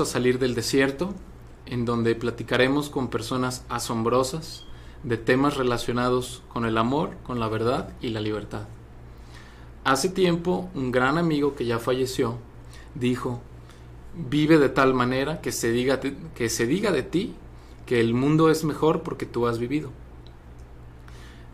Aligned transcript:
A 0.00 0.04
Salir 0.04 0.38
del 0.38 0.54
Desierto, 0.54 1.14
en 1.66 1.84
donde 1.84 2.14
platicaremos 2.14 2.88
con 2.88 3.08
personas 3.08 3.64
asombrosas 3.68 4.64
de 5.02 5.16
temas 5.16 5.56
relacionados 5.56 6.42
con 6.48 6.64
el 6.64 6.78
amor, 6.78 7.16
con 7.24 7.40
la 7.40 7.48
verdad 7.48 7.92
y 8.00 8.08
la 8.08 8.20
libertad. 8.20 8.68
Hace 9.84 10.08
tiempo, 10.08 10.68
un 10.74 10.92
gran 10.92 11.18
amigo 11.18 11.54
que 11.54 11.64
ya 11.64 11.78
falleció 11.78 12.36
dijo, 12.94 13.40
vive 14.14 14.58
de 14.58 14.68
tal 14.68 14.94
manera 14.94 15.40
que 15.40 15.52
se 15.52 15.70
diga, 15.70 16.00
que 16.00 16.48
se 16.48 16.66
diga 16.66 16.92
de 16.92 17.02
ti 17.02 17.34
que 17.86 18.00
el 18.00 18.14
mundo 18.14 18.50
es 18.50 18.64
mejor 18.64 19.02
porque 19.02 19.26
tú 19.26 19.46
has 19.46 19.58
vivido. 19.58 19.90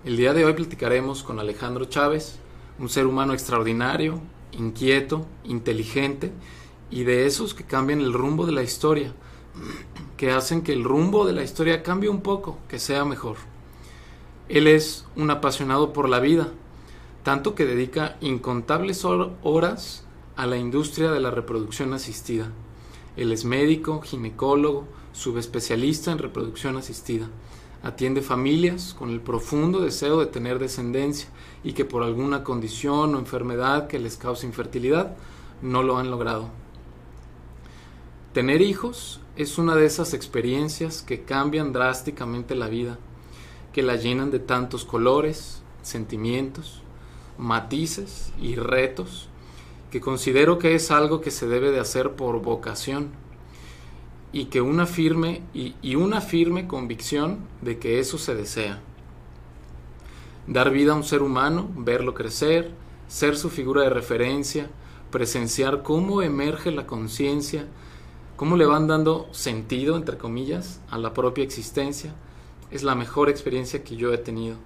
El 0.04 0.16
día 0.16 0.34
de 0.34 0.44
hoy 0.44 0.52
platicaremos 0.52 1.22
con 1.22 1.38
Alejandro 1.38 1.84
Chávez, 1.86 2.38
un 2.78 2.88
ser 2.88 3.06
humano 3.06 3.32
extraordinario, 3.32 4.20
inquieto, 4.52 5.26
inteligente, 5.44 6.32
y 6.94 7.02
de 7.02 7.26
esos 7.26 7.54
que 7.54 7.64
cambian 7.64 8.00
el 8.00 8.12
rumbo 8.12 8.46
de 8.46 8.52
la 8.52 8.62
historia, 8.62 9.12
que 10.16 10.30
hacen 10.30 10.62
que 10.62 10.72
el 10.72 10.84
rumbo 10.84 11.26
de 11.26 11.32
la 11.32 11.42
historia 11.42 11.82
cambie 11.82 12.08
un 12.08 12.20
poco, 12.20 12.56
que 12.68 12.78
sea 12.78 13.04
mejor. 13.04 13.36
Él 14.48 14.68
es 14.68 15.04
un 15.16 15.28
apasionado 15.32 15.92
por 15.92 16.08
la 16.08 16.20
vida, 16.20 16.52
tanto 17.24 17.56
que 17.56 17.66
dedica 17.66 18.16
incontables 18.20 19.04
horas 19.04 20.04
a 20.36 20.46
la 20.46 20.56
industria 20.56 21.10
de 21.10 21.18
la 21.18 21.32
reproducción 21.32 21.94
asistida. 21.94 22.52
Él 23.16 23.32
es 23.32 23.44
médico, 23.44 24.00
ginecólogo, 24.00 24.86
subespecialista 25.12 26.12
en 26.12 26.18
reproducción 26.18 26.76
asistida. 26.76 27.28
Atiende 27.82 28.22
familias 28.22 28.94
con 28.96 29.10
el 29.10 29.20
profundo 29.20 29.80
deseo 29.80 30.20
de 30.20 30.26
tener 30.26 30.60
descendencia 30.60 31.28
y 31.64 31.72
que 31.72 31.84
por 31.84 32.04
alguna 32.04 32.44
condición 32.44 33.16
o 33.16 33.18
enfermedad 33.18 33.88
que 33.88 33.98
les 33.98 34.16
cause 34.16 34.46
infertilidad 34.46 35.16
no 35.60 35.82
lo 35.82 35.98
han 35.98 36.12
logrado. 36.12 36.63
Tener 38.34 38.62
hijos 38.62 39.20
es 39.36 39.58
una 39.58 39.76
de 39.76 39.86
esas 39.86 40.12
experiencias 40.12 41.02
que 41.02 41.22
cambian 41.22 41.72
drásticamente 41.72 42.56
la 42.56 42.66
vida, 42.66 42.98
que 43.72 43.84
la 43.84 43.94
llenan 43.94 44.32
de 44.32 44.40
tantos 44.40 44.84
colores, 44.84 45.62
sentimientos, 45.82 46.82
matices 47.38 48.32
y 48.42 48.56
retos, 48.56 49.28
que 49.92 50.00
considero 50.00 50.58
que 50.58 50.74
es 50.74 50.90
algo 50.90 51.20
que 51.20 51.30
se 51.30 51.46
debe 51.46 51.70
de 51.70 51.78
hacer 51.78 52.16
por 52.16 52.42
vocación 52.42 53.10
y 54.32 54.46
que 54.46 54.60
una 54.60 54.86
firme 54.86 55.42
y, 55.54 55.76
y 55.80 55.94
una 55.94 56.20
firme 56.20 56.66
convicción 56.66 57.38
de 57.62 57.78
que 57.78 58.00
eso 58.00 58.18
se 58.18 58.34
desea. 58.34 58.80
Dar 60.48 60.72
vida 60.72 60.90
a 60.90 60.96
un 60.96 61.04
ser 61.04 61.22
humano, 61.22 61.70
verlo 61.76 62.14
crecer, 62.14 62.72
ser 63.06 63.36
su 63.36 63.48
figura 63.48 63.82
de 63.82 63.90
referencia, 63.90 64.70
presenciar 65.12 65.84
cómo 65.84 66.20
emerge 66.20 66.72
la 66.72 66.88
conciencia, 66.88 67.68
cómo 68.36 68.56
le 68.56 68.66
van 68.66 68.86
dando 68.86 69.28
sentido, 69.32 69.96
entre 69.96 70.18
comillas, 70.18 70.80
a 70.90 70.98
la 70.98 71.14
propia 71.14 71.44
existencia, 71.44 72.14
es 72.70 72.82
la 72.82 72.94
mejor 72.94 73.28
experiencia 73.28 73.84
que 73.84 73.96
yo 73.96 74.12
he 74.12 74.18
tenido. 74.18 74.56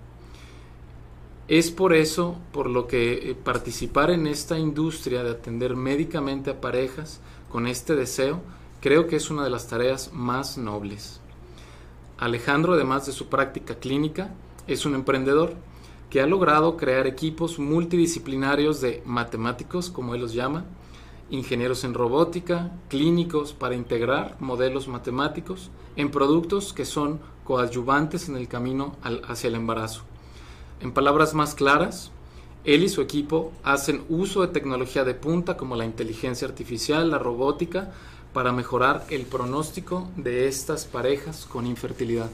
Es 1.48 1.70
por 1.70 1.94
eso 1.94 2.36
por 2.52 2.68
lo 2.68 2.86
que 2.86 3.30
eh, 3.30 3.34
participar 3.34 4.10
en 4.10 4.26
esta 4.26 4.58
industria 4.58 5.22
de 5.22 5.30
atender 5.30 5.76
médicamente 5.76 6.50
a 6.50 6.60
parejas 6.60 7.20
con 7.50 7.66
este 7.66 7.94
deseo 7.94 8.40
creo 8.80 9.06
que 9.06 9.16
es 9.16 9.30
una 9.30 9.44
de 9.44 9.50
las 9.50 9.66
tareas 9.66 10.12
más 10.12 10.58
nobles. 10.58 11.20
Alejandro, 12.18 12.74
además 12.74 13.06
de 13.06 13.12
su 13.12 13.28
práctica 13.28 13.76
clínica, 13.76 14.34
es 14.66 14.84
un 14.84 14.94
emprendedor 14.94 15.54
que 16.10 16.20
ha 16.20 16.26
logrado 16.26 16.76
crear 16.76 17.06
equipos 17.06 17.58
multidisciplinarios 17.58 18.80
de 18.80 19.02
matemáticos, 19.04 19.90
como 19.90 20.14
él 20.14 20.20
los 20.20 20.32
llama, 20.32 20.64
ingenieros 21.30 21.84
en 21.84 21.94
robótica, 21.94 22.72
clínicos 22.88 23.52
para 23.52 23.74
integrar 23.74 24.36
modelos 24.40 24.88
matemáticos 24.88 25.70
en 25.96 26.10
productos 26.10 26.72
que 26.72 26.84
son 26.84 27.20
coadyuvantes 27.44 28.28
en 28.28 28.36
el 28.36 28.48
camino 28.48 28.96
hacia 29.26 29.48
el 29.48 29.54
embarazo. 29.54 30.02
En 30.80 30.92
palabras 30.92 31.34
más 31.34 31.54
claras, 31.54 32.12
él 32.64 32.84
y 32.84 32.88
su 32.88 33.00
equipo 33.00 33.52
hacen 33.62 34.04
uso 34.08 34.42
de 34.42 34.48
tecnología 34.48 35.04
de 35.04 35.14
punta 35.14 35.56
como 35.56 35.76
la 35.76 35.84
inteligencia 35.84 36.46
artificial, 36.46 37.10
la 37.10 37.18
robótica, 37.18 37.92
para 38.32 38.52
mejorar 38.52 39.04
el 39.10 39.22
pronóstico 39.22 40.08
de 40.16 40.48
estas 40.48 40.84
parejas 40.84 41.46
con 41.46 41.66
infertilidad. 41.66 42.30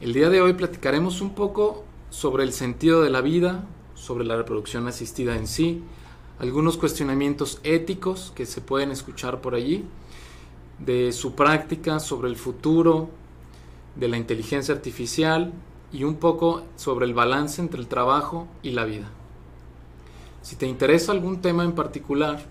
El 0.00 0.12
día 0.12 0.30
de 0.30 0.40
hoy 0.40 0.54
platicaremos 0.54 1.20
un 1.20 1.34
poco 1.34 1.84
sobre 2.10 2.44
el 2.44 2.52
sentido 2.52 3.02
de 3.02 3.10
la 3.10 3.20
vida, 3.20 3.64
sobre 3.94 4.24
la 4.24 4.36
reproducción 4.36 4.86
asistida 4.86 5.36
en 5.36 5.46
sí, 5.46 5.82
algunos 6.40 6.78
cuestionamientos 6.78 7.60
éticos 7.64 8.32
que 8.34 8.46
se 8.46 8.62
pueden 8.62 8.90
escuchar 8.90 9.42
por 9.42 9.54
allí, 9.54 9.84
de 10.78 11.12
su 11.12 11.34
práctica 11.34 12.00
sobre 12.00 12.30
el 12.30 12.36
futuro, 12.36 13.10
de 13.94 14.08
la 14.08 14.16
inteligencia 14.16 14.74
artificial 14.74 15.52
y 15.92 16.04
un 16.04 16.14
poco 16.14 16.62
sobre 16.76 17.04
el 17.04 17.12
balance 17.12 17.60
entre 17.60 17.78
el 17.78 17.88
trabajo 17.88 18.48
y 18.62 18.70
la 18.70 18.86
vida. 18.86 19.10
Si 20.40 20.56
te 20.56 20.66
interesa 20.66 21.12
algún 21.12 21.42
tema 21.42 21.62
en 21.62 21.72
particular, 21.72 22.42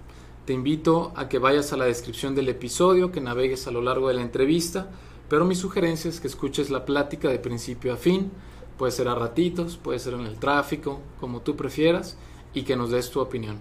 te 0.45 0.53
invito 0.53 1.11
a 1.15 1.27
que 1.27 1.39
vayas 1.39 1.73
a 1.73 1.77
la 1.77 1.85
descripción 1.85 2.35
del 2.35 2.49
episodio, 2.49 3.11
que 3.11 3.21
navegues 3.21 3.65
a 3.65 3.71
lo 3.71 3.81
largo 3.81 4.09
de 4.09 4.13
la 4.13 4.21
entrevista, 4.21 4.91
pero 5.29 5.45
mi 5.45 5.55
sugerencia 5.55 6.09
es 6.09 6.19
que 6.19 6.27
escuches 6.27 6.69
la 6.69 6.85
plática 6.85 7.29
de 7.29 7.39
principio 7.39 7.93
a 7.93 7.97
fin, 7.97 8.31
puede 8.77 8.91
ser 8.91 9.07
a 9.07 9.15
ratitos, 9.15 9.77
puede 9.77 9.97
ser 9.97 10.13
en 10.13 10.27
el 10.27 10.37
tráfico, 10.37 10.99
como 11.19 11.41
tú 11.41 11.55
prefieras, 11.55 12.17
y 12.53 12.63
que 12.63 12.75
nos 12.75 12.91
des 12.91 13.09
tu 13.09 13.19
opinión. 13.19 13.59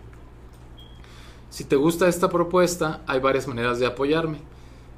Si 1.50 1.64
te 1.64 1.76
gusta 1.76 2.08
esta 2.08 2.28
propuesta, 2.28 3.02
hay 3.06 3.20
varias 3.20 3.48
maneras 3.48 3.78
de 3.78 3.86
apoyarme. 3.86 4.38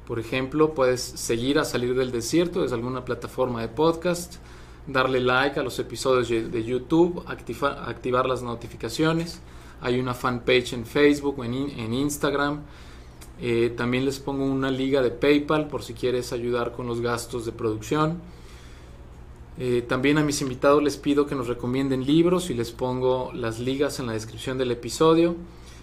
Por 0.05 0.19
ejemplo, 0.19 0.73
puedes 0.73 1.01
seguir 1.01 1.57
a 1.57 1.65
Salir 1.65 1.95
del 1.95 2.11
Desierto 2.11 2.63
desde 2.63 2.75
alguna 2.75 3.05
plataforma 3.05 3.61
de 3.61 3.69
podcast, 3.69 4.35
darle 4.85 5.21
like 5.21 5.57
a 5.59 5.63
los 5.63 5.79
episodios 5.79 6.27
de 6.29 6.63
YouTube, 6.63 7.23
activar 7.25 8.25
las 8.25 8.43
notificaciones. 8.43 9.39
Hay 9.79 9.99
una 9.99 10.13
fanpage 10.13 10.73
en 10.73 10.85
Facebook 10.85 11.39
o 11.39 11.45
en, 11.45 11.93
Instagram. 11.93 12.61
Eh, 13.39 13.73
también 13.75 14.03
les 14.03 14.19
pongo 14.19 14.45
una 14.45 14.69
liga 14.69 15.01
de 15.01 15.11
PayPal 15.11 15.67
por 15.67 15.83
si 15.83 15.93
quieres 15.93 16.33
ayudar 16.33 16.73
con 16.73 16.85
los 16.85 16.99
gastos 16.99 17.45
de 17.45 17.53
producción. 17.53 18.19
Eh, 19.57 19.83
también 19.87 20.17
a 20.17 20.23
mis 20.23 20.41
invitados 20.41 20.83
les 20.83 20.97
pido 20.97 21.25
que 21.25 21.35
nos 21.35 21.47
recomienden 21.47 22.05
libros 22.05 22.49
y 22.49 22.53
les 22.53 22.71
pongo 22.71 23.31
las 23.33 23.59
ligas 23.59 23.99
en 23.99 24.07
la 24.07 24.13
descripción 24.13 24.57
del 24.57 24.71
episodio. 24.71 25.35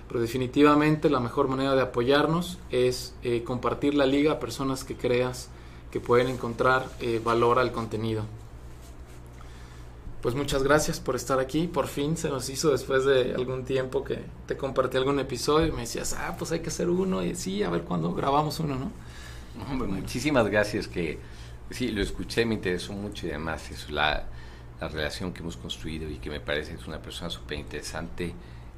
Pero 0.09 0.21
definitivamente 0.21 1.11
la 1.11 1.21
mejor 1.21 1.49
manera 1.49 1.75
de 1.75 1.83
apoyarnos 1.83 2.59
es 2.71 3.15
eh, 3.23 3.45
compartir 3.45 3.95
la 3.95 4.07
liga 4.07 4.33
a 4.33 4.41
personas 4.41 4.83
que 4.83 4.97
creas 4.97 5.51
que 5.91 6.01
pueden 6.01 6.29
encontrar 6.29 6.89
eh, 7.01 7.21
valor 7.23 7.59
al 7.59 7.73
contenido. 7.73 8.25
Pues 10.23 10.35
muchas 10.35 10.63
gracias 10.63 10.99
por 10.99 11.15
estar 11.15 11.39
aquí. 11.39 11.69
Por 11.69 11.87
fin 11.87 12.17
se 12.17 12.29
nos 12.29 12.49
hizo 12.49 12.71
después 12.71 13.05
de 13.05 13.35
algún 13.35 13.65
tiempo 13.65 14.03
que 14.03 14.19
te 14.47 14.57
compartí 14.57 14.97
algún 14.97 15.21
episodio 15.21 15.69
y 15.69 15.73
me 15.73 15.83
decías, 15.83 16.15
ah, 16.19 16.35
pues 16.37 16.51
hay 16.51 16.61
que 16.61 16.71
hacer 16.71 16.91
uno 16.91 17.23
y 17.23 17.35
sí, 17.37 17.63
a 17.63 17.71
ver 17.71 17.83
cuándo 17.83 18.13
grabamos 18.15 18.59
uno, 18.59 18.75
¿no? 18.77 18.91
Hombre, 19.71 19.89
muchísimas 19.89 20.49
gracias 20.49 20.89
que 20.89 21.19
sí, 21.71 21.89
lo 21.91 22.03
escuché, 22.03 22.45
me 22.45 22.55
interesó 22.55 22.93
mucho 22.93 23.27
y 23.27 23.31
además 23.31 23.71
es 23.71 23.91
la, 23.91 24.27
la 24.81 24.89
relación 24.89 25.33
que 25.33 25.41
hemos 25.41 25.57
construido 25.57 26.11
y 26.11 26.17
que 26.17 26.31
me 26.31 26.41
parece 26.41 26.73
que 26.73 26.81
es 26.81 26.87
una 26.89 27.01
persona 27.01 27.31
súper 27.31 27.59
interesante. 27.59 28.35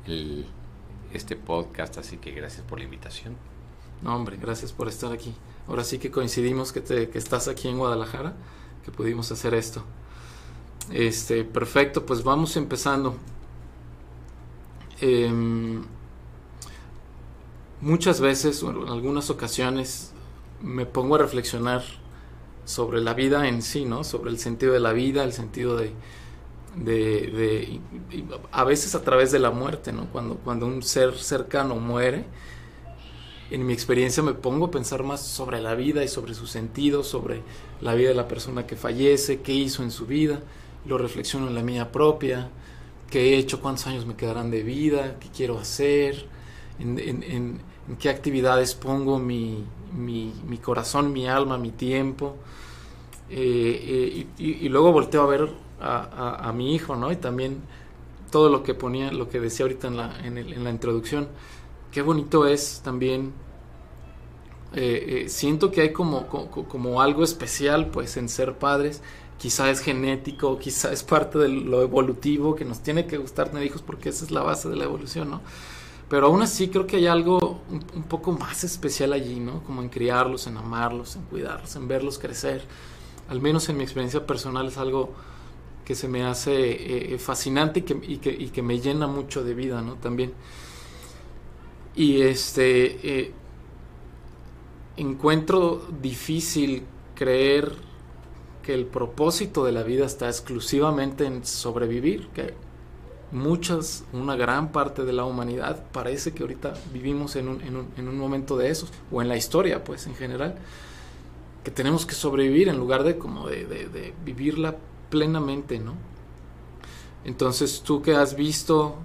El, 0.07 0.47
este 1.13 1.37
podcast, 1.37 1.99
así 1.99 2.17
que 2.17 2.33
gracias 2.33 2.63
por 2.63 2.79
la 2.79 2.85
invitación. 2.85 3.37
No, 4.03 4.15
hombre, 4.15 4.37
gracias 4.41 4.73
por 4.73 4.89
estar 4.89 5.13
aquí. 5.13 5.35
Ahora 5.69 5.85
sí 5.85 5.99
que 5.99 6.11
coincidimos 6.11 6.73
que, 6.73 6.81
te, 6.81 7.11
que 7.11 7.19
estás 7.19 7.49
aquí 7.49 7.69
en 7.69 7.79
Guadalajara, 7.79 8.35
que 8.85 8.91
pudimos 8.91 9.31
hacer 9.31 9.55
esto. 9.55 9.85
Este, 10.91 11.45
perfecto, 11.45 12.07
pues 12.07 12.25
vamos 12.25 12.57
empezando. 12.57 13.15
Em, 15.01 15.83
muchas 17.81 18.21
veces, 18.21 18.63
en 18.63 18.89
algunas 18.89 19.31
ocasiones, 19.31 20.13
me 20.63 20.87
pongo 20.87 21.15
a 21.15 21.19
reflexionar 21.19 21.83
sobre 22.65 23.01
la 23.01 23.15
vida 23.15 23.49
en 23.49 23.63
sí, 23.63 23.85
¿no? 23.85 24.05
Sobre 24.05 24.31
el 24.31 24.39
sentido 24.39 24.73
de 24.73 24.81
la 24.81 24.93
vida, 24.93 25.25
el 25.25 25.33
sentido 25.33 25.77
de, 25.77 25.93
de, 26.77 27.81
a 28.53 28.65
veces 28.65 28.95
a 28.95 29.03
través 29.03 29.33
de 29.33 29.39
la 29.39 29.51
muerte, 29.51 29.93
¿no? 29.93 30.07
Cuando, 30.07 30.37
cuando 30.37 30.67
un 30.67 30.83
ser 30.83 31.17
cercano 31.17 31.77
muere, 31.77 32.25
en 33.51 33.67
mi 33.67 33.73
experiencia 33.73 34.23
me 34.23 34.33
pongo 34.33 34.67
a 34.67 34.71
pensar 34.71 35.03
más 35.03 35.21
sobre 35.21 35.61
la 35.61 35.75
vida 35.75 36.05
y 36.05 36.09
sobre 36.09 36.35
su 36.35 36.47
sentido, 36.47 37.03
sobre 37.03 37.43
la 37.81 37.95
vida 37.95 38.11
de 38.11 38.15
la 38.15 38.29
persona 38.29 38.67
que 38.67 38.77
fallece, 38.77 39.41
qué 39.41 39.53
hizo 39.53 39.83
en 39.83 39.91
su 39.91 40.07
vida, 40.07 40.41
lo 40.87 40.99
reflexiono 40.99 41.49
en 41.49 41.55
la 41.55 41.63
mía 41.63 41.91
propia, 41.91 42.49
qué 43.11 43.35
he 43.35 43.39
hecho, 43.39 43.61
cuántos 43.61 43.87
años 43.89 44.07
me 44.07 44.15
quedarán 44.15 44.51
de 44.51 44.63
vida, 44.63 45.17
qué 45.19 45.29
quiero 45.29 45.59
hacer, 45.59 46.27
en, 46.79 47.61
qué 47.99 48.09
actividades 48.09 48.75
pongo 48.75 49.19
mi, 49.19 49.65
mi, 49.93 50.59
corazón, 50.63 51.13
mi 51.13 51.27
alma, 51.27 51.59
mi 51.59 51.73
tiempo. 51.73 52.37
Eh, 53.29 54.27
eh, 54.27 54.27
y, 54.39 54.69
luego 54.69 54.93
volteo 54.93 55.23
a 55.23 55.27
ver 55.27 55.51
a, 55.81 56.49
a, 56.49 56.53
mi 56.53 56.75
hijo, 56.75 56.97
¿no? 56.97 57.11
Y 57.11 57.17
también 57.17 57.63
todo 58.31 58.49
lo 58.51 58.63
que 58.63 58.75
ponía, 58.75 59.11
lo 59.13 59.29
que 59.29 59.41
decía 59.41 59.65
ahorita 59.65 59.89
en 59.89 59.97
la, 59.97 60.21
en, 60.25 60.39
el, 60.39 60.53
en 60.53 60.65
la 60.65 60.71
introducción. 60.71 61.29
Qué 61.91 62.03
bonito 62.03 62.47
es 62.47 62.81
también 62.85 63.33
eh, 64.73 65.27
siento 65.29 65.71
que 65.71 65.81
hay 65.81 65.93
como, 65.93 66.29
como, 66.29 66.51
como, 66.51 67.03
algo 67.03 67.25
especial 67.25 67.87
pues 67.87 68.17
en 68.17 68.29
ser 68.29 68.57
padres 68.57 69.03
quizá 69.37 69.71
es 69.71 69.81
genético, 69.81 70.59
quizá 70.59 70.93
es 70.93 71.03
parte 71.03 71.39
de 71.39 71.49
lo 71.49 71.83
evolutivo 71.83 72.55
que 72.55 72.65
nos 72.65 72.81
tiene 72.81 73.07
que 73.07 73.17
gustar 73.17 73.49
tener 73.49 73.65
hijos 73.65 73.83
porque 73.83 74.11
esa 74.11 74.25
es 74.25 74.31
la 74.31 74.43
base 74.43 74.69
de 74.69 74.77
la 74.77 74.85
evolución, 74.85 75.31
¿no? 75.31 75.41
Pero 76.11 76.27
aún 76.27 76.43
así 76.43 76.69
creo 76.69 76.87
que 76.87 76.97
hay 76.97 77.07
algo 77.07 77.61
un, 77.71 78.03
poco 78.03 78.33
más 78.33 78.65
especial 78.65 79.13
allí, 79.13 79.41
¿no? 79.41 79.63
Como 79.65 79.81
en 79.81 79.89
criarlos, 79.89 80.47
en 80.47 80.57
amarlos, 80.57 81.17
en 81.17 81.23
cuidarlos, 81.23 81.75
en 81.77 81.89
verlos 81.89 82.19
crecer. 82.19 82.65
Al 83.29 83.41
menos 83.41 83.69
en 83.69 83.77
mi 83.77 83.85
experiencia 83.85 84.27
personal 84.27 84.67
es 84.67 84.77
algo 84.77 85.15
que 85.91 85.97
se 85.97 86.07
me 86.07 86.23
hace 86.23 86.53
eh, 86.53 87.15
eh, 87.15 87.19
fascinante 87.19 87.81
y 87.81 87.83
que, 87.83 88.01
y, 88.01 88.19
que, 88.19 88.31
y 88.31 88.51
que, 88.51 88.63
me 88.63 88.79
llena 88.79 89.09
mucho 89.09 89.43
de 89.43 89.55
vida, 89.55 89.83
¿no? 89.83 89.95
También. 89.95 90.33
Y 91.97 92.23
este... 92.23 93.01
Eh, 93.03 93.33
encuentro 94.97 95.85
difícil 96.01 96.85
creer 97.17 97.73
que 98.63 98.73
el 98.73 98.87
propósito 98.87 99.65
de 99.65 99.73
la 99.73 99.83
vida 99.83 100.07
está 100.07 100.29
exclusivamente 100.29 101.27
en 101.27 101.45
sobrevivir, 101.45 102.29
que 102.29 102.55
muchas, 103.33 104.05
una 104.13 104.37
gran 104.37 104.71
parte 104.71 105.05
de 105.05 105.13
la 105.13 105.25
humanidad 105.25 105.87
parece 105.91 106.31
que 106.31 106.45
ahorita 106.45 106.75
vivimos 106.93 107.35
en 107.35 107.49
un, 107.49 107.63
en 107.63 107.75
un, 107.75 107.89
en 107.97 108.07
un 108.07 108.17
momento 108.17 108.57
de 108.57 108.71
esos, 108.71 108.93
o 109.11 109.21
en 109.23 109.29
la 109.29 109.37
historia 109.37 109.83
pues 109.83 110.07
en 110.07 110.15
general, 110.15 110.55
que 111.65 111.73
tenemos 111.73 112.07
que 112.07 112.15
sobrevivir 112.15 112.69
en 112.69 112.77
lugar 112.77 113.03
de 113.03 113.19
como 113.19 113.49
de, 113.49 113.65
de, 113.65 113.89
de 113.89 114.15
vivirla 114.25 114.77
plenamente, 115.11 115.79
¿no? 115.79 115.95
Entonces 117.25 117.83
tú 117.83 118.01
que 118.01 118.15
has 118.15 118.35
visto 118.35 118.97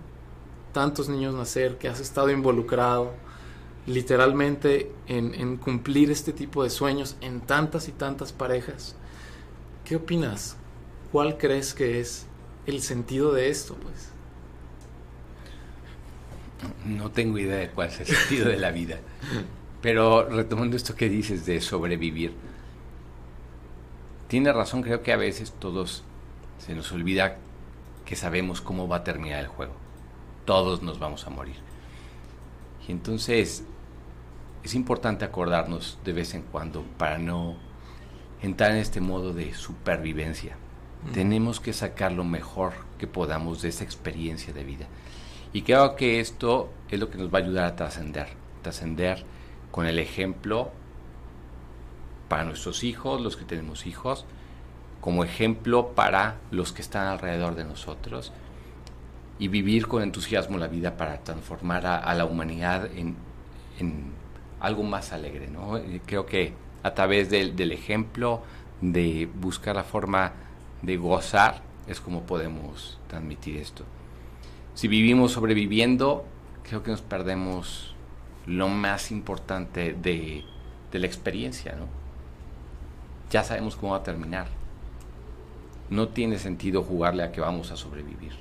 tantos 0.71 1.09
niños 1.09 1.33
nacer, 1.35 1.77
que 1.77 1.87
has 1.87 1.99
estado 1.99 2.29
involucrado 2.31 3.13
literalmente 3.87 4.91
en, 5.07 5.57
cumplir 5.57 6.09
este 6.11 6.33
tipo 6.33 6.63
de 6.63 6.69
sueños 6.69 7.17
en 7.21 7.41
tantas 7.41 7.87
y 7.87 7.91
tantas 7.91 8.31
parejas, 8.31 8.95
¿Qué 9.85 9.97
opinas? 9.97 10.57
¿Cuál 11.11 11.37
crees 11.37 11.75
que 11.75 11.99
es 11.99 12.25
el 12.65 12.81
sentido 12.81 13.31
de 13.31 13.49
esto, 13.49 13.75
pues? 13.75 14.09
No 16.83 17.11
tengo 17.11 17.37
idea 17.37 17.57
de 17.57 17.69
cuál 17.69 17.89
es 17.89 17.99
el 17.99 18.07
sentido 18.07 18.49
de 18.49 18.57
la 18.57 18.71
vida. 18.71 18.97
Pero 19.83 20.27
retomando 20.27 20.75
esto 20.75 20.95
que 20.95 21.07
dices 21.07 21.45
de 21.45 21.61
sobrevivir, 21.61 22.33
tiene 24.27 24.51
razón, 24.51 24.81
creo 24.81 25.03
que 25.03 25.13
a 25.13 25.17
veces 25.17 25.53
todos 25.59 26.03
se 26.57 26.73
nos 26.73 26.91
olvida 26.91 27.37
que 28.05 28.15
sabemos 28.15 28.61
cómo 28.61 28.87
va 28.87 28.97
a 28.97 29.03
terminar 29.03 29.39
el 29.39 29.47
juego. 29.47 29.73
Todos 30.45 30.81
nos 30.81 30.99
vamos 30.99 31.25
a 31.27 31.29
morir. 31.29 31.55
Y 32.87 32.91
entonces 32.91 33.63
es 34.63 34.75
importante 34.75 35.25
acordarnos 35.25 35.99
de 36.03 36.13
vez 36.13 36.33
en 36.33 36.41
cuando 36.41 36.83
para 36.97 37.17
no 37.17 37.55
entrar 38.41 38.71
en 38.71 38.77
este 38.77 39.01
modo 39.01 39.33
de 39.33 39.53
supervivencia. 39.53 40.57
Tenemos 41.13 41.59
que 41.59 41.71
sacar 41.71 42.11
lo 42.11 42.23
mejor 42.23 42.73
que 42.97 43.05
podamos 43.05 43.61
de 43.61 43.69
esa 43.69 43.83
experiencia 43.83 44.53
de 44.53 44.63
vida. 44.63 44.87
Y 45.53 45.61
creo 45.61 45.95
que 45.95 46.19
esto 46.19 46.71
es 46.89 46.99
lo 46.99 47.11
que 47.11 47.19
nos 47.19 47.33
va 47.33 47.39
a 47.39 47.41
ayudar 47.43 47.65
a 47.65 47.75
trascender. 47.75 48.29
Trascender 48.63 49.23
con 49.71 49.85
el 49.85 49.99
ejemplo 49.99 50.71
para 52.27 52.43
nuestros 52.43 52.83
hijos, 52.83 53.21
los 53.21 53.37
que 53.37 53.45
tenemos 53.45 53.85
hijos, 53.85 54.25
como 55.01 55.23
ejemplo 55.23 55.89
para 55.89 56.37
los 56.51 56.71
que 56.71 56.81
están 56.81 57.07
alrededor 57.07 57.55
de 57.55 57.63
nosotros 57.63 58.33
y 59.37 59.49
vivir 59.49 59.87
con 59.87 60.01
entusiasmo 60.01 60.57
la 60.57 60.67
vida 60.67 60.97
para 60.97 61.23
transformar 61.23 61.85
a, 61.85 62.13
la 62.15 62.25
humanidad 62.25 62.89
en, 62.95 63.15
algo 64.59 64.83
más 64.83 65.11
alegre. 65.11 65.47
¿no? 65.47 65.79
Creo 66.05 66.25
que 66.25 66.53
a 66.81 66.93
través 66.93 67.29
del, 67.29 67.71
ejemplo, 67.71 68.41
de 68.81 69.29
buscar 69.35 69.75
la 69.75 69.83
forma 69.83 70.31
de 70.81 70.97
gozar, 70.97 71.61
es 71.87 72.01
como 72.01 72.23
podemos 72.23 72.97
transmitir 73.07 73.57
esto. 73.57 73.83
Si 74.73 74.87
vivimos 74.87 75.33
sobreviviendo, 75.33 76.25
creo 76.63 76.81
que 76.81 76.91
nos 76.91 77.01
perdemos 77.01 77.93
lo 78.47 78.69
más 78.69 79.11
importante 79.11 79.93
de 79.93 80.43
la 80.93 81.05
experiencia, 81.05 81.75
¿no? 81.75 82.04
Ya 83.29 83.43
sabemos 83.43 83.75
cómo 83.75 83.93
va 83.93 83.99
a 83.99 84.03
terminar. 84.03 84.47
No 85.89 86.09
tiene 86.09 86.39
sentido 86.39 86.83
jugarle 86.83 87.23
a 87.23 87.31
que 87.31 87.41
vamos 87.41 87.71
a 87.71 87.77
sobrevivir. 87.77 88.33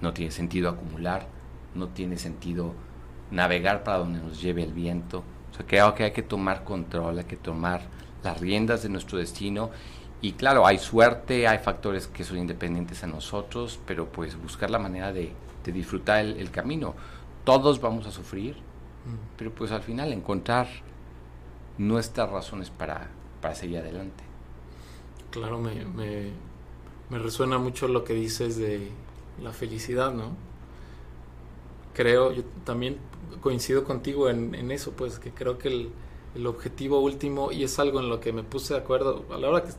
No 0.00 0.12
tiene 0.12 0.32
sentido 0.32 0.68
acumular, 0.68 1.26
no 1.74 1.88
tiene 1.88 2.16
sentido 2.16 2.74
navegar 3.30 3.84
para 3.84 3.98
donde 3.98 4.20
nos 4.20 4.40
lleve 4.40 4.64
el 4.64 4.72
viento 4.72 5.22
o 5.50 5.54
sea, 5.54 5.66
creo 5.66 5.94
que 5.94 6.04
hay 6.04 6.12
que 6.12 6.22
tomar 6.22 6.64
control, 6.64 7.18
hay 7.18 7.24
que 7.24 7.36
tomar 7.36 7.82
las 8.22 8.40
riendas 8.40 8.82
de 8.82 8.88
nuestro 8.88 9.18
destino. 9.18 9.70
Y 10.22 10.32
claro, 10.32 10.66
hay 10.66 10.78
suerte, 10.78 11.48
hay 11.48 11.58
factores 11.58 12.06
que 12.06 12.24
son 12.24 12.38
independientes 12.38 13.02
a 13.04 13.06
nosotros, 13.06 13.80
pero 13.86 14.06
pues 14.06 14.40
buscar 14.40 14.70
la 14.70 14.78
manera 14.78 15.12
de, 15.12 15.32
disfrutar 15.64 16.24
el, 16.24 16.50
camino. 16.50 16.94
Todos 17.44 17.80
vamos 17.80 18.06
a 18.06 18.10
sufrir, 18.10 18.56
pero 19.36 19.50
pues 19.52 19.72
al 19.72 19.82
final 19.82 20.12
encontrar 20.12 20.68
nuestras 21.78 22.28
razones 22.30 22.70
para, 22.70 23.08
para 23.40 23.54
seguir 23.54 23.78
adelante. 23.78 24.24
Claro, 25.30 25.58
me, 25.58 25.84
me, 25.84 27.18
resuena 27.18 27.58
mucho 27.58 27.88
lo 27.88 28.04
que 28.04 28.14
dices 28.14 28.56
de 28.56 28.88
la 29.42 29.52
felicidad, 29.52 30.12
¿no? 30.12 30.36
Creo, 31.94 32.32
yo 32.32 32.42
también 32.64 32.98
coincido 33.40 33.84
contigo 33.84 34.28
en, 34.28 34.54
en, 34.54 34.70
eso, 34.70 34.92
pues 34.92 35.18
que 35.18 35.30
creo 35.32 35.58
que 35.58 35.68
el, 35.68 35.90
el, 36.34 36.46
objetivo 36.46 37.00
último, 37.00 37.52
y 37.52 37.64
es 37.64 37.78
algo 37.78 38.00
en 38.00 38.08
lo 38.08 38.20
que 38.20 38.32
me 38.32 38.42
puse 38.42 38.74
de 38.74 38.80
acuerdo 38.80 39.24
a 39.32 39.38
la 39.38 39.48
hora 39.48 39.64
que 39.64 39.72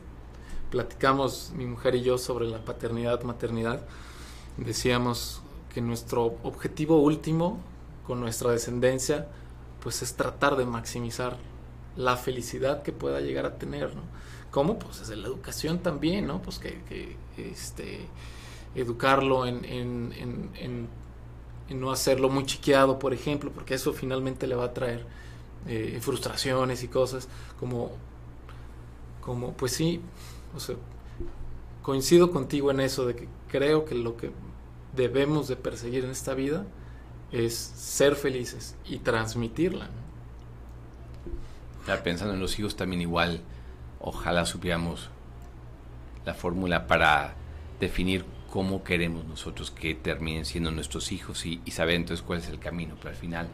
platicamos 0.70 1.52
mi 1.54 1.66
mujer 1.66 1.94
y 1.94 2.02
yo 2.02 2.16
sobre 2.18 2.46
la 2.46 2.64
paternidad, 2.64 3.22
maternidad, 3.22 3.86
decíamos 4.56 5.42
que 5.72 5.80
nuestro 5.80 6.36
objetivo 6.42 6.98
último 6.98 7.60
con 8.06 8.20
nuestra 8.20 8.50
descendencia, 8.50 9.28
pues 9.82 10.02
es 10.02 10.14
tratar 10.14 10.56
de 10.56 10.64
maximizar 10.64 11.36
la 11.96 12.16
felicidad 12.16 12.82
que 12.82 12.92
pueda 12.92 13.20
llegar 13.20 13.46
a 13.46 13.58
tener, 13.58 13.94
¿no? 13.94 14.02
¿Cómo? 14.50 14.78
Pues 14.78 15.00
desde 15.00 15.16
la 15.16 15.26
educación 15.28 15.78
también, 15.78 16.26
¿no? 16.26 16.42
Pues 16.42 16.58
que, 16.58 17.16
este, 17.36 18.06
educarlo 18.74 19.46
en, 19.46 19.64
en, 19.64 20.12
en, 20.16 20.50
en 20.58 20.88
no 21.80 21.90
hacerlo 21.90 22.28
muy 22.28 22.44
chiqueado, 22.44 22.98
por 22.98 23.14
ejemplo, 23.14 23.50
porque 23.50 23.74
eso 23.74 23.92
finalmente 23.92 24.46
le 24.46 24.54
va 24.54 24.64
a 24.64 24.74
traer 24.74 25.04
eh, 25.66 25.98
frustraciones 26.00 26.82
y 26.82 26.88
cosas 26.88 27.28
como, 27.58 27.92
como, 29.20 29.52
pues 29.52 29.72
sí, 29.72 30.00
o 30.56 30.60
sea, 30.60 30.76
coincido 31.82 32.30
contigo 32.30 32.70
en 32.70 32.80
eso, 32.80 33.06
de 33.06 33.14
que 33.14 33.28
creo 33.48 33.84
que 33.84 33.94
lo 33.94 34.16
que 34.16 34.30
debemos 34.94 35.48
de 35.48 35.56
perseguir 35.56 36.04
en 36.04 36.10
esta 36.10 36.34
vida 36.34 36.66
es 37.30 37.54
ser 37.54 38.16
felices 38.16 38.76
y 38.84 38.98
transmitirla. 38.98 39.88
Pensando 42.02 42.34
en 42.34 42.40
los 42.40 42.58
hijos 42.58 42.76
también 42.76 43.02
igual, 43.02 43.40
ojalá 44.00 44.46
supiéramos 44.46 45.10
la 46.24 46.34
fórmula 46.34 46.86
para 46.86 47.34
definir 47.80 48.24
cómo 48.50 48.84
queremos 48.84 49.24
nosotros 49.24 49.70
que 49.70 49.94
terminen 49.94 50.44
siendo 50.44 50.70
nuestros 50.70 51.10
hijos 51.10 51.46
y, 51.46 51.60
saber 51.70 51.96
entonces 51.96 52.24
cuál 52.24 52.40
es 52.40 52.48
el 52.48 52.58
camino. 52.58 52.96
Pero 52.98 53.10
al 53.10 53.16
final, 53.16 53.48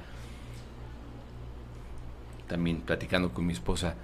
también 2.49 2.81
platicando 2.81 3.33
con 3.33 3.47
mi 3.47 3.53
esposa, 3.53 3.95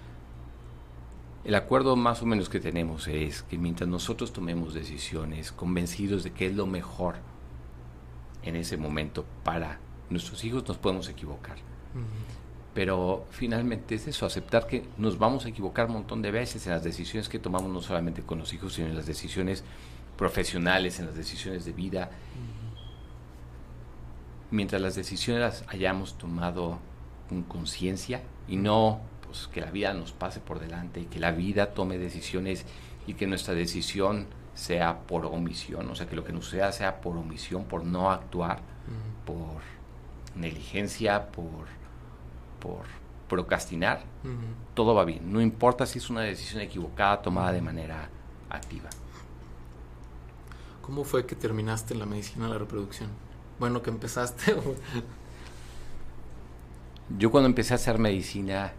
el 1.45 1.55
acuerdo 1.57 1.97
más 1.97 2.23
o 2.23 2.27
menos 2.27 2.49
que 2.49 2.61
tenemos 2.61 3.07
es 3.09 3.43
que 3.43 3.59
mientras 3.59 3.89
nosotros 3.89 4.33
tomemos 4.33 4.73
decisiones 4.73 5.53
convencidos 5.53 6.25
de 6.25 6.33
que 6.33 6.47
es 6.47 6.55
lo 6.55 6.67
mejor 6.67 7.17
en 8.43 8.57
ese 8.57 8.77
momento 8.77 9.27
para 9.43 9.79
nuestros 10.11 10.45
hijos, 10.45 10.67
nos 10.67 10.79
podemos 10.79 11.09
equivocar. 11.09 11.57
Pero 12.75 13.27
finalmente 13.31 13.95
es 13.95 14.09
eso, 14.09 14.27
aceptar 14.27 14.67
que 14.67 14.85
nos 14.99 15.19
vamos 15.19 15.47
a 15.47 15.49
equivocar 15.49 15.87
un 15.87 15.93
montón 15.93 16.23
de 16.23 16.33
veces 16.33 16.67
en 16.67 16.73
las 16.73 16.83
decisiones 16.83 17.29
que 17.29 17.39
tomamos, 17.39 17.71
no 17.71 17.81
solamente 17.81 18.23
con 18.23 18.39
los 18.39 18.53
hijos, 18.53 18.75
sino 18.75 18.89
en 18.89 18.97
las 18.97 19.07
decisiones 19.07 19.63
profesionales, 20.17 20.99
en 20.99 21.07
las 21.07 21.15
decisiones 21.15 21.65
de 21.65 21.73
vida. 21.73 22.11
Mientras 24.51 24.83
las 24.83 24.97
decisiones 24.97 25.41
las 25.41 25.65
hayamos 25.69 26.19
tomado 26.19 26.79
con 27.29 27.43
conciencia 27.45 28.23
y 28.49 28.57
no 28.57 29.01
pues, 29.25 29.47
que 29.47 29.61
la 29.61 29.71
vida 29.71 29.95
nos 29.95 30.13
pase 30.13 30.41
por 30.41 30.59
delante 30.61 31.01
y 31.01 31.05
que 31.05 31.19
la 31.19 31.33
vida 31.33 31.75
tome 31.75 31.99
decisiones 31.99 32.67
y 33.07 33.15
que 33.15 33.27
nuestra 33.27 33.55
decisión 33.55 34.27
sea 34.55 35.01
por 35.07 35.27
omisión, 35.27 35.91
o 35.91 35.95
sea, 35.95 36.07
que 36.07 36.15
lo 36.15 36.25
que 36.25 36.33
nos 36.33 36.49
sea 36.49 36.71
sea 36.73 37.01
por 37.01 37.17
omisión, 37.17 37.65
por 37.65 37.85
no 37.85 38.11
actuar, 38.11 38.61
por 39.27 39.63
negligencia, 40.37 41.31
por, 41.33 41.67
por 42.65 42.85
procrastinar, 43.29 44.03
todo 44.73 44.95
va 44.95 45.05
bien. 45.05 45.31
No 45.31 45.43
importa 45.43 45.85
si 45.85 45.99
es 45.99 46.09
una 46.09 46.23
decisión 46.23 46.63
equivocada 46.63 47.21
tomada 47.21 47.53
de 47.53 47.61
manera 47.61 48.09
activa. 48.49 48.89
¿Cómo 50.81 51.05
fue 51.05 51.27
que 51.27 51.35
terminaste 51.35 51.95
la 51.95 52.07
medicina 52.07 52.47
de 52.47 52.53
la 52.53 52.59
reproducción? 52.59 53.11
Bueno, 53.59 53.83
que 53.83 53.91
empezaste. 53.91 54.57
yo 57.19 57.31
cuando 57.31 57.49
empecé 57.49 57.75
a 57.75 57.77
hacer 57.77 57.99
medicina 57.99 58.73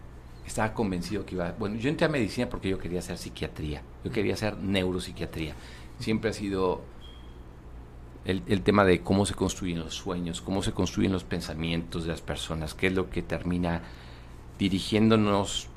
estaba 0.44 0.74
convencido 0.74 1.24
que 1.24 1.36
iba... 1.36 1.52
Bueno, 1.52 1.76
yo 1.76 1.88
entré 1.88 2.06
a 2.06 2.08
medicina 2.08 2.48
porque 2.48 2.68
yo 2.68 2.78
quería 2.78 3.00
hacer 3.00 3.18
psiquiatría, 3.18 3.82
yo 4.04 4.10
quería 4.10 4.34
hacer 4.34 4.56
neuropsiquiatría. 4.58 5.54
Siempre 5.98 6.30
ha 6.30 6.32
sido 6.32 6.82
el, 8.26 8.42
el, 8.46 8.62
tema 8.62 8.84
de 8.84 9.02
cómo 9.02 9.24
se 9.24 9.34
construyen 9.34 9.78
los 9.78 9.94
sueños, 9.94 10.40
cómo 10.40 10.62
se 10.62 10.72
construyen 10.72 11.12
los 11.12 11.22
pensamientos 11.22 12.04
de 12.04 12.10
las 12.10 12.20
personas, 12.20 12.74
qué 12.74 12.88
es 12.88 12.92
lo 12.92 13.08
que 13.08 13.22
termina 13.22 13.82
dirigiéndonos 14.58 15.68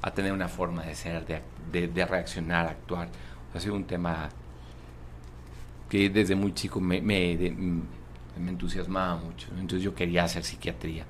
a 0.00 0.12
tener 0.12 0.32
una 0.32 0.48
forma 0.48 0.84
de 0.84 0.94
ser, 0.94 1.26
de, 1.26 1.88
de, 1.88 2.06
reaccionar, 2.06 2.66
actuar. 2.66 3.08
Ha 3.52 3.60
sido 3.60 3.74
un 3.74 3.84
tema 3.84 4.28
que 5.88 6.08
desde 6.08 6.36
muy 6.36 6.54
chico 6.54 6.80
me, 6.80 7.02
me, 7.02 7.36
me 8.38 8.50
entusiasmaba 8.50 9.16
mucho. 9.16 9.48
Entonces 9.58 9.82
yo 9.82 9.94
quería 9.94 10.24
hacer 10.24 10.44
psiquiatría. 10.44 11.04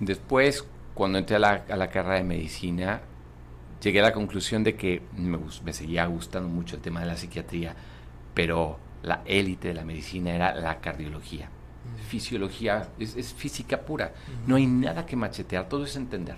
Después, 0.00 0.64
cuando 0.94 1.18
entré 1.18 1.36
a 1.36 1.38
la, 1.38 1.64
a 1.68 1.76
la 1.76 1.90
carrera 1.90 2.16
de 2.16 2.24
medicina, 2.24 3.02
llegué 3.82 4.00
a 4.00 4.04
la 4.04 4.12
conclusión 4.12 4.62
de 4.62 4.76
que 4.76 5.02
me, 5.16 5.38
me, 5.64 5.72
seguía 5.72 6.06
gustando 6.06 6.48
mucho 6.48 6.76
el 6.76 6.82
tema 6.82 7.00
de 7.00 7.06
la 7.06 7.16
psiquiatría, 7.16 7.74
pero 8.32 8.78
la 9.02 9.22
élite 9.24 9.68
de 9.68 9.74
la 9.74 9.84
medicina 9.84 10.34
era 10.34 10.54
la 10.54 10.80
cardiología. 10.80 11.50
Fisiología 12.06 12.88
es, 12.98 13.16
es, 13.16 13.34
física 13.34 13.80
pura, 13.80 14.14
no 14.46 14.56
hay 14.56 14.66
nada 14.66 15.04
que 15.04 15.16
machetear, 15.16 15.68
todo 15.68 15.84
es 15.84 15.96
entender. 15.96 16.36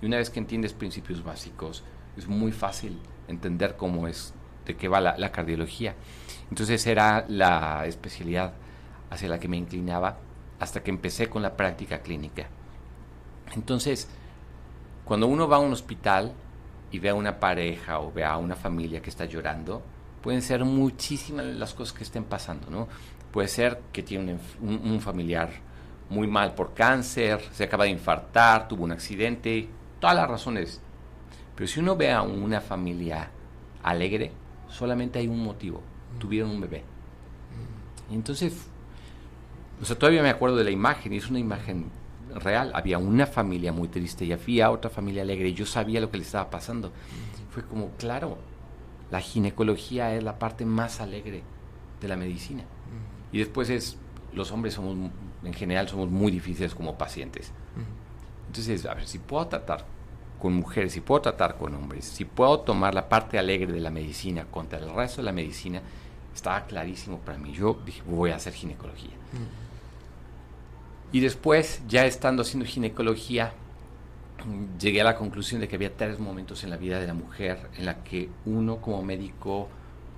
Y 0.00 0.06
una 0.06 0.18
vez 0.18 0.30
que 0.30 0.38
entiendes 0.38 0.72
principios 0.72 1.24
básicos, 1.24 1.82
es 2.16 2.28
muy 2.28 2.52
fácil 2.52 2.98
entender 3.26 3.76
cómo 3.76 4.06
es, 4.06 4.32
de 4.64 4.76
qué 4.76 4.86
va 4.86 5.00
la, 5.00 5.18
la 5.18 5.32
cardiología. 5.32 5.96
Entonces 6.48 6.86
era 6.86 7.26
la 7.28 7.84
especialidad 7.86 8.54
hacia 9.10 9.28
la 9.28 9.40
que 9.40 9.48
me 9.48 9.56
inclinaba 9.56 10.18
hasta 10.60 10.82
que 10.82 10.90
empecé 10.90 11.28
con 11.28 11.42
la 11.42 11.56
práctica 11.56 12.00
clínica. 12.00 12.46
Entonces, 13.54 14.08
cuando 15.04 15.26
uno 15.26 15.48
va 15.48 15.56
a 15.56 15.60
un 15.60 15.72
hospital 15.72 16.34
y 16.90 16.98
ve 16.98 17.10
a 17.10 17.14
una 17.14 17.38
pareja 17.38 18.00
o 18.00 18.12
ve 18.12 18.24
a 18.24 18.36
una 18.36 18.56
familia 18.56 19.00
que 19.02 19.10
está 19.10 19.24
llorando, 19.24 19.82
pueden 20.22 20.42
ser 20.42 20.64
muchísimas 20.64 21.46
las 21.46 21.74
cosas 21.74 21.96
que 21.96 22.04
estén 22.04 22.24
pasando, 22.24 22.70
¿no? 22.70 22.88
Puede 23.30 23.48
ser 23.48 23.80
que 23.92 24.02
tiene 24.02 24.38
un, 24.60 24.80
un, 24.84 25.00
familiar 25.00 25.50
muy 26.08 26.26
mal 26.26 26.54
por 26.54 26.72
cáncer, 26.72 27.40
se 27.52 27.64
acaba 27.64 27.84
de 27.84 27.90
infartar, 27.90 28.68
tuvo 28.68 28.84
un 28.84 28.92
accidente, 28.92 29.68
todas 30.00 30.16
las 30.16 30.28
razones. 30.28 30.80
Pero 31.54 31.68
si 31.68 31.80
uno 31.80 31.96
ve 31.96 32.10
a 32.10 32.22
una 32.22 32.60
familia 32.60 33.30
alegre, 33.82 34.32
solamente 34.68 35.18
hay 35.18 35.28
un 35.28 35.42
motivo, 35.42 35.82
tuvieron 36.18 36.50
un 36.50 36.60
bebé. 36.60 36.84
Y 38.10 38.14
entonces, 38.14 38.66
o 39.80 39.84
sea, 39.84 39.98
todavía 39.98 40.22
me 40.22 40.30
acuerdo 40.30 40.56
de 40.56 40.64
la 40.64 40.70
imagen, 40.70 41.12
y 41.12 41.18
es 41.18 41.28
una 41.28 41.38
imagen 41.38 41.90
real. 42.34 42.70
Había 42.74 42.98
una 42.98 43.26
familia 43.26 43.72
muy 43.72 43.88
triste 43.88 44.24
y 44.24 44.32
había 44.32 44.70
otra 44.70 44.90
familia 44.90 45.22
alegre 45.22 45.48
y 45.48 45.54
yo 45.54 45.66
sabía 45.66 46.00
lo 46.00 46.10
que 46.10 46.18
le 46.18 46.24
estaba 46.24 46.50
pasando. 46.50 46.92
Fue 47.50 47.62
como, 47.64 47.90
claro, 47.92 48.38
la 49.10 49.20
ginecología 49.20 50.14
es 50.14 50.22
la 50.22 50.38
parte 50.38 50.64
más 50.64 51.00
alegre 51.00 51.42
de 52.00 52.08
la 52.08 52.16
medicina. 52.16 52.64
Y 53.32 53.38
después 53.38 53.70
es, 53.70 53.98
los 54.32 54.52
hombres 54.52 54.74
somos, 54.74 55.10
en 55.44 55.54
general, 55.54 55.88
somos 55.88 56.10
muy 56.10 56.30
difíciles 56.30 56.74
como 56.74 56.96
pacientes. 56.96 57.52
Entonces, 58.46 58.86
a 58.86 58.94
ver, 58.94 59.06
si 59.06 59.18
puedo 59.18 59.46
tratar 59.46 59.84
con 60.40 60.54
mujeres, 60.54 60.92
si 60.92 61.00
puedo 61.00 61.20
tratar 61.20 61.56
con 61.56 61.74
hombres, 61.74 62.04
si 62.04 62.24
puedo 62.24 62.60
tomar 62.60 62.94
la 62.94 63.08
parte 63.08 63.38
alegre 63.38 63.72
de 63.72 63.80
la 63.80 63.90
medicina 63.90 64.46
contra 64.50 64.78
el 64.78 64.88
resto 64.94 65.20
de 65.20 65.24
la 65.24 65.32
medicina, 65.32 65.82
estaba 66.34 66.64
clarísimo 66.64 67.18
para 67.18 67.38
mí. 67.38 67.52
Yo 67.52 67.78
dije, 67.84 68.02
voy 68.06 68.30
a 68.30 68.36
hacer 68.36 68.52
ginecología. 68.52 69.10
Y 71.12 71.20
después, 71.20 71.82
ya 71.88 72.06
estando 72.06 72.42
haciendo 72.42 72.66
ginecología, 72.66 73.52
llegué 74.78 75.00
a 75.00 75.04
la 75.04 75.16
conclusión 75.16 75.60
de 75.60 75.68
que 75.68 75.76
había 75.76 75.96
tres 75.96 76.18
momentos 76.18 76.64
en 76.64 76.70
la 76.70 76.76
vida 76.76 77.00
de 77.00 77.06
la 77.06 77.14
mujer 77.14 77.70
en 77.76 77.86
la 77.86 78.04
que 78.04 78.28
uno 78.44 78.76
como 78.78 79.02
médico 79.02 79.68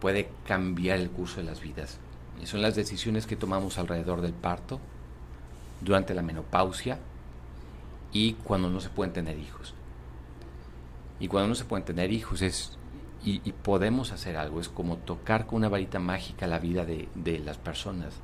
puede 0.01 0.29
cambiar 0.47 0.99
el 0.99 1.11
curso 1.11 1.37
de 1.37 1.45
las 1.45 1.61
vidas. 1.61 1.99
Y 2.43 2.47
son 2.47 2.63
las 2.63 2.75
decisiones 2.75 3.27
que 3.27 3.37
tomamos 3.37 3.79
alrededor 3.79 4.21
del 4.21 4.33
parto, 4.33 4.81
durante 5.81 6.15
la 6.15 6.23
menopausia 6.23 6.99
y 8.13 8.35
cuando 8.35 8.71
no 8.71 8.81
se 8.81 8.91
pueden 8.91 9.13
tener 9.13 9.39
hijos. 9.39 9.75
Y 11.19 11.29
cuando 11.29 11.49
no 11.49 11.55
se 11.55 11.65
pueden 11.65 11.85
tener 11.85 12.13
hijos 12.13 12.43
es 12.43 12.77
y, 13.23 13.43
y, 13.45 13.53
podemos 13.53 14.13
hacer 14.13 14.39
algo, 14.39 14.61
es 14.61 14.71
como 14.71 14.97
tocar 14.97 15.47
con 15.47 15.57
una 15.57 15.69
varita 15.69 15.99
mágica 15.99 16.47
la 16.47 16.59
vida 16.59 16.87
de, 16.87 17.11
de 17.15 17.39
las 17.39 17.59
personas. 17.59 18.15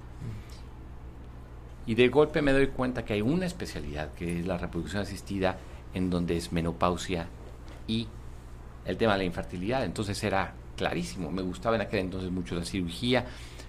Y 1.86 1.94
de 1.94 2.08
golpe 2.08 2.42
me 2.42 2.52
doy 2.52 2.68
cuenta 2.68 3.04
que 3.04 3.14
hay 3.14 3.22
una 3.22 3.46
especialidad, 3.46 4.12
que 4.14 4.40
es 4.40 4.46
la 4.46 4.58
reproducción 4.58 5.02
asistida, 5.02 5.58
en 5.94 6.10
donde 6.10 6.36
es 6.36 6.52
menopausia 6.52 7.26
y 7.86 8.08
el 8.84 8.96
tema 8.96 9.12
de 9.12 9.18
la 9.18 9.24
infertilidad. 9.24 9.84
Entonces 9.84 10.22
era 10.24 10.54
clarísimo, 10.76 11.30
me 11.30 11.42
gustaba 11.42 11.76
en 11.76 11.82
aquel 11.82 12.00
entonces 12.00 12.30
mucho 12.30 12.54
la 12.54 12.64
cirugía. 12.64 13.24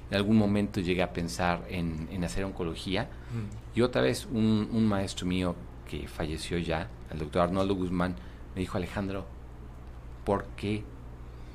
En 0.09 0.17
algún 0.17 0.38
momento 0.38 0.79
llegué 0.79 1.03
a 1.03 1.13
pensar 1.13 1.63
en, 1.69 2.07
en 2.12 2.24
hacer 2.24 2.43
oncología. 2.43 3.03
Mm. 3.03 3.77
Y 3.77 3.81
otra 3.81 4.01
vez 4.01 4.25
un, 4.25 4.69
un, 4.71 4.88
maestro 4.88 5.25
mío 5.25 5.55
que 5.89 6.07
falleció 6.07 6.57
ya, 6.57 6.89
el 7.12 7.19
doctor 7.19 7.43
Arnoldo 7.43 7.75
Guzmán, 7.75 8.15
me 8.55 8.62
dijo, 8.62 8.77
Alejandro, 8.77 9.25
¿por 10.24 10.45
qué 10.55 10.83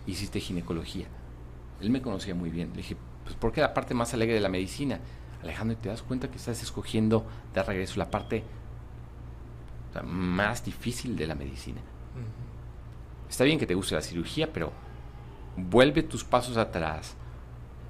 hiciste 0.06 0.38
ginecología? 0.38 1.06
Él 1.80 1.90
me 1.90 2.02
conocía 2.02 2.34
muy 2.34 2.50
bien. 2.50 2.70
Le 2.70 2.78
dije, 2.78 2.96
pues 3.24 3.36
porque 3.36 3.60
la 3.60 3.74
parte 3.74 3.94
más 3.94 4.14
alegre 4.14 4.34
de 4.34 4.40
la 4.40 4.48
medicina. 4.48 5.00
Alejandro, 5.42 5.76
¿te 5.76 5.88
das 5.88 6.02
cuenta 6.02 6.30
que 6.30 6.36
estás 6.36 6.62
escogiendo 6.62 7.26
de 7.52 7.62
regreso 7.62 7.98
la 7.98 8.10
parte 8.10 8.44
o 9.90 9.92
sea, 9.92 10.02
más 10.02 10.64
difícil 10.64 11.16
de 11.16 11.26
la 11.26 11.34
medicina? 11.34 11.80
Uh 11.80 12.20
-huh. 12.20 13.30
Está 13.30 13.44
bien 13.44 13.58
que 13.58 13.66
te 13.66 13.74
guste 13.74 13.94
la 13.94 14.02
cirugía, 14.02 14.52
pero 14.52 14.72
vuelve 15.56 16.02
tus 16.02 16.24
pasos 16.24 16.56
atrás, 16.56 17.14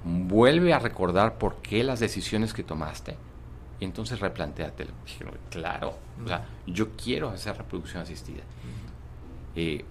vuelve 0.03 0.73
a 0.73 0.79
recordar 0.79 1.37
por 1.37 1.57
qué 1.61 1.83
las 1.83 1.99
decisiones 1.99 2.53
que 2.53 2.63
tomaste 2.63 3.17
y 3.79 3.85
entonces 3.85 4.19
replanteatelo. 4.19 4.91
Dije, 5.05 5.25
claro, 5.49 5.89
uh 5.89 6.21
-huh. 6.21 6.25
o 6.25 6.27
sea, 6.27 6.47
yo 6.65 6.91
quiero 6.95 7.29
hacer 7.29 7.57
reproducción 7.57 8.01
asistida. 8.01 8.41
Uh 8.41 9.55
-huh. 9.55 9.59
eh, 9.61 9.85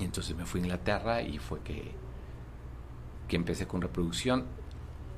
y 0.00 0.04
entonces 0.04 0.36
me 0.36 0.44
fui 0.44 0.60
a 0.60 0.64
Inglaterra 0.64 1.22
y 1.22 1.38
fue 1.38 1.60
que, 1.60 1.92
que 3.26 3.36
empecé 3.36 3.66
con 3.66 3.80
reproducción 3.80 4.44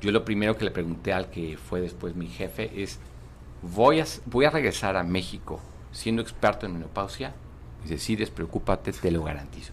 yo 0.01 0.13
lo 0.13 0.25
primero 0.25 0.57
que 0.57 0.65
le 0.65 0.71
pregunté 0.71 1.13
al 1.13 1.31
que 1.31 1.59
fue 1.59 1.81
después 1.81 2.15
mi 2.15 2.29
jefe 2.29 2.83
es, 2.83 2.99
voy 3.63 4.01
a, 4.01 4.07
voy 4.27 4.47
a 4.47 4.51
regresar 4.51 4.97
a 4.97 5.03
México 5.03 5.61
siendo 5.93 6.23
experto 6.23 6.67
en 6.67 6.75
menopausia. 6.75 7.35
Y 7.81 7.89
dice, 7.89 7.99
sí, 7.99 8.17
despreocúpate, 8.17 8.93
te 8.93 9.11
lo 9.11 9.23
garantizo. 9.23 9.73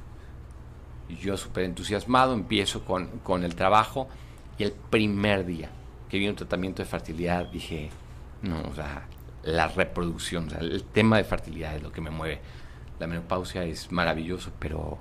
Yo 1.22 1.38
súper 1.38 1.64
entusiasmado 1.64 2.34
empiezo 2.34 2.84
con, 2.84 3.08
con 3.20 3.44
el 3.44 3.56
trabajo 3.56 4.10
y 4.58 4.64
el 4.64 4.74
primer 4.74 5.46
día 5.46 5.70
que 6.10 6.18
vi 6.18 6.28
un 6.28 6.36
tratamiento 6.36 6.82
de 6.82 6.90
fertilidad 6.90 7.46
dije, 7.48 7.90
no, 8.42 8.62
o 8.62 8.76
sea, 8.76 9.08
la 9.44 9.68
reproducción, 9.70 10.48
o 10.48 10.50
sea, 10.50 10.60
el 10.60 10.84
tema 10.84 11.18
de 11.18 11.24
fertilidad 11.24 11.76
es 11.76 11.84
lo 11.84 11.92
que 11.92 12.02
me 12.02 12.10
mueve. 12.10 12.42
La 13.00 13.08
menopausia 13.08 13.64
es 13.64 13.92
maravilloso, 13.92 14.52
pero 14.60 14.98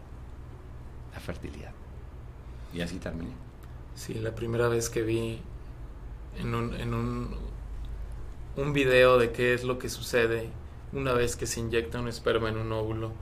la 1.13 1.19
fertilidad. 1.19 1.73
Y 2.73 2.81
así 2.81 2.99
terminé. 2.99 3.46
Sí, 3.97 4.15
la 4.15 4.33
primera 4.35 4.69
vez 4.69 4.91
que 4.91 5.03
vi 5.03 5.41
en 6.39 6.55
un, 6.55 6.75
en 6.75 6.95
un, 6.95 7.37
un 8.57 8.73
video 8.73 9.19
de 9.19 9.33
qué 9.33 9.55
es 9.55 9.65
lo 9.65 9.79
que 9.79 9.89
sucede 9.89 10.51
una 10.93 11.13
vez 11.13 11.37
que 11.37 11.47
se 11.47 11.61
inyecta 11.61 12.01
un 12.01 12.09
esperma 12.09 12.49
en 12.49 12.57
un 12.59 12.73
óvulo, 12.73 13.13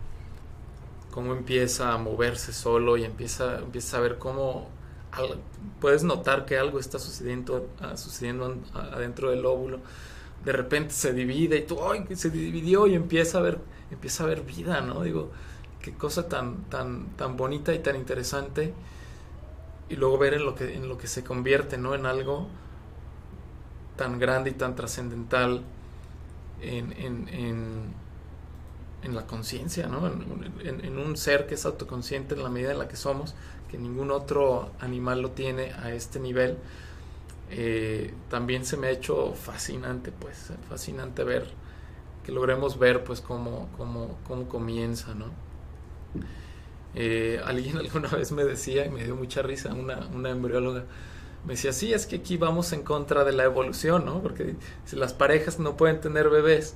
cómo 1.10 1.32
empieza 1.32 1.92
a 1.92 1.98
moverse 1.98 2.52
solo 2.52 2.96
y 2.96 3.04
empieza, 3.04 3.58
empieza 3.58 3.98
a 3.98 4.00
ver 4.00 4.18
cómo 4.18 4.68
puedes 5.80 6.04
notar 6.04 6.46
que 6.46 6.58
algo 6.58 6.78
está 6.80 6.98
sucediendo, 6.98 7.68
ah, 7.80 7.96
sucediendo 7.96 8.56
adentro 8.74 9.30
del 9.30 9.46
óvulo. 9.46 9.80
De 10.44 10.52
repente 10.52 10.92
se 10.94 11.12
divide 11.12 11.58
y 11.58 11.62
tú, 11.66 11.78
¡ay! 11.84 12.06
Se 12.16 12.30
dividió 12.30 12.86
y 12.86 12.94
empieza 12.94 13.38
a 13.38 13.42
ver, 13.42 13.58
empieza 13.90 14.24
a 14.24 14.26
ver 14.26 14.42
vida, 14.42 14.80
¿no? 14.82 15.02
Digo, 15.02 15.30
qué 15.82 15.94
cosa 15.94 16.28
tan, 16.28 16.64
tan, 16.64 17.16
tan 17.16 17.36
bonita 17.36 17.74
y 17.74 17.80
tan 17.80 17.96
interesante. 17.96 18.74
Y 19.88 19.96
luego 19.96 20.18
ver 20.18 20.34
en 20.34 20.44
lo 20.44 20.54
que, 20.54 20.74
en 20.74 20.88
lo 20.88 20.98
que 20.98 21.06
se 21.06 21.24
convierte, 21.24 21.76
¿no? 21.78 21.94
En 21.94 22.06
algo 22.06 22.48
tan 23.96 24.18
grande 24.18 24.50
y 24.50 24.54
tan 24.54 24.74
trascendental 24.74 25.62
en, 26.60 26.92
en, 26.92 27.94
en, 29.02 29.14
la 29.14 29.26
conciencia, 29.26 29.86
¿no? 29.86 30.06
En, 30.06 30.98
un 30.98 31.16
ser 31.16 31.46
que 31.46 31.54
es 31.54 31.66
autoconsciente 31.66 32.34
en 32.34 32.42
la 32.42 32.48
medida 32.48 32.72
en 32.72 32.78
la 32.78 32.88
que 32.88 32.96
somos, 32.96 33.34
que 33.70 33.76
ningún 33.76 34.10
otro 34.10 34.70
animal 34.80 35.20
lo 35.20 35.32
tiene 35.32 35.72
a 35.72 35.92
este 35.92 36.18
nivel. 36.18 36.56
Eh, 37.50 38.14
también 38.30 38.64
se 38.64 38.78
me 38.78 38.86
ha 38.86 38.90
hecho 38.90 39.34
fascinante, 39.34 40.10
pues, 40.10 40.52
fascinante 40.68 41.22
ver, 41.22 41.50
que 42.24 42.32
logremos 42.32 42.78
ver, 42.78 43.04
pues, 43.04 43.20
cómo, 43.20 43.68
cómo, 43.76 44.16
cómo 44.26 44.48
comienza, 44.48 45.14
¿no? 45.14 45.26
Eh, 46.94 47.40
alguien 47.44 47.76
alguna 47.78 48.08
vez 48.08 48.32
me 48.32 48.44
decía, 48.44 48.86
y 48.86 48.90
me 48.90 49.04
dio 49.04 49.16
mucha 49.16 49.42
risa, 49.42 49.74
una, 49.74 50.06
una 50.14 50.30
embrióloga, 50.30 50.84
me 51.44 51.54
decía, 51.54 51.72
sí, 51.72 51.92
es 51.92 52.06
que 52.06 52.16
aquí 52.16 52.36
vamos 52.38 52.72
en 52.72 52.82
contra 52.82 53.24
de 53.24 53.32
la 53.32 53.44
evolución, 53.44 54.06
¿no? 54.06 54.22
Porque 54.22 54.56
si 54.86 54.96
las 54.96 55.12
parejas 55.12 55.58
no 55.58 55.76
pueden 55.76 56.00
tener 56.00 56.30
bebés, 56.30 56.74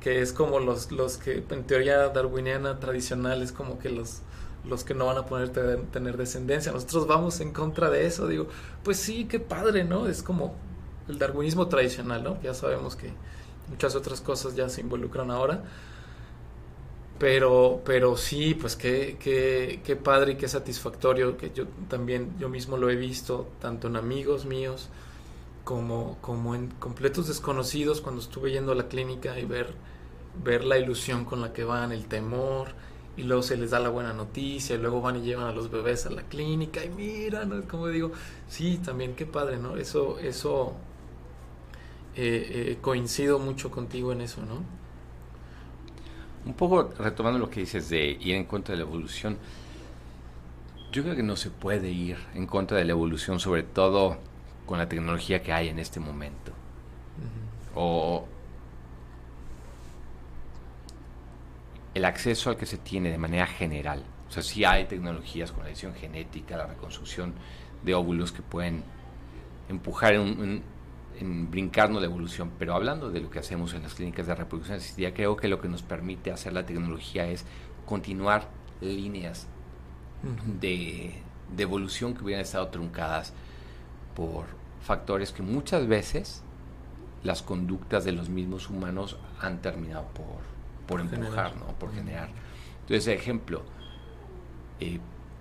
que 0.00 0.20
es 0.20 0.32
como 0.32 0.58
los, 0.58 0.92
los 0.92 1.16
que 1.16 1.44
en 1.48 1.64
teoría 1.64 2.08
darwiniana 2.08 2.78
tradicional 2.78 3.40
es 3.40 3.52
como 3.52 3.78
que 3.78 3.88
los, 3.88 4.20
los 4.68 4.84
que 4.84 4.94
no 4.94 5.06
van 5.06 5.16
a 5.16 5.26
poder 5.26 5.50
tener, 5.50 6.16
descendencia. 6.16 6.72
Nosotros 6.72 7.06
vamos 7.06 7.40
en 7.40 7.52
contra 7.52 7.88
de 7.88 8.06
eso. 8.06 8.26
Digo, 8.26 8.48
pues 8.82 8.98
sí, 8.98 9.26
qué 9.26 9.40
padre, 9.40 9.84
¿no? 9.84 10.06
Es 10.06 10.22
como 10.22 10.56
el 11.08 11.18
darwinismo 11.18 11.68
tradicional, 11.68 12.22
¿no? 12.22 12.40
Ya 12.42 12.52
sabemos 12.52 12.96
que 12.96 13.12
muchas 13.70 13.94
otras 13.94 14.20
cosas 14.20 14.54
ya 14.54 14.68
se 14.68 14.80
involucran 14.80 15.30
ahora. 15.30 15.62
Pero, 17.18 17.80
pero 17.84 18.16
sí, 18.16 18.54
pues 18.54 18.74
qué, 18.76 19.16
qué, 19.20 19.80
qué 19.84 19.96
padre 19.96 20.32
y 20.32 20.36
qué 20.36 20.48
satisfactorio, 20.48 21.36
que 21.36 21.52
yo 21.52 21.66
también, 21.88 22.36
yo 22.38 22.48
mismo 22.48 22.76
lo 22.76 22.90
he 22.90 22.96
visto, 22.96 23.48
tanto 23.60 23.86
en 23.86 23.96
amigos 23.96 24.46
míos 24.46 24.88
como, 25.64 26.18
como 26.20 26.54
en 26.54 26.68
completos 26.72 27.28
desconocidos 27.28 28.00
cuando 28.00 28.20
estuve 28.22 28.52
yendo 28.52 28.72
a 28.72 28.74
la 28.76 28.88
clínica 28.88 29.38
y 29.38 29.44
ver, 29.46 29.74
ver 30.44 30.64
la 30.64 30.78
ilusión 30.78 31.24
con 31.24 31.40
la 31.40 31.52
que 31.52 31.64
van, 31.64 31.92
el 31.92 32.06
temor, 32.06 32.68
y 33.16 33.22
luego 33.24 33.42
se 33.42 33.56
les 33.56 33.70
da 33.70 33.80
la 33.80 33.90
buena 33.90 34.12
noticia, 34.12 34.76
y 34.76 34.78
luego 34.78 35.00
van 35.00 35.16
y 35.16 35.22
llevan 35.22 35.46
a 35.46 35.52
los 35.52 35.70
bebés 35.70 36.06
a 36.06 36.10
la 36.10 36.22
clínica, 36.24 36.84
y 36.84 36.90
mira, 36.90 37.44
¿no? 37.44 37.62
Como 37.68 37.88
digo, 37.88 38.12
sí, 38.48 38.78
también 38.84 39.14
qué 39.16 39.26
padre, 39.26 39.58
¿no? 39.58 39.76
Eso, 39.76 40.18
eso, 40.18 40.74
eh, 42.16 42.72
eh, 42.72 42.78
coincido 42.80 43.38
mucho 43.38 43.70
contigo 43.70 44.12
en 44.12 44.20
eso, 44.20 44.42
¿no? 44.42 44.83
Un 46.46 46.54
poco 46.54 46.90
retomando 46.98 47.38
lo 47.38 47.48
que 47.48 47.60
dices 47.60 47.88
de 47.88 48.18
ir 48.20 48.34
en 48.34 48.44
contra 48.44 48.72
de 48.72 48.82
la 48.82 48.88
evolución, 48.88 49.38
yo 50.92 51.02
creo 51.02 51.16
que 51.16 51.22
no 51.22 51.36
se 51.36 51.50
puede 51.50 51.90
ir 51.90 52.18
en 52.34 52.46
contra 52.46 52.78
de 52.78 52.84
la 52.84 52.92
evolución, 52.92 53.40
sobre 53.40 53.62
todo 53.62 54.18
con 54.66 54.78
la 54.78 54.88
tecnología 54.88 55.42
que 55.42 55.52
hay 55.52 55.68
en 55.68 55.78
este 55.78 56.00
momento. 56.00 56.52
O 57.74 58.26
el 61.94 62.04
acceso 62.04 62.50
al 62.50 62.56
que 62.56 62.66
se 62.66 62.78
tiene 62.78 63.10
de 63.10 63.18
manera 63.18 63.46
general. 63.46 64.04
O 64.28 64.32
sea, 64.32 64.42
sí 64.42 64.64
hay 64.64 64.84
tecnologías 64.86 65.52
con 65.52 65.62
la 65.62 65.70
edición 65.70 65.94
genética, 65.94 66.56
la 66.56 66.66
reconstrucción 66.66 67.34
de 67.82 67.94
óvulos 67.94 68.32
que 68.32 68.42
pueden 68.42 68.82
empujar 69.68 70.14
en, 70.14 70.20
un, 70.20 70.44
en 70.44 70.62
brincarnos 71.20 72.02
la 72.02 72.08
evolución, 72.08 72.50
pero 72.58 72.74
hablando 72.74 73.10
de 73.10 73.20
lo 73.20 73.30
que 73.30 73.38
hacemos 73.38 73.74
en 73.74 73.82
las 73.82 73.94
clínicas 73.94 74.26
de 74.26 74.34
reproducción 74.34 74.78
asistida, 74.78 75.12
creo 75.14 75.36
que 75.36 75.48
lo 75.48 75.60
que 75.60 75.68
nos 75.68 75.82
permite 75.82 76.32
hacer 76.32 76.52
la 76.52 76.66
tecnología 76.66 77.26
es 77.26 77.44
continuar 77.86 78.48
líneas 78.80 79.46
de, 80.60 81.14
evolución 81.56 82.14
que 82.14 82.24
hubieran 82.24 82.42
estado 82.42 82.68
truncadas 82.68 83.32
por 84.16 84.46
factores 84.82 85.32
que 85.32 85.42
muchas 85.42 85.86
veces 85.86 86.42
las 87.22 87.42
conductas 87.42 88.04
de 88.04 88.12
los 88.12 88.28
mismos 88.28 88.68
humanos 88.68 89.16
han 89.40 89.62
terminado 89.62 90.06
por, 90.14 90.42
por 90.86 91.00
empujar, 91.00 91.56
¿no? 91.56 91.66
por 91.78 91.92
generar. 91.94 92.28
Entonces, 92.80 93.08
ejemplo, 93.08 93.62
eh, 94.80 94.98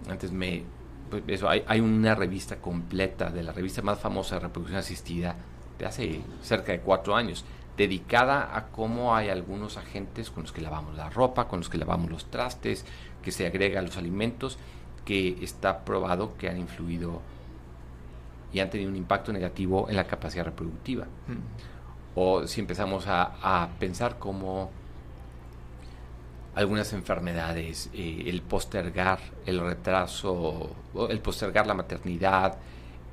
antes 0.08 0.32
me... 0.32 0.64
Pues, 1.10 1.24
eso, 1.28 1.50
hay, 1.50 1.64
hay 1.68 1.80
una 1.80 2.16
revista 2.16 2.58
completa 2.58 3.30
de 3.30 3.44
la 3.44 3.52
revista 3.52 3.82
más 3.82 4.00
famosa 4.00 4.36
de 4.36 4.42
reproducción 4.42 4.80
asistida 4.80 5.36
de 5.78 5.86
hace 5.86 6.22
cerca 6.42 6.72
de 6.72 6.80
cuatro 6.80 7.16
años, 7.16 7.46
dedicada 7.78 8.56
a 8.56 8.68
cómo 8.68 9.16
hay 9.16 9.30
algunos 9.30 9.78
agentes 9.78 10.30
con 10.30 10.44
los 10.44 10.52
que 10.52 10.62
lavamos 10.62 10.96
la 10.96 11.10
ropa, 11.10 11.48
con 11.48 11.60
los 11.60 11.70
que 11.70 11.78
lavamos 11.78 12.12
los 12.12 12.26
trastes, 12.26 12.86
que 13.22 13.32
se 13.32 13.48
agrega 13.48 13.80
a 13.80 13.84
los 13.84 13.98
alimentos, 13.98 14.58
que 15.06 15.38
está 15.42 15.84
probado 15.84 16.38
que 16.38 16.50
han 16.50 16.58
influido 16.58 17.22
y 18.52 18.60
han 18.60 18.70
tenido 18.70 18.90
un 18.90 18.96
impacto 18.96 19.34
negativo 19.34 19.90
en 19.90 19.96
la 19.96 20.06
capacidad 20.06 20.46
reproductiva. 20.46 21.06
Mm. 21.06 22.16
O 22.16 22.46
si 22.46 22.62
empezamos 22.62 23.06
a, 23.08 23.70
pensar 23.80 24.20
cómo 24.20 24.70
algunas 26.54 26.94
enfermedades, 26.94 27.90
eh, 27.94 28.26
el 28.28 28.44
postergar 28.44 29.20
el 29.48 29.60
retraso, 29.60 30.70
el 31.10 31.20
postergar 31.20 31.66
la 31.66 31.74
maternidad, 31.74 32.58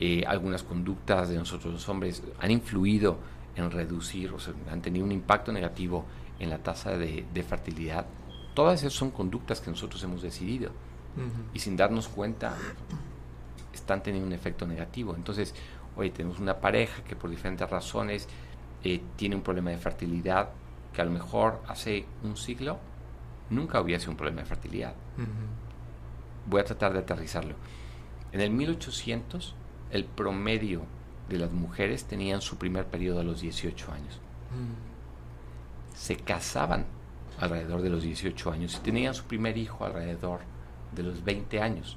eh, 0.02 0.24
algunas 0.26 0.62
conductas 0.62 1.28
de 1.28 1.36
nosotros 1.36 1.74
los 1.74 1.88
hombres 1.90 2.22
han 2.40 2.50
influido 2.50 3.18
en 3.54 3.70
reducir, 3.70 4.32
o 4.32 4.38
sea, 4.40 4.54
han 4.70 4.80
tenido 4.80 5.04
un 5.04 5.12
impacto 5.12 5.52
negativo 5.52 6.06
en 6.38 6.48
la 6.48 6.58
tasa 6.58 6.96
de, 6.96 7.44
fertilidad. 7.46 8.06
Todas 8.54 8.80
esas 8.80 8.94
son 8.94 9.10
conductas 9.10 9.60
que 9.60 9.70
nosotros 9.70 10.02
hemos 10.02 10.22
decidido 10.22 10.70
y 11.52 11.58
sin 11.58 11.76
darnos 11.76 12.08
cuenta 12.08 12.56
están 13.74 14.02
teniendo 14.02 14.26
un 14.26 14.32
efecto 14.32 14.66
negativo. 14.66 15.14
Entonces, 15.14 15.54
hoy 15.96 16.10
tenemos 16.10 16.38
una 16.38 16.58
pareja 16.58 17.04
que 17.04 17.14
por 17.14 17.28
diferentes 17.28 17.68
razones 17.68 18.26
eh, 18.82 19.02
tiene 19.16 19.36
un 19.36 19.42
problema 19.42 19.70
de 19.70 19.76
fertilidad 19.76 20.48
que 20.94 21.02
a 21.02 21.04
lo 21.04 21.10
mejor 21.10 21.60
hace 21.68 22.06
un 22.22 22.36
siglo 22.36 22.78
nunca 23.50 23.80
hubiese 23.80 24.08
un 24.08 24.16
problema 24.16 24.40
de 24.40 24.46
fertilidad. 24.46 24.94
Voy 26.46 26.60
a 26.60 26.64
tratar 26.64 26.94
de 26.94 27.00
aterrizarlo. 27.00 27.54
En 28.32 28.40
el 28.40 28.50
1800 28.50 29.56
el 29.90 30.04
promedio 30.04 30.82
de 31.28 31.38
las 31.38 31.52
mujeres 31.52 32.04
tenían 32.04 32.40
su 32.40 32.56
primer 32.56 32.86
periodo 32.86 33.20
a 33.20 33.24
los 33.24 33.40
18 33.40 33.92
años. 33.92 34.20
Mm. 34.50 35.96
Se 35.96 36.16
casaban 36.16 36.86
alrededor 37.38 37.82
de 37.82 37.90
los 37.90 38.02
18 38.02 38.52
años 38.52 38.76
y 38.76 38.80
tenían 38.80 39.14
su 39.14 39.24
primer 39.24 39.56
hijo 39.56 39.84
alrededor 39.84 40.40
de 40.92 41.02
los 41.02 41.24
20 41.24 41.60
años. 41.60 41.96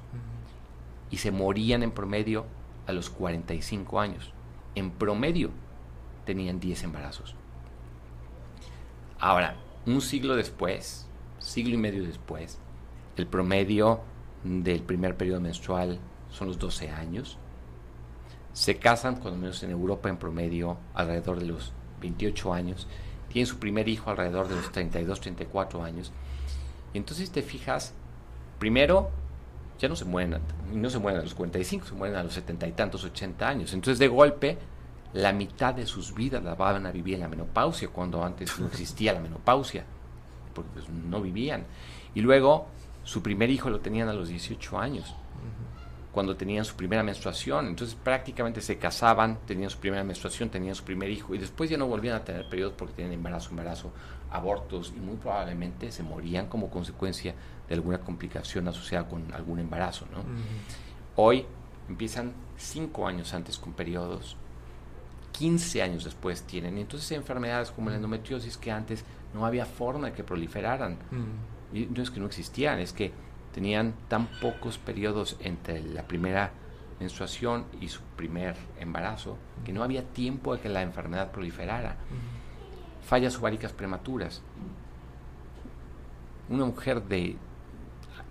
Y 1.09 1.17
se 1.17 1.31
morían 1.31 1.83
en 1.83 1.91
promedio 1.91 2.45
a 2.87 2.93
los 2.93 3.09
45 3.09 3.99
años. 3.99 4.33
En 4.75 4.91
promedio 4.91 5.51
tenían 6.25 6.59
10 6.59 6.83
embarazos. 6.83 7.35
Ahora, 9.19 9.55
un 9.85 10.01
siglo 10.01 10.35
después, 10.35 11.07
siglo 11.39 11.75
y 11.75 11.77
medio 11.77 12.03
después, 12.03 12.59
el 13.15 13.27
promedio 13.27 14.01
del 14.43 14.81
primer 14.81 15.15
periodo 15.15 15.39
menstrual 15.39 15.99
son 16.29 16.47
los 16.47 16.59
12 16.59 16.89
años 16.89 17.37
se 18.53 18.77
casan, 18.77 19.15
cuando 19.15 19.39
menos 19.39 19.61
en 19.63 19.71
Europa, 19.71 20.09
en 20.09 20.17
promedio, 20.17 20.77
alrededor 20.93 21.39
de 21.39 21.47
los 21.47 21.73
28 22.01 22.53
años. 22.53 22.87
Tienen 23.29 23.47
su 23.47 23.57
primer 23.57 23.89
hijo 23.89 24.11
alrededor 24.11 24.47
de 24.47 24.55
los 24.55 24.71
32, 24.71 25.19
34 25.19 25.83
años. 25.83 26.11
Y 26.93 26.99
entonces 26.99 27.31
te 27.31 27.41
fijas, 27.41 27.93
primero, 28.59 29.09
ya 29.79 29.89
no 29.89 29.95
se 29.95 30.05
mueren, 30.05 30.39
no 30.71 30.89
se 30.91 30.99
mueren 30.99 31.21
a 31.21 31.23
los 31.23 31.33
45, 31.33 31.87
se 31.87 31.93
mueren 31.95 32.15
a 32.15 32.23
los 32.23 32.33
70 32.33 32.67
y 32.67 32.71
tantos, 32.73 33.03
80 33.03 33.47
años. 33.47 33.73
Entonces, 33.73 33.97
de 33.97 34.07
golpe, 34.07 34.59
la 35.13 35.33
mitad 35.33 35.73
de 35.73 35.87
sus 35.87 36.13
vidas 36.13 36.43
la 36.43 36.53
van 36.53 36.85
a 36.85 36.91
vivir 36.91 37.15
en 37.15 37.21
la 37.21 37.27
menopausia, 37.27 37.87
cuando 37.87 38.23
antes 38.23 38.59
no 38.59 38.67
existía 38.67 39.13
la 39.13 39.19
menopausia, 39.19 39.83
porque 40.53 40.69
pues, 40.75 40.89
no 40.89 41.21
vivían. 41.21 41.65
Y 42.13 42.21
luego, 42.21 42.67
su 43.03 43.23
primer 43.23 43.49
hijo 43.49 43.71
lo 43.71 43.79
tenían 43.79 44.09
a 44.09 44.13
los 44.13 44.27
18 44.29 44.77
años 44.77 45.15
cuando 46.13 46.37
tenían 46.37 46.63
su 46.63 46.75
primera 46.75 47.03
menstruación. 47.03 47.67
Entonces 47.67 47.97
prácticamente 48.01 48.61
se 48.61 48.77
casaban, 48.77 49.39
tenían 49.45 49.69
su 49.69 49.79
primera 49.79 50.03
menstruación, 50.03 50.49
tenían 50.49 50.75
su 50.75 50.83
primer 50.83 51.09
hijo 51.09 51.33
y 51.33 51.39
después 51.39 51.69
ya 51.69 51.77
no 51.77 51.87
volvían 51.87 52.15
a 52.15 52.23
tener 52.23 52.47
periodos 52.47 52.75
porque 52.77 52.93
tenían 52.93 53.13
embarazo, 53.13 53.49
embarazo, 53.49 53.91
abortos 54.31 54.93
y 54.95 54.99
muy 54.99 55.17
probablemente 55.17 55.91
se 55.91 56.03
morían 56.03 56.47
como 56.47 56.69
consecuencia 56.69 57.33
de 57.67 57.73
alguna 57.75 57.97
complicación 57.97 58.67
asociada 58.67 59.09
con 59.09 59.33
algún 59.33 59.59
embarazo. 59.59 60.05
¿no? 60.11 60.23
Hoy 61.15 61.45
empiezan 61.89 62.33
cinco 62.57 63.07
años 63.07 63.33
antes 63.33 63.57
con 63.57 63.73
periodos 63.73 64.37
15 65.33 65.81
años 65.81 66.03
después 66.03 66.43
tienen. 66.43 66.77
Entonces 66.77 67.11
enfermedades 67.11 67.71
como 67.71 67.89
la 67.89 67.95
endometriosis 67.95 68.55
que 68.55 68.71
antes 68.71 69.03
no 69.33 69.45
había 69.45 69.65
forma 69.65 70.07
de 70.07 70.13
que 70.13 70.23
proliferaran. 70.23 70.97
Y 71.73 71.87
no 71.87 72.03
es 72.03 72.11
que 72.11 72.19
no 72.19 72.27
existían, 72.27 72.79
es 72.79 72.93
que 72.93 73.11
tenían 73.53 73.93
tan 74.07 74.27
pocos 74.41 74.77
periodos 74.77 75.37
entre 75.39 75.81
la 75.81 76.03
primera 76.03 76.51
menstruación 76.99 77.65
y 77.79 77.89
su 77.89 78.01
primer 78.15 78.55
embarazo 78.79 79.37
que 79.63 79.73
no 79.73 79.83
había 79.83 80.03
tiempo 80.03 80.55
de 80.55 80.61
que 80.61 80.69
la 80.69 80.81
enfermedad 80.81 81.31
proliferara. 81.31 81.97
Fallas 83.05 83.37
ováricas 83.37 83.73
prematuras. 83.73 84.41
Una 86.49 86.65
mujer 86.65 87.03
de 87.03 87.37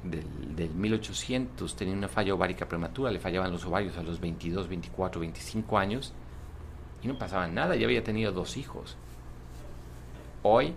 del, 0.04 0.56
del 0.56 0.70
1800 0.70 1.76
tenía 1.76 1.94
una 1.94 2.08
falla 2.08 2.34
ovárica 2.34 2.66
prematura, 2.66 3.10
le 3.10 3.20
fallaban 3.20 3.52
los 3.52 3.64
ovarios 3.64 3.96
a 3.96 4.02
los 4.02 4.20
22, 4.20 4.68
24, 4.68 5.20
25 5.20 5.78
años 5.78 6.12
y 7.02 7.08
no 7.08 7.18
pasaba 7.18 7.46
nada, 7.48 7.76
ya 7.76 7.86
había 7.86 8.02
tenido 8.02 8.32
dos 8.32 8.56
hijos. 8.56 8.96
Hoy 10.42 10.74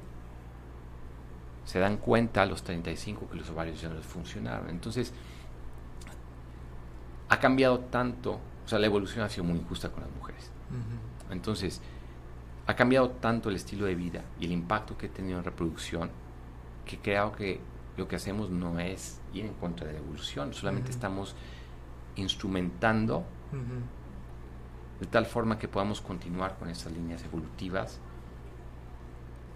se 1.65 1.80
dan 1.80 1.97
cuenta 1.97 2.43
a 2.43 2.45
los 2.45 2.63
35 2.63 3.30
que 3.30 3.36
los 3.36 3.49
ovarios 3.49 3.82
ya 3.82 3.89
no 3.89 3.95
les 3.95 4.06
funcionaron. 4.06 4.69
Entonces, 4.69 5.12
ha 7.28 7.39
cambiado 7.39 7.80
tanto, 7.80 8.34
o 8.34 8.67
sea, 8.67 8.80
la 8.80 8.86
evolución 8.86 9.25
ha 9.25 9.30
sido 9.30 9.43
muy 9.43 9.58
injusta 9.58 9.89
con 9.89 10.01
las 10.01 10.12
mujeres. 10.12 10.51
Entonces, 11.32 11.82
ha 12.67 12.75
cambiado 12.75 13.10
tanto 13.10 13.49
el 13.49 13.56
estilo 13.56 13.86
de 13.86 13.95
vida 13.95 14.23
y 14.39 14.45
el 14.45 14.51
impacto 14.51 14.97
que 14.97 15.08
ha 15.08 15.10
tenido 15.10 15.38
en 15.39 15.43
reproducción 15.43 16.10
que 16.86 16.99
creo 16.99 17.32
que 17.32 17.60
lo 17.97 18.08
que 18.08 18.15
hacemos 18.15 18.49
no 18.49 18.80
es 18.80 19.19
ir 19.34 19.45
en 19.45 19.54
contra 19.54 19.88
de 19.88 19.93
la 19.93 19.99
evolución, 19.99 20.54
solamente 20.54 20.91
estamos 20.91 21.36
instrumentando 22.15 23.23
de 24.99 25.06
tal 25.08 25.25
forma 25.25 25.58
que 25.58 25.67
podamos 25.67 26.01
continuar 26.01 26.58
con 26.58 26.69
esas 26.69 26.91
líneas 26.91 27.23
evolutivas 27.23 27.99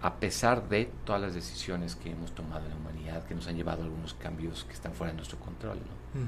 a 0.02 0.14
pesar 0.14 0.68
de 0.68 0.90
todas 1.04 1.20
las 1.20 1.34
decisiones 1.34 1.94
que 1.94 2.10
hemos 2.10 2.34
tomado 2.34 2.64
en 2.64 2.70
la 2.70 2.76
humanidad 2.76 3.24
que 3.26 3.34
nos 3.34 3.46
han 3.46 3.56
llevado 3.56 3.82
a 3.82 3.84
algunos 3.84 4.14
cambios 4.14 4.64
que 4.64 4.72
están 4.72 4.92
fuera 4.92 5.12
de 5.12 5.16
nuestro 5.16 5.38
control. 5.38 5.76
¿no? 5.76 6.20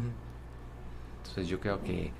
Entonces 1.19 1.49
yo 1.49 1.59
creo 1.59 1.83
que 1.83 2.13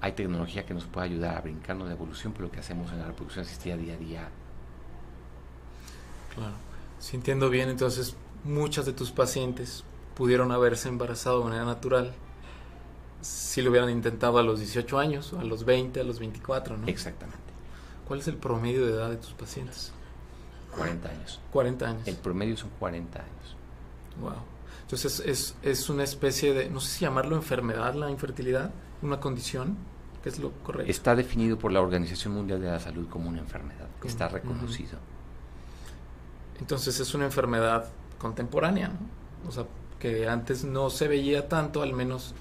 hay 0.00 0.12
tecnología 0.12 0.64
que 0.64 0.74
nos 0.74 0.84
puede 0.84 1.06
ayudar 1.06 1.36
a 1.36 1.40
brincarnos 1.40 1.88
de 1.88 1.94
evolución, 1.94 2.32
pero 2.32 2.46
lo 2.46 2.52
que 2.52 2.60
hacemos 2.60 2.90
en 2.92 2.98
la 2.98 3.06
reproducción 3.06 3.44
asistida 3.44 3.76
día 3.76 3.94
a 3.94 3.96
día, 3.96 4.28
Claro. 6.34 6.54
Si 6.98 7.16
entiendo 7.16 7.50
bien, 7.50 7.68
entonces 7.68 8.16
muchas 8.44 8.86
de 8.86 8.92
tus 8.92 9.10
pacientes 9.10 9.84
pudieron 10.14 10.50
haberse 10.50 10.88
embarazado 10.88 11.40
de 11.40 11.44
manera 11.44 11.64
natural 11.64 12.14
si 13.20 13.62
lo 13.62 13.70
hubieran 13.70 13.90
intentado 13.90 14.38
a 14.38 14.42
los 14.42 14.58
18 14.58 14.98
años, 14.98 15.32
a 15.34 15.44
los 15.44 15.64
20, 15.64 16.00
a 16.00 16.04
los 16.04 16.18
24, 16.18 16.76
¿no? 16.76 16.86
exactamente, 16.88 17.38
¿Cuál 18.06 18.20
es 18.20 18.28
el 18.28 18.36
promedio 18.36 18.84
de 18.84 18.92
edad 18.92 19.10
de 19.10 19.16
tus 19.16 19.32
pacientes? 19.32 19.92
40 20.76 21.08
años. 21.08 21.40
40 21.52 21.86
años. 21.88 22.02
El 22.08 22.16
promedio 22.16 22.56
son 22.56 22.70
40 22.78 23.18
años. 23.18 23.56
Wow. 24.20 24.32
Entonces 24.82 25.20
es, 25.24 25.54
es 25.62 25.88
una 25.88 26.04
especie 26.04 26.52
de, 26.52 26.68
no 26.68 26.80
sé 26.80 26.88
si 26.98 27.00
llamarlo 27.04 27.36
enfermedad, 27.36 27.94
la 27.94 28.10
infertilidad, 28.10 28.70
una 29.00 29.20
condición, 29.20 29.76
que 30.22 30.28
es 30.28 30.38
lo 30.38 30.52
correcto. 30.62 30.90
Está 30.90 31.14
definido 31.14 31.58
por 31.58 31.72
la 31.72 31.80
Organización 31.80 32.34
Mundial 32.34 32.60
de 32.60 32.68
la 32.70 32.78
Salud 32.80 33.08
como 33.08 33.28
una 33.28 33.38
enfermedad, 33.40 33.88
Como- 33.98 34.10
está 34.10 34.28
reconocido. 34.28 34.98
Entonces 36.60 37.00
es 37.00 37.14
una 37.14 37.24
enfermedad 37.24 37.88
contemporánea, 38.18 38.88
¿no? 38.88 39.48
O 39.48 39.52
sea, 39.52 39.64
que 39.98 40.28
antes 40.28 40.64
no 40.64 40.90
se 40.90 41.08
veía 41.08 41.48
tanto, 41.48 41.82
al 41.82 41.92
menos 41.92 42.34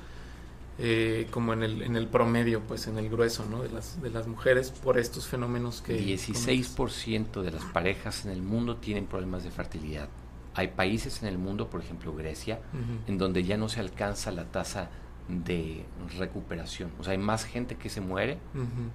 eh, 0.83 1.27
como 1.31 1.53
en 1.53 1.61
el, 1.63 1.81
en 1.83 1.95
el 1.95 2.07
promedio, 2.07 2.61
pues 2.61 2.87
en 2.87 2.97
el 2.97 3.09
grueso, 3.09 3.45
¿no? 3.49 3.61
De 3.61 3.69
las, 3.69 4.01
de 4.01 4.09
las 4.09 4.25
mujeres 4.27 4.71
por 4.71 4.97
estos 4.97 5.27
fenómenos 5.27 5.81
que... 5.81 5.99
16% 6.03 7.41
de 7.41 7.51
las 7.51 7.63
parejas 7.65 8.25
en 8.25 8.31
el 8.31 8.41
mundo 8.41 8.77
tienen 8.77 9.05
problemas 9.05 9.43
de 9.43 9.51
fertilidad. 9.51 10.09
Hay 10.55 10.69
países 10.69 11.21
en 11.21 11.27
el 11.29 11.37
mundo, 11.37 11.69
por 11.69 11.81
ejemplo 11.81 12.13
Grecia, 12.13 12.59
Ujú. 12.73 13.11
en 13.11 13.17
donde 13.17 13.43
ya 13.43 13.57
no 13.57 13.69
se 13.69 13.79
alcanza 13.79 14.31
la 14.31 14.45
tasa 14.45 14.89
de 15.29 15.85
recuperación. 16.17 16.91
O 16.99 17.03
sea, 17.03 17.11
hay 17.13 17.17
más 17.19 17.45
gente 17.45 17.75
que 17.77 17.89
se 17.89 18.01
muere 18.01 18.37
Ujú. 18.53 18.89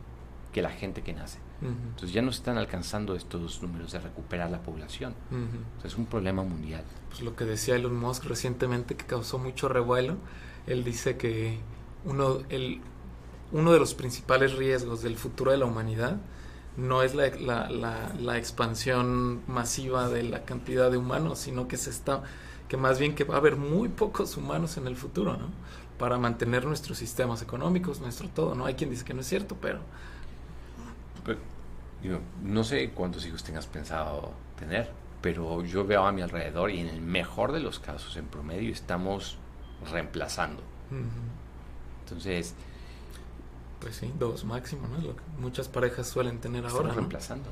que 0.52 0.60
la 0.62 0.70
gente 0.70 1.02
que 1.02 1.12
nace. 1.14 1.38
Ujú. 1.62 1.70
Entonces 1.70 2.12
ya 2.12 2.20
no 2.20 2.32
se 2.32 2.38
están 2.38 2.58
alcanzando 2.58 3.14
estos 3.14 3.62
números 3.62 3.92
de 3.92 4.00
recuperar 4.00 4.50
la 4.50 4.60
población. 4.62 5.14
Ujú. 5.30 5.38
O 5.78 5.80
sea, 5.80 5.88
es 5.88 5.96
un 5.96 6.06
problema 6.06 6.42
mundial. 6.42 6.82
Pues 7.08 7.22
lo 7.22 7.34
que 7.36 7.44
decía 7.46 7.76
Elon 7.76 7.96
Musk 7.98 8.24
recientemente 8.24 8.96
que 8.96 9.06
causó 9.06 9.38
mucho 9.38 9.68
revuelo, 9.68 10.16
él 10.66 10.84
dice 10.84 11.16
que 11.16 11.58
uno, 12.06 12.40
el, 12.50 12.80
uno 13.52 13.72
de 13.72 13.78
los 13.78 13.94
principales 13.94 14.54
riesgos 14.54 15.02
del 15.02 15.16
futuro 15.16 15.50
de 15.52 15.58
la 15.58 15.66
humanidad 15.66 16.18
no 16.76 17.02
es 17.02 17.14
la, 17.14 17.28
la, 17.30 17.70
la, 17.70 18.12
la 18.20 18.38
expansión 18.38 19.42
masiva 19.46 20.08
de 20.08 20.22
la 20.24 20.44
cantidad 20.44 20.90
de 20.90 20.98
humanos, 20.98 21.38
sino 21.38 21.68
que 21.68 21.76
se 21.76 21.90
está 21.90 22.22
que 22.68 22.76
más 22.76 22.98
bien 22.98 23.14
que 23.14 23.24
va 23.24 23.34
a 23.36 23.38
haber 23.38 23.56
muy 23.56 23.88
pocos 23.88 24.36
humanos 24.36 24.76
en 24.76 24.86
el 24.88 24.96
futuro, 24.96 25.36
¿no? 25.36 25.50
Para 25.98 26.18
mantener 26.18 26.66
nuestros 26.66 26.98
sistemas 26.98 27.42
económicos, 27.42 28.00
nuestro 28.00 28.28
todo, 28.28 28.54
¿no? 28.56 28.66
Hay 28.66 28.74
quien 28.74 28.90
dice 28.90 29.04
que 29.04 29.14
no 29.14 29.20
es 29.20 29.28
cierto, 29.28 29.56
pero 29.60 29.80
Pero, 31.24 31.40
digo, 32.00 32.20
no 32.42 32.64
sé 32.64 32.92
cuántos 32.94 33.26
hijos 33.26 33.44
tengas 33.44 33.66
pensado 33.66 34.42
tener, 34.54 34.92
pero 35.20 35.64
yo 35.64 35.84
veo 35.86 36.06
a 36.06 36.12
mi 36.12 36.22
alrededor 36.22 36.70
y 36.70 36.80
en 36.80 36.88
el 36.88 37.00
mejor 37.02 37.52
de 37.52 37.60
los 37.60 37.80
casos, 37.80 38.16
en 38.16 38.28
promedio, 38.28 38.72
estamos 38.72 39.42
reemplazando. 39.80 40.62
ujú, 40.90 41.22
Entonces, 42.06 42.54
pues 43.80 43.96
sí, 43.96 44.12
dos 44.16 44.44
máximo, 44.44 44.86
¿no? 44.86 44.98
Lo 44.98 45.16
que 45.16 45.22
muchas 45.40 45.68
parejas 45.68 46.06
suelen 46.06 46.38
tener 46.38 46.64
estamos 46.64 46.78
ahora, 46.78 46.88
¿no? 46.90 46.94
reemplazando, 47.00 47.50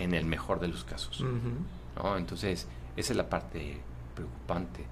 en 0.00 0.14
el 0.14 0.24
mejor 0.24 0.58
de 0.58 0.68
los 0.68 0.82
casos. 0.82 1.20
Ujú. 1.20 2.02
¿no? 2.02 2.16
Entonces, 2.16 2.66
esa 2.96 3.12
es 3.12 3.16
la 3.16 3.28
parte 3.28 3.80
preocupante. 4.14 4.84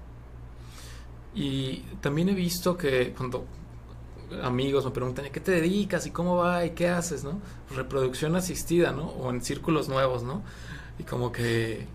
Y 1.33 1.79
también 1.99 2.29
he 2.29 2.33
visto 2.33 2.77
que 2.77 3.13
cuando 3.13 3.45
amigos 4.43 4.85
me 4.85 4.91
preguntan, 4.91 5.25
¿a 5.25 5.29
qué 5.29 5.39
te 5.39 5.51
dedicas? 5.51 6.05
¿Y 6.05 6.11
cómo 6.11 6.37
va? 6.37 6.65
¿Y 6.65 6.71
qué 6.71 6.87
haces? 6.87 7.23
¿no? 7.23 7.41
Reproducción 7.75 8.35
asistida, 8.35 8.91
¿no? 8.91 9.07
O 9.09 9.29
en 9.29 9.41
círculos 9.41 9.89
nuevos, 9.89 10.23
¿no? 10.23 10.41
Y 10.99 11.03
como 11.03 11.31
que, 11.31 11.85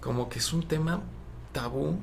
como 0.00 0.28
que 0.28 0.38
es 0.38 0.52
un 0.52 0.66
tema 0.66 1.02
tabú, 1.52 1.98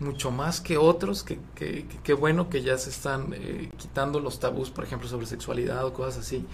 mucho 0.00 0.30
más 0.30 0.60
que 0.60 0.78
otros, 0.78 1.22
que, 1.22 1.38
que, 1.54 2.14
bueno 2.14 2.48
que 2.50 2.62
ya 2.62 2.78
se 2.78 2.90
están 2.90 3.32
eh, 3.34 3.70
quitando 3.76 4.20
los 4.20 4.40
tabús, 4.40 4.70
por 4.70 4.84
ejemplo, 4.84 5.08
sobre 5.08 5.26
sexualidad 5.26 5.84
o 5.84 5.92
cosas 5.92 6.18
así. 6.26 6.46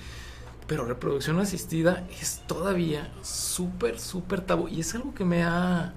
Pero 0.67 0.85
reproducción 0.85 1.39
asistida 1.39 2.07
es 2.21 2.43
todavía 2.47 3.13
súper, 3.23 4.01
súper 4.01 4.41
tabú. 4.41 4.69
Y 4.69 4.81
es 4.81 4.95
algo 4.97 5.15
que 5.15 5.25
me 5.25 5.45
ha, 5.45 5.95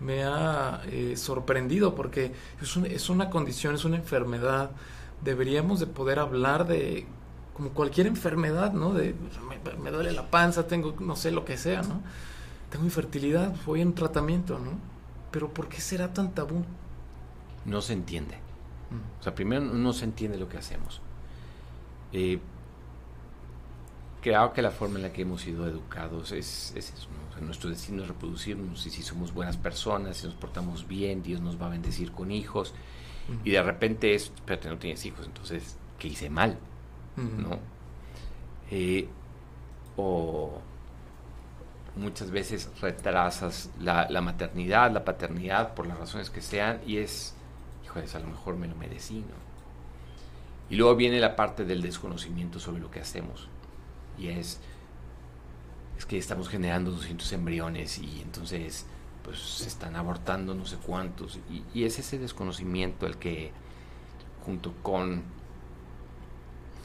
me 0.00 0.24
ha 0.24 0.82
eh, 0.86 1.16
sorprendido 1.16 1.94
porque 1.96 2.32
es, 2.62 2.76
un- 2.76 2.86
es 2.86 3.08
una 3.10 3.30
condición, 3.30 3.74
es 3.74 3.84
una 3.84 3.96
enfermedad. 3.96 4.70
Deberíamos 5.22 5.80
de 5.80 5.86
poder 5.86 6.18
hablar 6.20 6.66
de 6.66 7.06
como 7.54 7.70
cualquier 7.70 8.06
enfermedad, 8.08 8.72
¿no? 8.72 8.94
De 8.94 9.14
me, 9.48 9.74
me 9.78 9.90
duele 9.90 10.12
la 10.12 10.30
panza, 10.30 10.66
tengo 10.66 10.94
no 11.00 11.16
sé 11.16 11.30
lo 11.32 11.44
que 11.44 11.56
sea, 11.56 11.82
¿no? 11.82 12.00
Tengo 12.70 12.84
infertilidad, 12.84 13.54
voy 13.66 13.80
en 13.80 13.94
tratamiento, 13.94 14.58
¿no? 14.58 14.72
Pero 15.30 15.52
¿por 15.54 15.68
qué 15.68 15.80
será 15.80 16.12
tan 16.12 16.34
tabú? 16.34 16.64
No 17.64 17.80
se 17.80 17.92
entiende. 17.92 18.34
Mm. 18.90 19.20
O 19.20 19.22
sea, 19.22 19.34
primero 19.34 19.62
no 19.62 19.92
se 19.92 20.04
entiende 20.04 20.38
lo 20.38 20.48
que 20.48 20.58
hacemos. 20.58 21.00
Eh, 22.12 22.38
creo 24.20 24.52
que 24.52 24.62
la 24.62 24.70
forma 24.70 24.96
en 24.96 25.02
la 25.02 25.12
que 25.12 25.22
hemos 25.22 25.42
sido 25.42 25.66
educados 25.66 26.32
es, 26.32 26.72
es 26.76 26.92
eso. 26.92 27.08
¿no? 27.10 27.30
O 27.30 27.32
sea, 27.34 27.42
nuestro 27.42 27.70
destino 27.70 28.02
es 28.02 28.08
reproducirnos 28.08 28.86
y 28.86 28.90
si 28.90 29.02
somos 29.02 29.34
buenas 29.34 29.56
personas, 29.56 30.16
si 30.16 30.26
nos 30.26 30.34
portamos 30.34 30.88
bien, 30.88 31.22
Dios 31.22 31.40
nos 31.40 31.60
va 31.60 31.66
a 31.66 31.70
bendecir 31.70 32.12
con 32.12 32.30
hijos. 32.30 32.74
Y 33.42 33.52
de 33.52 33.62
repente 33.62 34.14
es, 34.14 34.24
espérate, 34.24 34.68
no 34.68 34.76
tienes 34.76 35.04
hijos, 35.06 35.24
entonces, 35.26 35.78
¿qué 35.98 36.08
hice 36.08 36.28
mal? 36.28 36.58
Mm. 37.16 37.42
¿no? 37.42 37.58
Eh, 38.70 39.08
o 39.96 40.60
muchas 41.96 42.30
veces 42.30 42.70
retrasas 42.80 43.70
la, 43.80 44.08
la 44.10 44.20
maternidad, 44.20 44.90
la 44.90 45.04
paternidad, 45.04 45.74
por 45.74 45.86
las 45.86 45.98
razones 45.98 46.30
que 46.30 46.42
sean, 46.42 46.80
y 46.86 46.98
es, 46.98 47.34
híjoles, 47.94 48.14
a 48.14 48.18
lo 48.20 48.26
mejor 48.28 48.56
me 48.56 48.66
lo 48.68 48.74
merecí, 48.76 49.20
¿no? 49.20 49.34
Y 50.70 50.76
luego 50.76 50.96
viene 50.96 51.20
la 51.20 51.36
parte 51.36 51.64
del 51.64 51.82
desconocimiento 51.82 52.58
sobre 52.58 52.80
lo 52.80 52.90
que 52.90 53.00
hacemos, 53.00 53.48
y 54.18 54.28
es, 54.28 54.60
es 55.98 56.06
que 56.06 56.18
estamos 56.18 56.48
generando 56.48 56.90
200 56.90 57.32
embriones 57.32 57.98
y 57.98 58.20
entonces 58.22 58.86
pues 59.22 59.38
se 59.38 59.68
están 59.68 59.96
abortando 59.96 60.54
no 60.54 60.66
sé 60.66 60.76
cuántos, 60.76 61.38
y, 61.50 61.64
y 61.72 61.84
es 61.84 61.98
ese 61.98 62.18
desconocimiento 62.18 63.06
el 63.06 63.16
que 63.16 63.52
junto 64.44 64.72
con 64.82 65.22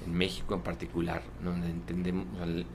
en 0.05 0.13
México 0.13 0.53
en 0.55 0.61
particular, 0.61 1.23
donde 1.43 1.69
entendemos, 1.69 2.25
o 2.33 2.37
sea, 2.37 2.45
el- 2.45 2.65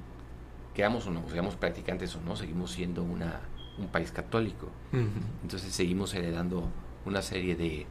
quedamos 0.75 1.07
o 1.07 1.11
no, 1.11 1.29
seamos 1.29 1.57
practicantes 1.57 2.15
o 2.17 2.21
no, 2.21 2.37
seguimos 2.37 2.73
siendo 2.73 3.03
una, 3.03 3.41
un 3.79 3.89
país 3.89 4.11
católico. 4.13 4.67
Ujú. 4.93 5.09
Entonces 5.43 5.73
seguimos 5.73 6.15
heredando 6.15 6.69
una 7.07 7.23
serie 7.23 7.55
de, 7.57 7.87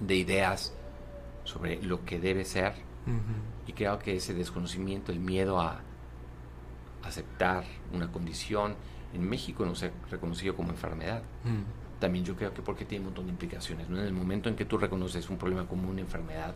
de 0.00 0.16
ideas 0.16 0.72
sobre 1.44 1.82
lo 1.82 2.04
que 2.04 2.18
debe 2.18 2.44
ser 2.44 2.72
y 3.66 3.72
creo 3.74 3.98
que 3.98 4.16
ese 4.16 4.32
desconocimiento, 4.32 5.12
el 5.12 5.20
miedo 5.20 5.60
a, 5.60 5.80
aceptar 7.02 7.64
una 7.92 8.10
condición. 8.10 8.74
En 9.12 9.28
México 9.28 9.64
no 9.64 9.74
se 9.74 9.86
ha 9.86 9.90
reconocido 10.10 10.56
como 10.56 10.70
enfermedad. 10.70 11.22
Mm. 11.44 12.00
También 12.00 12.24
yo 12.24 12.34
creo 12.34 12.52
que 12.52 12.62
porque 12.62 12.84
tiene 12.84 13.00
un 13.02 13.06
montón 13.06 13.26
de 13.26 13.32
implicaciones. 13.32 13.88
¿no? 13.88 13.98
En 13.98 14.06
el 14.06 14.12
momento 14.12 14.48
en 14.48 14.56
que 14.56 14.64
tú 14.64 14.78
reconoces 14.78 15.28
un 15.30 15.36
problema 15.38 15.66
como 15.66 15.88
una 15.88 16.00
enfermedad, 16.00 16.54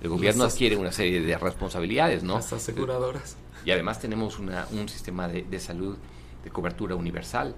el 0.00 0.08
gobierno 0.08 0.44
Las- 0.44 0.54
adquiere 0.54 0.76
una 0.76 0.92
serie 0.92 1.20
de 1.20 1.36
responsabilidades, 1.38 2.22
¿no? 2.22 2.34
Las 2.36 2.52
aseguradoras. 2.52 3.36
Y 3.64 3.70
además 3.70 4.00
tenemos 4.00 4.38
una- 4.38 4.66
un 4.72 4.88
sistema 4.88 5.28
de, 5.28 5.42
de 5.42 5.60
salud 5.60 5.96
de 6.42 6.50
cobertura 6.50 6.94
universal 6.94 7.54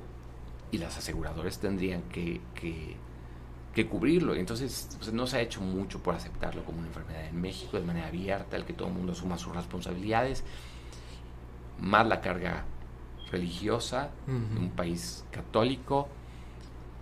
y 0.73 0.79
las 0.79 0.99
aseguradoras 0.99 1.61
tendrían 1.61 2.03
que, 2.11 2.41
que, 2.57 2.97
que 3.75 3.87
cubrirlo. 3.87 4.35
Entonces 4.35 4.89
pues, 4.99 5.13
no 5.13 5.27
se 5.27 5.39
ha 5.39 5.41
hecho 5.41 5.61
mucho 5.61 6.03
por 6.03 6.15
aceptarlo 6.15 6.65
como 6.65 6.79
una 6.79 6.89
enfermedad 6.89 7.27
en 7.27 7.41
México 7.41 7.79
de 7.79 7.85
manera 7.85 8.09
abierta, 8.09 8.57
el 8.57 8.65
que 8.65 8.73
todo 8.73 8.89
el 8.89 8.95
mundo 8.95 9.13
asuma 9.13 9.39
sus 9.39 9.55
responsabilidades, 9.55 10.45
más 11.81 12.07
la 12.07 12.21
carga 12.21 12.65
religiosa 13.31 14.11
de 14.27 14.59
un 14.59 14.71
país 14.71 15.25
católico 15.31 16.09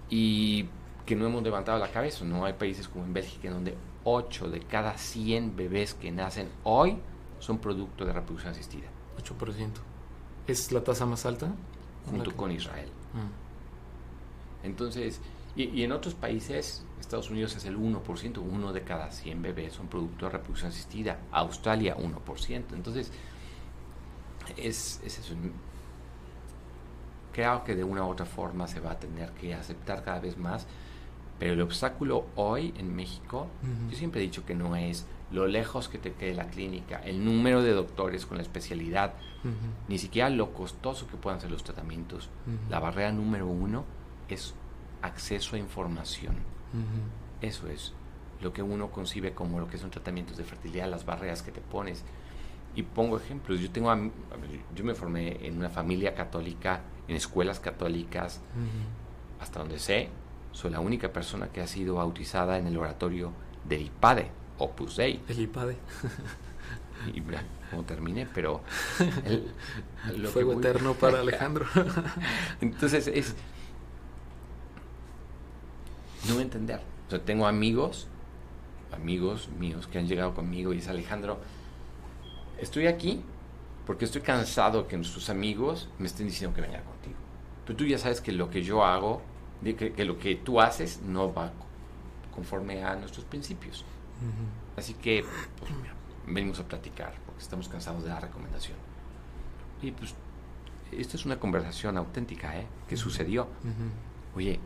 y 0.08 0.66
que 1.04 1.16
no 1.16 1.26
hemos 1.26 1.42
levantado 1.42 1.78
la 1.78 1.90
cabeza. 1.90 2.24
No 2.24 2.44
hay 2.44 2.52
países 2.52 2.88
como 2.88 3.04
en 3.04 3.12
Bélgica 3.12 3.48
en 3.48 3.54
donde 3.54 3.76
8 4.04 4.48
de 4.48 4.60
cada 4.60 4.96
100 4.96 5.56
bebés 5.56 5.94
que 5.94 6.12
nacen 6.12 6.48
hoy 6.62 6.98
son 7.40 7.58
producto 7.58 8.04
de 8.04 8.12
reproducción 8.12 8.52
asistida. 8.52 8.86
8%. 9.18 9.70
¿Es 10.46 10.72
la 10.72 10.82
tasa 10.82 11.04
más 11.04 11.26
alta? 11.26 11.52
junto 12.08 12.34
con 12.36 12.50
Israel. 12.50 12.88
Ah. 13.14 13.26
Entonces, 14.62 15.20
y, 15.60 15.80
y 15.80 15.84
en 15.84 15.92
otros 15.92 16.14
países, 16.14 16.84
Estados 17.00 17.30
Unidos 17.30 17.56
es 17.56 17.64
el 17.64 17.78
1%, 17.78 18.38
uno 18.38 18.72
de 18.72 18.82
cada 18.82 19.10
100 19.10 19.42
bebés 19.42 19.74
son 19.74 19.88
producto 19.88 20.26
de 20.26 20.32
reproducción 20.32 20.70
asistida, 20.70 21.18
Australia 21.32 21.96
1%. 21.96 22.64
Entonces, 22.72 23.10
es, 24.56 25.00
es 25.04 25.18
eso. 25.18 25.34
Creo 27.32 27.64
que 27.64 27.74
de 27.74 27.84
una 27.84 28.04
u 28.04 28.08
otra 28.08 28.26
forma 28.26 28.66
se 28.66 28.80
va 28.80 28.92
a 28.92 28.98
tener 28.98 29.30
que 29.32 29.54
aceptar 29.54 30.02
cada 30.02 30.20
vez 30.20 30.36
más, 30.36 30.66
pero 31.38 31.54
el 31.54 31.60
obstáculo 31.62 32.26
hoy 32.36 32.74
en 32.76 32.94
México, 32.94 33.46
yo 33.88 33.96
siempre 33.96 34.20
he 34.20 34.24
dicho 34.24 34.44
que 34.44 34.54
no 34.54 34.76
es 34.76 35.06
lo 35.30 35.46
lejos 35.46 35.88
que 35.88 35.98
te 35.98 36.12
quede 36.12 36.34
la 36.34 36.48
clínica, 36.48 36.98
el 36.98 37.24
número 37.24 37.62
de 37.62 37.72
doctores 37.72 38.26
con 38.26 38.36
la 38.36 38.42
especialidad, 38.42 39.14
ni 39.88 39.96
siquiera 39.98 40.28
lo 40.28 40.52
costoso 40.52 41.06
que 41.06 41.16
puedan 41.16 41.40
ser 41.40 41.50
los 41.50 41.64
tratamientos. 41.64 42.28
La 42.68 42.80
barrera 42.80 43.12
número 43.12 43.46
uno 43.46 43.84
es 44.28 44.54
acceso 45.02 45.56
a 45.56 45.58
información. 45.58 46.34
Ujú. 46.72 47.46
Eso 47.46 47.68
es 47.68 47.92
lo 48.40 48.52
que 48.52 48.62
uno 48.62 48.90
concibe 48.90 49.32
como 49.34 49.60
lo 49.60 49.68
que 49.68 49.78
son 49.78 49.90
tratamientos 49.90 50.36
de 50.36 50.44
fertilidad, 50.44 50.88
las 50.88 51.04
barreras 51.04 51.42
que 51.42 51.52
te 51.52 51.60
pones. 51.60 52.02
Y 52.74 52.82
pongo 52.84 53.16
ejemplos. 53.18 53.60
Yo 53.60 53.70
tengo, 53.70 53.92
yo 54.74 54.84
me 54.84 54.94
formé 54.94 55.44
en 55.46 55.58
una 55.58 55.68
familia 55.68 56.14
católica, 56.14 56.80
en 57.08 57.16
escuelas 57.16 57.58
católicas, 57.60 58.40
Ujú. 58.54 59.42
hasta 59.42 59.58
donde 59.60 59.78
sé, 59.78 60.08
soy 60.52 60.70
la 60.70 60.80
única 60.80 61.12
persona 61.12 61.48
que 61.48 61.60
ha 61.60 61.66
sido 61.66 61.96
bautizada 61.96 62.58
en 62.58 62.66
el 62.68 62.76
oratorio 62.76 63.32
del 63.68 63.82
IPADE, 63.82 64.30
Opus 64.58 64.96
Dei. 64.96 65.22
El 65.28 65.40
IPADE. 65.40 65.76
Y 67.14 67.20
mira 67.22 67.42
cómo 67.70 67.82
terminé, 67.84 68.26
pero 68.32 68.60
el- 69.24 69.50
lo 70.16 70.28
que 70.28 70.28
Fuego 70.28 70.52
voy- 70.54 70.62
eterno 70.64 70.94
para 70.94 71.20
Alejandro. 71.20 71.66
Entonces 72.60 73.06
es 73.08 73.34
no 76.28 76.40
entender. 76.40 76.80
O 77.06 77.10
sea, 77.10 77.24
tengo 77.24 77.46
amigos, 77.46 78.06
amigos 78.92 79.48
míos 79.58 79.86
que 79.86 79.98
han 79.98 80.06
llegado 80.06 80.34
conmigo 80.34 80.72
y 80.72 80.76
dice 80.76 80.90
Alejandro, 80.90 81.38
estoy 82.58 82.86
aquí 82.86 83.22
porque 83.86 84.04
estoy 84.04 84.20
cansado 84.22 84.86
que 84.86 84.96
nuestros 84.96 85.30
amigos 85.30 85.88
me 85.98 86.06
estén 86.06 86.26
diciendo 86.26 86.54
que 86.54 86.60
venga 86.62 86.82
contigo. 86.82 87.16
Pero 87.64 87.76
tú 87.76 87.84
ya 87.84 87.98
sabes 87.98 88.20
que 88.20 88.32
lo 88.32 88.50
que 88.50 88.62
yo 88.62 88.84
hago, 88.84 89.22
que, 89.64 89.92
que 89.92 90.04
lo 90.04 90.18
que 90.18 90.36
tú 90.36 90.60
haces 90.60 91.00
no 91.02 91.32
va 91.32 91.48
co- 91.50 91.66
conforme 92.34 92.82
a 92.84 92.94
nuestros 92.96 93.24
principios. 93.24 93.84
Así 94.76 94.94
que 94.94 95.24
pues, 95.58 95.70
venimos 96.26 96.60
a 96.60 96.64
platicar 96.68 97.14
porque 97.26 97.40
estamos 97.42 97.68
cansados 97.68 98.02
de 98.04 98.10
la 98.10 98.20
recomendación. 98.20 98.76
Y 99.82 99.90
pues, 99.92 100.14
esto 100.92 101.16
es 101.16 101.24
una 101.24 101.40
conversación 101.40 101.96
auténtica, 101.96 102.56
¿eh? 102.58 102.66
Que 102.88 102.96
sucedió. 102.96 103.44
Ujú. 103.44 104.36
Oye, 104.36 104.60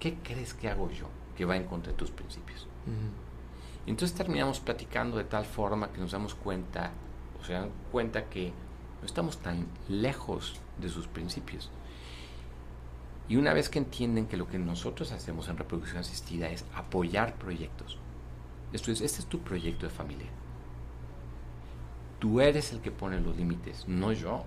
¿qué 0.00 0.16
crees 0.24 0.54
que 0.54 0.68
hago 0.68 0.90
yo 0.90 1.06
que 1.36 1.44
va 1.44 1.56
en 1.56 1.64
contra 1.64 1.92
de 1.92 1.98
tus 1.98 2.10
principios? 2.10 2.62
Ujú. 2.86 3.86
Y 3.86 3.90
entonces 3.90 4.16
terminamos 4.16 4.58
platicando 4.58 5.16
de 5.16 5.24
tal 5.24 5.44
forma 5.44 5.92
que 5.92 6.00
nos 6.00 6.10
damos 6.10 6.34
cuenta, 6.34 6.90
o 7.40 7.44
se 7.44 7.52
dan 7.52 7.70
cuenta 7.92 8.28
que 8.28 8.52
no 9.00 9.06
estamos 9.06 9.38
tan 9.38 9.66
lejos 9.88 10.58
de 10.78 10.88
sus 10.88 11.06
principios. 11.06 11.70
Y 13.28 13.36
una 13.36 13.54
vez 13.54 13.68
que 13.68 13.78
entienden 13.78 14.26
que 14.26 14.36
lo 14.36 14.48
que 14.48 14.58
nosotros 14.58 15.12
hacemos 15.12 15.48
en 15.48 15.56
reproducción 15.56 15.98
asistida 15.98 16.50
es 16.50 16.64
apoyar 16.74 17.34
proyectos, 17.34 17.98
esto 18.72 18.90
es, 18.90 19.00
este 19.00 19.20
es 19.20 19.26
tu 19.26 19.40
proyecto 19.40 19.86
de 19.86 19.90
familia. 19.90 20.28
Tú 22.18 22.40
eres 22.40 22.72
el 22.72 22.80
que 22.80 22.90
pone 22.90 23.20
los 23.20 23.36
límites, 23.36 23.88
no 23.88 24.12
yo. 24.12 24.44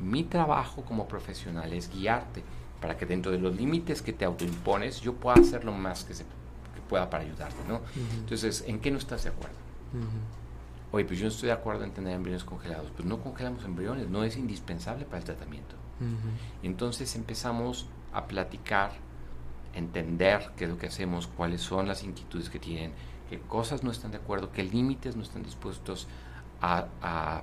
Mi 0.00 0.22
trabajo 0.22 0.82
como 0.84 1.08
profesional 1.08 1.72
es 1.72 1.92
guiarte 1.92 2.42
para 2.82 2.96
que 2.98 3.06
dentro 3.06 3.32
de 3.32 3.38
los 3.38 3.56
límites 3.56 4.02
que 4.02 4.12
te 4.12 4.24
autoimpones 4.26 5.00
yo 5.00 5.14
pueda 5.14 5.36
hacer 5.36 5.64
lo 5.64 5.72
más 5.72 6.04
que, 6.04 6.12
se, 6.14 6.24
que 6.24 6.80
pueda 6.88 7.08
para 7.08 7.24
ayudarte, 7.24 7.56
¿no? 7.68 7.76
Ujú. 7.76 7.82
Entonces, 8.18 8.64
¿en 8.66 8.80
qué 8.80 8.90
no 8.90 8.98
estás 8.98 9.22
de 9.24 9.30
acuerdo? 9.30 9.56
Ujú. 9.94 10.96
Oye, 10.96 11.04
pues 11.06 11.18
yo 11.18 11.24
no 11.24 11.30
estoy 11.30 11.46
de 11.46 11.52
acuerdo 11.54 11.84
en 11.84 11.92
tener 11.92 12.12
embriones 12.14 12.44
congelados. 12.44 12.90
Pues 12.94 13.06
no 13.08 13.18
congelamos 13.22 13.64
embriones, 13.64 14.08
no 14.10 14.24
es 14.24 14.36
indispensable 14.36 15.04
para 15.06 15.18
el 15.18 15.24
tratamiento. 15.24 15.76
Entonces 16.62 17.14
empezamos 17.16 17.86
a 18.12 18.26
platicar, 18.26 18.90
entender 19.74 20.50
qué 20.56 20.64
es 20.64 20.70
lo 20.70 20.76
que 20.78 20.88
hacemos, 20.88 21.28
cuáles 21.28 21.60
son 21.62 21.86
las 21.88 22.02
inquietudes 22.02 22.50
que 22.50 22.58
tienen, 22.58 22.92
qué 23.30 23.38
cosas 23.40 23.82
no 23.84 23.90
están 23.90 24.10
de 24.10 24.18
acuerdo, 24.18 24.50
qué 24.52 24.64
límites 24.64 25.16
no 25.16 25.22
están 25.22 25.42
dispuestos 25.44 26.08
a, 26.60 26.86
a- 27.00 27.42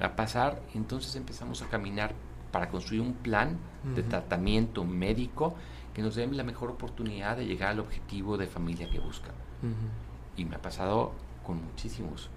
a 0.00 0.16
pasar. 0.16 0.60
Entonces 0.74 1.14
empezamos 1.14 1.62
a 1.62 1.66
caminar 1.68 2.12
para 2.54 2.68
construir 2.68 3.00
un 3.00 3.14
plan 3.14 3.58
de 3.96 4.04
tratamiento 4.04 4.84
médico 4.84 5.56
que 5.92 6.02
nos 6.02 6.14
dé 6.14 6.24
la 6.28 6.44
mejor 6.44 6.70
oportunidad 6.70 7.36
de 7.36 7.46
llegar 7.46 7.70
al 7.70 7.80
objetivo 7.80 8.36
de 8.36 8.46
familia 8.46 8.88
que 8.88 9.00
buscan. 9.00 9.32
Ujú. 9.60 10.40
Y 10.40 10.44
me 10.44 10.54
ha 10.54 10.62
pasado 10.62 11.12
con 11.44 11.64
muchísimos. 11.64 12.30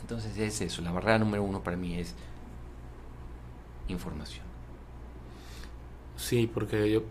Entonces 0.00 0.36
es 0.36 0.60
eso, 0.60 0.82
la 0.82 0.90
barrera 0.90 1.20
número 1.20 1.44
uno 1.44 1.62
para 1.62 1.76
mí 1.76 1.94
es 1.94 2.16
información. 3.86 4.44
Sí, 6.16 6.50
porque 6.52 6.90
yo 6.90 7.04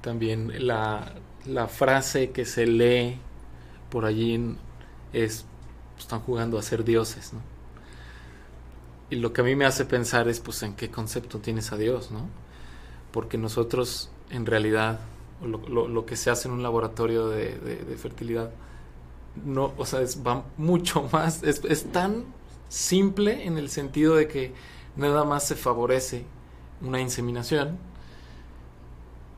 también 0.00 0.66
la, 0.66 1.12
la 1.46 1.68
frase 1.68 2.32
que 2.32 2.44
se 2.44 2.66
lee 2.66 3.20
por 3.88 4.04
allí 4.04 4.56
es 5.12 5.46
están 5.96 6.18
jugando 6.22 6.58
a 6.58 6.62
ser 6.62 6.82
dioses, 6.82 7.32
¿no? 7.32 7.53
Y 9.10 9.16
lo 9.16 9.32
que 9.32 9.42
a 9.42 9.44
mí 9.44 9.54
me 9.54 9.64
hace 9.66 9.84
pensar 9.84 10.28
es 10.28 10.40
pues 10.40 10.62
en 10.62 10.74
qué 10.74 10.90
concepto 10.90 11.38
tienes 11.38 11.72
a 11.72 11.76
Dios, 11.76 12.10
¿no? 12.10 12.28
Porque 13.12 13.38
nosotros 13.38 14.10
en 14.30 14.46
realidad 14.46 15.00
lo, 15.42 15.88
lo- 15.88 16.06
que 16.06 16.16
se 16.16 16.30
hace 16.30 16.48
en 16.48 16.54
un 16.54 16.62
laboratorio 16.62 17.28
de, 17.28 17.58
de- 17.58 17.96
fertilidad 17.98 18.50
no, 19.44 19.74
o 19.78 19.86
sea, 19.86 20.00
es, 20.02 20.26
va 20.26 20.44
mucho 20.58 21.08
más, 21.12 21.42
es, 21.44 21.62
es 21.66 21.92
tan 21.92 22.24
simple 22.68 23.46
en 23.46 23.58
el 23.58 23.70
sentido 23.70 24.16
de 24.16 24.28
que 24.28 24.54
nada 24.96 25.24
más 25.24 25.46
se 25.46 25.56
favorece 25.56 26.24
una 26.82 27.00
inseminación 27.00 27.78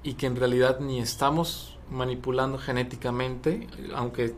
y 0.02 0.14
que 0.14 0.26
en 0.26 0.36
realidad 0.36 0.80
ni 0.80 1.00
estamos 1.00 1.78
manipulando 1.90 2.58
genéticamente, 2.58 3.66
aunque 3.94 4.34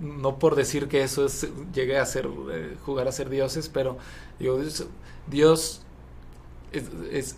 no 0.00 0.38
por 0.38 0.54
decir 0.54 0.88
que 0.88 1.02
eso 1.02 1.26
es 1.26 1.48
llegue 1.72 1.98
a 1.98 2.06
ser 2.06 2.28
eh, 2.52 2.76
jugar 2.84 3.08
a 3.08 3.12
ser 3.12 3.28
dioses, 3.28 3.68
pero 3.68 3.98
digo, 4.38 4.58
Dios 5.26 5.80
es, 6.72 7.36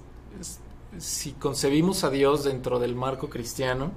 si 0.98 1.32
concebimos 1.32 2.04
a 2.04 2.10
Dios 2.10 2.44
dentro 2.44 2.78
del 2.78 2.94
marco 2.94 3.28
cristiano 3.28 3.92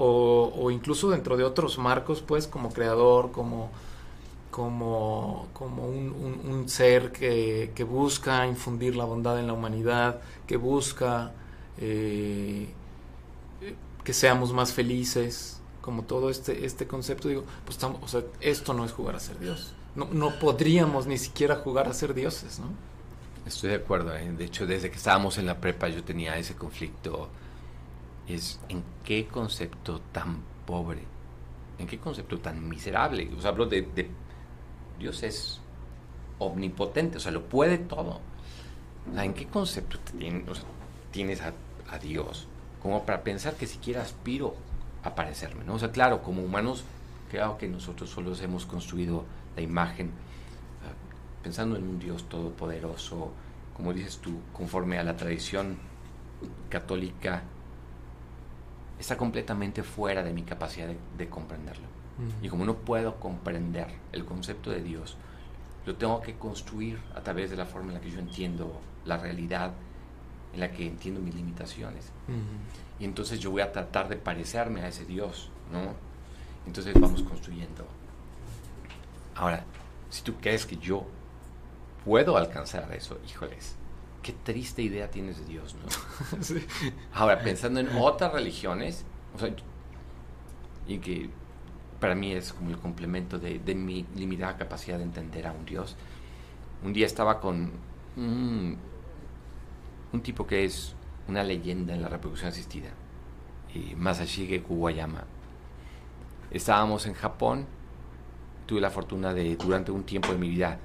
o, 0.00 0.70
incluso 0.70 1.10
dentro 1.10 1.36
de 1.36 1.42
otros 1.42 1.76
marcos, 1.76 2.22
pues 2.22 2.46
como 2.46 2.70
creador, 2.70 3.32
como 3.32 3.70
como, 4.50 5.48
como 5.52 5.86
un, 5.86 6.64
ser 6.68 7.12
que, 7.12 7.72
que 7.74 7.84
busca 7.84 8.46
infundir 8.46 8.96
la 8.96 9.04
bondad 9.04 9.38
en 9.38 9.46
la 9.46 9.52
humanidad, 9.52 10.20
que 10.46 10.56
busca 10.56 11.32
eh, 11.78 12.68
eh, 13.60 13.74
que 14.04 14.12
seamos 14.12 14.52
más 14.52 14.72
felices, 14.72 15.57
como 15.88 16.02
todo 16.02 16.28
este, 16.28 16.66
este 16.66 16.86
concepto, 16.86 17.28
digo, 17.28 17.44
pues 17.64 17.78
estamos, 17.78 18.02
o 18.02 18.08
sea, 18.08 18.22
esto 18.42 18.74
no 18.74 18.84
es 18.84 18.92
jugar 18.92 19.16
a 19.16 19.20
ser 19.20 19.38
Dios. 19.38 19.72
No, 19.94 20.06
no 20.12 20.38
podríamos 20.38 21.06
ni 21.06 21.16
siquiera 21.16 21.56
jugar 21.56 21.88
a 21.88 21.94
ser 21.94 22.12
dioses, 22.12 22.58
¿no? 22.58 22.66
Estoy 23.46 23.70
de 23.70 23.76
acuerdo. 23.76 24.14
¿eh? 24.14 24.30
De 24.36 24.44
hecho, 24.44 24.66
desde 24.66 24.90
que 24.90 24.98
estábamos 24.98 25.38
en 25.38 25.46
la 25.46 25.58
prepa 25.58 25.88
yo 25.88 26.04
tenía 26.04 26.36
ese 26.36 26.54
conflicto. 26.56 27.30
Es 28.26 28.60
en 28.68 28.84
qué 29.02 29.26
concepto 29.28 30.02
tan 30.12 30.42
pobre, 30.66 31.00
en 31.78 31.86
qué 31.86 31.98
concepto 31.98 32.38
tan 32.38 32.68
miserable. 32.68 33.30
Os 33.34 33.46
hablo 33.46 33.64
de, 33.64 33.80
de- 33.80 34.10
Dios 34.98 35.22
es 35.22 35.58
omnipotente, 36.38 37.16
o 37.16 37.20
sea, 37.20 37.32
lo 37.32 37.44
puede 37.48 37.78
todo. 37.78 38.20
¿En 39.16 39.32
qué 39.32 39.46
concepto 39.46 39.98
tienes 41.12 41.40
a, 41.40 41.54
a, 41.90 41.98
Dios 41.98 42.46
como 42.82 43.06
para 43.06 43.22
pensar 43.22 43.54
que 43.54 43.66
siquiera 43.66 44.02
aspiro 44.02 44.54
a 45.02 45.14
parecerme? 45.14 45.64
¿no? 45.64 45.74
O 45.74 45.78
sea, 45.78 45.90
claro, 45.90 46.22
como 46.22 46.42
humanos, 46.42 46.84
creo 47.30 47.58
que 47.58 47.68
nosotros 47.68 48.10
solo 48.10 48.34
hemos 48.36 48.66
construido 48.66 49.24
la 49.56 49.62
imagen 49.62 50.12
pensando 51.42 51.76
en 51.76 51.84
un 51.84 51.98
Dios 51.98 52.28
todopoderoso, 52.28 53.32
como 53.74 53.92
dices 53.92 54.18
tú, 54.18 54.40
conforme 54.52 54.98
a 54.98 55.02
la 55.04 55.16
tradición 55.16 55.78
católica, 56.68 57.42
está 58.98 59.16
completamente 59.16 59.82
fuera 59.82 60.22
de 60.22 60.32
mi 60.32 60.42
capacidad 60.42 60.88
de, 61.16 61.28
comprenderlo. 61.28 61.86
Y 62.42 62.48
como 62.48 62.64
no 62.64 62.74
puedo 62.74 63.20
comprender 63.20 63.86
el 64.10 64.24
concepto 64.24 64.70
de 64.70 64.82
Dios, 64.82 65.16
lo 65.86 65.94
tengo 65.94 66.20
que 66.20 66.34
construir 66.34 66.98
a 67.14 67.22
través 67.22 67.50
de 67.50 67.56
la 67.56 67.64
forma 67.64 67.88
en 67.88 67.94
la 67.94 68.00
que 68.00 68.10
yo 68.10 68.18
entiendo 68.18 68.80
la 69.04 69.16
realidad, 69.16 69.72
en 70.52 70.60
la 70.60 70.72
que 70.72 70.86
entiendo 70.86 71.20
mis 71.20 71.34
limitaciones. 71.34 72.10
Y 72.98 73.04
entonces 73.04 73.38
yo 73.38 73.50
voy 73.50 73.62
a 73.62 73.72
tratar 73.72 74.08
de 74.08 74.16
parecerme 74.16 74.82
a 74.82 74.88
ese 74.88 75.04
Dios, 75.04 75.50
¿no? 75.72 75.94
Entonces 76.66 76.98
vamos 76.98 77.22
construyendo. 77.22 77.86
Ahora, 79.34 79.64
si 80.10 80.22
tú 80.22 80.34
crees 80.40 80.66
que 80.66 80.76
yo 80.76 81.06
puedo 82.04 82.36
alcanzar 82.36 82.92
eso, 82.92 83.18
híjoles, 83.28 83.76
qué 84.22 84.32
triste 84.32 84.82
idea 84.82 85.10
tienes 85.10 85.38
de 85.38 85.44
Dios, 85.46 85.76
¿no? 85.76 85.86
Ahora, 87.14 87.38
pensando 87.38 87.80
en 87.80 87.88
otras 87.96 88.32
religiones, 88.32 89.04
o 89.34 89.38
sea, 89.38 89.54
y 90.86 90.98
que 90.98 91.30
para 92.00 92.14
mí 92.14 92.32
es 92.32 92.52
como 92.52 92.70
el 92.70 92.78
complemento 92.78 93.38
de, 93.38 93.58
mi 93.74 94.06
limitada 94.14 94.56
capacidad 94.56 94.98
de 94.98 95.04
entender 95.04 95.46
a 95.46 95.52
un 95.52 95.64
Dios. 95.64 95.96
Un 96.82 96.92
día 96.92 97.06
estaba 97.06 97.40
con 97.40 97.72
un, 98.16 98.78
tipo 100.22 100.46
que 100.46 100.64
es 100.64 100.94
una 101.28 101.44
leyenda 101.44 101.94
en 101.94 102.02
la 102.02 102.08
reproducción 102.08 102.48
asistida, 102.48 102.88
y 103.74 103.94
Masashige 103.94 104.62
Kuwayama. 104.62 105.24
Estábamos 106.50 107.06
en 107.06 107.14
Japón, 107.14 107.66
tuve 108.66 108.80
la 108.80 108.90
fortuna 108.90 109.34
de 109.34 109.56
durante 109.56 109.92
un 109.92 110.04
tiempo 110.04 110.32
de 110.32 110.38
mi 110.38 110.48
vida 110.48 110.78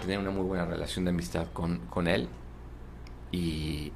tener 0.00 0.18
una 0.18 0.30
muy 0.30 0.44
buena 0.44 0.64
relación 0.64 1.04
de 1.04 1.10
amistad 1.10 1.48
con, 1.52 1.78
con 1.90 2.06
él 2.06 2.28
y 3.30 3.92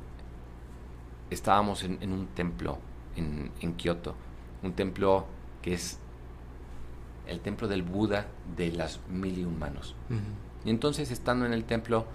estábamos 1.30 1.82
en, 1.84 2.12
un 2.12 2.26
templo 2.28 2.78
en, 3.14 3.50
en 3.60 3.74
Kioto, 3.74 4.14
un 4.62 4.72
templo 4.72 5.26
que 5.62 5.74
es 5.74 5.98
el 7.26 7.40
templo 7.40 7.68
del 7.68 7.82
Buda 7.82 8.26
de 8.56 8.72
las 8.72 9.00
mil 9.08 9.38
y 9.38 9.44
un 9.44 9.58
manos. 9.58 9.94
Y 10.64 10.70
entonces 10.70 11.10
estando 11.10 11.46
en 11.46 11.52
el 11.52 11.64
templo, 11.64 12.06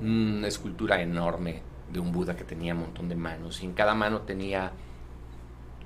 una 0.00 0.46
escultura 0.46 1.00
enorme 1.00 1.62
de 1.92 2.00
un 2.00 2.12
Buda 2.12 2.36
que 2.36 2.44
tenía 2.44 2.74
un 2.74 2.80
montón 2.80 3.08
de 3.08 3.16
manos, 3.16 3.62
y 3.62 3.66
en 3.66 3.72
cada 3.72 3.94
mano 3.94 4.22
tenía 4.22 4.72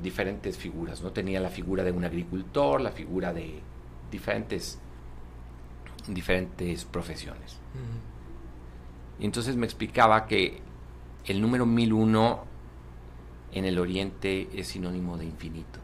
diferentes 0.02 0.56
figuras, 0.56 1.02
¿no? 1.02 1.10
Tenía 1.10 1.40
la 1.40 1.50
figura 1.50 1.84
de 1.84 1.92
un 1.92 2.04
agricultor, 2.04 2.80
la 2.80 2.90
figura 2.90 3.32
de 3.32 3.60
diferentes, 4.10 4.78
diferentes 6.08 6.84
profesiones. 6.84 7.58
Y 9.18 9.24
entonces 9.26 9.56
me 9.56 9.66
explicaba 9.66 10.26
que 10.26 10.62
el 11.26 11.40
número 11.40 11.66
1001 11.66 12.44
en 13.52 13.64
el 13.64 13.78
oriente 13.78 14.48
es 14.54 14.68
sinónimo 14.68 15.18
de 15.18 15.26
infinito. 15.26 15.80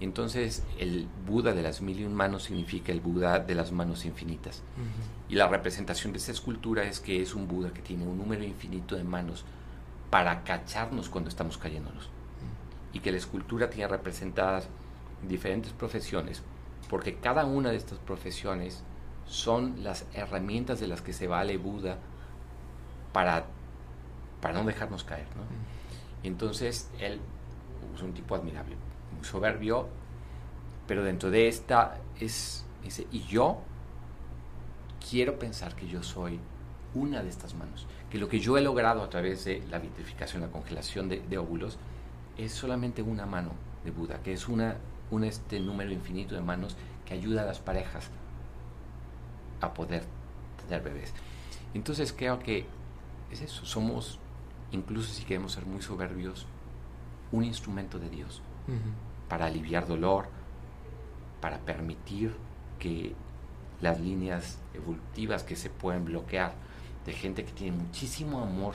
Entonces 0.00 0.64
el 0.78 1.08
Buda 1.26 1.54
de 1.54 1.62
las 1.62 1.80
mil 1.80 2.00
y 2.00 2.04
un 2.04 2.14
manos 2.14 2.44
significa 2.44 2.92
el 2.92 3.00
Buda 3.00 3.38
de 3.38 3.54
las 3.54 3.72
manos 3.72 4.04
infinitas. 4.04 4.62
Y 5.28 5.34
la 5.34 5.48
representación 5.48 6.12
de 6.12 6.18
esa 6.18 6.32
escultura 6.32 6.84
es 6.84 7.00
que 7.00 7.20
es 7.20 7.34
un 7.34 7.48
Buda 7.48 7.72
que 7.72 7.82
tiene 7.82 8.04
un 8.04 8.16
número 8.16 8.44
infinito 8.44 8.94
de 8.96 9.04
manos 9.04 9.44
para 10.10 10.44
cacharnos 10.44 11.08
cuando 11.08 11.30
estamos 11.30 11.58
cayéndonos. 11.58 12.08
Y 12.92 13.00
que 13.00 13.10
la 13.10 13.18
escultura 13.18 13.68
tiene 13.68 13.88
representadas 13.88 14.68
diferentes 15.26 15.72
profesiones, 15.72 16.42
porque 16.88 17.16
cada 17.16 17.44
una 17.44 17.70
de 17.70 17.76
estas 17.76 17.98
profesiones 17.98 18.84
son 19.26 19.82
las 19.82 20.06
herramientas 20.14 20.78
de 20.78 20.86
las 20.86 21.02
que 21.02 21.12
se 21.12 21.26
vale 21.26 21.56
Buda 21.56 21.98
para, 23.12 23.46
para 24.40 24.54
no 24.54 24.64
dejarnos 24.64 25.02
caer. 25.04 25.26
¿no? 25.36 25.42
entonces 26.22 26.90
él 26.98 27.20
es 27.94 28.02
un 28.02 28.12
tipo 28.12 28.34
admirable, 28.34 28.76
muy 29.14 29.24
soberbio, 29.24 29.88
pero 30.86 31.02
dentro 31.02 31.30
de 31.30 31.48
esta 31.48 31.98
es, 32.20 32.64
dice, 32.82 33.06
y 33.10 33.20
yo 33.22 33.60
quiero 35.08 35.38
pensar 35.38 35.74
que 35.74 35.86
yo 35.86 36.02
soy 36.02 36.38
una 36.94 37.22
de 37.22 37.28
estas 37.28 37.54
manos, 37.54 37.86
que 38.10 38.18
lo 38.18 38.28
que 38.28 38.40
yo 38.40 38.56
he 38.56 38.60
logrado 38.60 39.02
a 39.02 39.10
través 39.10 39.44
de 39.44 39.62
la 39.70 39.78
vitrificación, 39.78 40.42
la 40.42 40.48
congelación 40.48 41.08
de, 41.08 41.20
de 41.20 41.38
óvulos, 41.38 41.78
es 42.38 42.52
solamente 42.52 43.02
una 43.02 43.26
mano 43.26 43.52
de 43.84 43.90
Buda, 43.90 44.22
que 44.22 44.32
es 44.32 44.48
una, 44.48 44.76
un 45.10 45.24
este 45.24 45.60
número 45.60 45.92
infinito 45.92 46.34
de 46.34 46.40
manos 46.40 46.76
que 47.04 47.14
ayuda 47.14 47.42
a 47.42 47.46
las 47.46 47.60
parejas 47.60 48.10
a 49.60 49.72
poder 49.72 50.04
tener 50.62 50.82
bebés. 50.82 51.12
Entonces 51.74 52.12
creo 52.12 52.38
que 52.38 52.66
es 53.30 53.40
eso, 53.40 53.64
somos, 53.64 54.18
incluso 54.72 55.12
si 55.12 55.24
queremos 55.24 55.52
ser 55.52 55.66
muy 55.66 55.82
soberbios, 55.82 56.46
un 57.32 57.44
instrumento 57.44 57.98
de 57.98 58.08
Dios 58.08 58.42
para 59.28 59.46
aliviar 59.46 59.86
dolor, 59.86 60.28
para 61.40 61.58
permitir 61.58 62.34
que 62.78 63.14
las 63.80 64.00
líneas 64.00 64.58
evolutivas 64.74 65.42
que 65.42 65.56
se 65.56 65.70
pueden 65.70 66.04
bloquear 66.04 66.54
de 67.04 67.12
gente 67.12 67.44
que 67.44 67.52
tiene 67.52 67.76
muchísimo 67.76 68.40
amor, 68.40 68.74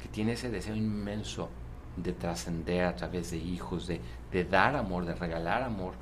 que 0.00 0.08
tiene 0.08 0.32
ese 0.32 0.50
deseo 0.50 0.76
inmenso 0.76 1.48
de 1.96 2.12
trascender 2.12 2.84
a 2.84 2.96
través 2.96 3.30
de 3.30 3.38
hijos, 3.38 3.86
de, 3.86 4.00
dar 4.44 4.76
amor, 4.76 5.04
de 5.04 5.14
regalar 5.14 5.62
amor, 5.62 5.94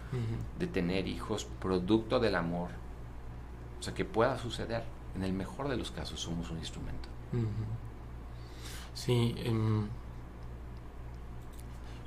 de 0.58 0.66
tener 0.66 1.06
hijos 1.06 1.46
producto 1.60 2.20
del 2.20 2.34
amor, 2.34 2.70
o 3.78 3.82
sea, 3.82 3.94
que 3.94 4.04
pueda 4.04 4.38
suceder. 4.38 4.84
En 5.14 5.24
el 5.24 5.34
mejor 5.34 5.68
de 5.68 5.76
los 5.76 5.90
casos 5.90 6.20
somos 6.20 6.50
un 6.50 6.58
instrumento. 6.58 7.08
Sí, 8.94 9.34
em, 9.38 9.88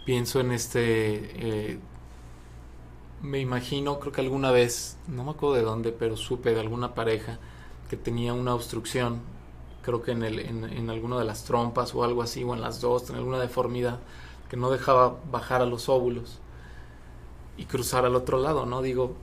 pienso 0.06 0.40
en 0.40 0.52
este... 0.52 1.72
Eh, 1.74 1.80
me 3.26 3.40
imagino, 3.40 4.00
creo 4.00 4.12
que 4.12 4.22
alguna 4.22 4.52
vez, 4.52 4.98
no 5.08 5.24
me 5.24 5.32
acuerdo 5.32 5.56
de 5.56 5.64
dónde, 5.64 5.92
pero 5.92 6.16
supe 6.16 6.54
de 6.54 6.60
alguna 6.60 6.94
pareja 6.94 7.40
que 7.90 7.98
tenía 7.98 8.34
una 8.34 8.54
obstrucción, 8.54 9.22
creo 9.82 10.02
que 10.02 10.12
en, 10.12 10.24
el, 10.24 10.40
en, 10.40 10.64
en 10.64 10.90
alguna 10.90 11.18
de 11.18 11.26
las 11.26 11.44
trompas 11.44 11.94
o 11.96 12.04
algo 12.04 12.22
así, 12.22 12.44
o 12.44 12.54
en 12.54 12.62
las 12.62 12.82
dos, 12.82 13.10
en 13.10 13.16
alguna 13.16 13.40
deformidad, 13.40 14.00
que 14.50 14.58
no 14.58 14.70
dejaba 14.70 15.18
bajar 15.32 15.62
a 15.62 15.66
los 15.66 15.90
óvulos 15.90 16.40
y 17.58 17.66
cruzar 17.66 18.06
al 18.06 18.16
otro 18.16 18.40
lado, 18.40 18.66
¿no? 18.66 18.82
Digo, 18.82 19.16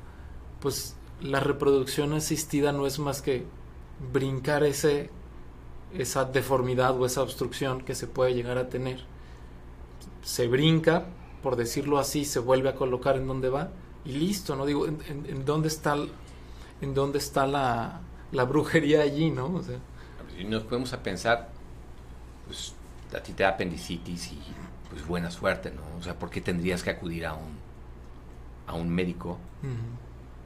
pues 0.61 0.97
la 1.21 1.39
reproducción 1.39 2.13
asistida 2.13 2.73
no 2.73 2.87
es 2.87 2.99
más 2.99 3.23
que 3.23 3.45
brincar 4.13 4.65
ese, 4.65 5.11
esa 5.95 6.25
deformidad 6.25 7.01
o 7.01 7.07
esa 7.07 7.23
obstrucción 7.23 7.83
que 7.83 7.95
se 7.95 8.09
puede 8.09 8.35
llegar 8.35 8.59
a 8.59 8.69
tener. 8.69 9.05
Se 10.23 10.49
brinca, 10.49 11.07
por 11.43 11.55
decirlo 11.55 11.99
así, 11.99 12.25
se 12.25 12.41
vuelve 12.41 12.69
a 12.69 12.75
colocar 12.75 13.17
en 13.17 13.29
donde 13.29 13.49
va 13.49 13.71
y 14.05 14.13
listo, 14.13 14.57
¿no? 14.57 14.67
Digo, 14.67 14.87
¿en, 14.87 15.45
dónde 15.45 15.69
está, 15.69 15.97
en 16.81 16.95
dónde 16.95 17.19
está 17.19 17.47
la, 17.47 18.01
la 18.33 18.45
brujería 18.45 19.03
allí, 19.03 19.31
¿no? 19.31 19.47
O 19.55 19.63
sea, 19.63 19.79
y 20.39 20.45
nos 20.45 20.65
podemos 20.65 20.93
a 20.93 21.03
pensar, 21.03 21.51
pues 22.47 22.75
a 23.15 23.23
ti 23.23 23.33
te 23.33 23.43
da 23.43 23.51
apendicitis 23.51 24.33
y 24.33 24.39
pues 24.91 25.07
buena 25.07 25.31
suerte, 25.31 25.71
¿no? 25.71 25.83
O 25.99 26.03
sea, 26.03 26.19
¿por 26.19 26.31
qué 26.31 26.41
tendrías 26.41 26.83
que 26.83 26.91
acudir 26.91 27.27
a 27.27 27.35
un, 27.35 27.59
a 28.67 28.75
un 28.75 28.89
médico? 28.89 29.39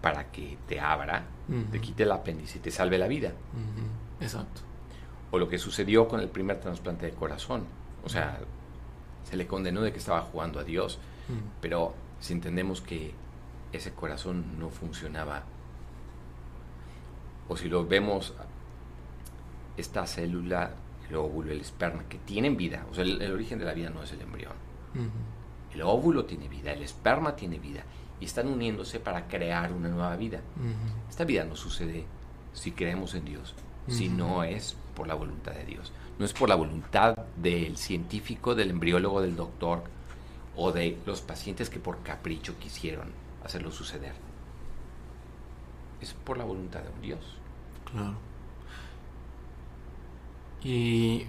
para 0.07 0.31
que 0.31 0.57
te 0.69 0.79
abra, 0.79 1.25
te 1.73 1.81
quite 1.81 2.05
el 2.05 2.13
apéndice 2.13 2.59
y 2.59 2.61
te 2.61 2.71
salve 2.71 2.97
la 2.97 3.09
vida. 3.09 3.33
Exacto. 4.21 4.61
O 5.33 5.39
lo 5.39 5.49
que 5.49 5.59
sucedió 5.59 6.07
con 6.07 6.21
el 6.21 6.29
primer 6.29 6.61
trasplante 6.61 7.07
de 7.07 7.13
corazón. 7.13 7.65
O 8.05 8.09
sea, 8.09 8.39
se 9.29 9.37
le 9.37 9.49
condenó 9.49 9.83
de 9.83 9.91
que 9.91 9.99
estaba 9.99 10.21
jugando 10.21 10.61
a 10.61 10.63
Dios, 10.63 11.01
pero 11.61 11.93
si 12.21 12.35
entendemos 12.35 12.81
que 12.81 13.15
ese 13.77 13.93
corazón 13.93 14.59
no 14.59 14.71
funcionaba, 14.71 15.45
o 17.49 17.57
si 17.57 17.69
lo 17.69 17.87
vemos, 17.87 18.35
esta 19.77 20.07
célula, 20.07 20.73
el 21.09 21.17
óvulo, 21.17 21.53
el 21.53 21.61
esperma, 21.61 22.05
que 22.09 22.19
tienen 22.19 22.57
vida, 22.57 22.85
o 22.91 22.95
sea, 22.95 23.05
el, 23.05 23.31
origen 23.33 23.59
de 23.59 23.65
la 23.65 23.75
vida 23.75 23.91
no 23.91 24.03
es 24.03 24.13
el 24.13 24.21
embrión. 24.21 24.55
El 25.73 25.83
óvulo 25.83 26.25
tiene 26.25 26.49
vida, 26.49 26.73
el 26.73 26.83
esperma 26.83 27.37
tiene 27.37 27.59
vida, 27.59 27.85
y 28.19 28.25
están 28.25 28.49
uniéndose 28.49 28.99
para 28.99 29.29
crear 29.29 29.73
una 29.73 29.89
nueva 29.89 30.17
vida. 30.17 30.41
Esta 31.09 31.25
vida 31.25 31.45
no 31.45 31.55
sucede 31.55 32.07
si 32.53 32.73
creemos 32.73 33.15
en 33.15 33.25
Dios, 33.27 33.55
si 33.89 34.09
no 34.09 34.43
es 34.43 34.77
por 34.95 35.07
la 35.07 35.15
voluntad 35.15 35.53
de 35.53 35.65
Dios. 35.65 35.93
No 36.19 36.25
es 36.25 36.33
por 36.33 36.49
la 36.49 36.55
voluntad 36.55 37.15
del 37.37 37.77
científico, 37.77 38.55
del 38.55 38.71
embriólogo, 38.71 39.21
del 39.21 39.37
doctor 39.37 39.85
o 40.57 40.73
de 40.73 40.99
los 41.05 41.21
pacientes 41.21 41.69
que 41.69 41.79
por 41.79 42.03
capricho 42.03 42.59
quisieron 42.59 43.26
hacerlo 43.47 43.71
suceder. 43.71 44.15
es 46.01 46.13
por 46.13 46.37
la 46.37 46.45
voluntad 46.45 46.83
de 46.83 46.91
un 46.91 47.01
Dios. 47.01 47.21
Claro. 47.91 48.15
Y 50.63 51.27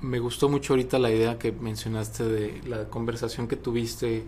me 0.00 0.18
gustó 0.18 0.48
mucho 0.48 0.74
ahorita 0.74 0.98
la 0.98 1.10
idea 1.10 1.38
que 1.38 1.52
mencionaste 1.52 2.24
de 2.24 2.62
la 2.68 2.88
conversación 2.88 3.48
que 3.48 3.56
tuviste 3.56 4.24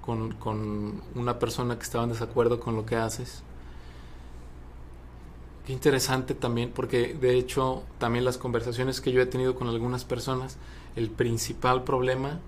con, 0.00 0.34
con 0.36 1.02
una 1.14 1.38
persona 1.38 1.76
que 1.76 1.82
estaba 1.82 2.04
en 2.04 2.10
desacuerdo 2.10 2.60
con 2.60 2.76
lo 2.76 2.86
que 2.86 2.96
haces. 2.96 3.42
Qué 5.66 5.72
interesante 5.72 6.34
también, 6.34 6.70
porque 6.70 7.14
de 7.14 7.36
hecho 7.36 7.82
también 7.98 8.24
las 8.24 8.38
conversaciones 8.38 9.00
que 9.00 9.12
yo 9.12 9.20
he 9.20 9.26
tenido 9.26 9.54
con 9.54 9.68
algunas 9.68 10.04
personas, 10.04 10.56
el 10.96 11.10
principal 11.10 11.84
problema 11.84 12.40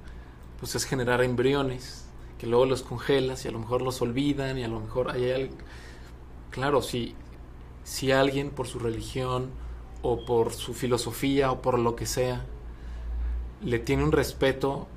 pues 0.59 0.75
es 0.77 0.85
generar 0.85 1.23
embriones, 1.23 2.02
que 2.43 2.49
luego 2.49 2.67
los 2.67 2.83
congelas 2.83 3.45
y 3.45 3.49
a 3.49 3.53
lo 3.53 3.61
mejor 3.61 3.83
los 3.83 4.03
olvidan 4.03 4.59
y 4.59 4.65
a 4.65 4.69
lo 4.69 4.81
mejor 4.81 5.13
hay 5.13 5.31
algo... 5.31 5.55
Claro, 6.51 6.83
si, 6.83 7.15
si 7.85 8.11
alguien 8.11 8.51
por 8.51 8.67
su 8.67 8.81
religión 8.81 9.51
o 10.03 10.25
por 10.25 10.53
su 10.53 10.75
filosofía 10.75 11.53
o 11.53 11.63
por 11.63 11.79
lo 11.79 11.95
que 11.95 12.05
sea 12.05 12.45
le 13.63 13.79
tiene 13.79 14.03
un 14.03 14.11
respeto 14.11 14.89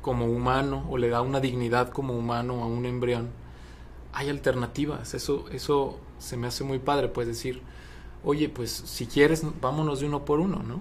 como 0.00 0.26
humano 0.26 0.86
o 0.90 0.96
le 0.96 1.08
da 1.08 1.22
una 1.22 1.40
dignidad 1.40 1.90
como 1.90 2.14
humano 2.16 2.62
a 2.62 2.66
un 2.68 2.86
embrión, 2.86 3.30
hay 4.12 4.28
alternativas. 4.28 5.12
Eso, 5.14 5.46
eso 5.50 5.98
se 6.20 6.36
me 6.36 6.46
hace 6.46 6.62
muy 6.62 6.78
padre, 6.78 7.08
pues 7.08 7.26
decir, 7.26 7.62
oye, 8.22 8.48
pues 8.48 8.70
si 8.70 9.08
quieres, 9.08 9.42
vámonos 9.60 9.98
de 9.98 10.06
uno 10.06 10.24
por 10.24 10.38
uno, 10.38 10.62
¿no? 10.62 10.78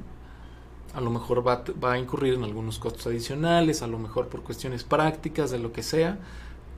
A 0.97 1.01
lo 1.01 1.09
mejor 1.09 1.47
va, 1.47 1.63
va 1.81 1.93
a 1.93 1.97
incurrir 1.97 2.33
en 2.33 2.43
algunos 2.43 2.77
costos 2.77 3.07
adicionales, 3.07 3.81
a 3.81 3.87
lo 3.87 3.97
mejor 3.99 4.27
por 4.27 4.41
cuestiones 4.41 4.83
prácticas, 4.83 5.51
de 5.51 5.59
lo 5.59 5.71
que 5.71 5.83
sea, 5.83 6.17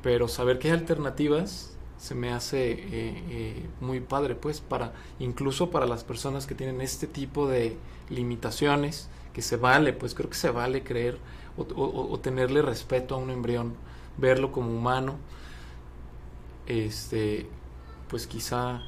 pero 0.03 0.27
saber 0.27 0.59
que 0.59 0.67
hay 0.67 0.77
alternativas 0.77 1.75
se 1.99 2.15
me 2.15 2.31
hace 2.31 2.71
eh, 2.71 2.87
eh, 2.91 3.65
muy 3.81 3.99
padre, 3.99 4.33
pues, 4.33 4.61
para 4.61 4.93
incluso 5.19 5.69
para 5.69 5.85
las 5.85 6.03
personas 6.05 6.47
que 6.47 6.55
tienen 6.55 6.79
este 6.79 7.07
tipo 7.07 7.47
de 7.47 7.77
limitaciones, 8.09 9.09
que 9.33 9.41
se 9.41 9.57
vale, 9.57 9.93
pues 9.93 10.15
creo 10.15 10.29
que 10.29 10.37
se 10.37 10.49
vale 10.49 10.83
creer 10.83 11.17
o, 11.57 12.17
tenerle 12.19 12.61
respeto 12.61 13.15
a 13.15 13.17
un 13.17 13.29
embrión, 13.31 13.73
verlo 14.17 14.51
como 14.51 14.71
humano, 14.71 15.15
este, 16.67 17.47
pues 18.09 18.27
quizá... 18.27 18.81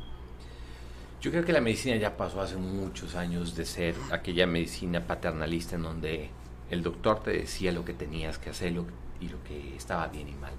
Yo 1.22 1.30
creo 1.30 1.46
que 1.46 1.54
la 1.54 1.62
medicina 1.62 1.96
ya 1.98 2.18
pasó 2.18 2.42
hace 2.42 2.58
muchos 2.58 3.14
años 3.14 3.56
de 3.56 3.64
ser 3.64 3.94
aquella 4.12 4.48
medicina 4.48 5.06
paternalista 5.06 5.76
en 5.76 5.84
donde 5.84 6.32
el 6.72 6.82
doctor 6.82 7.22
te 7.22 7.30
decía 7.30 7.72
lo 7.72 7.86
que 7.86 7.94
tenías 7.94 8.40
que 8.40 8.50
hacer 8.50 8.72
y 9.20 9.30
lo 9.30 9.44
que 9.44 9.76
estaba 9.76 10.08
bien 10.08 10.30
y 10.30 10.34
mal, 10.34 10.54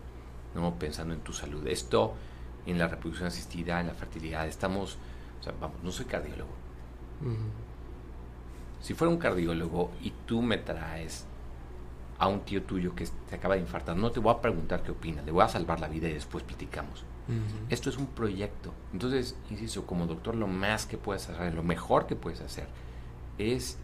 no 0.55 0.79
pensando 0.79 1.15
en 1.15 1.21
tu 1.21 1.33
salud. 1.33 1.67
Esto 1.67 2.15
en 2.65 2.79
la 2.79 2.87
reproducción 2.87 3.27
asistida, 3.27 3.81
en 3.81 3.89
la 3.89 3.95
fertilidad, 3.95 4.47
estamos, 4.47 4.99
o 5.41 5.43
sea, 5.43 5.53
vamos, 5.61 5.83
no 5.83 5.91
soy 5.91 6.07
cardiólogo. 6.07 6.53
Si 8.81 8.95
fuera 8.95 9.13
un 9.13 9.19
cardiólogo 9.19 9.91
y 10.01 10.13
tú 10.27 10.43
me 10.43 10.59
traes 10.59 11.27
a 12.19 12.29
un 12.29 12.43
tío 12.43 12.63
tuyo 12.63 12.95
que 12.95 13.07
se 13.07 13.35
acaba 13.35 13.57
de 13.57 13.63
infartar, 13.63 13.97
no 13.97 14.13
te 14.13 14.21
voy 14.21 14.33
a 14.33 14.41
preguntar 14.41 14.85
qué 14.85 14.93
opina, 14.93 15.23
le 15.23 15.33
voy 15.33 15.43
a 15.43 15.49
salvar 15.49 15.81
la 15.81 15.89
vida 15.89 16.09
y 16.09 16.15
después 16.15 16.45
platicamos. 16.45 17.05
Esto 17.69 17.89
es 17.89 17.97
un 17.97 18.07
proyecto. 18.07 18.73
Entonces, 18.93 19.37
insisto, 19.51 19.87
como 19.87 20.07
doctor, 20.07 20.35
lo 20.35 20.47
más 20.47 20.87
que 20.87 20.99
puedes 20.99 21.29
hacer, 21.29 21.55
lo 21.55 21.63
mejor 21.63 22.07
que 22.07 22.17
puedes 22.17 22.41
hacer, 22.41 22.67
es 23.39 23.79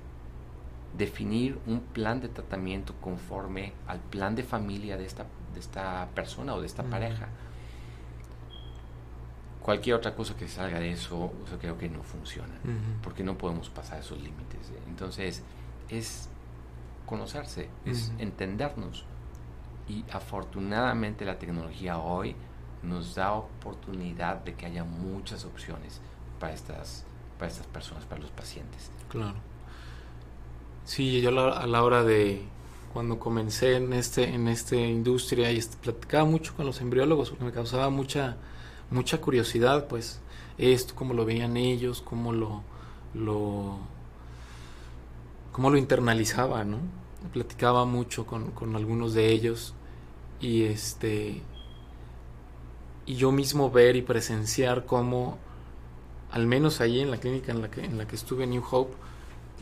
definir 0.96 1.58
un 1.66 1.80
plan 1.80 2.20
de 2.20 2.28
tratamiento 2.28 2.94
conforme 3.00 3.72
al 3.86 4.00
plan 4.00 4.34
de 4.34 4.42
familia 4.42 4.96
de 4.96 5.04
esta, 5.04 5.26
de 5.54 5.60
esta 5.60 6.08
persona 6.14 6.54
o 6.54 6.60
de 6.60 6.66
esta 6.66 6.82
pareja. 6.82 7.28
Cualquier 9.62 9.96
otra 9.96 10.14
cosa 10.14 10.34
que 10.34 10.48
salga 10.48 10.80
de 10.80 10.92
eso, 10.92 11.32
yo 11.50 11.58
creo 11.58 11.76
que 11.76 11.88
no 11.88 12.02
funciona, 12.02 12.54
porque 13.02 13.22
no 13.22 13.36
podemos 13.36 13.68
pasar 13.68 14.00
esos 14.00 14.18
límites. 14.18 14.72
Entonces, 14.88 15.42
es 15.88 16.28
conocerse, 17.06 17.68
es 17.84 18.12
entendernos. 18.18 19.04
Y 19.88 20.04
afortunadamente 20.12 21.24
la 21.24 21.38
tecnología 21.38 21.98
hoy 21.98 22.36
nos 22.82 23.14
da 23.14 23.32
oportunidad 23.32 24.44
de 24.44 24.54
que 24.54 24.66
haya 24.66 24.84
muchas 24.84 25.44
opciones 25.44 26.00
para 26.38 26.52
estas, 26.52 27.04
para 27.38 27.50
estas 27.50 27.66
personas, 27.66 28.04
para 28.04 28.20
los 28.20 28.30
pacientes. 28.30 28.90
Claro. 29.08 29.36
Sí, 30.84 31.20
yo 31.20 31.30
a 31.52 31.66
la 31.66 31.82
hora 31.82 32.02
de 32.02 32.42
cuando 32.92 33.18
comencé 33.18 33.76
en 33.76 33.92
este 33.92 34.24
en 34.24 34.48
esta 34.48 34.76
industria 34.76 35.52
y 35.52 35.60
platicaba 35.82 36.24
mucho 36.24 36.54
con 36.54 36.64
los 36.66 36.80
embriólogos 36.80 37.30
porque 37.30 37.44
me 37.44 37.52
causaba 37.52 37.90
mucha 37.90 38.36
mucha 38.90 39.20
curiosidad, 39.20 39.86
pues 39.86 40.20
esto 40.56 40.94
cómo 40.94 41.14
lo 41.14 41.24
veían 41.24 41.56
ellos, 41.56 42.00
cómo 42.00 42.32
lo 42.32 42.62
lo 43.14 43.78
cómo 45.52 45.70
lo 45.70 45.76
internalizaba, 45.76 46.64
¿no? 46.64 46.78
Platicaba 47.32 47.84
mucho 47.84 48.26
con, 48.26 48.52
con 48.52 48.74
algunos 48.76 49.12
de 49.12 49.30
ellos 49.30 49.74
y 50.40 50.62
este 50.64 51.42
y 53.08 53.14
yo 53.14 53.32
mismo 53.32 53.70
ver 53.70 53.96
y 53.96 54.02
presenciar 54.02 54.84
cómo, 54.84 55.38
al 56.30 56.46
menos 56.46 56.82
allí 56.82 57.00
en 57.00 57.10
la 57.10 57.16
clínica 57.16 57.52
en 57.52 57.62
la 57.62 57.70
que, 57.70 57.82
en 57.82 57.96
la 57.96 58.06
que 58.06 58.14
estuve 58.14 58.44
en 58.44 58.50
New 58.50 58.62
Hope, 58.70 58.94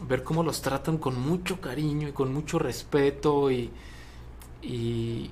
ver 0.08 0.24
cómo 0.24 0.42
los 0.42 0.62
tratan 0.62 0.98
con 0.98 1.18
mucho 1.18 1.60
cariño 1.60 2.08
y 2.08 2.12
con 2.12 2.34
mucho 2.34 2.58
respeto 2.58 3.52
y, 3.52 3.70
y, 4.62 5.30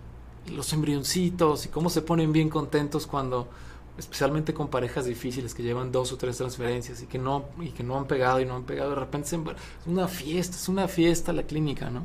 los 0.55 0.73
embrioncitos 0.75 1.67
y 1.67 1.71
cómo 1.71 1.91
se 1.91 2.03
ponen 2.03 2.31
bien 2.31 2.51
contentos 2.51 3.07
cuando 3.07 3.49
especialmente 3.97 4.53
con 4.53 4.69
parejas 4.69 5.07
difíciles 5.07 5.55
que 5.55 5.63
llevan 5.63 5.91
dos 5.91 6.13
o 6.13 6.19
tres 6.19 6.37
transferencias 6.37 7.03
y 7.03 7.07
que 7.07 7.19
no 7.19 7.47
y 7.63 7.71
que 7.71 7.83
no 7.83 7.97
han 7.97 8.07
pegado 8.07 8.41
y 8.41 8.45
no 8.45 8.55
han 8.55 8.65
pegado 8.65 8.91
de 8.91 8.97
repente 8.97 9.35
es 9.35 9.41
una 9.87 10.07
fiesta 10.07 10.57
es 10.57 10.69
una 10.69 10.87
fiesta 10.87 11.33
la 11.33 11.45
clínica 11.45 11.89
no 11.89 12.05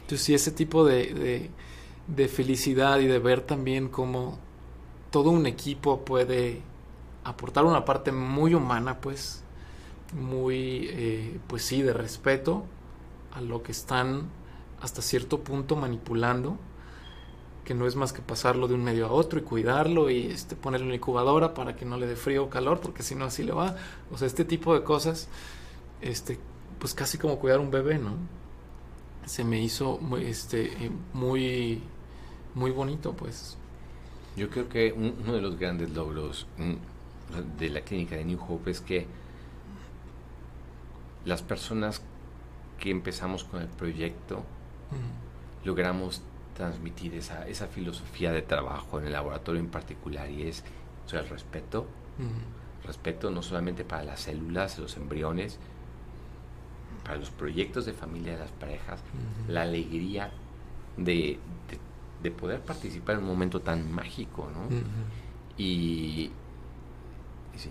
entonces 0.00 0.22
sí 0.22 0.32
ese 0.32 0.50
tipo 0.50 0.86
de, 0.86 1.12
de, 1.12 1.50
de 2.06 2.28
felicidad 2.28 3.00
y 3.00 3.06
de 3.06 3.18
ver 3.18 3.42
también 3.42 3.88
cómo 3.88 4.38
todo 5.14 5.30
un 5.30 5.46
equipo 5.46 6.04
puede 6.04 6.60
aportar 7.22 7.64
una 7.64 7.84
parte 7.84 8.10
muy 8.10 8.52
humana, 8.52 9.00
pues, 9.00 9.44
muy, 10.12 10.88
eh, 10.90 11.38
pues 11.46 11.64
sí, 11.64 11.82
de 11.82 11.92
respeto 11.92 12.64
a 13.32 13.40
lo 13.40 13.62
que 13.62 13.70
están 13.70 14.28
hasta 14.80 15.02
cierto 15.02 15.44
punto 15.44 15.76
manipulando, 15.76 16.58
que 17.64 17.74
no 17.74 17.86
es 17.86 17.94
más 17.94 18.12
que 18.12 18.22
pasarlo 18.22 18.66
de 18.66 18.74
un 18.74 18.82
medio 18.82 19.06
a 19.06 19.12
otro 19.12 19.38
y 19.38 19.42
cuidarlo 19.42 20.10
y 20.10 20.26
este, 20.26 20.56
ponerlo 20.56 20.86
en 20.86 20.90
la 20.90 20.96
incubadora 20.96 21.54
para 21.54 21.76
que 21.76 21.84
no 21.84 21.96
le 21.96 22.08
dé 22.08 22.16
frío 22.16 22.42
o 22.46 22.50
calor, 22.50 22.80
porque 22.80 23.04
si 23.04 23.14
no 23.14 23.26
así 23.26 23.44
le 23.44 23.52
va. 23.52 23.76
O 24.10 24.18
sea, 24.18 24.26
este 24.26 24.44
tipo 24.44 24.74
de 24.74 24.82
cosas, 24.82 25.28
este, 26.00 26.40
pues 26.80 26.92
casi 26.92 27.18
como 27.18 27.38
cuidar 27.38 27.60
un 27.60 27.70
bebé, 27.70 27.98
¿no? 28.00 28.16
Se 29.26 29.44
me 29.44 29.62
hizo 29.62 30.00
este, 30.18 30.86
eh, 30.86 30.90
muy, 31.12 31.84
muy 32.56 32.72
bonito, 32.72 33.12
pues. 33.12 33.58
Yo 34.36 34.50
creo 34.50 34.68
que 34.68 34.92
uno 34.92 35.32
de 35.32 35.40
los 35.40 35.58
grandes 35.58 35.90
logros 35.90 36.46
mm, 36.58 37.58
de 37.58 37.68
la 37.70 37.80
clínica 37.82 38.16
de 38.16 38.24
New 38.24 38.40
Hope 38.48 38.70
es 38.70 38.80
que 38.80 39.06
las 41.24 41.42
personas 41.42 42.02
que 42.78 42.90
empezamos 42.90 43.44
con 43.44 43.62
el 43.62 43.68
proyecto 43.68 44.44
logramos 45.64 46.22
transmitir 46.54 47.14
esa, 47.14 47.48
esa 47.48 47.66
filosofía 47.66 48.32
de 48.32 48.42
trabajo 48.42 49.00
en 49.00 49.06
el 49.06 49.12
laboratorio 49.12 49.60
en 49.60 49.68
particular 49.68 50.30
y 50.30 50.42
es 50.42 50.64
el 51.12 51.28
respeto, 51.28 51.86
respeto 52.84 53.30
no 53.30 53.42
solamente 53.42 53.84
para 53.84 54.04
las 54.04 54.20
células, 54.20 54.78
los 54.78 54.96
embriones, 54.96 55.58
para 57.04 57.16
los 57.16 57.30
proyectos 57.30 57.86
de 57.86 57.92
familia 57.92 58.32
de 58.32 58.38
las 58.40 58.50
parejas, 58.52 59.00
la 59.48 59.62
alegría 59.62 60.32
de, 60.96 61.38
de 61.68 61.78
de 62.24 62.30
poder 62.30 62.62
participar 62.62 63.16
en 63.16 63.22
un 63.22 63.28
momento 63.28 63.60
tan 63.60 63.92
mágico, 63.92 64.48
¿no? 64.50 64.74
y, 65.58 66.30
sí. 67.54 67.70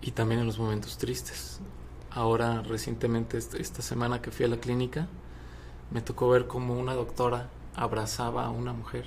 Y 0.00 0.12
también 0.12 0.42
en 0.42 0.46
los 0.46 0.60
momentos 0.60 0.96
tristes. 0.96 1.60
Ahora, 2.12 2.62
recientemente, 2.62 3.36
esta 3.36 3.82
semana 3.82 4.22
que 4.22 4.30
fui 4.30 4.46
a 4.46 4.48
la 4.48 4.58
clínica, 4.58 5.08
me 5.90 6.00
tocó 6.02 6.28
ver 6.28 6.46
como 6.46 6.78
una 6.78 6.94
doctora 6.94 7.50
abrazaba 7.74 8.46
a 8.46 8.50
una 8.50 8.72
mujer 8.72 9.06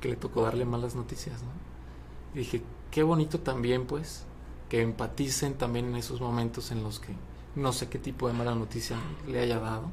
que 0.00 0.08
le 0.08 0.16
tocó 0.16 0.42
darle 0.42 0.64
malas 0.64 0.94
noticias, 0.94 1.42
¿no? 1.42 1.50
Y 2.34 2.38
dije, 2.38 2.62
qué 2.92 3.02
bonito 3.02 3.40
también, 3.40 3.84
pues, 3.84 4.24
que 4.68 4.80
empaticen 4.80 5.54
también 5.54 5.86
en 5.86 5.96
esos 5.96 6.20
momentos 6.20 6.70
en 6.70 6.84
los 6.84 7.00
que 7.00 7.14
no 7.56 7.72
sé 7.72 7.88
qué 7.88 7.98
tipo 7.98 8.28
de 8.28 8.34
mala 8.34 8.54
noticia 8.54 8.96
le 9.26 9.40
haya 9.40 9.58
dado 9.58 9.90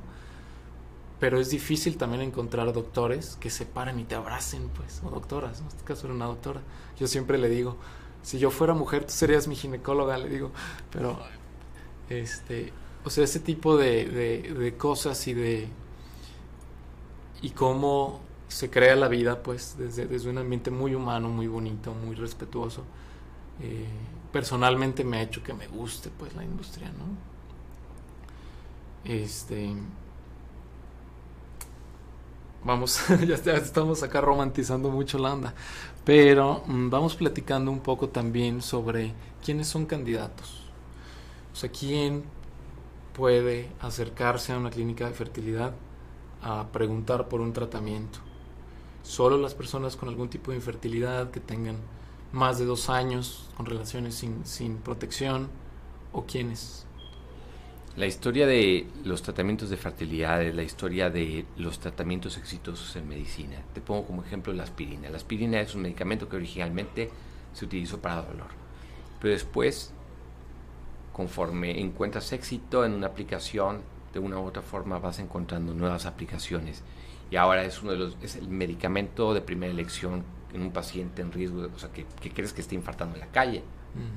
pero 1.20 1.40
es 1.40 1.50
difícil 1.50 1.98
también 1.98 2.22
encontrar 2.22 2.72
doctores 2.72 3.36
que 3.40 3.50
se 3.50 3.66
paren 3.66 4.00
y 4.00 4.06
te 4.06 4.16
abracen, 4.16 4.70
pues, 4.70 5.02
o 5.04 5.10
doctoras, 5.10 5.60
en 5.60 5.68
este 5.68 5.84
caso 5.84 6.08
era 6.08 6.16
una 6.16 6.28
doctora. 6.28 6.62
Yo 6.98 7.08
siempre 7.08 7.38
le 7.38 7.50
digo, 7.50 7.78
si 8.22 8.40
yo 8.40 8.52
fuera 8.52 8.74
mujer, 8.74 9.06
tú 9.06 9.12
serías 9.12 9.48
mi 9.48 9.56
ginecóloga, 9.56 10.18
le 10.18 10.30
digo, 10.30 10.52
pero, 10.92 11.20
este, 12.10 12.72
o 13.04 13.10
sea, 13.10 13.26
ese 13.26 13.42
tipo 13.42 13.76
de, 13.78 14.06
de, 14.06 14.78
cosas 14.78 15.28
y 15.28 15.34
de, 15.34 15.68
y 17.42 17.50
cómo 17.52 18.22
se 18.48 18.70
crea 18.70 18.96
la 18.96 19.08
vida 19.08 19.44
pues 19.44 19.76
desde, 19.78 20.08
desde 20.08 20.30
un 20.30 20.38
ambiente 20.38 20.72
muy 20.72 20.96
humano, 20.96 21.30
muy 21.30 21.48
bonito, 21.48 21.94
muy 21.94 22.16
respetuoso. 22.16 22.84
Eh, 23.62 23.88
personalmente 24.32 25.04
me 25.04 25.18
ha 25.18 25.22
hecho 25.22 25.44
que 25.44 25.54
me 25.54 25.68
guste 25.68 26.10
pues 26.18 26.34
la 26.36 26.44
industria, 26.44 26.90
¿no? 26.90 27.06
Este 29.04 29.74
vamos, 32.64 33.02
ya 33.28 33.36
estamos 33.54 34.04
acá 34.04 34.22
romantizando 34.22 34.90
mucho 34.90 35.18
la 35.18 35.34
onda, 35.34 35.54
pero 36.06 36.64
mm, 36.66 36.90
vamos 36.90 37.16
platicando 37.16 37.72
un 37.72 37.80
poco 37.80 38.10
también 38.10 38.62
sobre 38.62 39.14
quiénes 39.44 39.68
son 39.68 39.86
candidatos. 39.86 40.64
O 41.54 41.56
sea, 41.56 41.72
quién 41.72 42.24
puede 43.14 43.70
acercarse 43.82 44.54
a 44.54 44.58
una 44.58 44.70
clínica 44.70 45.08
de 45.08 45.14
fertilidad 45.14 45.74
a 46.42 46.68
preguntar 46.72 47.28
por 47.28 47.42
un 47.42 47.54
tratamiento. 47.54 48.20
Solo 49.04 49.38
las 49.38 49.56
personas 49.56 49.96
con 49.96 50.10
algún 50.10 50.30
tipo 50.30 50.52
de 50.52 50.58
infertilidad 50.58 51.32
que 51.32 51.40
tengan 51.40 51.78
más 52.32 52.60
de 52.60 52.66
dos 52.66 52.90
años 52.90 53.50
con 53.58 53.66
relaciones 53.66 54.16
sin, 54.16 54.46
sin 54.46 54.78
protección 54.78 55.50
o 56.14 56.26
quiénes. 56.26 56.86
La 58.00 58.06
historia 58.06 58.48
de 58.48 58.88
los 59.04 59.22
tratamientos 59.24 59.70
de 59.70 59.76
fertilidad 59.76 60.42
la 60.54 60.64
historia 60.64 61.10
de 61.10 61.44
los 61.58 61.80
tratamientos 61.82 62.38
exitosos 62.38 62.96
en 62.96 63.10
medicina. 63.10 63.58
Te 63.74 63.82
pongo 63.82 64.06
como 64.06 64.24
ejemplo 64.24 64.54
la 64.54 64.64
aspirina. 64.64 65.10
La 65.10 65.18
aspirina 65.18 65.60
es 65.60 65.76
un 65.76 65.82
medicamento 65.82 66.30
que 66.30 66.38
originalmente 66.38 67.10
se 67.52 67.66
utilizó 67.66 68.00
para 68.00 68.22
dolor, 68.22 68.48
pero 69.20 69.34
después, 69.34 69.92
conforme 71.12 71.78
encuentras 71.82 72.32
éxito 72.32 72.86
en 72.86 72.94
una 72.94 73.08
aplicación, 73.08 73.82
de 74.14 74.20
una 74.20 74.40
u 74.40 74.46
otra 74.46 74.62
forma 74.62 74.98
vas 74.98 75.20
encontrando 75.20 75.74
nuevas 75.74 76.06
aplicaciones 76.06 76.84
y 77.30 77.36
ahora 77.36 77.66
es 77.66 77.82
uno 77.84 77.92
de 77.92 77.98
los 77.98 78.18
es 78.22 78.38
el 78.38 78.48
medicamento 78.48 79.34
de 79.34 79.42
primera 79.42 79.74
elección 79.74 80.24
en 80.54 80.62
un 80.62 80.72
paciente 80.72 81.22
en 81.22 81.34
riesgo, 81.34 81.68
o 81.76 81.78
sea, 81.78 81.92
que, 81.92 82.06
crees 82.32 82.54
que 82.54 82.62
esté 82.62 82.76
infartando 82.76 83.16
en 83.16 83.20
la 83.20 83.28
calle, 83.28 83.62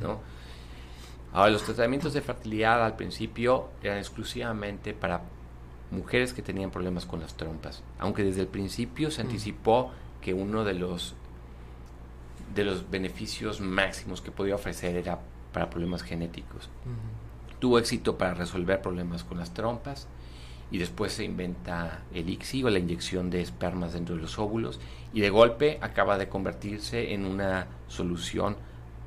¿no? 0.00 0.20
Ahora, 1.32 1.50
los 1.50 1.62
tratamientos 1.62 2.12
de 2.12 2.20
fertilidad 2.20 2.84
al 2.84 2.96
principio 2.96 3.70
eran 3.82 3.98
exclusivamente 3.98 4.92
para 4.92 5.22
mujeres 5.90 6.32
que 6.32 6.42
tenían 6.42 6.70
problemas 6.70 7.06
con 7.06 7.20
las 7.20 7.34
trompas, 7.34 7.82
aunque 7.98 8.22
desde 8.22 8.42
el 8.42 8.48
principio 8.48 9.10
se 9.10 9.22
anticipó 9.22 9.90
que 10.20 10.34
uno 10.34 10.64
de 10.64 10.74
los 10.74 11.14
de 12.54 12.64
los 12.64 12.90
beneficios 12.90 13.60
máximos 13.60 14.20
que 14.20 14.30
podía 14.30 14.54
ofrecer 14.54 14.96
era 14.96 15.20
para 15.52 15.70
problemas 15.70 16.02
genéticos. 16.02 16.68
Tuvo 17.58 17.78
éxito 17.78 18.18
para 18.18 18.34
resolver 18.34 18.82
problemas 18.82 19.24
con 19.24 19.38
las 19.38 19.54
trompas 19.54 20.06
y 20.70 20.78
después 20.78 21.12
se 21.12 21.24
inventa 21.24 22.02
el 22.12 22.28
ICSI 22.28 22.64
o 22.64 22.70
la 22.70 22.78
inyección 22.78 23.30
de 23.30 23.40
espermas 23.40 23.94
dentro 23.94 24.16
de 24.16 24.22
los 24.22 24.38
óvulos 24.38 24.80
y 25.12 25.20
de 25.20 25.30
golpe 25.30 25.78
acaba 25.80 26.18
de 26.18 26.28
convertirse 26.28 27.14
en 27.14 27.24
una 27.24 27.68
solución 27.88 28.56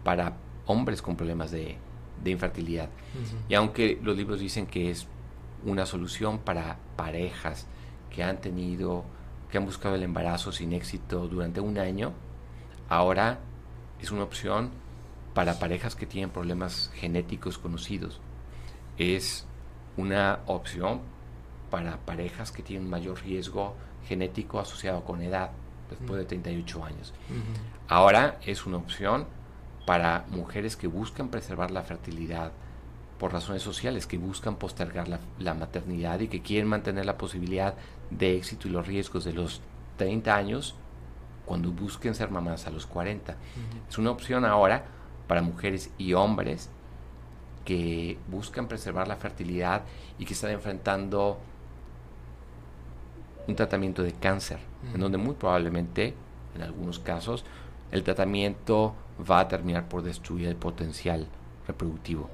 para 0.04 0.38
hombres 0.66 1.02
con 1.02 1.16
problemas 1.16 1.52
de, 1.52 1.78
de 2.24 2.32
infertilidad. 2.32 2.90
Y 3.50 3.54
aunque 3.56 4.00
los 4.02 4.16
libros 4.18 4.40
dicen 4.40 4.68
que 4.68 4.92
es 4.92 5.08
una 5.64 5.86
solución 5.86 6.40
para 6.40 6.78
parejas 6.96 7.68
que 8.10 8.24
han 8.24 8.40
tenido, 8.40 9.04
que 9.52 9.58
han 9.58 9.66
buscado 9.66 9.96
el 9.96 10.04
embarazo 10.04 10.52
sin 10.52 10.74
éxito 10.74 11.28
durante 11.28 11.60
un 11.60 11.78
año, 11.78 12.14
ahora 12.90 13.40
es 14.02 14.12
una 14.12 14.24
opción 14.24 14.72
para 15.34 15.60
parejas 15.60 15.96
que 15.96 16.06
tienen 16.06 16.30
problemas 16.30 16.92
genéticos 16.96 17.58
conocidos. 17.58 18.22
Es 18.98 19.46
una 19.98 20.40
opción 20.46 21.02
para 21.70 21.98
parejas 21.98 22.52
que 22.52 22.64
tienen 22.64 22.90
mayor 22.90 23.22
riesgo 23.22 23.76
genético 24.08 24.60
asociado 24.60 25.04
con 25.04 25.22
edad, 25.22 25.52
después 25.90 26.20
de 26.20 26.26
38 26.26 26.86
años. 26.86 27.14
Ahora 27.88 28.40
es 28.46 28.66
una 28.66 28.78
opción 28.78 29.28
para 29.86 30.26
mujeres 30.30 30.76
que 30.76 30.88
buscan 30.88 31.30
preservar 31.30 31.72
la 31.72 31.84
fertilidad 31.84 32.52
por 33.20 33.32
razones 33.32 33.62
sociales, 33.62 34.08
que 34.08 34.18
buscan 34.18 34.58
postergar 34.58 35.08
la, 35.08 35.54
maternidad 35.54 36.20
y 36.20 36.28
que 36.28 36.42
quieren 36.42 36.68
mantener 36.68 37.06
la 37.06 37.18
posibilidad 37.18 37.76
de 38.10 38.36
éxito 38.36 38.68
y 38.68 38.72
los 38.72 38.88
riesgos 38.88 39.24
de 39.24 39.34
los 39.34 39.62
30 39.98 40.36
años 40.36 40.76
cuando 41.46 41.72
busquen 41.72 42.16
ser 42.16 42.30
mamás 42.30 42.68
a 42.68 42.72
los 42.72 42.86
40. 42.88 43.36
Es 43.88 43.98
una 43.98 44.12
opción 44.12 44.44
ahora 44.44 44.86
para 45.28 45.42
mujeres 45.42 45.92
y 45.98 46.14
hombres 46.14 46.70
que 47.64 48.18
buscan 48.28 48.68
preservar 48.68 49.08
la 49.08 49.16
fertilidad 49.16 49.84
y 50.20 50.26
que 50.26 50.34
están 50.34 50.52
enfrentando 50.52 51.40
un 53.48 53.56
tratamiento 53.56 54.04
de 54.04 54.14
cáncer, 54.14 54.60
en 54.94 55.00
donde 55.00 55.18
muy 55.18 55.36
probablemente, 55.36 56.16
en 56.56 56.64
algunos 56.64 57.00
casos, 57.00 57.46
el 57.92 58.04
tratamiento 58.04 58.96
va 59.20 59.40
a 59.40 59.48
terminar 59.48 59.88
por 59.88 60.02
destruir 60.02 60.48
el 60.48 60.56
potencial 60.56 61.28
reproductivo. 61.68 62.30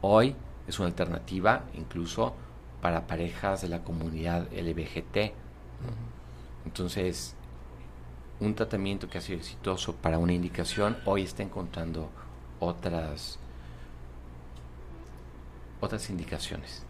Hoy 0.00 0.34
es 0.66 0.78
una 0.78 0.88
alternativa 0.88 1.64
incluso 1.74 2.34
para 2.80 3.06
parejas 3.06 3.62
de 3.62 3.68
la 3.68 3.82
comunidad 3.82 4.48
LBGT. 4.52 5.32
Entonces, 6.64 7.34
un 8.40 8.54
tratamiento 8.54 9.08
que 9.08 9.18
ha 9.18 9.20
sido 9.20 9.38
exitoso 9.38 9.94
para 9.94 10.18
una 10.18 10.32
indicación 10.32 10.96
hoy 11.04 11.22
está 11.22 11.42
encontrando 11.42 12.08
otras 12.58 13.38
otras 15.80 16.10
indicaciones. 16.10 16.82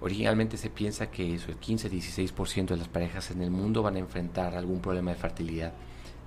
Originalmente 0.00 0.56
se 0.56 0.68
piensa 0.68 1.10
que 1.10 1.34
eso, 1.34 1.50
el 1.50 1.60
15-16% 1.60 2.66
de 2.66 2.76
las 2.76 2.88
parejas 2.88 3.30
en 3.30 3.40
el 3.40 3.50
mundo 3.50 3.82
van 3.82 3.96
a 3.96 4.00
enfrentar 4.00 4.54
algún 4.54 4.80
problema 4.80 5.12
de 5.12 5.16
fertilidad. 5.16 5.72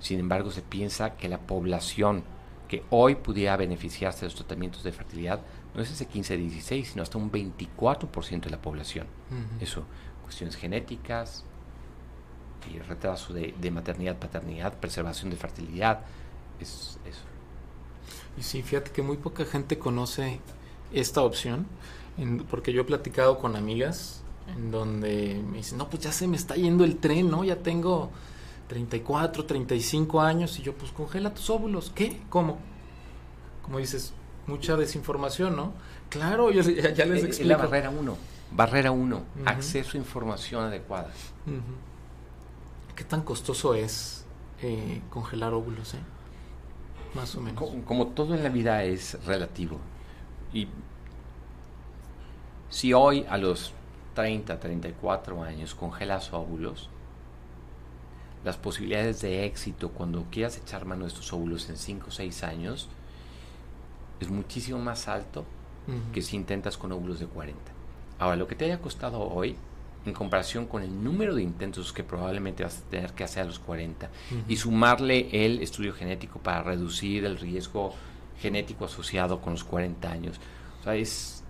Sin 0.00 0.20
embargo, 0.20 0.50
se 0.50 0.62
piensa 0.62 1.16
que 1.16 1.28
la 1.28 1.38
población 1.38 2.22
que 2.68 2.84
hoy 2.90 3.14
pudiera 3.14 3.56
beneficiarse 3.56 4.20
de 4.20 4.26
los 4.26 4.34
tratamientos 4.34 4.84
de 4.84 4.92
fertilidad 4.92 5.40
no 5.74 5.82
es 5.82 5.90
ese 5.90 6.08
15-16, 6.08 6.84
sino 6.84 7.02
hasta 7.02 7.18
un 7.18 7.30
24% 7.32 8.42
de 8.42 8.50
la 8.50 8.60
población. 8.60 9.06
Eso, 9.60 9.84
cuestiones 10.22 10.56
genéticas, 10.56 11.44
y 12.74 12.78
retraso 12.80 13.32
de, 13.32 13.70
maternidad, 13.70 14.16
paternidad, 14.18 14.74
preservación 14.74 15.30
de 15.30 15.36
fertilidad, 15.36 16.00
es 16.60 16.98
eso. 17.06 17.22
Y 18.36 18.42
sí, 18.42 18.62
fíjate 18.62 18.90
que 18.90 19.02
muy 19.02 19.16
poca 19.16 19.44
gente 19.44 19.78
conoce 19.78 20.40
esta 20.92 21.22
opción, 21.22 21.66
porque 22.50 22.72
yo 22.72 22.82
he 22.82 22.84
platicado 22.84 23.38
con 23.38 23.56
amigas 23.56 24.22
en 24.54 24.70
donde 24.70 25.42
me 25.50 25.58
dicen, 25.58 25.78
no, 25.78 25.88
pues 25.88 26.02
ya 26.02 26.12
se 26.12 26.26
me 26.26 26.36
está 26.36 26.54
yendo 26.56 26.84
el 26.84 26.96
tren, 26.96 27.30
¿no? 27.30 27.44
Ya 27.44 27.56
tengo 27.56 28.10
34, 28.68 29.44
35 29.44 30.20
años 30.20 30.58
y 30.58 30.62
yo 30.62 30.74
pues 30.74 30.92
congela 30.92 31.34
tus 31.34 31.48
óvulos. 31.50 31.90
¿Qué? 31.94 32.20
¿Cómo? 32.28 32.58
Como 33.62 33.78
dices, 33.78 34.12
mucha 34.46 34.76
desinformación, 34.76 35.56
¿no? 35.56 35.72
Claro, 36.08 36.50
ya, 36.50 36.62
ya 36.62 37.04
les 37.04 37.24
explico. 37.24 37.42
Es 37.42 37.46
la 37.46 37.56
barrera 37.56 37.90
1. 37.90 38.16
Barrera 38.50 38.90
1, 38.92 39.22
acceso 39.44 39.96
a 39.96 40.00
información 40.00 40.64
adecuada. 40.64 41.10
¿Qué 42.96 43.04
tan 43.04 43.22
costoso 43.22 43.74
es 43.74 44.24
eh, 44.62 45.02
congelar 45.10 45.52
óvulos? 45.52 45.94
Eh? 45.94 45.98
Más 47.14 47.34
o 47.36 47.40
menos. 47.40 47.62
Como, 47.84 48.08
todo 48.08 48.34
en 48.34 48.42
la 48.42 48.48
vida 48.48 48.84
es 48.84 49.22
relativo. 49.26 49.78
Y 50.52 50.68
si 52.70 52.94
hoy 52.94 53.26
a 53.28 53.36
los 53.36 53.72
30, 54.14 54.58
34 54.58 55.42
años 55.42 55.74
congelas 55.74 56.32
óvulos, 56.32 56.88
las 58.44 58.56
posibilidades 58.56 59.20
de 59.20 59.44
éxito 59.44 59.90
cuando 59.90 60.26
quieras 60.30 60.56
echar 60.56 60.84
mano 60.84 61.02
de 61.02 61.08
estos 61.08 61.32
óvulos 61.32 61.68
en 61.68 61.76
5 61.76 62.06
o 62.08 62.10
6 62.10 62.44
años 62.44 62.88
es 64.20 64.30
muchísimo 64.30 64.78
más 64.78 65.08
alto 65.08 65.44
que 66.12 66.20
si 66.20 66.36
intentas 66.36 66.76
con 66.76 66.92
óvulos 66.92 67.18
de 67.18 67.26
40. 67.26 67.58
Ahora, 68.18 68.36
lo 68.36 68.46
que 68.46 68.54
te 68.54 68.66
haya 68.66 68.78
costado 68.78 69.22
hoy, 69.22 69.56
en 70.04 70.12
comparación 70.12 70.66
con 70.66 70.82
el 70.82 71.02
número 71.02 71.34
de 71.34 71.42
intentos 71.42 71.94
que 71.94 72.04
probablemente 72.04 72.62
vas 72.62 72.78
a 72.78 72.90
tener 72.90 73.12
que 73.12 73.24
hacer 73.24 73.44
a 73.44 73.46
los 73.46 73.58
40, 73.58 74.10
y 74.46 74.56
sumarle 74.56 75.28
el 75.32 75.62
estudio 75.62 75.94
genético 75.94 76.40
para 76.40 76.62
reducir 76.62 77.24
el 77.24 77.38
riesgo 77.38 77.94
genético 78.38 78.84
asociado 78.84 79.40
con 79.40 79.54
los 79.54 79.64
40 79.64 80.10
años. 80.10 80.40
O 80.80 80.84
sea, 80.84 80.94
es, 80.94 81.42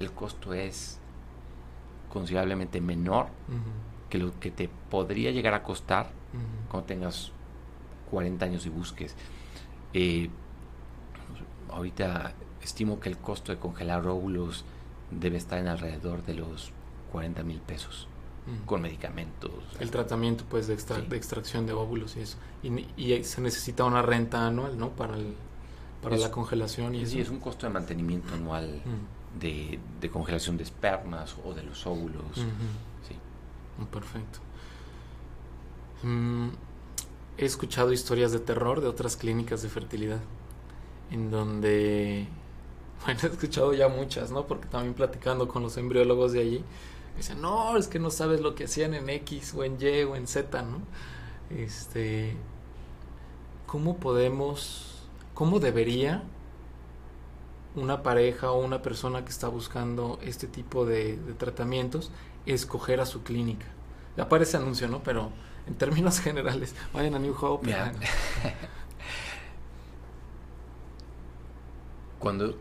el 0.00 0.10
costo 0.10 0.52
es 0.52 0.98
considerablemente 2.10 2.80
menor 2.80 3.28
que 4.12 4.18
lo 4.18 4.38
que 4.38 4.50
te 4.50 4.68
podría 4.90 5.30
llegar 5.30 5.54
a 5.54 5.62
costar 5.62 6.10
cuando 6.68 6.86
tengas 6.86 7.32
40 8.10 8.44
años 8.44 8.66
y 8.66 8.68
busques. 8.68 9.16
Eh, 9.94 10.28
ahorita 11.70 12.34
estimo 12.62 13.00
que 13.00 13.08
el 13.08 13.16
costo 13.16 13.52
de 13.52 13.58
congelar 13.58 14.06
óvulos 14.06 14.66
debe 15.10 15.38
estar 15.38 15.58
en 15.58 15.68
alrededor 15.68 16.22
de 16.26 16.34
los 16.34 16.72
40 17.10 17.42
mil 17.42 17.60
pesos 17.60 18.06
con 18.66 18.82
medicamentos. 18.82 19.50
El 19.80 19.90
tratamiento 19.90 20.44
pues 20.46 20.66
de, 20.66 20.76
de 20.76 21.16
extracción 21.16 21.64
de 21.64 21.72
óvulos 21.72 22.14
y 22.16 22.20
eso. 22.20 22.36
Y, 22.62 23.24
se 23.24 23.40
necesita 23.40 23.84
una 23.84 24.02
renta 24.02 24.46
anual, 24.46 24.76
¿no? 24.76 24.90
Para, 24.90 25.16
el, 25.16 25.34
para 26.02 26.18
la 26.18 26.30
congelación 26.30 26.94
y 26.94 27.06
sí, 27.06 27.18
es 27.18 27.30
un 27.30 27.40
costo 27.40 27.66
de 27.66 27.72
mantenimiento 27.72 28.34
anual 28.34 28.82
de, 29.40 29.80
de, 30.02 30.10
congelación 30.10 30.58
de 30.58 30.64
espermas 30.64 31.34
o 31.46 31.54
de 31.54 31.62
los 31.62 31.86
óvulos. 31.86 32.36
Sí. 33.08 33.16
Perfecto. 33.90 34.38
Mm, 36.02 36.48
he 37.38 37.44
escuchado 37.44 37.92
historias 37.92 38.32
de 38.32 38.38
terror 38.38 38.80
de 38.80 38.88
otras 38.88 39.16
clínicas 39.16 39.62
de 39.62 39.68
fertilidad, 39.68 40.20
en 41.10 41.30
donde, 41.30 42.28
bueno, 43.04 43.20
he 43.22 43.26
escuchado 43.26 43.74
ya 43.74 43.88
muchas, 43.88 44.30
¿no? 44.30 44.46
Porque 44.46 44.68
también 44.68 44.94
platicando 44.94 45.48
con 45.48 45.62
los 45.62 45.76
embriólogos 45.76 46.32
de 46.32 46.40
allí, 46.40 46.64
dicen, 47.16 47.40
no, 47.40 47.76
es 47.76 47.88
que 47.88 47.98
no 47.98 48.10
sabes 48.10 48.40
lo 48.40 48.54
que 48.54 48.64
hacían 48.64 48.94
en 48.94 49.08
X 49.08 49.54
o 49.54 49.64
en 49.64 49.78
Y 49.80 50.04
o 50.04 50.16
en 50.16 50.26
Z, 50.26 50.62
¿no? 50.62 50.80
Este, 51.50 52.36
¿cómo 53.66 53.96
podemos, 53.96 55.02
cómo 55.34 55.60
debería 55.60 56.22
una 57.74 58.02
pareja 58.02 58.50
o 58.50 58.62
una 58.62 58.82
persona 58.82 59.24
que 59.24 59.30
está 59.30 59.48
buscando 59.48 60.18
este 60.22 60.46
tipo 60.46 60.84
de, 60.84 61.18
tratamientos 61.38 62.10
escoger 62.46 63.00
a 63.00 63.06
su 63.06 63.22
clínica? 63.22 63.66
Ya 64.16 64.24
aparece 64.24 64.56
anuncio, 64.56 64.88
¿no? 64.88 65.02
Pero 65.02 65.30
en 65.66 65.74
términos 65.74 66.20
generales, 66.24 66.74
vayan 66.92 67.14
a 67.14 67.18
New 67.18 67.34
Hope. 67.40 67.74
Cuando 72.18 72.56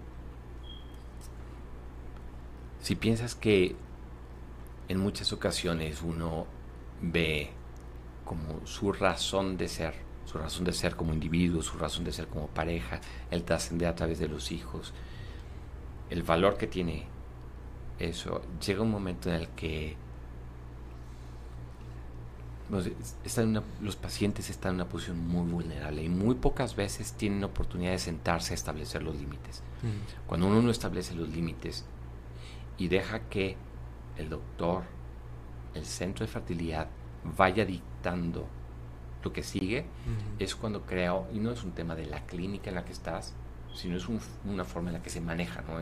si 2.81 2.95
piensas 2.95 3.35
que 3.35 3.75
en 4.87 4.99
muchas 4.99 5.31
ocasiones 5.33 6.01
uno 6.01 6.47
ve 7.01 7.51
como 8.25 8.65
su 8.65 8.91
razón 8.91 9.57
de 9.57 9.67
ser, 9.67 9.93
su 10.25 10.37
razón 10.37 10.65
de 10.65 10.73
ser 10.73 10.95
como 10.95 11.13
individuo, 11.13 11.61
su 11.61 11.77
razón 11.77 12.03
de 12.03 12.11
ser 12.11 12.27
como 12.27 12.47
pareja, 12.47 12.99
el 13.29 13.43
trascender 13.43 13.87
a 13.87 13.95
través 13.95 14.19
de 14.19 14.27
los 14.27 14.51
hijos, 14.51 14.93
el 16.09 16.23
valor 16.23 16.57
que 16.57 16.67
tiene 16.67 17.05
eso, 18.09 18.41
llega 18.65 18.81
un 18.81 18.91
momento 18.91 19.29
en 19.29 19.35
el 19.35 19.47
que 19.49 19.95
los 23.81 23.95
pacientes 23.97 24.49
están 24.49 24.71
en 24.71 24.75
una 24.75 24.87
posición 24.87 25.27
muy 25.27 25.49
vulnerable 25.51 26.03
y 26.03 26.09
muy 26.09 26.35
pocas 26.35 26.75
veces 26.75 27.13
tienen 27.13 27.43
oportunidad 27.43 27.91
de 27.91 27.99
sentarse 27.99 28.53
a 28.53 28.55
establecer 28.55 29.03
los 29.03 29.15
límites. 29.15 29.61
Cuando 30.25 30.47
uno 30.47 30.61
no 30.61 30.71
establece 30.71 31.13
los 31.15 31.27
límites 31.29 31.85
y 32.77 32.87
deja 32.87 33.27
que 33.27 33.57
el 34.17 34.29
doctor, 34.29 34.83
el 35.73 35.85
centro 35.85 36.25
de 36.25 36.31
fertilidad, 36.31 36.87
vaya 37.37 37.65
dictando 37.65 38.47
lo 39.23 39.33
que 39.33 39.43
sigue, 39.43 39.85
es 40.39 40.55
cuando 40.55 40.83
creo, 40.85 41.27
y 41.33 41.39
no 41.39 41.51
es 41.51 41.63
un 41.63 41.73
tema 41.73 41.95
de 41.95 42.05
la 42.05 42.25
clínica 42.25 42.69
en 42.69 42.75
la 42.75 42.85
que 42.85 42.93
estás, 42.93 43.33
sino 43.75 43.97
es 43.97 44.07
una 44.45 44.63
forma 44.63 44.89
en 44.89 44.93
la 44.93 45.03
que 45.03 45.09
se 45.09 45.19
maneja, 45.21 45.61
¿no? 45.61 45.79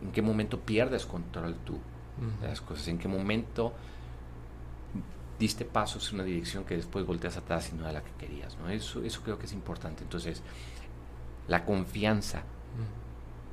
En, 0.00 0.12
qué 0.12 0.22
momento 0.22 0.60
pierdes 0.60 1.06
control 1.06 1.56
tú 1.64 1.78
de 2.40 2.48
las 2.48 2.60
cosas, 2.60 2.88
en 2.88 2.98
qué 2.98 3.08
momento 3.08 3.72
diste 5.38 5.64
pasos 5.64 6.08
en 6.10 6.16
una 6.16 6.24
dirección 6.24 6.64
que 6.64 6.76
después 6.76 7.04
volteas 7.04 7.36
atrás 7.36 7.70
y 7.72 7.76
no 7.76 7.82
era 7.82 7.92
la 7.92 8.02
que 8.02 8.12
querías, 8.12 8.56
¿no? 8.58 8.68
Eso, 8.68 9.02
eso 9.02 9.22
creo 9.22 9.38
que 9.38 9.46
es 9.46 9.52
importante. 9.52 10.04
Entonces, 10.04 10.42
la 11.48 11.64
confianza 11.64 12.42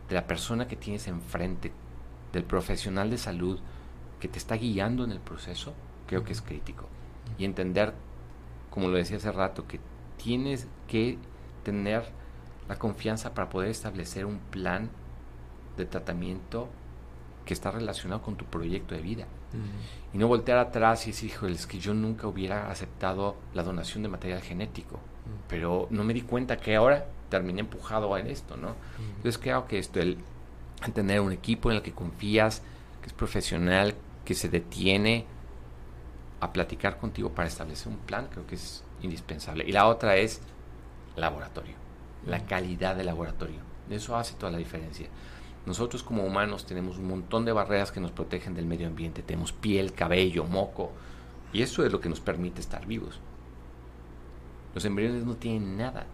de 0.08 0.16
la 0.16 0.28
persona 0.28 0.68
que 0.68 0.76
tienes 0.76 1.08
enfrente, 1.08 1.72
del 2.32 2.44
profesional 2.44 3.10
de 3.10 3.18
salud, 3.18 3.60
que 4.20 4.28
te 4.28 4.38
está 4.38 4.56
guiando 4.56 5.04
en 5.04 5.12
el 5.12 5.20
proceso, 5.20 5.74
creo 6.06 6.24
que 6.24 6.34
es 6.34 6.42
crítico. 6.42 6.88
Y 7.38 7.46
entender, 7.46 7.94
como 8.70 8.88
lo 8.88 8.98
decía 8.98 9.18
hace 9.18 9.32
rato, 9.32 9.68
que 9.68 9.80
tienes 10.18 10.68
que 10.88 11.18
tener 11.64 12.04
la 12.68 12.78
confianza 12.78 13.34
para 13.34 13.50
poder 13.50 13.70
establecer 13.70 14.26
un 14.26 14.40
plan 14.40 14.90
de 15.78 15.86
tratamiento 15.86 16.70
que 17.46 17.54
está 17.54 17.72
relacionado 17.72 18.22
con 18.22 18.36
tu 18.36 18.46
proyecto 18.46 18.96
de 18.96 19.02
vida. 19.02 19.26
Y 20.14 20.18
no 20.18 20.28
voltear 20.28 20.60
atrás 20.60 21.08
y 21.08 21.12
decir, 21.12 21.32
híjole, 21.32 21.54
es 21.54 21.66
que 21.66 21.80
yo 21.80 21.94
nunca 21.94 22.28
hubiera 22.28 22.70
aceptado 22.70 23.36
la 23.54 23.64
donación 23.64 24.04
de 24.04 24.10
material 24.10 24.42
genético, 24.42 25.00
pero 25.48 25.88
no 25.90 26.04
me 26.04 26.14
di 26.14 26.22
cuenta 26.22 26.58
que 26.58 26.76
ahora 26.76 27.06
terminé 27.30 27.62
empujado 27.62 28.16
en 28.18 28.28
esto, 28.28 28.58
¿no? 28.58 28.76
Entonces 29.18 29.40
creo 29.40 29.68
que 29.68 29.80
esto, 29.80 30.00
el 30.00 30.18
tener 30.94 31.22
un 31.22 31.32
equipo 31.32 31.72
en 31.72 31.78
el 31.78 31.84
que 31.84 31.92
confías, 31.92 32.62
que 33.02 33.08
es 33.08 33.14
profesional, 33.14 33.96
que 34.26 34.36
se 34.36 34.50
detiene 34.50 35.26
a 36.40 36.54
platicar 36.54 36.98
contigo 36.98 37.32
para 37.32 37.48
establecer 37.48 37.92
un 37.92 37.98
plan, 37.98 38.28
creo 38.32 38.46
que 38.46 38.56
es 38.56 38.84
indispensable. 39.02 39.64
Y 39.68 39.72
la 39.72 39.88
otra 39.88 40.18
es 40.18 40.42
laboratorio, 41.16 41.76
la 42.26 42.46
calidad 42.46 42.96
del 42.96 43.08
laboratorio. 43.08 43.60
Eso 43.90 44.16
hace 44.16 44.36
toda 44.36 44.52
la 44.52 44.58
diferencia. 44.60 45.08
Nosotros 45.66 46.04
como 46.04 46.24
humanos 46.24 46.66
tenemos 46.66 46.98
un 46.98 47.08
montón 47.08 47.46
de 47.46 47.52
barreras 47.52 47.92
que 47.92 48.00
nos 48.00 48.12
protegen 48.12 48.56
del 48.56 48.66
medio 48.66 48.88
ambiente. 48.88 49.22
Tenemos 49.22 49.52
piel, 49.52 49.94
cabello, 49.94 50.46
moco. 50.46 50.92
Y 51.54 51.62
eso 51.62 51.86
es 51.86 51.92
lo 51.92 52.00
que 52.00 52.10
nos 52.10 52.20
permite 52.20 52.62
estar 52.62 52.86
vivos. 52.86 53.20
Los 54.74 54.86
embriones 54.86 55.26
no 55.26 55.36
tienen 55.36 55.78
nada. 55.78 56.06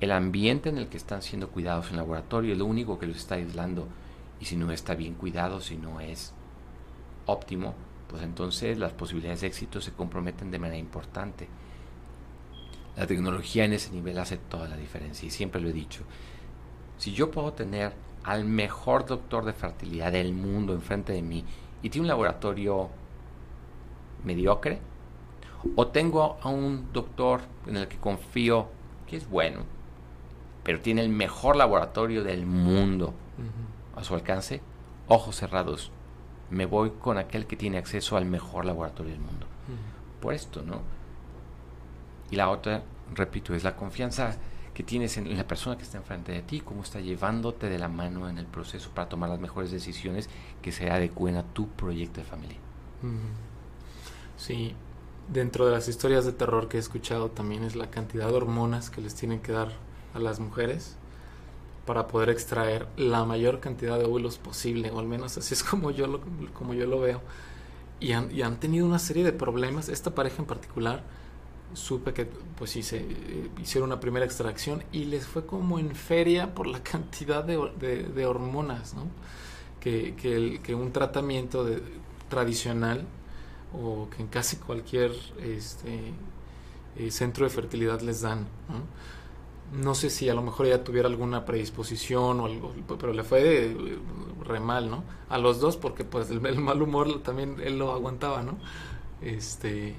El 0.00 0.12
ambiente 0.12 0.68
en 0.68 0.78
el 0.78 0.88
que 0.88 0.96
están 0.96 1.22
siendo 1.22 1.48
cuidados 1.48 1.90
en 1.90 1.96
laboratorio 1.96 2.52
es 2.52 2.58
lo 2.58 2.66
único 2.66 2.98
que 2.98 3.06
los 3.06 3.16
está 3.16 3.34
aislando. 3.34 3.86
Y 4.40 4.44
si 4.44 4.56
no 4.56 4.70
está 4.70 4.94
bien 4.94 5.14
cuidado, 5.14 5.60
si 5.60 5.76
no 5.76 6.00
es 6.00 6.32
óptimo, 7.26 7.74
pues 8.08 8.22
entonces 8.22 8.78
las 8.78 8.92
posibilidades 8.92 9.42
de 9.42 9.48
éxito 9.48 9.80
se 9.80 9.92
comprometen 9.92 10.50
de 10.50 10.58
manera 10.58 10.78
importante. 10.78 11.48
La 12.96 13.06
tecnología 13.06 13.64
en 13.64 13.74
ese 13.74 13.90
nivel 13.92 14.18
hace 14.18 14.38
toda 14.38 14.68
la 14.68 14.76
diferencia 14.76 15.26
y 15.26 15.30
siempre 15.30 15.60
lo 15.60 15.68
he 15.68 15.72
dicho. 15.72 16.02
Si 16.96 17.12
yo 17.12 17.30
puedo 17.30 17.52
tener 17.52 17.92
al 18.28 18.44
mejor 18.44 19.06
doctor 19.06 19.46
de 19.46 19.54
fertilidad 19.54 20.12
del 20.12 20.34
mundo 20.34 20.74
enfrente 20.74 21.14
de 21.14 21.22
mí 21.22 21.46
y 21.82 21.88
tiene 21.88 22.04
un 22.04 22.08
laboratorio 22.08 22.90
mediocre, 24.22 24.80
o 25.74 25.86
tengo 25.86 26.36
a 26.42 26.48
un 26.50 26.92
doctor 26.92 27.40
en 27.66 27.78
el 27.78 27.88
que 27.88 27.96
confío 27.96 28.68
que 29.06 29.16
es 29.16 29.30
bueno, 29.30 29.60
pero 30.62 30.80
tiene 30.80 31.00
el 31.00 31.08
mejor 31.08 31.56
laboratorio 31.56 32.22
del 32.22 32.44
mundo 32.44 33.14
a 33.96 34.04
su 34.04 34.14
alcance, 34.14 34.60
ojos 35.06 35.36
cerrados, 35.36 35.90
me 36.50 36.66
voy 36.66 36.90
con 37.00 37.16
aquel 37.16 37.46
que 37.46 37.56
tiene 37.56 37.78
acceso 37.78 38.18
al 38.18 38.26
mejor 38.26 38.66
laboratorio 38.66 39.12
del 39.12 39.22
mundo. 39.22 39.46
Por 40.20 40.34
esto, 40.34 40.62
¿no? 40.62 40.82
Y 42.30 42.36
la 42.36 42.50
otra, 42.50 42.82
repito, 43.14 43.54
es 43.54 43.64
la 43.64 43.74
confianza 43.74 44.36
que 44.78 44.84
tienes 44.84 45.16
en 45.16 45.36
la 45.36 45.44
persona 45.44 45.76
que 45.76 45.82
está 45.82 45.98
enfrente 45.98 46.30
de 46.30 46.40
ti, 46.40 46.60
cómo 46.60 46.84
está 46.84 47.00
llevándote 47.00 47.68
de 47.68 47.80
la 47.80 47.88
mano 47.88 48.28
en 48.28 48.38
el 48.38 48.46
proceso 48.46 48.90
para 48.94 49.08
tomar 49.08 49.28
las 49.28 49.40
mejores 49.40 49.72
decisiones 49.72 50.28
que 50.62 50.70
se 50.70 50.88
adecuen 50.88 51.34
a 51.34 51.42
tu 51.42 51.66
proyecto 51.66 52.20
de 52.20 52.24
familia. 52.24 52.58
Sí, 54.36 54.76
dentro 55.32 55.66
de 55.66 55.72
las 55.72 55.88
historias 55.88 56.24
de 56.26 56.30
terror 56.30 56.68
que 56.68 56.76
he 56.76 56.80
escuchado 56.80 57.28
también 57.28 57.64
es 57.64 57.74
la 57.74 57.90
cantidad 57.90 58.28
de 58.28 58.34
hormonas 58.34 58.88
que 58.88 59.00
les 59.00 59.16
tienen 59.16 59.40
que 59.40 59.50
dar 59.50 59.72
a 60.14 60.20
las 60.20 60.38
mujeres 60.38 60.94
para 61.84 62.06
poder 62.06 62.30
extraer 62.30 62.86
la 62.96 63.24
mayor 63.24 63.58
cantidad 63.58 63.98
de 63.98 64.04
óvulos 64.04 64.38
posible, 64.38 64.92
o 64.92 65.00
al 65.00 65.06
menos 65.08 65.36
así 65.38 65.54
es 65.54 65.64
como 65.64 65.90
yo 65.90 66.06
lo, 66.06 66.20
como 66.54 66.72
yo 66.72 66.86
lo 66.86 67.00
veo. 67.00 67.20
Y 67.98 68.12
han, 68.12 68.30
y 68.30 68.42
han 68.42 68.60
tenido 68.60 68.86
una 68.86 69.00
serie 69.00 69.24
de 69.24 69.32
problemas. 69.32 69.88
Esta 69.88 70.14
pareja 70.14 70.36
en 70.38 70.46
particular, 70.46 71.02
supe 71.74 72.12
que 72.12 72.26
pues 72.56 72.70
se 72.70 72.98
eh, 72.98 73.50
hicieron 73.60 73.90
una 73.90 74.00
primera 74.00 74.24
extracción 74.24 74.82
y 74.92 75.04
les 75.04 75.26
fue 75.26 75.46
como 75.46 75.78
en 75.78 75.94
feria 75.94 76.54
por 76.54 76.66
la 76.66 76.82
cantidad 76.82 77.44
de, 77.44 77.56
de, 78.04 78.26
hormonas. 78.26 78.94
Que, 79.80 80.14
que, 80.62 80.74
un 80.74 80.92
tratamiento 80.92 81.64
de, 81.64 81.82
tradicional 82.28 83.06
o 83.72 84.08
que 84.10 84.22
en 84.22 84.28
casi 84.28 84.56
cualquier 84.56 85.12
este, 85.40 86.12
eh, 86.96 87.10
centro 87.10 87.44
de 87.44 87.50
fertilidad 87.50 88.00
les 88.02 88.20
dan. 88.20 88.46
¿no? 89.72 89.94
sé 89.94 90.10
si 90.10 90.28
a 90.28 90.34
lo 90.34 90.42
mejor 90.42 90.66
ella 90.66 90.82
tuviera 90.84 91.08
alguna 91.08 91.44
predisposición 91.44 92.40
o 92.40 92.46
algo, 92.46 92.74
pero 92.98 93.12
le 93.12 93.22
fue 93.22 93.66
eh, 93.66 93.98
re 94.44 94.60
mal, 94.60 94.90
¿no? 94.90 95.04
A 95.28 95.38
los 95.38 95.60
dos 95.60 95.76
porque 95.76 96.04
pues 96.04 96.30
el, 96.30 96.40
mal 96.40 96.82
humor 96.82 97.22
también 97.22 97.56
él 97.62 97.78
lo 97.78 97.92
aguantaba, 97.92 98.42
¿no? 98.42 98.58
Este 99.22 99.94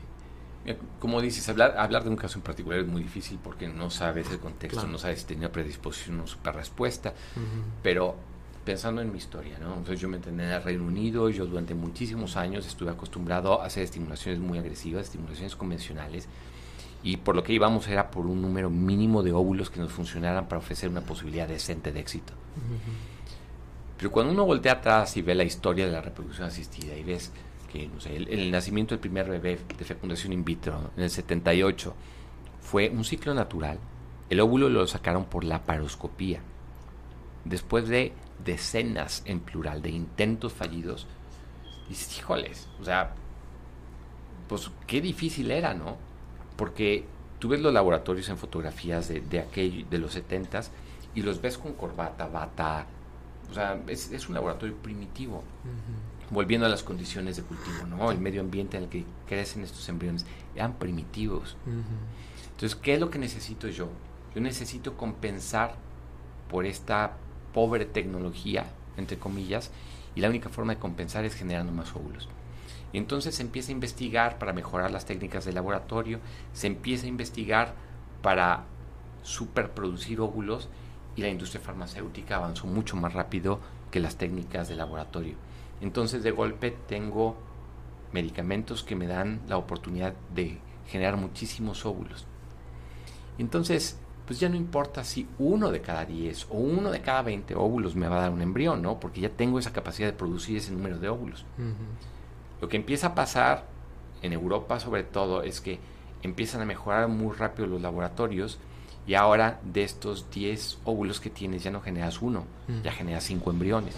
como 1.00 1.22
dices, 1.22 1.48
hablar, 1.50 1.76
hablar 1.78 2.04
de 2.04 2.10
un 2.10 2.16
caso 2.16 2.38
en 2.38 2.44
particular 2.44 2.80
es 2.80 2.88
muy 2.88 3.04
difícil 3.04 3.40
porque 3.44 3.68
no 3.68 3.90
sabes 3.90 4.30
el 4.32 4.40
contexto, 4.40 4.88
no 4.88 4.98
sabes 4.98 5.22
si 5.22 5.26
tenía 5.26 5.52
predisposición 5.52 6.20
o 6.20 6.28
super 6.28 6.56
respuesta, 6.56 7.14
pero 7.82 8.16
pensando 8.66 9.02
en 9.02 9.12
mi 9.12 9.18
historia, 9.18 9.58
¿no? 9.60 9.70
Entonces 9.70 10.00
yo 10.00 10.10
me 10.10 10.18
entendí 10.18 10.44
en 10.44 10.50
el 10.50 10.62
Reino 10.62 10.84
Unido, 10.84 11.30
yo 11.30 11.46
durante 11.46 11.74
muchísimos 11.74 12.36
años 12.36 12.68
estuve 12.68 12.92
acostumbrado 12.92 13.62
a 13.62 13.66
hacer 13.66 13.84
estimulaciones 13.84 14.40
muy 14.40 14.60
agresivas, 14.60 15.06
estimulaciones 15.06 15.56
convencionales, 15.56 16.28
y 17.02 17.18
por 17.18 17.36
lo 17.36 17.44
que 17.44 17.54
íbamos 17.54 17.88
era 17.88 18.12
por 18.12 18.26
un 18.26 18.42
número 18.42 18.70
mínimo 18.70 19.24
de 19.24 19.32
óvulos 19.32 19.70
que 19.70 19.80
nos 19.80 19.92
funcionaran 19.92 20.48
para 20.48 20.60
ofrecer 20.60 20.90
una 20.90 21.02
posibilidad 21.02 21.48
decente 21.48 21.92
de 21.92 22.00
éxito. 22.00 22.34
Pero 23.98 24.12
cuando 24.12 24.32
uno 24.32 24.46
voltea 24.46 24.74
atrás 24.74 25.18
y 25.18 25.22
ve 25.22 25.34
la 25.36 25.44
historia 25.44 25.86
de 25.86 25.92
la 25.92 26.02
reproducción 26.02 26.48
asistida 26.48 26.96
y 26.96 27.04
ves 27.04 27.32
que 27.72 27.88
no 27.88 28.00
sé, 28.00 28.16
el, 28.16 28.52
nacimiento 28.52 28.94
del 28.94 29.00
primer 29.00 29.30
bebé 29.30 29.60
de 29.78 29.86
fecundación 29.86 30.34
in 30.34 30.44
vitro 30.44 30.92
en 30.98 31.04
el 31.04 31.10
78 31.10 31.94
fue 32.62 32.90
un 32.90 33.04
ciclo 33.04 33.34
natural, 33.34 33.80
el 34.30 34.40
óvulo 34.40 34.70
lo 34.70 34.86
sacaron 34.88 35.26
por 35.26 35.44
la 35.44 35.64
paroscopía. 35.64 36.42
Después 37.46 37.88
de 37.88 38.14
decenas 38.44 39.24
en 39.26 39.40
plural 39.40 39.82
de 39.82 39.90
intentos 39.90 40.54
fallidos, 40.54 41.08
dices, 41.88 42.20
híjoles, 42.20 42.68
o 42.80 42.84
sea, 42.84 43.16
pues 44.48 44.70
qué 44.86 45.02
difícil 45.02 45.50
era, 45.52 45.74
¿no? 45.74 45.98
Porque 46.58 47.06
tú 47.40 47.50
ves 47.50 47.62
los 47.62 47.74
laboratorios 47.74 48.30
en 48.30 48.38
fotografías 48.38 49.08
de, 49.08 49.22
de, 49.22 49.40
aquel, 49.40 49.90
de 49.90 49.98
los 49.98 50.14
70 50.14 50.62
y 51.16 51.22
los 51.22 51.42
ves 51.42 51.58
con 51.58 51.74
corbata, 51.74 52.28
bata, 52.28 52.86
o 53.50 53.54
sea, 53.54 53.80
es 53.88 54.28
un 54.28 54.36
laboratorio 54.36 54.76
primitivo. 54.76 55.44
Volviendo 56.32 56.66
a 56.66 56.70
las 56.70 56.84
condiciones 56.84 57.38
de 57.38 57.44
cultivo, 57.44 57.88
¿no? 57.88 58.12
El 58.12 58.20
medio 58.20 58.42
ambiente 58.42 58.78
en 58.78 58.84
el 58.84 58.90
que 58.90 59.06
crecen 59.28 59.64
estos 59.64 59.88
embriones, 59.90 60.26
eran 60.56 60.74
primitivos. 60.74 61.58
Entonces, 62.52 62.76
¿qué 62.76 62.94
es 62.94 63.00
lo 63.00 63.10
que 63.10 63.18
necesito 63.18 63.68
yo? 63.68 63.90
Yo 64.36 64.42
necesito 64.42 64.96
compensar 64.96 65.76
por 66.50 66.66
esta 66.66 67.14
pobre 67.54 67.86
tecnología, 67.86 68.66
entre 68.98 69.18
comillas, 69.18 69.72
y 70.16 70.22
la 70.22 70.30
única 70.30 70.50
forma 70.50 70.74
de 70.74 70.80
compensar 70.80 71.26
es 71.26 71.36
generando 71.36 71.72
más 71.72 71.96
óvulos. 71.96 72.28
Y 72.92 72.98
entonces 72.98 73.36
se 73.36 73.44
empieza 73.44 73.70
a 73.70 73.74
investigar 73.74 74.38
para 74.40 74.54
mejorar 74.54 74.92
las 74.92 75.06
técnicas 75.06 75.46
de 75.46 75.54
laboratorio, 75.54 76.20
se 76.54 76.68
empieza 76.68 77.06
a 77.06 77.10
investigar 77.10 77.74
para 78.22 78.66
superproducir 79.24 80.22
óvulos 80.22 80.70
y 81.16 81.22
la 81.22 81.30
industria 81.30 81.62
farmacéutica 81.62 82.38
avanzó 82.38 82.68
mucho 82.68 82.96
más 82.96 83.14
rápido 83.14 83.60
que 83.92 84.00
las 84.00 84.16
técnicas 84.16 84.68
de 84.68 84.76
laboratorio. 84.76 85.36
Entonces 85.82 86.24
de 86.24 86.32
golpe 86.32 86.72
tengo 86.88 87.38
medicamentos 88.12 88.84
que 88.84 88.96
me 88.96 89.08
dan 89.08 89.42
la 89.48 89.58
oportunidad 89.58 90.14
de 90.34 90.60
generar 90.88 91.18
muchísimos 91.18 91.86
óvulos. 91.86 92.26
Entonces, 93.38 93.98
pues 94.26 94.40
ya 94.40 94.50
no 94.50 94.56
importa 94.56 95.04
si 95.04 95.28
uno 95.40 95.72
de 95.72 95.82
cada 95.82 96.06
10 96.06 96.48
o 96.50 96.58
uno 96.58 96.92
de 96.92 97.02
cada 97.02 97.22
20 97.24 97.56
óvulos 97.56 97.96
me 97.96 98.08
va 98.08 98.18
a 98.18 98.22
dar 98.22 98.32
un 98.32 98.42
embrión, 98.42 98.82
¿no? 98.82 99.00
Porque 99.00 99.22
ya 99.22 99.30
tengo 99.30 99.58
esa 99.58 99.74
capacidad 99.74 100.08
de 100.08 100.14
producir 100.14 100.58
ese 100.58 100.72
número 100.72 101.00
de 101.00 101.10
óvulos. 101.10 101.46
Lo 102.62 102.68
que 102.68 102.78
empieza 102.78 103.08
a 103.08 103.16
pasar 103.16 103.66
en 104.22 104.34
Europa 104.34 104.80
sobre 104.80 105.04
todo 105.04 105.44
es 105.44 105.62
que 105.62 105.80
empiezan 106.22 106.62
a 106.62 106.66
mejorar 106.66 107.08
muy 107.08 107.36
rápido 107.36 107.68
los 107.68 107.82
laboratorios 107.82 108.60
y 109.08 109.16
ahora 109.16 109.60
de 109.64 109.84
estos 109.84 110.30
10 110.30 110.80
óvulos 110.84 111.20
que 111.20 111.30
tienes 111.30 111.64
ya 111.64 111.72
no 111.72 111.82
generas 111.82 112.22
uno, 112.22 112.44
ya 112.84 112.92
generas 112.92 113.24
5 113.24 113.50
embriones. 113.50 113.96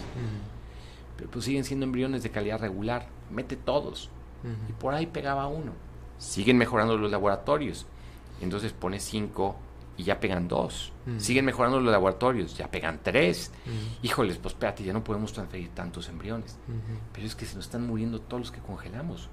Pero 1.22 1.30
pues 1.30 1.44
siguen 1.44 1.62
siendo 1.62 1.86
embriones 1.86 2.24
de 2.24 2.30
calidad 2.30 2.58
regular, 2.58 3.06
mete 3.30 3.54
todos. 3.54 4.10
Y 4.68 4.72
por 4.72 4.92
ahí 4.92 5.06
pegaba 5.06 5.46
uno. 5.46 5.70
Siguen 6.18 6.58
mejorando 6.58 6.98
los 6.98 7.12
laboratorios. 7.12 7.86
Entonces 8.40 8.72
pones 8.72 9.04
5 9.04 9.54
y 9.98 10.02
ya 10.02 10.18
pegan 10.18 10.48
2. 10.48 10.92
Siguen 11.18 11.44
mejorando 11.44 11.78
los 11.78 11.92
laboratorios, 11.92 12.56
ya 12.56 12.68
pegan 12.68 12.98
3. 13.04 13.52
Híjoles, 14.02 14.38
pues 14.38 14.54
espérate, 14.54 14.82
ya 14.82 14.92
no 14.92 15.04
podemos 15.04 15.32
transferir 15.32 15.68
tantos 15.68 16.08
embriones. 16.08 16.58
Pero 17.12 17.24
es 17.24 17.36
que 17.36 17.46
se 17.46 17.54
nos 17.54 17.66
están 17.66 17.86
muriendo 17.86 18.20
todos 18.20 18.40
los 18.40 18.50
que 18.50 18.58
congelamos. 18.58 19.28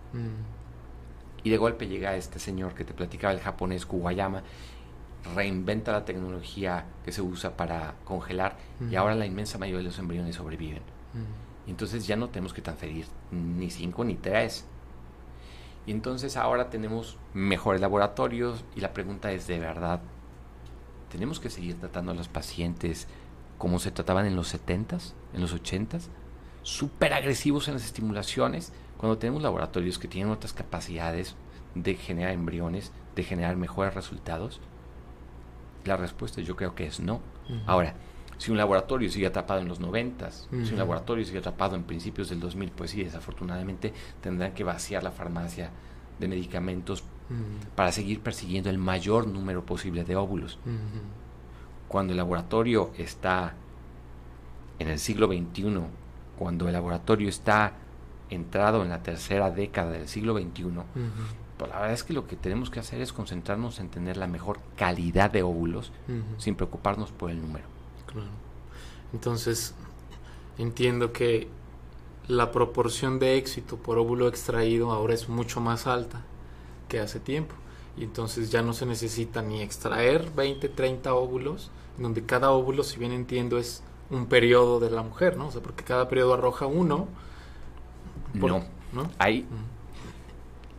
Y 1.44 1.50
de 1.50 1.58
golpe 1.58 1.88
llega 1.88 2.16
este 2.16 2.38
señor 2.38 2.76
que 2.76 2.86
te 2.86 2.94
platicaba, 2.94 3.34
el 3.34 3.40
japonés 3.40 3.88
Kuwayama, 3.88 4.44
reinventa 5.34 5.92
la 5.92 6.06
tecnología 6.06 6.86
que 7.04 7.12
se 7.12 7.24
usa 7.24 7.58
para 7.58 7.96
congelar 8.06 8.58
y 8.92 8.96
ahora 8.96 9.16
la 9.16 9.26
inmensa 9.26 9.58
mayoría 9.58 9.80
de 9.80 9.86
los 9.86 9.98
embriones 9.98 10.36
sobreviven. 10.36 10.84
Entonces 11.70 12.08
ya 12.08 12.16
no 12.16 12.30
tenemos 12.30 12.54
que 12.54 12.62
transferir 12.62 13.06
ni 13.32 13.70
5 13.70 14.04
ni 14.04 14.16
3. 14.16 14.66
Y 15.86 15.92
entonces 15.92 16.38
ahora 16.38 16.70
tenemos 16.70 17.18
mejores 17.34 17.82
laboratorios 17.82 18.64
y 18.76 18.82
la 18.82 18.94
pregunta 18.94 19.32
es, 19.32 19.48
¿de 19.48 19.60
verdad 19.60 20.02
tenemos 21.10 21.40
que 21.40 21.50
seguir 21.50 21.80
tratando 21.80 22.12
a 22.12 22.16
los 22.16 22.28
pacientes 22.28 23.08
como 23.58 23.80
se 23.80 23.92
trataban 23.92 24.26
en 24.26 24.36
los 24.36 24.54
70s, 24.54 25.14
en 25.34 25.42
los 25.42 25.56
80s? 25.56 26.08
Súper 26.62 27.14
agresivos 27.14 27.68
en 27.68 27.76
las 27.76 27.86
estimulaciones, 27.86 28.72
cuando 28.98 29.18
tenemos 29.18 29.42
laboratorios 29.42 29.98
que 29.98 30.08
tienen 30.08 30.32
otras 30.32 30.54
capacidades 30.54 31.36
de 31.74 31.96
generar 31.96 32.34
embriones, 32.34 32.92
de 33.16 33.24
generar 33.24 33.56
mejores 33.56 33.94
resultados. 33.94 34.60
La 35.86 35.98
respuesta 35.98 36.42
yo 36.42 36.56
creo 36.56 36.76
que 36.76 36.86
es 36.86 37.00
no. 37.00 37.22
Ahora, 37.66 37.96
si 38.40 38.52
un 38.52 38.58
laboratorio 38.58 39.10
sigue 39.12 39.28
atrapado 39.28 39.60
en 39.60 39.68
los 39.68 39.82
90, 39.82 40.32
si 40.32 40.72
un 40.72 40.78
laboratorio 40.78 41.26
sigue 41.26 41.40
atrapado 41.40 41.76
en 41.76 41.84
principios 41.84 42.30
del 42.30 42.40
2000, 42.40 42.72
pues 42.72 42.92
sí, 42.92 43.04
desafortunadamente 43.04 43.94
tendrán 44.22 44.54
que 44.54 44.64
vaciar 44.64 45.04
la 45.04 45.12
farmacia 45.12 45.72
de 46.20 46.28
medicamentos 46.28 47.04
para 47.76 47.92
seguir 47.92 48.22
persiguiendo 48.22 48.70
el 48.70 48.78
mayor 48.78 49.28
número 49.28 49.66
posible 49.66 50.06
de 50.06 50.16
óvulos. 50.16 50.58
Cuando 51.90 52.14
el 52.14 52.18
laboratorio 52.18 52.92
está 52.98 53.56
en 54.80 54.88
el 54.88 55.00
siglo 55.00 55.28
XXI, 55.28 55.82
cuando 56.38 56.68
el 56.68 56.74
laboratorio 56.74 57.28
está 57.28 57.74
entrado 58.30 58.84
en 58.84 58.90
la 58.90 59.04
tercera 59.04 59.52
década 59.52 59.92
del 59.92 60.08
siglo 60.08 60.34
XXI, 60.40 60.64
pues 61.58 61.70
la 61.70 61.78
verdad 61.78 61.94
es 61.94 62.06
que 62.06 62.14
lo 62.14 62.26
que 62.26 62.38
tenemos 62.38 62.70
que 62.70 62.80
hacer 62.80 63.02
es 63.02 63.12
concentrarnos 63.12 63.82
en 63.82 63.90
tener 63.90 64.16
la 64.16 64.28
mejor 64.28 64.62
calidad 64.78 65.30
de 65.30 65.44
óvulos 65.44 65.92
sin 66.38 66.56
preocuparnos 66.56 67.12
por 67.12 67.32
el 67.32 67.42
número. 67.42 67.66
Claro. 68.12 68.30
Entonces, 69.14 69.74
entiendo 70.58 71.14
que 71.14 71.48
la 72.28 72.52
proporción 72.52 73.18
de 73.20 73.38
éxito 73.38 73.78
por 73.78 73.98
óvulo 73.98 74.28
extraído 74.28 74.92
ahora 74.92 75.14
es 75.16 75.30
mucho 75.30 75.62
más 75.62 75.88
alta 75.88 76.22
que 76.88 77.00
hace 77.00 77.20
tiempo. 77.20 77.56
Y 77.98 78.04
entonces 78.04 78.52
ya 78.52 78.62
no 78.62 78.74
se 78.74 78.86
necesita 78.86 79.42
ni 79.42 79.62
extraer 79.62 80.32
20, 80.36 80.70
30 80.70 81.14
óvulos, 81.14 81.72
donde 81.98 82.26
cada 82.26 82.52
óvulo, 82.52 82.84
si 82.84 82.98
bien 82.98 83.12
entiendo, 83.12 83.58
es 83.58 83.84
un 84.10 84.28
periodo 84.28 84.80
de 84.80 84.90
la 84.90 85.02
mujer, 85.02 85.38
¿no? 85.38 85.48
O 85.48 85.52
sea, 85.52 85.62
porque 85.62 85.84
cada 85.84 86.08
periodo 86.08 86.36
arroja 86.36 86.66
uno. 86.66 87.08
no, 88.34 88.64
¿no? 88.94 89.12
Hay. 89.18 89.46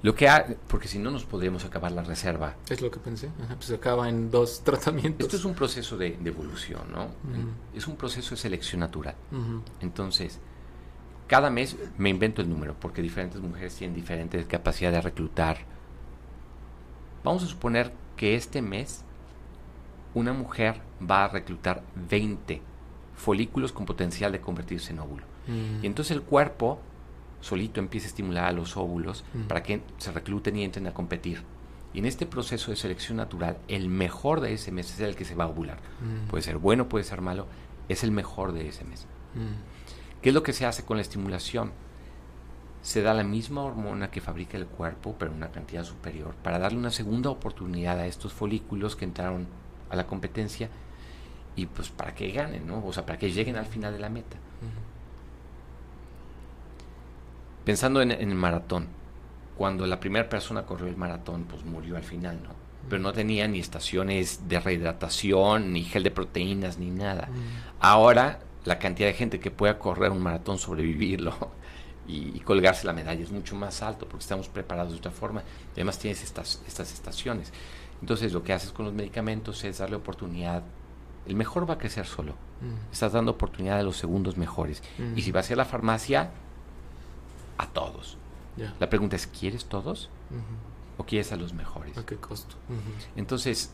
Lo 0.03 0.15
que 0.15 0.29
ha, 0.29 0.47
porque 0.67 0.89
si 0.89 0.99
no 0.99 1.11
nos 1.11 1.25
podríamos 1.25 1.65
acabar 1.65 1.93
la 1.93 2.03
reserva. 2.03 2.57
Es 2.71 2.81
lo 2.81 2.91
que 2.91 2.99
pensé. 2.99 3.31
pues 3.49 3.67
se 3.67 3.75
acaba 3.75 4.09
en 4.09 4.31
dos 4.31 4.61
tratamientos. 4.65 5.27
Esto 5.27 5.37
es 5.37 5.45
un 5.45 5.55
proceso 5.55 5.99
de, 5.99 6.19
evolución, 6.25 6.83
¿no? 6.91 7.09
Es 7.75 7.87
un 7.87 7.97
proceso 7.97 8.31
de 8.31 8.37
selección 8.37 8.81
natural. 8.81 9.15
Entonces, 9.81 10.41
cada 11.27 11.51
mes 11.51 11.77
me 11.99 12.09
invento 12.09 12.41
el 12.41 12.49
número, 12.49 12.75
porque 12.81 13.03
diferentes 13.03 13.41
mujeres 13.41 13.77
tienen 13.77 13.95
diferentes 13.95 14.47
capacidades 14.47 14.97
de 14.97 15.03
reclutar. 15.03 15.59
Vamos 17.23 17.43
a 17.43 17.47
suponer 17.47 17.93
que 18.17 18.35
este 18.35 18.63
mes 18.63 19.05
una 20.15 20.33
mujer 20.33 20.81
va 21.09 21.25
a 21.25 21.29
reclutar 21.29 21.83
20 22.09 22.63
folículos 23.15 23.73
con 23.73 23.87
potencial 23.87 24.33
de 24.33 24.41
convertirse 24.41 24.93
en 24.93 24.99
óvulo. 24.99 25.25
Y 25.83 25.87
entonces 25.87 26.17
el 26.17 26.23
cuerpo 26.23 26.81
solito 27.41 27.81
empieza 27.81 28.07
a 28.07 28.11
estimular 28.11 28.45
a 28.45 28.53
los 28.53 28.77
óvulos 28.77 29.25
para 29.49 29.63
que 29.63 29.83
se 29.99 30.13
recluten 30.13 30.57
y 30.57 30.65
entren 30.65 30.87
a 30.87 30.95
competir. 30.95 31.43
Y 31.93 31.99
en 31.99 32.07
este 32.07 32.25
proceso 32.27 32.71
de 32.71 32.77
selección 32.77 33.17
natural, 33.17 33.59
el 33.67 33.89
mejor 33.89 34.41
de 34.41 34.53
ese 34.53 34.71
mes 34.71 34.93
es 34.93 35.01
el 35.01 35.17
que 35.17 35.25
se 35.25 35.35
va 35.35 35.45
a 35.45 35.49
ovular. 35.49 35.79
Puede 36.29 36.43
ser 36.43 36.59
bueno, 36.59 36.89
puede 36.89 37.05
ser 37.05 37.21
malo, 37.21 37.47
es 37.89 38.05
el 38.05 38.13
mejor 38.13 38.53
de 38.53 38.69
ese 38.69 38.85
mes. 38.85 39.07
¿Qué 40.23 40.29
es 40.29 40.35
lo 40.35 40.43
que 40.43 40.53
se 40.53 40.67
hace 40.67 40.85
con 40.85 40.97
la 40.97 41.03
estimulación? 41.03 41.73
Se 42.83 43.03
da 43.03 43.13
la 43.13 43.25
misma 43.25 43.63
hormona 43.63 44.11
que 44.11 44.21
fabrica 44.21 44.57
el 44.57 44.67
cuerpo, 44.67 45.17
pero 45.19 45.31
en 45.31 45.39
una 45.39 45.51
cantidad 45.51 45.85
superior, 45.85 46.35
para 46.43 46.59
darle 46.59 46.79
una 46.79 46.91
segunda 46.91 47.31
oportunidad 47.31 47.99
a 47.99 48.07
estos 48.07 48.33
folículos 48.33 48.97
que 48.97 49.05
entraron 49.05 49.47
a 49.91 49.97
la 49.97 50.07
competencia 50.07 50.71
y 51.57 51.67
pues 51.67 51.91
para 51.91 52.15
que 52.15 52.31
ganen, 52.31 52.67
¿no? 52.67 52.85
O 52.87 52.93
sea, 52.93 53.05
para 53.05 53.19
que 53.19 53.33
lleguen 53.33 53.57
al 53.57 53.67
final 53.67 53.93
de 53.93 53.99
la 53.99 54.09
meta. 54.09 54.37
Pensando 57.71 58.03
en, 58.03 58.11
el 58.11 58.35
maratón, 58.35 58.89
cuando 59.57 59.87
la 59.87 60.01
primera 60.01 60.29
persona 60.29 60.67
corrió 60.67 60.89
el 60.89 60.97
maratón, 60.97 61.45
pues 61.45 61.65
murió 61.65 61.97
al 61.97 62.03
final, 62.03 62.43
¿no? 62.43 62.49
Pero 62.89 63.01
no 63.01 63.13
tenía 63.13 63.47
ni 63.47 63.61
estaciones 63.61 64.49
de 64.49 64.59
rehidratación, 64.59 65.73
ni 65.73 65.85
gel 65.85 66.03
de 66.03 66.11
proteínas, 66.11 66.79
ni 66.79 66.91
nada. 66.91 67.29
Ahora, 67.79 68.41
la 68.65 68.81
cantidad 68.81 69.07
de 69.07 69.15
gente 69.15 69.39
que 69.39 69.53
pueda 69.53 69.79
correr 69.79 70.11
un 70.11 70.21
maratón, 70.21 70.59
sobrevivirlo 70.59 71.33
y, 72.09 72.41
colgarse 72.41 72.89
la 72.89 72.93
medalla 72.93 73.23
es 73.23 73.31
mucho 73.31 73.55
más 73.55 73.83
alto 73.83 74.09
porque 74.09 74.25
estamos 74.25 74.49
preparados 74.49 74.91
de 74.91 74.99
otra 74.99 75.13
forma. 75.13 75.45
además 75.75 75.97
tienes 75.97 76.25
estas, 76.25 76.61
estas 76.67 76.93
estaciones. 76.93 77.53
Entonces, 78.01 78.33
lo 78.33 78.43
que 78.43 78.53
haces 78.53 78.73
con 78.73 78.85
los 78.85 78.95
medicamentos 78.95 79.63
es 79.63 79.79
darle 79.79 79.95
oportunidad 79.95 80.65
el 81.25 81.37
mejor 81.37 81.71
va 81.71 81.75
a 81.75 81.79
crecer 81.79 82.07
solo. 82.07 82.35
Estás 82.91 83.13
dando 83.13 83.31
oportunidad 83.31 83.79
a 83.79 83.83
los 83.85 83.97
segundos 83.97 84.37
mejores. 84.37 84.83
Y 85.15 85.23
si 85.23 85.31
vas 85.31 85.49
a 85.53 85.55
la 85.55 85.65
farmacia, 85.65 86.33
a 87.61 87.67
todos. 87.67 88.17
La 88.79 88.91
pregunta 88.91 89.17
es, 89.17 89.27
¿quieres 89.27 89.67
todos? 89.67 90.11
¿O 90.99 91.05
quieres 91.05 91.33
a 91.33 91.37
los 91.37 91.53
mejores? 91.55 91.97
¿A 91.99 92.05
qué 92.07 92.17
costo? 92.17 92.57
Entonces, 93.17 93.73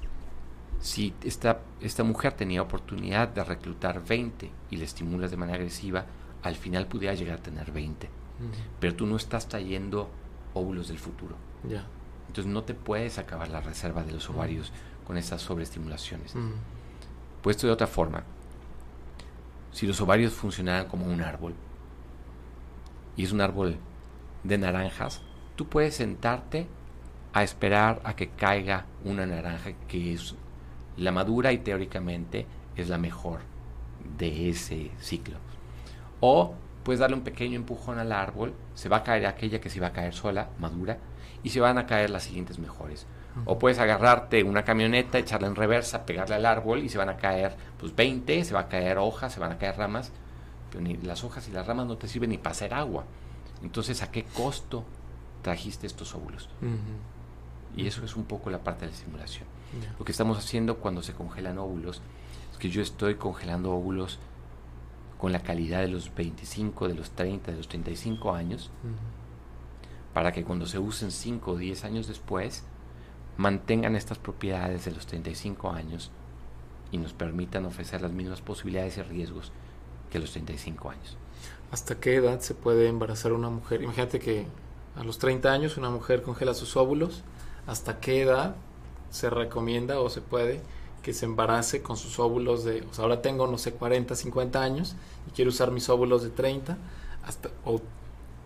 si 0.80 1.14
esta, 1.22 1.60
esta 1.80 2.04
mujer 2.04 2.32
tenía 2.34 2.62
oportunidad 2.62 3.28
de 3.28 3.42
reclutar 3.44 4.04
20 4.04 4.50
y 4.70 4.76
le 4.76 4.84
estimulas 4.84 5.30
de 5.30 5.36
manera 5.36 5.58
agresiva, 5.58 6.06
al 6.42 6.54
final 6.56 6.86
pudiera 6.86 7.14
llegar 7.14 7.38
a 7.38 7.42
tener 7.42 7.72
20. 7.72 8.08
Pero 8.80 8.94
tú 8.94 9.06
no 9.06 9.16
estás 9.16 9.48
trayendo 9.48 10.10
óvulos 10.54 10.88
del 10.88 10.98
futuro. 10.98 11.36
Entonces 12.28 12.52
no 12.52 12.62
te 12.64 12.74
puedes 12.74 13.18
acabar 13.18 13.48
la 13.48 13.60
reserva 13.60 14.02
de 14.02 14.12
los 14.12 14.28
ovarios 14.30 14.72
con 15.06 15.16
esas 15.16 15.40
sobreestimulaciones. 15.42 16.34
Puesto 17.42 17.66
de 17.66 17.72
otra 17.72 17.86
forma, 17.86 18.24
si 19.72 19.86
los 19.86 20.00
ovarios 20.00 20.32
funcionaran 20.32 20.86
como 20.86 21.06
un 21.06 21.20
árbol, 21.22 21.54
y 23.16 23.24
es 23.24 23.32
un 23.32 23.40
árbol 23.40 23.78
de 24.44 24.58
naranjas, 24.58 25.22
tú 25.56 25.68
puedes 25.68 25.96
sentarte 25.96 26.66
a 27.32 27.42
esperar 27.42 28.00
a 28.04 28.14
que 28.16 28.28
caiga 28.28 28.86
una 29.04 29.26
naranja 29.26 29.72
que 29.88 30.12
es 30.14 30.34
la 30.96 31.12
madura 31.12 31.52
y 31.52 31.58
teóricamente 31.58 32.46
es 32.76 32.88
la 32.88 32.98
mejor 32.98 33.40
de 34.18 34.48
ese 34.48 34.90
ciclo. 35.00 35.36
O 36.20 36.54
puedes 36.84 37.00
darle 37.00 37.16
un 37.16 37.22
pequeño 37.22 37.56
empujón 37.56 37.98
al 37.98 38.12
árbol, 38.12 38.54
se 38.74 38.88
va 38.88 38.98
a 38.98 39.02
caer 39.02 39.26
aquella 39.26 39.60
que 39.60 39.70
se 39.70 39.80
va 39.80 39.88
a 39.88 39.92
caer 39.92 40.14
sola, 40.14 40.48
madura, 40.58 40.98
y 41.42 41.50
se 41.50 41.60
van 41.60 41.78
a 41.78 41.86
caer 41.86 42.10
las 42.10 42.24
siguientes 42.24 42.58
mejores. 42.58 43.06
O 43.44 43.58
puedes 43.58 43.78
agarrarte 43.78 44.42
una 44.44 44.64
camioneta, 44.64 45.18
echarla 45.18 45.46
en 45.46 45.56
reversa, 45.56 46.06
pegarle 46.06 46.36
al 46.36 46.46
árbol 46.46 46.82
y 46.82 46.88
se 46.88 46.96
van 46.96 47.10
a 47.10 47.18
caer 47.18 47.54
pues 47.78 47.94
20, 47.94 48.44
se 48.44 48.54
va 48.54 48.60
a 48.60 48.68
caer 48.68 48.96
hojas, 48.96 49.34
se 49.34 49.40
van 49.40 49.52
a 49.52 49.58
caer 49.58 49.76
ramas, 49.76 50.10
ni 50.78 50.96
las 50.96 51.24
hojas 51.24 51.48
y 51.48 51.52
las 51.52 51.66
ramas 51.66 51.86
no 51.86 51.96
te 51.96 52.08
sirven 52.08 52.30
ni 52.30 52.38
para 52.38 52.50
hacer 52.50 52.74
agua. 52.74 53.04
Entonces, 53.62 54.02
¿a 54.02 54.10
qué 54.10 54.24
costo 54.24 54.84
trajiste 55.42 55.86
estos 55.86 56.14
óvulos? 56.14 56.48
Y 57.76 57.86
eso 57.86 58.04
es 58.04 58.16
un 58.16 58.24
poco 58.24 58.50
la 58.50 58.62
parte 58.62 58.86
de 58.86 58.92
la 58.92 58.96
simulación. 58.96 59.46
Lo 59.98 60.04
que 60.04 60.12
estamos 60.12 60.38
haciendo 60.38 60.78
cuando 60.78 61.02
se 61.02 61.12
congelan 61.12 61.58
óvulos 61.58 62.00
es 62.52 62.58
que 62.58 62.70
yo 62.70 62.82
estoy 62.82 63.16
congelando 63.16 63.72
óvulos 63.72 64.18
con 65.18 65.32
la 65.32 65.42
calidad 65.42 65.80
de 65.80 65.88
los 65.88 66.14
25, 66.14 66.88
de 66.88 66.94
los 66.94 67.10
30, 67.10 67.50
de 67.50 67.56
los 67.56 67.68
35 67.68 68.34
años, 68.34 68.70
para 70.12 70.32
que 70.32 70.44
cuando 70.44 70.66
se 70.66 70.78
usen 70.78 71.10
5 71.10 71.50
o 71.50 71.56
10 71.56 71.84
años 71.84 72.06
después, 72.06 72.64
mantengan 73.36 73.96
estas 73.96 74.18
propiedades 74.18 74.84
de 74.84 74.92
los 74.92 75.06
35 75.06 75.70
años 75.70 76.10
y 76.90 76.98
nos 76.98 77.12
permitan 77.12 77.66
ofrecer 77.66 78.00
las 78.00 78.12
mismas 78.12 78.40
posibilidades 78.40 78.96
y 78.98 79.02
riesgos 79.02 79.52
que 80.10 80.18
los 80.18 80.32
35 80.32 80.90
años. 80.90 81.16
¿Hasta 81.70 81.98
qué 81.98 82.16
edad 82.16 82.40
se 82.40 82.54
puede 82.54 82.88
embarazar 82.88 83.32
una 83.32 83.50
mujer? 83.50 83.82
Imagínate 83.82 84.18
que 84.18 84.46
a 84.96 85.04
los 85.04 85.18
30 85.18 85.52
años 85.52 85.76
una 85.76 85.90
mujer 85.90 86.22
congela 86.22 86.54
sus 86.54 86.76
óvulos. 86.76 87.22
¿Hasta 87.66 88.00
qué 88.00 88.22
edad 88.22 88.56
se 89.10 89.30
recomienda 89.30 90.00
o 90.00 90.08
se 90.08 90.20
puede 90.20 90.60
que 91.02 91.12
se 91.12 91.24
embarace 91.24 91.82
con 91.82 91.96
sus 91.96 92.18
óvulos 92.18 92.64
de, 92.64 92.84
o 92.90 92.92
sea, 92.92 93.04
ahora 93.04 93.22
tengo, 93.22 93.46
no 93.46 93.58
sé, 93.58 93.72
40, 93.72 94.16
50 94.16 94.60
años 94.60 94.96
y 95.28 95.30
quiero 95.30 95.50
usar 95.50 95.70
mis 95.70 95.88
óvulos 95.88 96.22
de 96.24 96.30
30 96.30 96.76
hasta, 97.24 97.50
o 97.64 97.80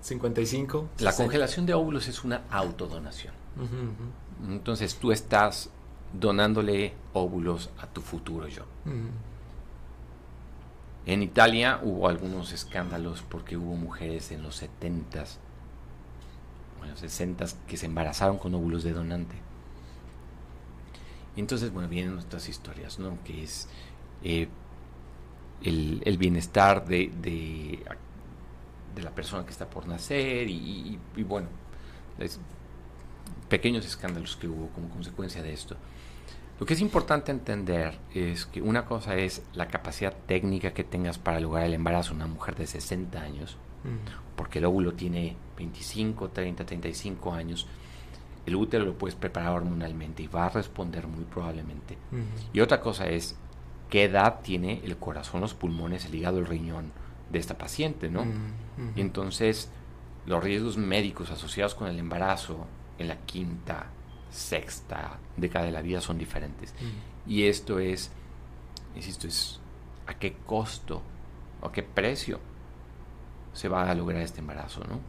55? 0.02 0.88
La 0.98 1.14
congelación 1.14 1.66
de 1.66 1.74
óvulos 1.74 2.08
es 2.08 2.24
una 2.24 2.42
autodonación. 2.50 3.32
Entonces 4.46 4.94
tú 4.96 5.12
estás 5.12 5.70
donándole 6.12 6.94
óvulos 7.12 7.70
a 7.78 7.86
tu 7.86 8.00
futuro 8.00 8.48
yo. 8.48 8.64
En 11.10 11.24
Italia 11.24 11.80
hubo 11.82 12.06
algunos 12.06 12.52
escándalos 12.52 13.22
porque 13.28 13.56
hubo 13.56 13.74
mujeres 13.74 14.30
en 14.30 14.44
los 14.44 14.62
70s, 14.62 15.38
bueno, 16.78 16.96
60 16.96 17.46
que 17.66 17.76
se 17.76 17.86
embarazaron 17.86 18.38
con 18.38 18.54
óvulos 18.54 18.84
de 18.84 18.92
donante. 18.92 19.34
Entonces, 21.34 21.72
bueno, 21.72 21.88
vienen 21.88 22.14
nuestras 22.14 22.48
historias, 22.48 23.00
¿no? 23.00 23.18
Que 23.24 23.42
es 23.42 23.68
eh, 24.22 24.46
el, 25.64 26.16
bienestar 26.16 26.86
de, 26.86 27.10
de, 27.20 27.82
la 29.02 29.10
persona 29.10 29.44
que 29.44 29.50
está 29.50 29.68
por 29.68 29.88
nacer 29.88 30.48
y, 30.48 30.96
bueno, 31.26 31.48
pequeños 33.48 33.84
escándalos 33.84 34.36
que 34.36 34.46
hubo 34.46 34.68
como 34.68 34.88
consecuencia 34.90 35.42
de 35.42 35.52
esto. 35.52 35.76
Lo 36.60 36.66
que 36.66 36.74
es 36.74 36.82
importante 36.82 37.32
entender 37.32 37.98
es 38.14 38.44
que 38.44 38.60
una 38.60 38.84
cosa 38.84 39.16
es 39.16 39.42
la 39.54 39.68
capacidad 39.68 40.14
técnica 40.26 40.74
que 40.74 40.84
tengas 40.84 41.18
para 41.18 41.40
lograr 41.40 41.64
el 41.64 41.72
embarazo 41.72 42.12
una 42.12 42.26
mujer 42.26 42.54
de 42.54 42.66
60 42.66 43.18
años, 43.18 43.56
mm. 43.82 44.36
porque 44.36 44.58
el 44.58 44.66
óvulo 44.66 44.92
tiene 44.92 45.36
25, 45.56 46.28
30, 46.28 46.66
35 46.66 47.32
años. 47.32 47.66
El 48.44 48.56
útero 48.56 48.84
lo 48.84 48.92
puedes 48.92 49.14
preparar 49.14 49.54
hormonalmente 49.54 50.22
y 50.22 50.26
va 50.26 50.46
a 50.46 50.48
responder 50.50 51.06
muy 51.06 51.24
probablemente. 51.24 51.96
Y 52.52 52.60
otra 52.60 52.80
cosa 52.80 53.06
es 53.06 53.36
qué 53.88 54.04
edad 54.04 54.40
tiene 54.42 54.82
el 54.84 54.98
corazón, 54.98 55.40
los 55.40 55.54
pulmones, 55.54 56.04
el 56.04 56.14
hígado, 56.14 56.38
el 56.38 56.46
riñón 56.46 56.92
de 57.30 57.38
esta 57.38 57.56
paciente, 57.56 58.10
¿no? 58.10 58.26
Y 58.96 59.00
entonces 59.00 59.70
los 60.26 60.44
riesgos 60.44 60.76
médicos 60.76 61.30
asociados 61.30 61.74
con 61.74 61.88
el 61.88 61.98
embarazo 61.98 62.66
en 62.98 63.08
la 63.08 63.16
quinta, 63.16 63.86
sexta 64.30 65.18
década 65.36 65.66
de 65.66 65.72
la 65.72 65.82
vida 65.82 66.00
son 66.00 66.18
diferentes. 66.18 66.74
Y 67.26 67.44
esto 67.44 67.78
es, 67.78 68.10
insisto, 68.94 69.26
es 69.26 69.60
a 70.06 70.14
qué 70.14 70.36
costo 70.46 71.02
o 71.60 71.66
a 71.66 71.72
qué 71.72 71.82
precio 71.82 72.40
se 73.52 73.68
va 73.68 73.90
a 73.90 73.94
lograr 73.94 74.22
este 74.22 74.40
embarazo, 74.40 74.82
¿no? 74.84 75.00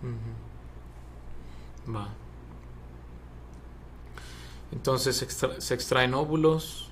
Va. 1.93 2.09
Entonces 4.71 5.15
se, 5.17 5.73
extraen 5.73 6.13
óvulos, 6.13 6.89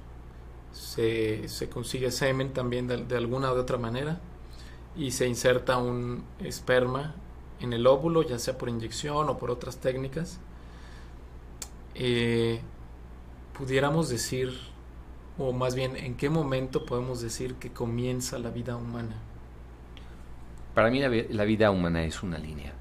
se, 0.74 1.70
consigue 1.72 2.12
semen 2.12 2.54
también 2.54 2.88
de, 2.88 3.06
de 3.06 3.18
alguna 3.18 3.54
u 3.54 3.58
otra 3.58 3.78
manera 3.78 4.20
y 4.96 5.12
se 5.12 5.28
inserta 5.28 5.78
un 5.78 6.26
esperma 6.40 7.16
en 7.60 7.74
el 7.74 7.88
óvulo, 7.88 8.22
ya 8.22 8.38
sea 8.38 8.58
por 8.58 8.70
inyección 8.70 9.30
o 9.30 9.38
por 9.38 9.50
otras 9.50 9.78
técnicas 9.78 10.40
eh, 12.02 12.62
pudiéramos 13.58 14.08
decir, 14.08 14.58
o 15.38 15.52
más 15.52 15.76
bien, 15.76 15.98
¿en 15.98 16.16
qué 16.16 16.30
momento 16.30 16.86
podemos 16.86 17.20
decir 17.20 17.56
que 17.56 17.72
comienza 17.72 18.40
la 18.40 18.52
vida 18.52 18.78
humana? 18.78 19.18
Para 20.74 20.90
mí 20.92 21.02
la, 21.02 21.44
vida 21.44 21.72
humana 21.72 22.06
es 22.06 22.24
una 22.24 22.38
línea. 22.38 22.74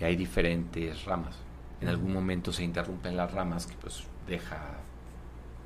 Y 0.00 0.04
hay 0.04 0.14
diferentes 0.14 1.04
ramas. 1.06 1.34
En 1.80 1.88
algún 1.88 2.12
momento 2.12 2.52
se 2.52 2.62
interrumpen 2.62 3.16
las 3.16 3.32
ramas 3.32 3.66
que 3.66 3.74
pues 3.74 4.04
deja 4.28 4.76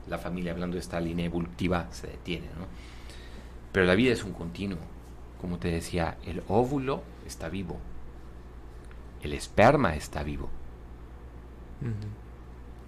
la 0.08 0.16
familia 0.16 0.52
hablando 0.52 0.76
de 0.76 0.80
esta 0.80 1.00
línea 1.00 1.26
evolutiva, 1.26 1.86
se 1.90 2.06
detiene, 2.06 2.46
¿no? 2.46 2.66
Pero 3.72 3.84
la 3.84 3.94
vida 3.94 4.14
es 4.14 4.24
un 4.24 4.32
continuo. 4.32 4.78
Como 5.38 5.58
te 5.58 5.68
decía, 5.68 6.16
el 6.24 6.42
óvulo 6.48 7.02
está 7.26 7.50
vivo. 7.50 7.78
El 9.22 9.34
esperma 9.34 9.94
está 9.94 10.22
vivo 10.22 10.48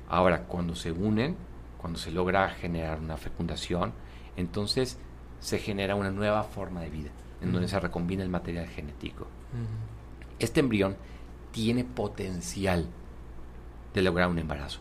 Ahora, 0.09 0.45
cuando 0.45 0.75
se 0.75 0.93
unen, 0.93 1.37
cuando 1.79 1.99
se 1.99 2.11
logra 2.11 2.49
generar 2.51 3.01
una 3.01 3.17
fecundación, 3.17 3.93
entonces 4.37 4.99
se 5.41 5.59
genera 5.59 5.95
una 5.95 6.11
nueva 6.11 6.43
forma 6.45 6.81
de 6.81 6.91
vida, 6.91 7.11
en 7.43 7.53
donde 7.53 7.69
se 7.69 7.79
recombina 7.79 8.23
el 8.23 8.31
material 8.31 8.67
genético. 8.67 9.27
Este 10.39 10.61
embrión 10.61 10.97
tiene 11.53 11.85
potencial 11.85 12.87
de 13.93 14.03
lograr 14.03 14.29
un 14.29 14.39
embarazo. 14.39 14.81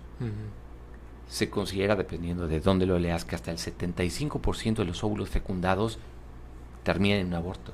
Se 1.28 1.50
considera, 1.50 1.96
dependiendo 1.96 2.48
de 2.48 2.60
dónde 2.60 2.86
lo 2.86 3.00
leas, 3.00 3.26
que 3.26 3.36
hasta 3.36 3.52
el 3.52 3.58
75% 3.58 4.76
de 4.76 4.86
los 4.86 5.04
óvulos 5.04 5.30
fecundados 5.30 6.00
terminan 6.84 7.20
en 7.20 7.28
un 7.28 7.34
aborto. 7.36 7.74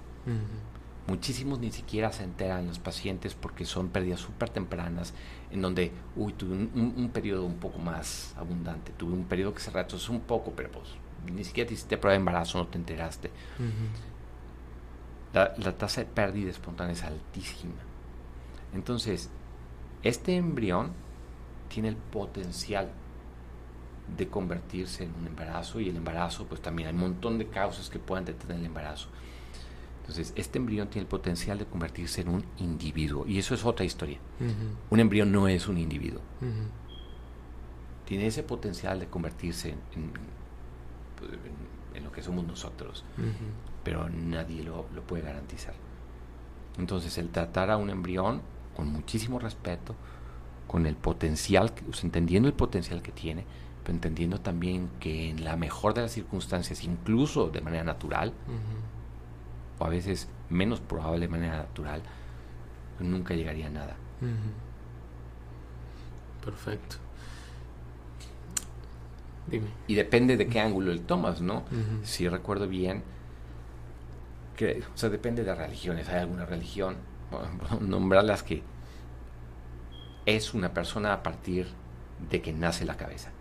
Muchísimos 1.09 1.57
ni 1.57 1.71
siquiera 1.71 2.11
se 2.11 2.23
enteran 2.23 2.67
los 2.67 2.77
pacientes 2.77 3.33
porque 3.33 3.65
son 3.65 3.89
pérdidas 3.89 4.19
súper 4.19 4.51
tempranas, 4.51 5.15
en 5.49 5.59
donde, 5.59 5.91
uy, 6.15 6.33
tuve 6.33 6.53
un, 6.53 7.09
periodo 7.11 7.45
un 7.45 7.55
poco 7.55 7.79
más 7.79 8.35
abundante, 8.37 8.91
tuve 8.91 9.13
un 9.13 9.23
periodo 9.23 9.55
que 9.55 9.59
se 9.59 9.71
retrasó 9.71 10.11
un 10.11 10.21
poco, 10.21 10.53
pero 10.55 10.69
pues 10.71 10.85
ni 11.33 11.43
siquiera 11.43 11.67
te 11.67 11.73
hiciste 11.73 11.97
prueba 11.97 12.13
de 12.13 12.19
embarazo, 12.19 12.59
no 12.59 12.67
te 12.67 12.77
enteraste. 12.77 13.31
la, 15.33 15.55
la 15.57 15.75
tasa 15.75 16.01
de 16.01 16.07
pérdida 16.07 16.51
espontánea 16.51 16.93
es 16.93 17.03
altísima. 17.03 17.73
Entonces, 18.75 19.31
este 20.03 20.35
embrión 20.35 20.91
tiene 21.69 21.89
el 21.89 21.95
potencial 21.95 22.91
de 24.15 24.27
convertirse 24.27 25.05
en 25.05 25.15
un 25.15 25.25
embarazo 25.25 25.79
y 25.79 25.89
el 25.89 25.95
embarazo, 25.95 26.45
pues 26.45 26.61
también 26.61 26.89
hay 26.89 26.93
un 26.93 27.01
montón 27.01 27.39
de 27.39 27.47
causas 27.47 27.89
que 27.89 27.97
pueden 27.97 28.25
detener 28.25 28.57
el 28.57 28.65
embarazo. 28.65 29.09
Entonces, 30.09 30.33
este 30.35 30.57
embrión 30.57 30.87
tiene 30.87 31.03
el 31.03 31.07
potencial 31.07 31.59
de 31.59 31.67
convertirse 31.67 32.21
en 32.21 32.29
un 32.29 32.43
individuo. 32.57 33.27
Y 33.27 33.37
eso 33.37 33.53
es 33.53 33.63
otra 33.63 33.85
historia. 33.85 34.17
Un 34.89 34.99
embrión 34.99 35.31
no 35.31 35.47
es 35.47 35.67
un 35.67 35.77
individuo. 35.77 36.19
Tiene 38.05 38.25
ese 38.25 38.41
potencial 38.41 38.99
de 38.99 39.05
convertirse 39.05 39.75
pues, 41.15 41.31
en, 41.93 42.03
lo 42.03 42.11
que 42.11 42.23
somos 42.23 42.43
nosotros. 42.43 43.05
Pero 43.83 44.09
nadie 44.09 44.63
lo, 44.63 44.85
puede 45.05 45.21
garantizar. 45.21 45.75
Entonces, 46.79 47.15
el 47.19 47.29
tratar 47.29 47.69
a 47.69 47.77
un 47.77 47.91
embrión 47.91 48.41
con 48.75 48.91
muchísimo 48.91 49.37
respeto, 49.37 49.93
con 50.65 50.87
el 50.87 50.95
potencial, 50.95 51.71
entendiendo 52.01 52.47
el 52.47 52.55
potencial 52.55 53.03
que 53.03 53.11
tiene, 53.11 53.45
pero 53.83 53.93
entendiendo 53.93 54.41
también 54.41 54.89
que 54.99 55.29
en 55.29 55.43
la 55.43 55.55
mejor 55.55 55.93
de 55.93 56.01
las 56.01 56.11
circunstancias, 56.11 56.83
incluso 56.83 57.49
de 57.49 57.61
manera 57.61 57.83
natural, 57.83 58.33
o 59.79 59.85
a 59.85 59.89
veces 59.89 60.27
menos 60.49 60.79
probable 60.79 61.21
de 61.21 61.27
manera 61.27 61.57
natural, 61.57 62.01
nunca 62.99 63.33
llegaría 63.33 63.67
a 63.67 63.69
nada. 63.69 63.95
Perfecto. 66.43 66.97
Dime. 69.47 69.67
Y 69.87 69.95
depende 69.95 70.37
de 70.37 70.47
qué 70.47 70.59
ángulo 70.59 70.93
le 70.93 70.99
tomas, 70.99 71.41
¿no? 71.41 71.63
Si 72.03 72.27
recuerdo 72.27 72.67
bien, 72.67 73.03
que, 74.55 74.83
o 74.93 74.97
sea, 74.97 75.09
depende 75.09 75.43
de 75.43 75.55
religiones. 75.55 76.09
Hay 76.09 76.19
alguna 76.19 76.45
religión, 76.45 76.97
nombrarlas 77.81 78.43
que 78.43 78.61
es 80.25 80.53
una 80.53 80.73
persona 80.73 81.13
a 81.13 81.23
partir 81.23 81.67
de 82.29 82.41
que 82.41 82.53
nace 82.53 82.85
la 82.85 82.97
cabeza. 82.97 83.31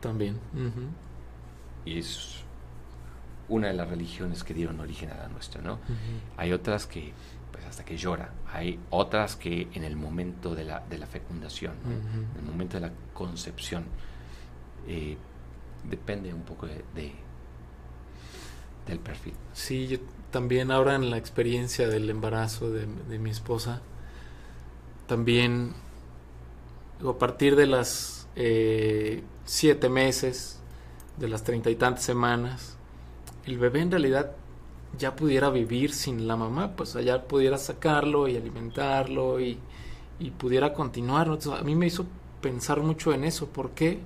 También. 0.00 0.38
Y 1.86 1.98
es 1.98 2.43
una 3.48 3.68
de 3.68 3.74
las 3.74 3.88
religiones 3.88 4.44
que 4.44 4.54
dieron 4.54 4.80
origen 4.80 5.10
a 5.10 5.16
la 5.16 5.28
nuestra, 5.28 5.60
¿no? 5.62 5.78
Hay 6.36 6.52
otras 6.52 6.86
que, 6.86 7.12
pues 7.52 7.64
hasta 7.64 7.84
que 7.84 7.96
llora, 7.96 8.32
hay 8.52 8.78
otras 8.90 9.36
que 9.36 9.68
en 9.72 9.84
el 9.84 9.96
momento 9.96 10.54
de 10.54 10.64
la, 10.64 10.80
de 10.80 10.98
la 10.98 11.06
fecundación, 11.06 11.74
en 11.84 12.38
el 12.38 12.44
momento 12.44 12.78
de 12.78 12.88
la 12.88 12.92
concepción, 13.12 13.84
eh, 14.86 15.16
depende 15.88 16.32
un 16.32 16.42
poco 16.42 16.66
de, 16.66 17.12
del 18.86 18.98
perfil. 18.98 19.34
Sí, 19.52 19.86
yo 19.86 19.98
también 20.30 20.70
ahora 20.70 20.94
en 20.94 21.10
la 21.10 21.16
experiencia 21.16 21.88
del 21.88 22.08
embarazo 22.10 22.70
de, 22.70 22.86
mi 23.18 23.30
esposa, 23.30 23.82
también 25.06 25.74
a 27.06 27.18
partir 27.18 27.56
de 27.56 27.66
las 27.66 28.26
eh, 28.36 29.22
siete 29.44 29.88
meses, 29.88 30.60
de 31.18 31.28
las 31.28 31.44
treinta 31.44 31.70
y 31.70 31.76
tantas 31.76 32.04
semanas, 32.04 32.73
el 33.46 33.58
bebé 33.58 33.80
en 33.80 33.90
realidad 33.90 34.32
ya 34.98 35.16
pudiera 35.16 35.50
vivir 35.50 35.92
sin 35.92 36.26
la 36.26 36.36
mamá, 36.36 36.76
pues 36.76 36.96
allá 36.96 37.26
pudiera 37.26 37.58
sacarlo 37.58 38.28
y 38.28 38.36
alimentarlo 38.36 39.40
y, 39.40 39.58
y 40.18 40.30
pudiera 40.30 40.72
continuar. 40.72 41.28
a 41.28 41.62
mí 41.62 41.74
me 41.74 41.86
hizo 41.86 42.06
pensar 42.40 42.80
mucho 42.80 43.12
en 43.12 43.24
eso. 43.24 43.48
¿Por 43.48 43.70
qué? 43.70 44.00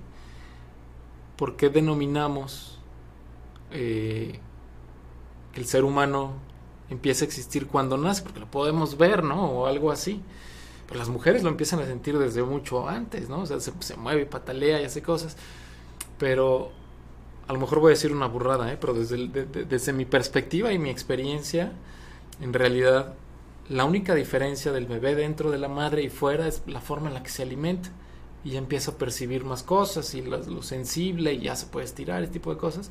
¿Por 1.37 1.57
qué 1.57 1.69
denominamos 1.69 2.79
eh, 3.71 4.41
que 5.53 5.61
el 5.61 5.67
ser 5.67 5.85
humano 5.85 6.33
empieza 6.91 7.25
a 7.25 7.27
existir 7.27 7.67
cuando 7.67 7.97
nace? 7.97 8.23
Porque 8.23 8.41
lo 8.41 8.51
podemos 8.51 8.97
ver, 8.97 9.23
¿no? 9.23 9.51
O 9.51 9.67
algo 9.67 9.91
así. 9.91 10.23
Pero 10.87 11.01
las 11.01 11.11
mujeres 11.11 11.43
lo 11.43 11.51
empiezan 11.51 11.81
a 11.81 11.87
sentir 11.87 12.19
desde 12.19 12.43
mucho 12.43 12.89
antes, 12.89 13.29
¿no? 13.29 13.41
O 13.41 13.47
sea, 13.47 13.61
se, 13.61 13.73
se 13.81 13.97
mueve, 13.97 14.25
patalea 14.25 14.81
y 14.81 14.85
hace 14.85 15.03
cosas. 15.03 15.37
Pero 16.19 16.73
a 17.49 17.53
lo 17.55 17.59
mejor 17.59 17.81
voy 17.81 17.91
a 17.91 17.95
decir 17.95 18.13
una 18.13 18.27
burrada, 18.27 18.71
¿eh? 18.71 18.77
pero 18.79 18.93
desde, 18.93 19.27
desde 19.27 19.93
mi 19.95 20.05
perspectiva 20.05 20.73
y 20.73 20.79
mi 20.79 20.91
experiencia, 20.91 21.73
en 22.41 22.53
realidad 22.53 23.15
la 23.69 23.85
única 23.85 24.15
diferencia 24.15 24.71
del 24.71 24.87
bebé 24.87 25.15
dentro 25.15 25.51
de 25.51 25.59
la 25.59 25.69
madre 25.69 26.03
y 26.03 26.11
fuera 26.11 26.47
es 26.47 26.63
la 26.67 26.81
forma 26.81 27.09
en 27.09 27.15
la 27.15 27.23
que 27.23 27.31
se 27.31 27.43
alimenta. 27.43 27.91
Y 28.45 28.51
ya 28.51 28.59
empieza 28.59 28.93
a 28.93 28.95
percibir 28.95 29.45
más 29.45 29.63
cosas 29.63 30.15
y 30.15 30.23
lo, 30.23 30.63
sensible 30.63 31.35
y 31.35 31.41
ya 31.41 31.57
se 31.57 31.67
puede 31.67 31.85
estirar, 31.87 32.23
ese 32.23 32.33
tipo 32.33 32.53
de 32.53 32.59
cosas. 32.59 32.91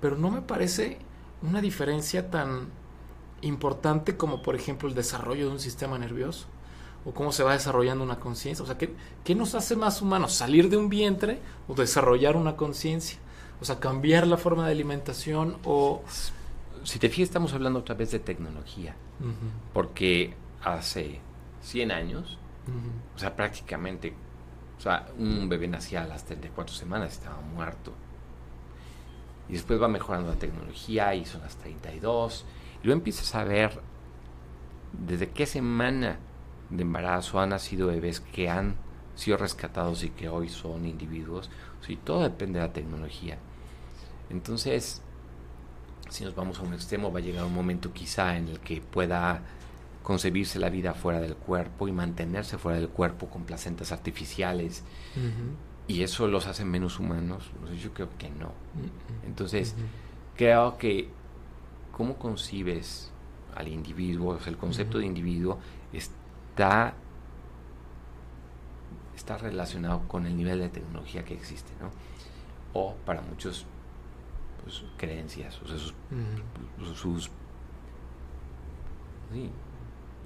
Pero 0.00 0.16
no 0.16 0.30
me 0.30 0.42
parece 0.42 0.98
una 1.42 1.60
diferencia 1.60 2.30
tan 2.30 2.68
importante 3.40 4.16
como 4.16 4.42
por 4.42 4.56
ejemplo 4.56 4.88
el 4.88 4.94
desarrollo 4.94 5.46
de 5.46 5.52
un 5.52 5.60
sistema 5.60 5.96
nervioso 5.96 6.46
o 7.04 7.12
cómo 7.12 7.30
se 7.30 7.44
va 7.44 7.52
desarrollando 7.52 8.04
una 8.04 8.20
conciencia. 8.20 8.62
O 8.62 8.66
sea, 8.66 8.76
¿qué, 8.76 8.92
¿qué 9.24 9.34
nos 9.34 9.54
hace 9.54 9.76
más 9.76 10.02
humanos? 10.02 10.34
¿Salir 10.34 10.68
de 10.68 10.76
un 10.76 10.88
vientre 10.88 11.40
o 11.68 11.74
desarrollar 11.74 12.36
una 12.36 12.56
conciencia? 12.56 13.18
O 13.60 13.64
sea, 13.64 13.80
cambiar 13.80 14.26
la 14.26 14.36
forma 14.36 14.66
de 14.66 14.72
alimentación 14.72 15.56
o... 15.64 16.02
Si 16.84 16.98
te 16.98 17.08
fijas, 17.08 17.28
estamos 17.28 17.52
hablando 17.52 17.80
otra 17.80 17.94
vez 17.94 18.12
de 18.12 18.20
tecnología. 18.20 18.94
Porque 19.72 20.34
hace 20.62 21.20
100 21.62 21.90
años, 21.90 22.38
o 23.16 23.18
sea, 23.18 23.34
prácticamente, 23.34 24.14
o 24.78 24.80
sea, 24.80 25.08
un 25.18 25.48
bebé 25.48 25.66
nacía 25.68 26.04
a 26.04 26.06
las 26.06 26.24
34 26.24 26.74
semanas, 26.74 27.12
estaba 27.12 27.40
muerto. 27.40 27.92
Y 29.48 29.54
después 29.54 29.80
va 29.82 29.88
mejorando 29.88 30.30
la 30.30 30.38
tecnología 30.38 31.14
y 31.14 31.24
son 31.24 31.40
las 31.40 31.56
32. 31.56 32.44
Y 32.82 32.86
luego 32.86 32.98
empiezas 32.98 33.34
a 33.34 33.44
ver 33.44 33.80
desde 34.92 35.30
qué 35.30 35.46
semana 35.46 36.18
de 36.70 36.82
embarazo 36.82 37.40
han 37.40 37.50
nacido 37.50 37.88
bebés 37.88 38.20
que 38.20 38.48
han 38.48 38.76
sido 39.14 39.36
rescatados 39.36 40.04
y 40.04 40.10
que 40.10 40.28
hoy 40.28 40.48
son 40.48 40.86
individuos. 40.86 41.50
O 41.82 41.96
todo 42.04 42.22
depende 42.22 42.60
de 42.60 42.66
la 42.66 42.72
tecnología. 42.72 43.38
Entonces, 44.30 45.02
si 46.08 46.24
nos 46.24 46.34
vamos 46.34 46.58
a 46.58 46.62
un 46.62 46.74
extremo, 46.74 47.12
va 47.12 47.18
a 47.18 47.22
llegar 47.22 47.44
un 47.44 47.54
momento 47.54 47.92
quizá 47.92 48.36
en 48.36 48.48
el 48.48 48.60
que 48.60 48.80
pueda 48.80 49.42
concebirse 50.02 50.58
la 50.58 50.70
vida 50.70 50.94
fuera 50.94 51.20
del 51.20 51.36
cuerpo 51.36 51.86
y 51.86 51.92
mantenerse 51.92 52.56
fuera 52.56 52.78
del 52.78 52.88
cuerpo 52.88 53.28
con 53.28 53.44
placentas 53.44 53.92
artificiales. 53.92 54.82
Y 55.86 56.02
eso 56.02 56.28
los 56.28 56.46
hace 56.46 56.64
menos 56.64 56.98
humanos. 56.98 57.50
Yo 57.82 57.92
creo 57.92 58.08
que 58.18 58.30
no. 58.30 58.52
Entonces, 59.26 59.74
creo 60.36 60.78
que 60.78 61.10
cómo 61.92 62.16
concibes 62.16 63.10
al 63.54 63.68
individuo, 63.68 64.34
o 64.34 64.40
sea, 64.40 64.50
el 64.50 64.56
concepto 64.56 64.98
de 64.98 65.06
individuo 65.06 65.58
está, 65.92 66.94
está 69.16 69.36
relacionado 69.36 70.06
con 70.06 70.26
el 70.26 70.36
nivel 70.36 70.60
de 70.60 70.68
tecnología 70.68 71.24
que 71.24 71.34
existe, 71.34 71.72
¿no? 71.80 71.90
O 72.72 72.94
para 73.04 73.20
muchos 73.20 73.66
sus 74.66 74.84
creencias, 74.96 75.60
o 75.62 75.68
sea, 75.68 75.78
sus, 76.94 77.30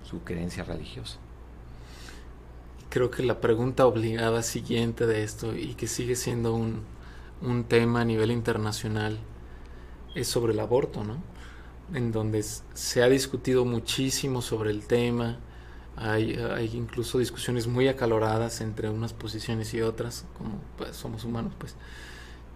su 0.03 0.22
creencia 0.24 0.64
religiosa. 0.64 1.18
Creo 2.91 3.11
que 3.11 3.22
la 3.22 3.41
pregunta 3.41 3.87
obligada 3.87 4.43
siguiente 4.43 5.07
de 5.07 5.22
esto 5.22 5.55
y 5.57 5.74
que 5.74 5.87
sigue 5.87 6.16
siendo 6.16 6.55
un, 6.55 6.83
un 7.41 7.64
tema 7.64 8.03
a 8.03 8.05
nivel 8.05 8.30
internacional 8.30 9.18
es 10.14 10.28
sobre 10.28 10.53
el 10.53 10.61
aborto, 10.61 11.05
¿no? 11.05 11.16
En 11.95 12.12
donde 12.12 12.43
se 12.43 13.03
ha 13.03 13.09
discutido 13.09 13.64
muchísimo 13.64 14.43
sobre 14.43 14.70
el 14.70 14.87
tema, 14.87 15.39
hay, 15.97 16.37
hay, 16.37 16.70
incluso 16.74 17.18
discusiones 17.18 17.66
muy 17.66 17.89
acaloradas 17.89 18.61
entre 18.61 18.89
unas 18.89 19.12
posiciones 19.12 19.74
y 19.74 19.83
otras, 19.83 20.24
como 20.39 20.61
pues, 20.78 20.97
somos 20.97 21.24
humanos, 21.24 21.53
pues. 21.59 21.74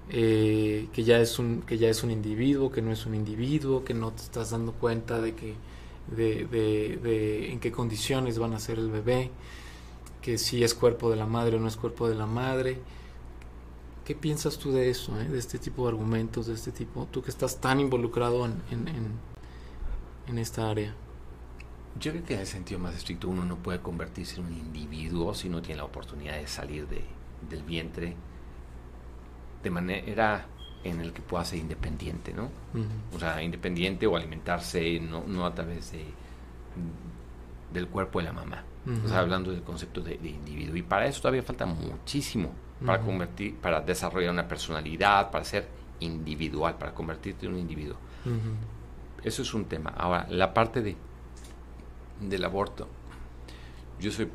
Eh, 0.08 0.88
que 0.92 1.02
ya 1.02 1.18
es 1.18 1.40
un 1.40 1.62
que 1.62 1.78
ya 1.78 1.88
es 1.88 2.04
un 2.04 2.12
individuo 2.12 2.70
que 2.70 2.80
no 2.80 2.92
es 2.92 3.06
un 3.06 3.16
individuo 3.16 3.82
que 3.82 3.92
no 3.92 4.12
te 4.12 4.22
estás 4.22 4.50
dando 4.50 4.70
cuenta 4.70 5.20
de 5.20 5.34
que 5.34 5.54
de, 6.06 6.44
de, 6.46 7.50
en 7.50 7.58
qué 7.58 7.72
condiciones 7.72 8.38
van 8.38 8.52
a 8.52 8.60
ser 8.60 8.78
el 8.78 8.88
bebé 8.88 9.32
que 10.22 10.38
si 10.38 10.62
es 10.62 10.74
cuerpo 10.74 11.10
de 11.10 11.16
la 11.16 11.26
madre 11.26 11.56
o 11.56 11.58
no 11.58 11.66
es 11.66 11.76
cuerpo 11.76 12.08
de 12.08 12.14
la 12.14 12.26
madre 12.26 12.78
¿qué 14.04 14.14
piensas 14.14 14.58
tú 14.58 14.70
de 14.70 14.90
eso? 14.90 15.20
Eh? 15.20 15.24
de 15.24 15.40
este 15.40 15.58
tipo 15.58 15.82
de 15.82 15.88
argumentos 15.88 16.46
de 16.46 16.54
este 16.54 16.70
tipo 16.70 17.08
tú 17.10 17.20
que 17.20 17.30
estás 17.30 17.60
tan 17.60 17.80
involucrado 17.80 18.46
en, 18.46 18.62
en, 18.70 18.86
en, 20.28 20.38
esta 20.38 20.70
área 20.70 20.94
yo 21.98 22.12
creo 22.12 22.24
que 22.24 22.34
en 22.34 22.40
el 22.40 22.46
sentido 22.46 22.78
más 22.78 22.94
estricto 22.94 23.28
uno 23.28 23.44
no 23.44 23.56
puede 23.56 23.80
convertirse 23.80 24.38
en 24.38 24.46
un 24.46 24.52
individuo 24.52 25.34
si 25.34 25.48
no 25.48 25.62
tiene 25.62 25.78
la 25.78 25.84
oportunidad 25.84 26.36
de 26.36 26.46
salir 26.46 26.86
de, 26.86 27.02
del 27.50 27.64
vientre 27.64 28.14
de 29.66 29.70
manera 29.70 30.46
en 30.84 31.00
el 31.00 31.12
que 31.12 31.20
pueda 31.20 31.44
ser 31.44 31.58
independiente, 31.58 32.32
¿no? 32.32 32.50
O 33.12 33.18
sea, 33.18 33.42
independiente 33.42 34.06
o 34.06 34.16
alimentarse 34.16 35.00
no, 35.00 35.24
no 35.26 35.44
a 35.44 35.52
través 35.52 35.90
de, 35.90 36.04
del 37.72 37.88
cuerpo 37.88 38.20
de 38.20 38.26
la 38.26 38.32
mamá. 38.32 38.62
O 39.04 39.08
sea, 39.08 39.18
hablando 39.18 39.50
del 39.50 39.62
concepto 39.62 40.00
de, 40.00 40.14
individuo. 40.14 40.76
Y 40.76 40.82
para 40.82 41.08
eso 41.08 41.20
todavía 41.20 41.42
falta 41.42 41.66
muchísimo 41.66 42.52
para 42.84 43.00
convertir, 43.00 43.56
para 43.56 43.80
desarrollar 43.80 44.30
una 44.30 44.46
personalidad, 44.46 45.32
para 45.32 45.44
ser 45.44 45.66
individual, 45.98 46.76
para 46.78 46.94
convertirte 46.94 47.46
en 47.46 47.54
un 47.54 47.58
individuo. 47.58 47.96
Eso 49.24 49.42
es 49.42 49.52
un 49.52 49.64
tema. 49.64 49.90
Ahora, 49.96 50.28
la 50.30 50.54
parte 50.54 50.80
de 50.80 50.96
del 52.20 52.44
aborto, 52.44 52.86
yo 53.98 54.12
soy 54.12 54.28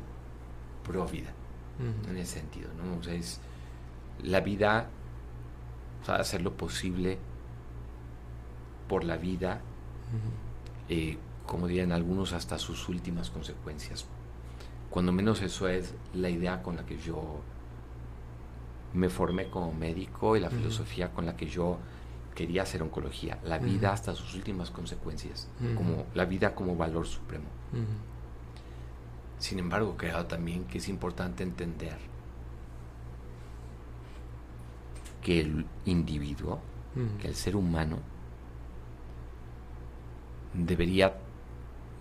pro 0.84 1.06
vida 1.06 1.32
en 2.06 2.16
ese 2.18 2.40
sentido, 2.40 2.68
¿no? 2.74 2.98
O 2.98 3.02
sea, 3.02 3.14
es 3.14 3.40
la 4.22 4.40
vida 4.40 4.90
o 6.02 6.04
sea, 6.04 6.16
hacer 6.16 6.42
lo 6.42 6.52
posible 6.56 7.18
por 8.88 9.04
la 9.04 9.16
vida, 9.16 9.60
eh, 10.88 11.16
como 11.46 11.66
dirían 11.66 11.92
algunos, 11.92 12.32
hasta 12.32 12.58
sus 12.58 12.88
últimas 12.88 13.30
consecuencias. 13.30 14.06
Cuando 14.90 15.12
menos 15.12 15.40
eso 15.40 15.68
es 15.68 15.94
la 16.12 16.28
idea 16.28 16.62
con 16.62 16.76
la 16.76 16.84
que 16.84 16.98
yo 16.98 17.40
me 18.92 19.08
formé 19.08 19.48
como 19.48 19.72
médico 19.72 20.36
y 20.36 20.40
la 20.40 20.50
filosofía 20.50 21.12
con 21.12 21.24
la 21.24 21.34
que 21.36 21.46
yo 21.46 21.78
quería 22.34 22.62
hacer 22.62 22.82
oncología, 22.82 23.38
la 23.44 23.58
vida 23.58 23.92
hasta 23.92 24.14
sus 24.14 24.34
últimas 24.34 24.70
consecuencias, 24.70 25.48
como 25.74 26.06
la 26.14 26.24
vida 26.24 26.54
como 26.54 26.76
valor 26.76 27.06
supremo. 27.06 27.46
Sin 29.38 29.58
embargo, 29.58 29.96
creo 29.96 30.26
también 30.26 30.64
que 30.64 30.78
es 30.78 30.88
importante 30.88 31.42
entender 31.42 32.11
que 35.22 35.40
el 35.40 35.66
individuo, 35.86 36.60
que 37.20 37.28
el 37.28 37.34
ser 37.34 37.56
humano, 37.56 38.00
debería 40.52 41.14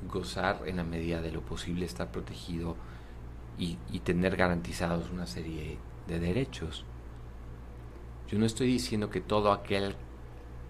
gozar 0.10 0.64
en 0.66 0.78
la 0.78 0.84
medida 0.84 1.22
de 1.22 1.32
lo 1.32 1.42
posible, 1.42 1.86
estar 1.86 2.12
protegido 2.12 2.76
y, 3.58 3.78
tener 4.00 4.36
garantizados 4.36 5.12
una 5.12 5.28
serie 5.28 5.78
de 6.08 6.20
derechos. 6.20 6.84
Yo 8.28 8.40
no 8.40 8.46
estoy 8.46 8.68
diciendo 8.68 9.10
que 9.10 9.22
todo 9.22 9.52
aquel 9.52 9.96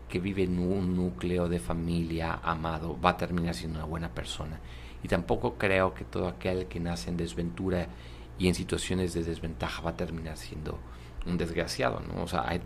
que 0.10 0.20
vive 0.20 0.44
en 0.44 0.60
un 0.60 0.96
núcleo 0.96 1.48
de 1.48 1.60
familia 1.60 2.40
amado 2.44 3.00
va 3.00 3.12
a 3.12 3.18
terminar 3.18 3.56
siendo 3.56 3.80
una 3.80 3.88
buena 3.88 4.10
persona. 4.10 4.60
Y 5.04 5.08
tampoco 5.08 5.58
creo 5.58 5.94
que 5.94 6.04
todo 6.04 6.28
aquel 6.28 6.68
que 6.68 6.82
nace 6.82 7.10
en 7.10 7.18
desventura 7.18 7.88
y 8.38 8.50
en 8.50 8.56
situaciones 8.56 9.14
de 9.14 9.24
desventaja 9.24 9.82
va 9.82 9.92
a 9.92 9.98
terminar 9.98 10.36
siendo 10.36 10.78
un 11.26 11.38
desgraciado, 11.38 12.02
¿no? 12.02 12.24
O 12.24 12.28
sea, 12.28 12.48
hay 12.48 12.62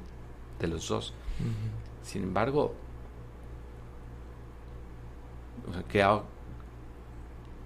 de 0.59 0.67
los 0.67 0.87
dos. 0.87 1.13
Sin 2.03 2.23
embargo, 2.23 2.73
o 5.69 5.73
sea, 5.73 5.83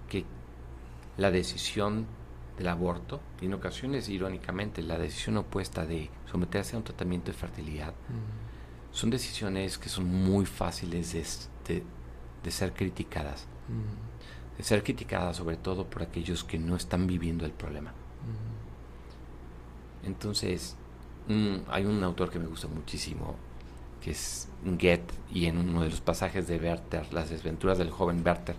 que 0.08 0.24
la 1.16 1.30
decisión 1.30 2.06
del 2.56 2.68
aborto, 2.68 3.20
y 3.40 3.46
en 3.46 3.54
ocasiones, 3.54 4.08
irónicamente, 4.08 4.82
la 4.82 4.98
decisión 4.98 5.36
opuesta 5.36 5.86
de 5.86 6.10
someterse 6.30 6.76
a 6.76 6.78
un 6.78 6.84
tratamiento 6.84 7.30
de 7.30 7.36
fertilidad, 7.36 7.94
son 8.92 9.10
decisiones 9.10 9.78
que 9.78 9.88
son 9.88 10.06
muy 10.06 10.46
fáciles 10.46 11.12
de, 11.12 11.82
de, 12.42 12.50
ser 12.50 12.72
criticadas. 12.72 13.46
De 14.56 14.64
ser 14.64 14.82
criticadas 14.82 15.36
sobre 15.36 15.56
todo 15.56 15.86
por 15.86 16.02
aquellos 16.02 16.42
que 16.42 16.58
no 16.58 16.76
están 16.76 17.06
viviendo 17.06 17.46
el 17.46 17.52
problema. 17.52 17.94
Entonces, 20.04 20.76
hay 21.68 21.84
un 21.84 22.02
autor 22.02 22.30
que 22.30 22.38
me 22.38 22.46
gusta 22.46 22.68
muchísimo, 22.68 23.36
que 24.02 24.12
es 24.12 24.48
Goethe, 24.64 25.14
y 25.32 25.46
en 25.46 25.58
uno 25.58 25.82
de 25.82 25.90
los 25.90 26.00
pasajes 26.00 26.48
de 26.48 26.58
Werther, 26.58 27.12
Las 27.12 27.30
desventuras 27.30 27.78
del 27.78 27.90
joven 27.90 28.22
Werther, 28.24 28.56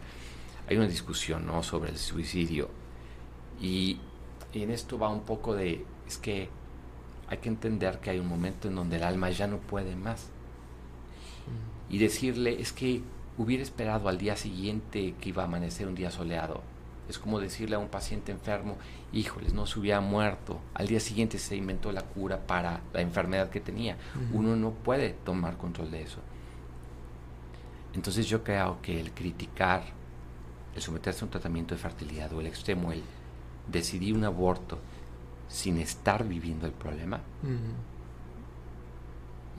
hay 0.69 0.77
una 0.77 0.87
discusión 0.87 1.45
¿no? 1.45 1.63
sobre 1.63 1.89
el 1.89 1.97
suicidio. 1.97 2.69
Y, 3.59 3.99
y, 4.53 4.63
en 4.63 4.71
esto 4.71 4.97
va 4.97 5.09
un 5.09 5.21
poco 5.21 5.53
de, 5.53 5.85
es 6.07 6.17
que 6.17 6.49
hay 7.27 7.37
que 7.37 7.49
entender 7.49 7.99
que 7.99 8.09
hay 8.11 8.19
un 8.19 8.27
momento 8.27 8.67
en 8.67 8.75
donde 8.75 8.97
el 8.97 9.03
alma 9.03 9.29
ya 9.29 9.47
no 9.47 9.57
puede 9.57 9.95
más. 9.95 10.29
Y 11.89 11.97
decirle, 11.97 12.61
es 12.61 12.71
que 12.71 13.01
hubiera 13.37 13.63
esperado 13.63 14.07
al 14.07 14.17
día 14.17 14.37
siguiente 14.37 15.15
que 15.19 15.29
iba 15.29 15.43
a 15.43 15.45
amanecer 15.45 15.87
un 15.87 15.95
día 15.95 16.11
soleado 16.11 16.61
es 17.11 17.19
como 17.19 17.39
decirle 17.39 17.75
a 17.75 17.79
un 17.79 17.89
paciente 17.89 18.31
enfermo, 18.31 18.77
híjoles, 19.11 19.53
no 19.53 19.65
se 19.65 19.79
hubiera 19.79 20.01
muerto. 20.01 20.59
Al 20.73 20.87
día 20.87 20.99
siguiente 20.99 21.37
se 21.37 21.55
inventó 21.55 21.91
la 21.91 22.01
cura 22.01 22.39
para 22.47 22.81
la 22.93 23.01
enfermedad 23.01 23.49
que 23.49 23.59
tenía. 23.59 23.97
Uno 24.33 24.55
no 24.55 24.71
puede 24.71 25.11
tomar 25.11 25.57
control 25.57 25.91
de 25.91 26.01
eso. 26.01 26.19
Entonces 27.93 28.27
yo 28.27 28.43
creo 28.43 28.81
que 28.81 28.99
el 28.99 29.11
criticar, 29.11 29.83
el 30.73 30.81
someterse 30.81 31.21
a 31.21 31.25
un 31.25 31.31
tratamiento 31.31 31.75
de 31.75 31.81
fertilidad 31.81 32.31
o 32.33 32.39
el 32.39 32.47
extremo, 32.47 32.91
el 32.91 33.03
decidir 33.67 34.15
un 34.15 34.23
aborto 34.23 34.79
sin 35.47 35.77
estar 35.77 36.25
viviendo 36.25 36.65
el 36.65 36.71
problema, 36.71 37.19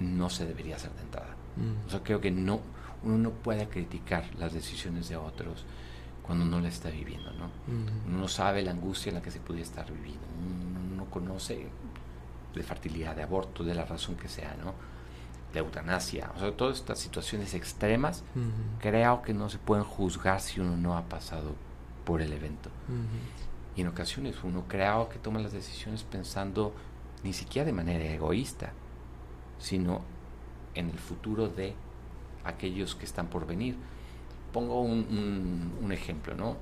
no 0.01 0.31
se 0.31 0.47
debería 0.47 0.77
hacer 0.77 0.91
de 0.93 1.03
entrada. 1.03 1.37
O 1.87 1.91
sea, 1.91 2.03
creo 2.03 2.21
que 2.21 2.31
no, 2.31 2.61
uno 3.03 3.19
no 3.19 3.31
puede 3.31 3.69
criticar 3.69 4.25
las 4.39 4.55
decisiones 4.55 5.11
de 5.11 5.17
otros 5.17 5.67
cuando 6.33 6.47
uno 6.47 6.61
la 6.61 6.69
está 6.69 6.89
viviendo, 6.89 7.31
¿no? 7.35 7.51
Uno 8.09 8.21
no 8.21 8.27
sabe 8.27 8.63
la 8.63 8.71
angustia 8.71 9.11
en 9.11 9.17
la 9.17 9.21
que 9.21 9.31
se 9.31 9.39
puede 9.39 9.61
estar 9.61 9.85
viviendo, 9.93 10.27
uno 10.41 10.97
no 10.97 11.11
conoce 11.11 11.67
de 12.55 12.63
fertilidad, 12.63 13.15
de 13.15 13.23
aborto, 13.23 13.63
de 13.65 13.75
la 13.75 13.85
razón 13.85 14.17
que 14.17 14.31
sea, 14.31 14.57
¿no? 14.65 14.73
De 15.53 15.59
eutanasia, 15.59 16.33
o 16.35 16.39
sea, 16.39 16.57
todas 16.57 16.79
estas 16.79 16.99
situaciones 17.01 17.53
extremas, 17.53 18.25
creo 18.81 19.21
que 19.21 19.35
no 19.35 19.51
se 19.51 19.59
pueden 19.59 19.85
juzgar 19.85 20.41
si 20.41 20.59
uno 20.59 20.75
no 20.75 20.97
ha 20.97 21.03
pasado 21.03 21.55
por 22.07 22.23
el 22.23 22.33
evento. 22.33 22.71
Y 23.77 23.83
en 23.83 23.89
ocasiones 23.89 24.43
uno 24.43 24.65
creo 24.67 25.11
que 25.11 25.19
toma 25.19 25.39
las 25.39 25.53
decisiones 25.53 26.03
pensando 26.03 26.73
ni 27.25 27.35
siquiera 27.35 27.67
de 27.67 27.75
manera 27.75 28.07
egoísta, 28.07 28.73
sino 29.59 30.01
en 30.75 30.89
el 30.89 30.99
futuro 30.99 31.49
de 31.49 31.75
aquellos 32.43 32.95
que 32.95 33.05
están 33.05 33.27
por 33.27 33.47
venir 33.47 33.77
pongo 34.53 34.81
un, 34.83 35.89
ejemplo, 35.91 36.35
¿no? 36.35 36.57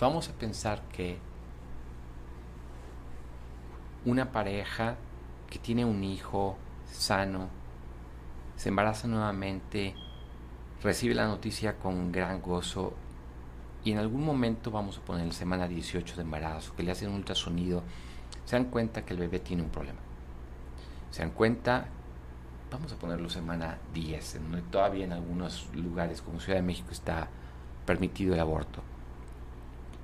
Vamos 0.00 0.28
a 0.28 0.32
pensar 0.32 0.82
que 0.92 1.18
una 4.04 4.30
pareja 4.30 4.96
que 5.48 5.58
tiene 5.58 5.84
un 5.84 6.04
hijo 6.04 6.56
sano, 6.90 7.48
se 8.56 8.68
embaraza 8.68 9.08
nuevamente, 9.08 9.94
recibe 10.82 11.14
la 11.14 11.26
noticia 11.26 11.78
con 11.78 12.12
gran 12.12 12.40
gozo 12.40 12.94
y 13.86 13.92
en 13.92 13.98
algún 13.98 14.24
momento, 14.24 14.72
vamos 14.72 14.98
a 14.98 15.00
poner 15.02 15.32
semana 15.32 15.68
18 15.68 16.16
de 16.16 16.22
embarazo, 16.22 16.74
que 16.74 16.82
le 16.82 16.90
hacen 16.90 17.08
un 17.08 17.14
ultrasonido, 17.14 17.84
se 18.44 18.56
dan 18.56 18.64
cuenta 18.64 19.04
que 19.04 19.14
el 19.14 19.20
bebé 19.20 19.38
tiene 19.38 19.62
un 19.62 19.68
problema. 19.68 20.00
Se 21.12 21.22
dan 21.22 21.30
cuenta 21.30 21.86
vamos 22.70 22.92
a 22.92 22.96
ponerlo 22.96 23.28
semana 23.28 23.78
10, 23.94 24.36
en 24.36 24.42
donde 24.44 24.62
todavía 24.62 25.04
en 25.04 25.12
algunos 25.12 25.68
lugares 25.74 26.22
como 26.22 26.40
Ciudad 26.40 26.58
de 26.58 26.66
México 26.66 26.88
está 26.90 27.28
permitido 27.84 28.34
el 28.34 28.40
aborto. 28.40 28.82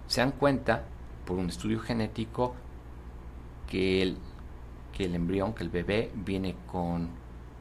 Se 0.06 0.20
dan 0.20 0.32
cuenta 0.32 0.84
por 1.26 1.38
un 1.38 1.48
estudio 1.48 1.80
genético 1.80 2.54
que 3.66 4.02
el, 4.02 4.18
que 4.92 5.04
el 5.06 5.14
embrión, 5.14 5.54
que 5.54 5.64
el 5.64 5.70
bebé 5.70 6.10
viene 6.14 6.56
con 6.70 7.08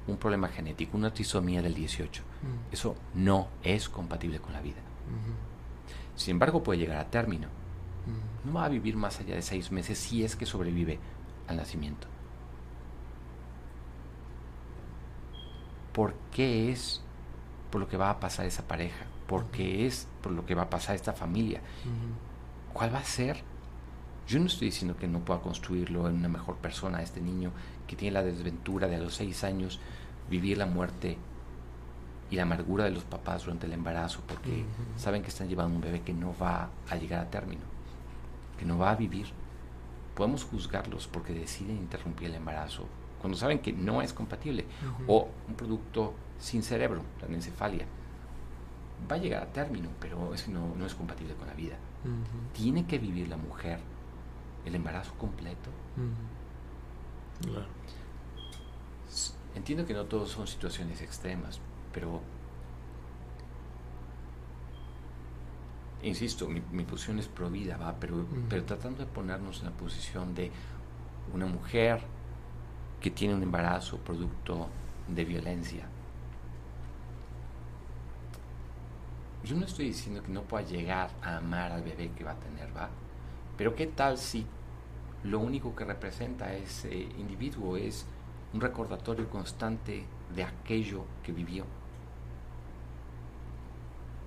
un 0.08 0.18
problema 0.18 0.48
genético, 0.50 0.98
una 0.98 1.14
trisomía 1.14 1.62
del 1.62 1.74
18. 1.74 2.22
Mm. 2.22 2.74
Eso 2.74 2.96
no 3.16 3.48
es 3.64 3.90
compatible 3.90 4.40
con 4.40 4.54
la 4.54 4.62
vida. 4.62 4.80
Sin 6.16 6.32
embargo, 6.32 6.62
puede 6.62 6.80
llegar 6.80 6.98
a 6.98 7.10
término. 7.10 7.48
Mm. 7.48 8.48
No 8.50 8.54
va 8.54 8.66
a 8.66 8.70
vivir 8.70 8.96
más 8.96 9.20
allá 9.20 9.36
de 9.36 9.42
seis 9.42 9.72
meses 9.72 9.98
si 9.98 10.24
es 10.24 10.36
que 10.36 10.46
sobrevive 10.46 11.00
al 11.48 11.58
nacimiento. 11.58 12.08
Por 15.94 16.14
qué 16.32 16.72
es 16.72 17.02
por 17.70 17.82
lo 17.82 17.88
que 17.88 17.98
va 17.98 18.10
a 18.10 18.20
pasar 18.20 18.46
esa 18.46 18.68
pareja, 18.68 19.06
por 19.28 19.46
qué 19.46 19.88
es 19.88 20.08
por 20.22 20.32
lo 20.32 20.46
que 20.46 20.56
va 20.56 20.64
a 20.64 20.70
pasar 20.70 20.96
esta 20.96 21.14
familia. 21.14 21.62
¿Cuál 22.74 22.94
va 22.94 23.00
a 23.00 23.04
ser? 23.04 23.44
Yo 24.28 24.40
no 24.40 24.46
estoy 24.46 24.68
diciendo 24.68 24.98
que 24.98 25.08
no 25.08 25.20
pueda 25.20 25.42
construirlo 25.42 26.08
en 26.08 26.16
una 26.16 26.30
mejor 26.30 26.58
persona, 26.58 27.02
este 27.02 27.22
niño 27.22 27.52
que 27.88 27.96
tiene 27.96 28.14
la 28.14 28.24
desventura 28.24 28.88
de 28.88 28.96
a 28.96 29.00
los 29.00 29.16
seis 29.16 29.44
años 29.44 29.80
vivir 30.30 30.58
la 30.58 30.66
muerte 30.66 31.18
y 32.30 32.36
la 32.38 32.44
amargura 32.44 32.86
de 32.86 32.92
los 32.92 33.04
papás 33.04 33.44
durante 33.44 33.66
el 33.66 33.74
embarazo 33.74 34.22
porque 34.26 34.64
saben 34.96 35.22
que 35.22 35.28
están 35.28 35.50
llevando 35.50 35.76
un 35.76 35.82
bebé 35.82 36.02
que 36.02 36.14
no 36.14 36.34
va 36.42 36.70
a 36.90 36.96
llegar 36.96 37.20
a 37.20 37.30
término, 37.30 37.62
que 38.58 38.66
no 38.66 38.78
va 38.78 38.92
a 38.92 38.96
vivir. 38.96 39.28
Podemos 40.16 40.46
juzgarlos 40.46 41.08
porque 41.08 41.34
deciden 41.34 41.78
interrumpir 41.78 42.28
el 42.28 42.36
embarazo 42.36 42.86
cuando 43.22 43.38
saben 43.38 43.60
que 43.60 43.72
no 43.72 44.02
es 44.02 44.14
compatible, 44.14 44.66
o 45.08 45.30
un 45.48 45.54
producto 45.54 46.16
sin 46.40 46.64
cerebro, 46.64 47.04
la 47.22 47.34
encefalia, 47.34 47.86
va 49.10 49.16
a 49.16 49.20
llegar 49.20 49.44
a 49.44 49.46
término, 49.46 49.90
pero 50.00 50.34
eso 50.34 50.50
no, 50.50 50.86
es 50.86 50.96
compatible 50.96 51.36
con 51.36 51.48
la 51.48 51.54
vida. 51.54 51.78
Tiene 52.54 52.86
que 52.88 52.98
vivir 52.98 53.28
la 53.28 53.38
mujer 53.38 53.80
el 54.66 54.74
embarazo 54.74 55.14
completo. 55.20 55.70
Entiendo 59.54 59.86
que 59.86 59.94
no 59.94 60.06
todos 60.06 60.32
son 60.32 60.48
situaciones 60.48 61.02
extremas, 61.02 61.60
pero 61.94 62.22
insisto, 66.02 66.48
mi, 66.48 66.84
posición 66.84 67.20
es 67.20 67.28
pro 67.28 67.52
vida, 67.52 67.78
va, 67.78 67.96
pero, 68.00 68.26
pero 68.50 68.64
tratando 68.64 69.06
de 69.06 69.06
ponernos 69.06 69.60
en 69.60 69.66
la 69.66 69.72
posición 69.72 70.34
de 70.34 70.52
una 71.34 71.46
mujer 71.46 72.02
que 73.02 73.10
tiene 73.12 73.34
un 73.34 73.44
embarazo 73.44 73.98
producto 73.98 74.70
de 75.08 75.26
violencia. 75.26 75.86
Yo 79.44 79.56
no 79.56 79.66
estoy 79.66 79.86
diciendo 79.86 80.22
que 80.22 80.32
no 80.32 80.44
pueda 80.44 80.64
llegar 80.64 81.10
a 81.24 81.38
amar 81.38 81.72
al 81.72 81.82
bebé 81.82 82.12
que 82.16 82.24
va 82.24 82.32
a 82.32 82.40
tener, 82.40 82.76
¿va? 82.78 82.90
Pero 83.58 83.76
¿qué 83.76 83.88
tal 83.88 84.18
si 84.20 84.46
lo 85.24 85.40
único 85.40 85.76
que 85.76 85.84
representa 85.84 86.46
a 86.46 86.54
ese 86.54 86.94
individuo 86.94 87.76
es 87.76 88.06
un 88.54 88.62
recordatorio 88.62 89.30
constante 89.30 90.06
de 90.36 90.44
aquello 90.44 91.06
que 91.24 91.32
vivió? 91.32 91.66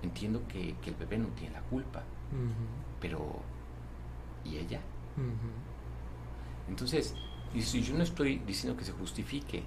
Entiendo 0.03 0.45
que, 0.47 0.75
el 0.85 0.95
bebé 0.95 1.17
no 1.17 1.29
tiene 1.29 1.53
la 1.53 1.61
culpa, 1.61 2.03
pero 2.99 3.39
¿y 4.43 4.57
ella? 4.57 4.81
Entonces, 6.67 7.15
y 7.55 7.61
si 7.61 7.81
yo 7.81 7.95
no 7.95 8.03
estoy 8.03 8.39
diciendo 8.45 8.77
que 8.77 8.85
se 8.85 8.91
justifique 8.91 9.63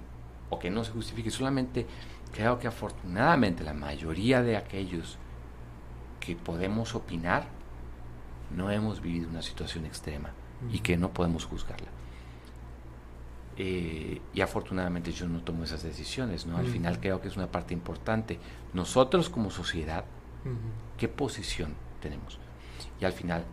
o 0.49 0.59
que 0.59 0.69
no 0.69 0.83
se 0.83 0.91
justifique, 0.91 1.31
solamente 1.31 1.87
creo 2.31 2.59
que 2.59 2.67
afortunadamente 2.67 3.63
la 3.63 3.73
mayoría 3.73 4.41
de 4.43 4.57
aquellos 4.57 5.17
que 6.19 6.35
podemos 6.35 6.95
opinar 6.95 7.47
no 8.55 8.71
hemos 8.71 9.01
vivido 9.01 9.29
una 9.29 9.41
situación 9.41 9.85
extrema 9.85 10.31
y 10.71 10.79
que 10.79 10.97
no 10.97 11.11
podemos 11.11 11.45
juzgarla. 11.45 11.87
Eh, 13.57 14.21
y 14.33 14.41
afortunadamente 14.41 15.11
yo 15.11 15.27
no 15.27 15.41
tomo 15.41 15.63
esas 15.63 15.83
decisiones, 15.83 16.45
¿no? 16.45 16.57
Al 16.57 16.67
final 16.67 16.99
creo 16.99 17.21
que 17.21 17.27
es 17.27 17.35
una 17.35 17.51
parte 17.51 17.73
importante. 17.73 18.39
Nosotros 18.73 19.29
como 19.29 19.49
sociedad, 19.49 20.05
¿qué 20.97 21.07
posición 21.07 21.73
tenemos? 22.01 22.39
Y 23.01 23.05
al 23.05 23.13
final, 23.13 23.43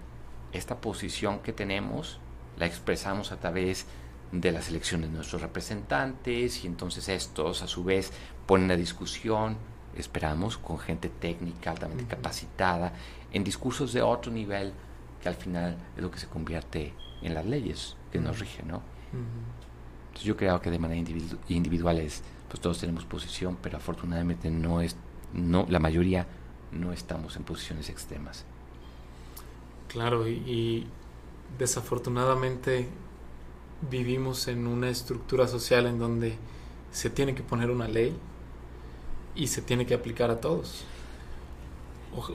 esta 0.53 0.81
posición 0.81 1.41
que 1.41 1.53
tenemos 1.53 2.21
la 2.57 2.67
expresamos 2.67 3.33
a 3.33 3.39
través 3.39 3.87
de 4.33 4.53
las 4.53 4.69
elecciones 4.69 5.11
de 5.11 5.17
nuestros 5.17 5.43
representantes 5.43 6.65
y 6.65 6.67
entonces 6.67 7.09
estos 7.09 7.63
a 7.63 7.69
su 7.69 7.85
vez 7.85 8.13
ponen 8.47 8.71
a 8.71 8.77
discusión 8.77 9.57
esperamos, 9.99 10.59
con 10.59 10.79
gente 10.79 11.09
técnica 11.09 11.71
altamente 11.71 12.05
capacitada, 12.05 12.93
en 13.33 13.45
discursos 13.45 13.93
de 13.93 14.03
otro 14.03 14.31
nivel, 14.31 14.73
que 15.23 15.29
al 15.29 15.35
final 15.35 15.77
es 15.97 16.03
lo 16.03 16.11
que 16.11 16.19
se 16.19 16.27
convierte 16.27 16.95
en 17.23 17.35
las 17.35 17.47
leyes 17.47 17.97
que 18.13 18.19
nos 18.21 18.39
rigen, 18.39 18.69
¿no? 18.69 18.83
Entonces 20.09 20.25
yo 20.25 20.37
creo 20.37 20.61
que 20.61 20.71
de 20.71 20.79
manera 20.79 21.01
individual 21.49 21.99
es, 21.99 22.23
pues 22.49 22.61
todos 22.61 22.79
tenemos 22.79 23.05
posición, 23.05 23.57
pero 23.63 23.79
afortunadamente 23.79 24.51
no 24.51 24.81
es, 24.81 24.97
no, 25.33 25.67
la 25.69 25.79
mayoría 25.79 26.27
no 26.73 26.93
estamos 26.93 27.37
en 27.37 27.45
posiciones 27.45 27.89
extremas. 27.89 28.45
Claro, 29.89 30.29
y 30.29 30.87
desafortunadamente 31.59 32.89
vivimos 33.91 34.49
en 34.49 34.67
una 34.67 34.89
estructura 34.89 35.49
social 35.49 35.87
en 35.87 35.99
donde 35.99 36.37
se 36.93 37.11
tiene 37.11 37.35
que 37.35 37.43
poner 37.43 37.71
una 37.71 37.89
ley 37.89 38.17
y 39.35 39.49
se 39.49 39.63
tiene 39.63 39.87
que 39.87 39.95
aplicar 39.95 40.31
a 40.31 40.41
todos. 40.41 40.85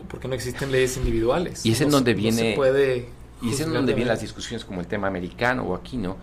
Porque 0.07 0.27
no 0.27 0.35
existen 0.35 0.71
leyes 0.71 0.97
individuales. 0.97 1.65
Y 1.65 1.71
es 1.71 1.81
en 1.81 1.89
donde 1.89 2.13
viene. 2.13 2.53
puede 2.55 3.09
y 3.41 3.49
es 3.49 3.59
en 3.59 3.73
donde 3.73 3.93
vienen 3.93 4.09
las 4.09 4.21
discusiones 4.21 4.63
como 4.63 4.81
el 4.81 4.87
tema 4.87 5.07
americano 5.07 5.63
o 5.63 5.75
aquí, 5.75 5.97
¿no? 5.97 6.17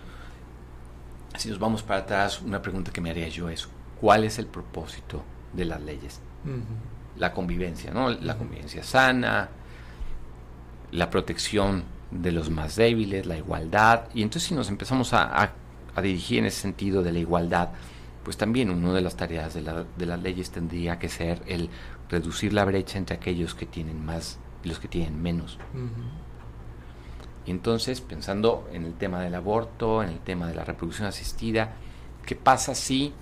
Si 1.37 1.49
nos 1.49 1.59
vamos 1.59 1.83
para 1.83 2.01
atrás, 2.01 2.41
una 2.41 2.63
pregunta 2.63 2.93
que 2.93 3.01
me 3.01 3.11
haría 3.11 3.29
yo 3.29 3.49
es: 3.49 3.69
¿cuál 4.01 4.25
es 4.25 4.39
el 4.39 4.47
propósito 4.47 5.23
de 5.53 5.65
las 5.65 5.83
leyes? 5.83 6.21
La 7.17 7.33
convivencia, 7.33 7.91
¿no? 7.91 8.11
La 8.11 8.39
convivencia 8.39 8.85
sana, 8.85 9.49
la 10.93 11.11
protección 11.11 11.83
de 12.11 12.33
los 12.33 12.51
más 12.51 12.77
débiles, 12.77 13.27
la 13.27 13.37
igualdad. 13.37 14.05
Y 14.15 14.23
entonces, 14.23 14.49
si 14.49 14.55
nos 14.55 14.69
empezamos 14.69 15.13
a, 15.13 15.53
a 15.95 16.03
dirigir 16.03 16.39
en 16.39 16.47
ese 16.47 16.61
sentido 16.61 17.03
de 17.03 17.13
la 17.13 17.19
igualdad, 17.19 17.71
pues 18.29 18.37
también 18.37 18.71
una 18.71 18.93
de 18.93 19.01
las 19.01 19.17
tareas 19.17 19.55
de, 19.55 19.63
la, 19.63 19.85
de, 19.97 20.07
las 20.07 20.21
leyes 20.21 20.51
tendría 20.51 20.99
que 20.99 21.09
ser 21.09 21.43
el 21.47 21.71
reducir 22.09 22.53
la 22.53 22.65
brecha 22.65 22.99
entre 22.99 23.17
aquellos 23.17 23.55
que 23.55 23.67
tienen 23.67 24.05
más 24.05 24.39
y 24.63 24.69
los 24.69 24.79
que 24.79 24.89
tienen 24.89 25.21
menos. 25.21 25.59
Y 27.47 27.51
entonces, 27.51 28.01
pensando 28.01 28.69
en 28.73 28.85
el 28.85 28.95
tema 28.95 29.21
del 29.21 29.35
aborto, 29.35 30.03
en 30.03 30.11
el 30.11 30.21
tema 30.21 30.47
de 30.47 30.55
la 30.55 30.65
reproducción 30.65 31.09
asistida, 31.09 31.73
¿qué 32.27 32.37
pasa 32.37 32.75
si 32.75 33.13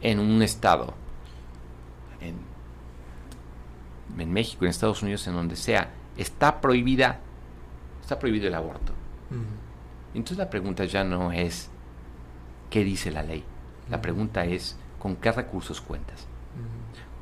en 0.00 0.18
un 0.18 0.42
estado, 0.42 0.94
en, 2.20 2.36
en 4.18 4.32
México, 4.32 4.64
en 4.64 4.70
Estados 4.70 5.02
Unidos, 5.02 5.26
en 5.26 5.34
donde 5.34 5.56
sea, 5.56 5.90
está 6.16 6.60
prohibida, 6.60 7.20
está 8.12 8.18
prohibido 8.20 8.46
el 8.46 8.54
aborto? 8.54 8.92
Entonces 10.12 10.36
la 10.36 10.50
pregunta 10.50 10.84
ya 10.84 11.02
no 11.02 11.32
es 11.32 11.70
qué 12.68 12.84
dice 12.84 13.10
la 13.10 13.22
ley, 13.22 13.42
la 13.88 14.02
pregunta 14.02 14.44
es, 14.44 14.76
¿con 14.98 15.16
qué 15.16 15.32
recursos 15.32 15.80
cuentas? 15.80 16.26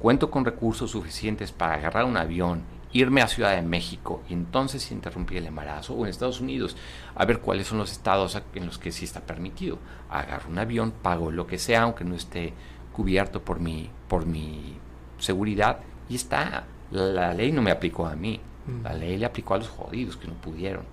¿Cuento 0.00 0.30
con 0.30 0.44
recursos 0.44 0.90
suficientes 0.90 1.52
para 1.52 1.74
agarrar 1.74 2.04
un 2.06 2.16
avión, 2.16 2.62
irme 2.92 3.22
a 3.22 3.28
Ciudad 3.28 3.54
de 3.54 3.62
México 3.62 4.22
y 4.28 4.32
entonces 4.32 4.90
interrumpir 4.90 5.38
el 5.38 5.46
embarazo? 5.46 5.94
O 5.94 6.04
en 6.04 6.10
Estados 6.10 6.40
Unidos, 6.40 6.76
a 7.14 7.24
ver 7.24 7.40
cuáles 7.40 7.68
son 7.68 7.78
los 7.78 7.92
estados 7.92 8.40
en 8.54 8.66
los 8.66 8.78
que 8.78 8.90
sí 8.90 9.04
está 9.04 9.20
permitido. 9.20 9.78
Agarro 10.08 10.50
un 10.50 10.58
avión, 10.58 10.90
pago 10.90 11.30
lo 11.30 11.46
que 11.46 11.58
sea, 11.58 11.82
aunque 11.82 12.04
no 12.04 12.16
esté 12.16 12.54
cubierto 12.92 13.44
por 13.44 13.60
mi, 13.60 13.90
por 14.08 14.26
mi 14.26 14.78
seguridad, 15.18 15.78
y 16.08 16.16
está. 16.16 16.64
La, 16.90 17.32
ley 17.34 17.52
no 17.52 17.62
me 17.62 17.70
aplicó 17.70 18.06
a 18.06 18.16
mí. 18.16 18.40
La 18.84 18.92
ley 18.92 19.16
le 19.16 19.26
aplicó 19.26 19.54
a 19.54 19.58
los 19.58 19.68
jodidos 19.68 20.16
que 20.16 20.28
no 20.28 20.34
pudieron. 20.34 20.84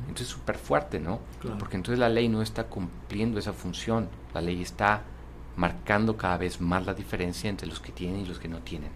Entonces 0.00 0.28
es 0.28 0.32
súper 0.32 0.56
fuerte, 0.56 1.00
¿no? 1.00 1.20
Porque 1.58 1.76
entonces 1.76 1.98
la 1.98 2.08
ley 2.08 2.28
no 2.28 2.42
está 2.42 2.64
cumpliendo 2.64 3.38
esa 3.38 3.52
función. 3.52 4.08
La 4.34 4.40
ley 4.40 4.62
está 4.62 5.02
marcando 5.56 6.16
cada 6.16 6.36
vez 6.36 6.60
más 6.60 6.86
la 6.86 6.94
diferencia 6.94 7.50
entre 7.50 7.66
los 7.66 7.80
que 7.80 7.90
tienen 7.90 8.20
y 8.20 8.26
los 8.26 8.38
que 8.38 8.48
no 8.48 8.58
tienen. 8.58 8.90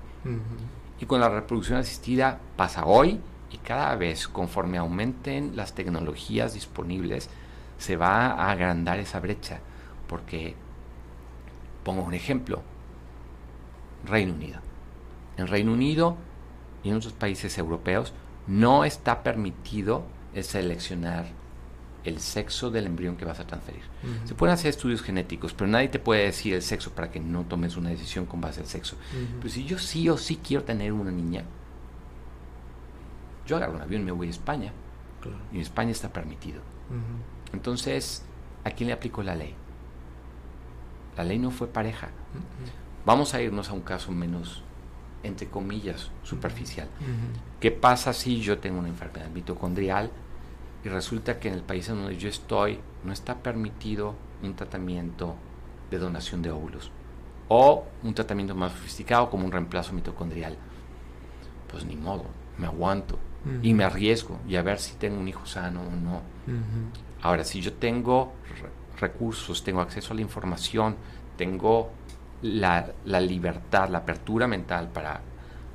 Y 1.01 1.06
con 1.06 1.20
la 1.20 1.28
reproducción 1.28 1.78
asistida 1.78 2.38
pasa 2.56 2.84
hoy 2.84 3.18
y 3.51 3.56
cada 3.59 3.97
vez 3.97 4.28
conforme 4.28 4.78
aumenten 4.78 5.56
las 5.56 5.74
tecnologías 5.74 6.55
disponibles 6.55 7.30
se 7.78 7.97
va 7.97 8.32
a 8.32 8.51
agrandar 8.51 9.01
esa 9.01 9.18
brecha. 9.18 9.60
Porque, 10.06 10.55
pongo 11.82 12.02
un 12.02 12.14
ejemplo, 12.14 12.62
Reino 14.05 14.34
Unido. 14.34 14.60
En 15.36 15.47
Reino 15.47 15.72
Unido 15.72 16.16
y 16.82 16.90
en 16.90 16.97
otros 16.97 17.12
países 17.12 17.57
europeos 17.59 18.12
no 18.47 18.85
está 18.85 19.23
permitido 19.23 20.05
seleccionar 20.43 21.27
el 22.05 22.19
sexo 22.20 22.70
del 22.70 22.86
embrión 22.86 23.16
que 23.16 23.24
vas 23.24 23.40
a 23.40 23.47
transferir. 23.47 23.82
Se 24.24 24.35
pueden 24.35 24.55
hacer 24.55 24.70
estudios 24.70 25.02
genéticos, 25.02 25.52
pero 25.52 25.69
nadie 25.69 25.89
te 25.89 25.98
puede 25.98 26.24
decir 26.24 26.55
el 26.55 26.62
sexo 26.62 26.93
para 26.93 27.11
que 27.11 27.20
no 27.20 27.44
tomes 27.44 27.77
una 27.77 27.90
decisión 27.90 28.24
con 28.27 28.40
base 28.40 28.61
al 28.61 28.66
sexo. 28.66 28.97
Pero 29.39 29.51
si 29.51 29.65
yo 29.65 29.78
sí 29.78 30.09
o 30.09 30.16
sí 30.16 30.40
quiero 30.43 30.65
tener 30.65 30.93
una 30.93 31.11
niña, 31.11 31.44
yo 33.47 33.57
agarro 33.57 33.74
un 33.74 33.82
avión 33.82 34.02
y 34.02 34.05
me 34.07 34.12
voy 34.12 34.28
a 34.28 34.31
España. 34.31 34.73
Y 35.52 35.57
en 35.57 35.61
España 35.61 35.90
está 35.90 36.11
permitido. 36.11 36.62
Entonces, 37.52 38.24
¿a 38.65 38.70
quién 38.70 38.86
le 38.86 38.94
aplicó 38.94 39.23
la 39.23 39.35
ley? 39.35 39.55
La 41.16 41.24
ley 41.24 41.39
no 41.39 41.51
fue 41.51 41.66
pareja. 41.66 42.09
Vamos 43.05 43.35
a 43.35 43.43
irnos 43.43 43.69
a 43.69 43.74
un 43.74 43.82
caso 43.82 44.11
menos, 44.12 44.62
entre 45.22 45.48
comillas, 45.48 46.10
superficial. 46.22 46.88
¿Qué 47.59 47.70
pasa 47.70 48.12
si 48.12 48.40
yo 48.40 48.59
tengo 48.59 48.78
una 48.78 48.88
enfermedad 48.88 49.28
mitocondrial? 49.30 50.10
y 50.84 50.88
resulta 50.88 51.38
que 51.38 51.48
en 51.48 51.55
el 51.55 51.62
país 51.62 51.88
en 51.88 51.97
donde 51.97 52.16
yo 52.16 52.28
estoy 52.28 52.78
no 53.05 53.12
está 53.12 53.36
permitido 53.36 54.14
un 54.42 54.55
tratamiento 54.55 55.34
de 55.90 55.98
donación 55.98 56.42
de 56.42 56.51
óvulos 56.51 56.90
o 57.48 57.84
un 58.02 58.14
tratamiento 58.14 58.55
más 58.55 58.72
sofisticado 58.72 59.28
como 59.28 59.44
un 59.44 59.52
reemplazo 59.52 59.92
mitocondrial. 59.92 60.56
Pues 61.70 61.84
ni 61.84 61.97
modo, 61.97 62.24
me 62.59 62.66
aguanto 62.66 63.18
y 63.62 63.74
me 63.74 63.84
arriesgo 63.84 64.38
y 64.47 64.56
a 64.56 64.62
ver 64.62 64.78
si 64.78 64.94
tengo 64.97 65.18
un 65.18 65.26
hijo 65.26 65.47
sano 65.47 65.82
o 65.82 65.90
no. 65.90 66.20
Ahora, 67.22 67.44
si 67.44 67.60
yo 67.60 67.72
tengo 67.72 68.32
recursos, 68.98 69.64
tengo 69.64 69.80
acceso 69.80 70.12
a 70.12 70.16
la 70.16 70.22
información, 70.22 70.97
tengo 71.36 71.90
la, 72.42 72.92
la 73.04 73.20
libertad, 73.20 73.88
la 73.88 73.98
apertura 73.98 74.46
mental 74.46 74.88
para, 74.88 75.20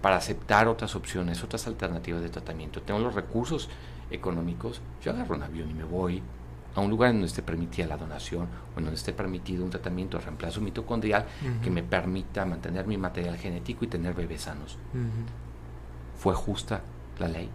para 0.01 0.17
aceptar 0.17 0.67
otras 0.67 0.95
opciones, 0.95 1.43
otras 1.43 1.67
alternativas 1.67 2.21
de 2.21 2.29
tratamiento, 2.29 2.81
tengo 2.81 2.99
los 2.99 3.15
recursos 3.15 3.69
económicos, 4.11 4.81
yo 5.03 5.11
agarro 5.11 5.35
un 5.35 5.43
avión 5.43 5.69
y 5.69 5.73
me 5.73 5.83
voy 5.83 6.21
a 6.75 6.81
un 6.81 6.89
lugar 6.89 7.09
en 7.09 7.17
donde 7.17 7.27
esté 7.27 7.41
permitida 7.41 7.87
la 7.87 7.97
donación 7.97 8.47
o 8.75 8.79
en 8.79 8.85
donde 8.85 8.97
esté 8.97 9.13
permitido 9.13 9.63
un 9.63 9.69
tratamiento 9.69 10.17
de 10.17 10.25
reemplazo 10.25 10.59
mitocondrial 10.59 11.25
que 11.63 11.71
me 11.71 11.83
permita 11.83 12.45
mantener 12.45 12.85
mi 12.85 12.97
material 12.97 13.37
genético 13.37 13.85
y 13.85 13.87
tener 13.87 14.13
bebés 14.13 14.41
sanos. 14.41 14.77
¿Fue 16.17 16.33
justa 16.33 16.81
la 17.17 17.29
ley? 17.29 17.49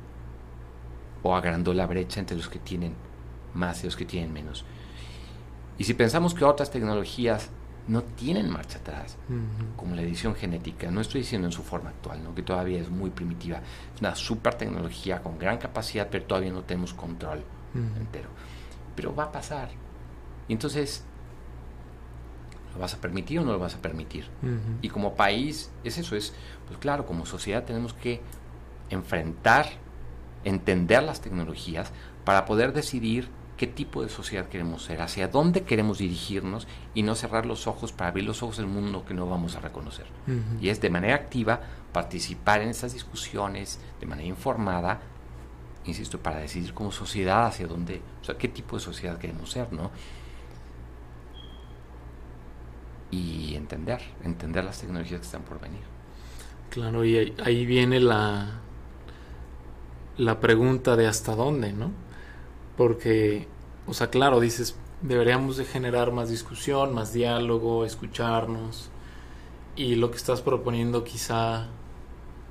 ¿O 1.23 1.37
agrandó 1.37 1.75
la 1.75 1.87
brecha 1.87 2.19
entre 2.19 2.37
los 2.37 2.49
que 2.49 2.59
tienen 2.59 2.95
más 3.53 3.83
y 3.83 3.87
los 3.87 3.97
que 3.97 4.07
tienen 4.07 4.33
menos? 4.33 4.65
Y 5.77 5.85
si 5.85 5.93
pensamos 5.93 6.33
que 6.35 6.45
otras 6.45 6.71
tecnologías 6.71 7.51
no 7.91 8.03
tienen 8.03 8.49
marcha 8.49 8.79
atrás, 8.79 9.17
como 9.77 9.97
la 9.97 10.03
edición 10.03 10.37
genética. 10.37 10.93
No 10.93 11.01
estoy 11.01 11.23
diciendo 11.23 11.49
en 11.49 11.53
su 11.53 11.65
forma 11.65 11.91
actual, 11.91 12.23
¿no? 12.23 12.33
que 12.37 12.43
todavía 12.43 12.81
es 12.81 12.89
muy 12.89 13.11
primitiva. 13.11 13.61
Es 13.93 14.01
una 14.01 14.15
super 14.15 14.55
tecnología 14.55 15.21
con 15.21 15.41
gran 15.41 15.59
capacidad, 15.59 16.07
pero 16.09 16.25
todavía 16.25 16.53
no 16.53 16.63
tenemos 16.63 16.95
control 16.95 17.43
entero. 17.75 18.29
Pero 18.95 19.13
va 19.13 19.25
a 19.25 19.33
pasar. 19.33 19.71
Y 20.47 20.53
entonces, 20.53 21.03
¿lo 22.75 22.81
vas 22.81 22.95
a 22.95 23.01
permitir 23.01 23.41
o 23.41 23.45
no 23.45 23.51
lo 23.51 23.59
vas 23.59 23.75
a 23.75 23.83
permitir? 23.83 24.29
Y 24.83 24.89
como 24.89 25.17
país, 25.17 25.73
es 25.83 25.99
eso, 25.99 26.15
es, 26.15 26.33
pues 26.69 26.79
claro, 26.79 27.07
como 27.07 27.27
sociedad 27.27 27.65
tenemos 27.65 27.93
que 27.93 28.21
enfrentar, 28.89 29.67
entender 30.45 31.03
las 31.03 31.21
tecnologías 31.21 31.91
para 32.25 32.45
poder 32.45 32.73
decidir 32.73 33.29
qué 33.61 33.67
tipo 33.67 34.03
de 34.03 34.09
sociedad 34.09 34.49
queremos 34.49 34.85
ser, 34.85 35.03
hacia 35.03 35.29
dónde 35.29 35.65
queremos 35.65 35.99
dirigirnos 35.99 36.67
y 36.95 37.03
no 37.03 37.15
cerrar 37.15 37.45
los 37.45 37.67
ojos 37.67 37.93
para 37.93 38.09
abrir 38.09 38.25
los 38.25 38.43
ojos 38.43 38.57
del 38.57 38.67
mundo 38.67 39.05
que 39.05 39.13
no 39.13 39.27
vamos 39.27 39.55
a 39.55 39.61
reconocer. 39.61 40.07
Y 40.63 40.71
es 40.71 40.81
de 40.81 40.89
manera 40.89 41.15
activa 41.15 41.61
participar 41.93 42.63
en 42.63 42.71
esas 42.71 42.95
discusiones, 42.95 43.79
de 44.01 44.07
manera 44.07 44.27
informada, 44.27 45.03
insisto, 45.85 46.19
para 46.19 46.39
decidir 46.39 46.73
como 46.73 46.91
sociedad 46.91 47.45
hacia 47.45 47.67
dónde, 47.67 48.01
o 48.23 48.25
sea, 48.25 48.39
qué 48.39 48.49
tipo 48.49 48.77
de 48.77 48.83
sociedad 48.83 49.19
queremos 49.19 49.51
ser, 49.51 49.71
¿no? 49.75 49.91
Y 53.11 53.57
entender, 53.57 54.01
entender 54.25 54.65
las 54.65 54.81
tecnologías 54.81 55.21
que 55.21 55.27
están 55.27 55.43
por 55.43 55.61
venir. 55.61 55.83
Claro, 56.71 57.05
y 57.05 57.35
ahí 57.45 57.67
viene 57.67 58.01
la, 58.01 58.53
la 60.17 60.41
pregunta 60.41 60.97
de 60.97 61.07
hasta 61.07 61.35
dónde, 61.35 61.75
¿no? 61.75 62.09
Porque, 62.81 63.47
o 63.87 63.93
sea, 63.93 64.09
claro, 64.09 64.41
dices, 64.41 64.75
deberíamos 65.03 65.59
de 65.59 65.67
generar 65.67 66.13
más 66.13 66.31
discusión, 66.31 66.95
más 66.95 67.13
diálogo, 67.13 67.85
escucharnos. 67.85 68.89
Y 69.77 69.97
lo 69.97 70.11
que 70.11 70.17
estás 70.17 70.41
proponiendo 70.41 71.05
quizá, 71.05 71.67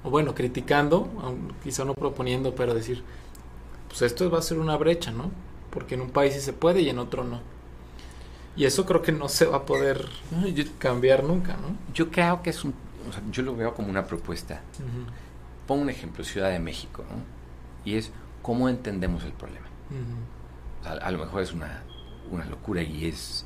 o 0.04 0.12
bueno, 0.12 0.36
criticando, 0.36 1.10
quizá 1.64 1.84
no 1.84 1.96
proponiendo, 1.96 2.54
pero 2.54 2.76
decir, 2.76 3.02
pues 3.88 4.04
esto 4.04 4.30
va 4.30 4.38
a 4.38 4.44
ser 4.44 4.60
una 4.60 4.78
brecha, 4.78 5.12
¿no? 5.12 5.32
Porque 5.72 5.96
en 5.96 6.02
un 6.02 6.12
país 6.12 6.36
sí 6.36 6.42
se 6.42 6.54
puede 6.54 6.82
y 6.82 6.90
en 6.90 7.00
otro 7.00 7.24
no. 7.24 7.40
Y 8.56 8.66
eso 8.66 8.86
creo 8.86 9.02
que 9.02 9.12
no 9.12 9.30
se 9.30 9.48
va 9.48 9.58
a 9.58 9.66
poder 9.66 10.10
cambiar 10.78 11.24
nunca, 11.24 11.54
¿no? 11.54 11.76
Yo 11.96 12.12
creo 12.12 12.44
que 12.44 12.52
es 12.52 12.64
un, 12.64 12.76
yo 13.32 13.42
lo 13.42 13.56
veo 13.56 13.74
como 13.74 13.90
una 13.90 14.06
propuesta. 14.06 14.62
Pongo 15.66 15.82
un 15.82 15.90
ejemplo, 15.90 16.24
Ciudad 16.24 16.52
de 16.52 16.60
México, 16.60 17.04
¿no? 17.10 17.40
y 17.84 17.96
es 17.96 18.12
cómo 18.44 18.70
entendemos 18.70 19.24
el 19.24 19.32
problema. 19.32 19.69
A, 20.86 21.12
lo 21.12 21.20
mejor 21.20 21.42
es 21.42 21.54
una, 21.54 21.84
una 22.32 22.46
locura 22.46 22.82
y 22.82 23.06
es 23.06 23.46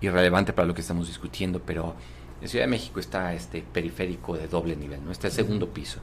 irrelevante 0.00 0.52
para 0.52 0.66
lo 0.66 0.74
que 0.74 0.80
estamos 0.80 1.06
discutiendo, 1.06 1.60
pero 1.60 1.94
en 2.40 2.48
Ciudad 2.48 2.64
de 2.64 2.70
México 2.70 3.00
está 3.00 3.32
este 3.34 3.62
periférico 3.62 4.36
de 4.36 4.46
doble 4.46 4.76
nivel, 4.76 5.04
¿no? 5.04 5.10
Está 5.10 5.28
el 5.28 5.32
segundo 5.32 5.70
piso. 5.70 6.00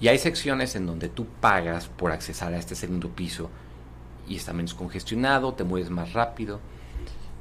Y 0.00 0.08
hay 0.08 0.18
secciones 0.18 0.76
en 0.76 0.86
donde 0.86 1.08
tú 1.08 1.26
pagas 1.40 1.88
por 1.88 2.12
accesar 2.12 2.52
a 2.52 2.58
este 2.58 2.74
segundo 2.74 3.08
piso 3.08 3.50
y 4.28 4.36
está 4.36 4.52
menos 4.52 4.74
congestionado, 4.74 5.54
te 5.54 5.64
mueves 5.64 5.90
más 5.90 6.12
rápido. 6.12 6.60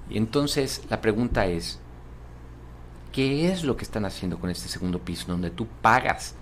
Y 0.09 0.17
entonces 0.17 0.83
la 0.89 1.01
pregunta 1.01 1.45
es, 1.45 1.79
¿qué 3.11 3.51
es 3.51 3.63
lo 3.63 3.75
que 3.75 3.83
están 3.83 4.05
haciendo 4.05 4.39
con 4.39 4.49
este 4.49 4.69
segundo 4.69 4.99
piso 4.99 5.27
donde 5.27 5.49
tú 5.49 5.67
pagas? 5.81 6.35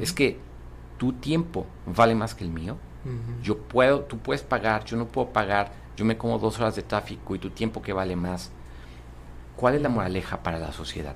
Es 0.00 0.12
que 0.12 0.38
tu 0.98 1.14
tiempo 1.14 1.66
vale 1.86 2.14
más 2.14 2.34
que 2.34 2.44
el 2.44 2.50
mío. 2.50 2.76
Yo 3.42 3.58
puedo, 3.58 4.00
tú 4.00 4.18
puedes 4.18 4.42
pagar, 4.42 4.84
yo 4.84 4.96
no 4.96 5.06
puedo 5.06 5.28
pagar, 5.28 5.72
yo 5.96 6.04
me 6.04 6.16
como 6.16 6.38
dos 6.38 6.58
horas 6.58 6.76
de 6.76 6.82
tráfico 6.82 7.34
y 7.34 7.38
tu 7.38 7.50
tiempo 7.50 7.82
que 7.82 7.92
vale 7.92 8.16
más. 8.16 8.50
¿Cuál 9.56 9.74
es 9.74 9.82
la 9.82 9.88
moraleja 9.88 10.42
para 10.42 10.58
la 10.58 10.72
sociedad? 10.72 11.14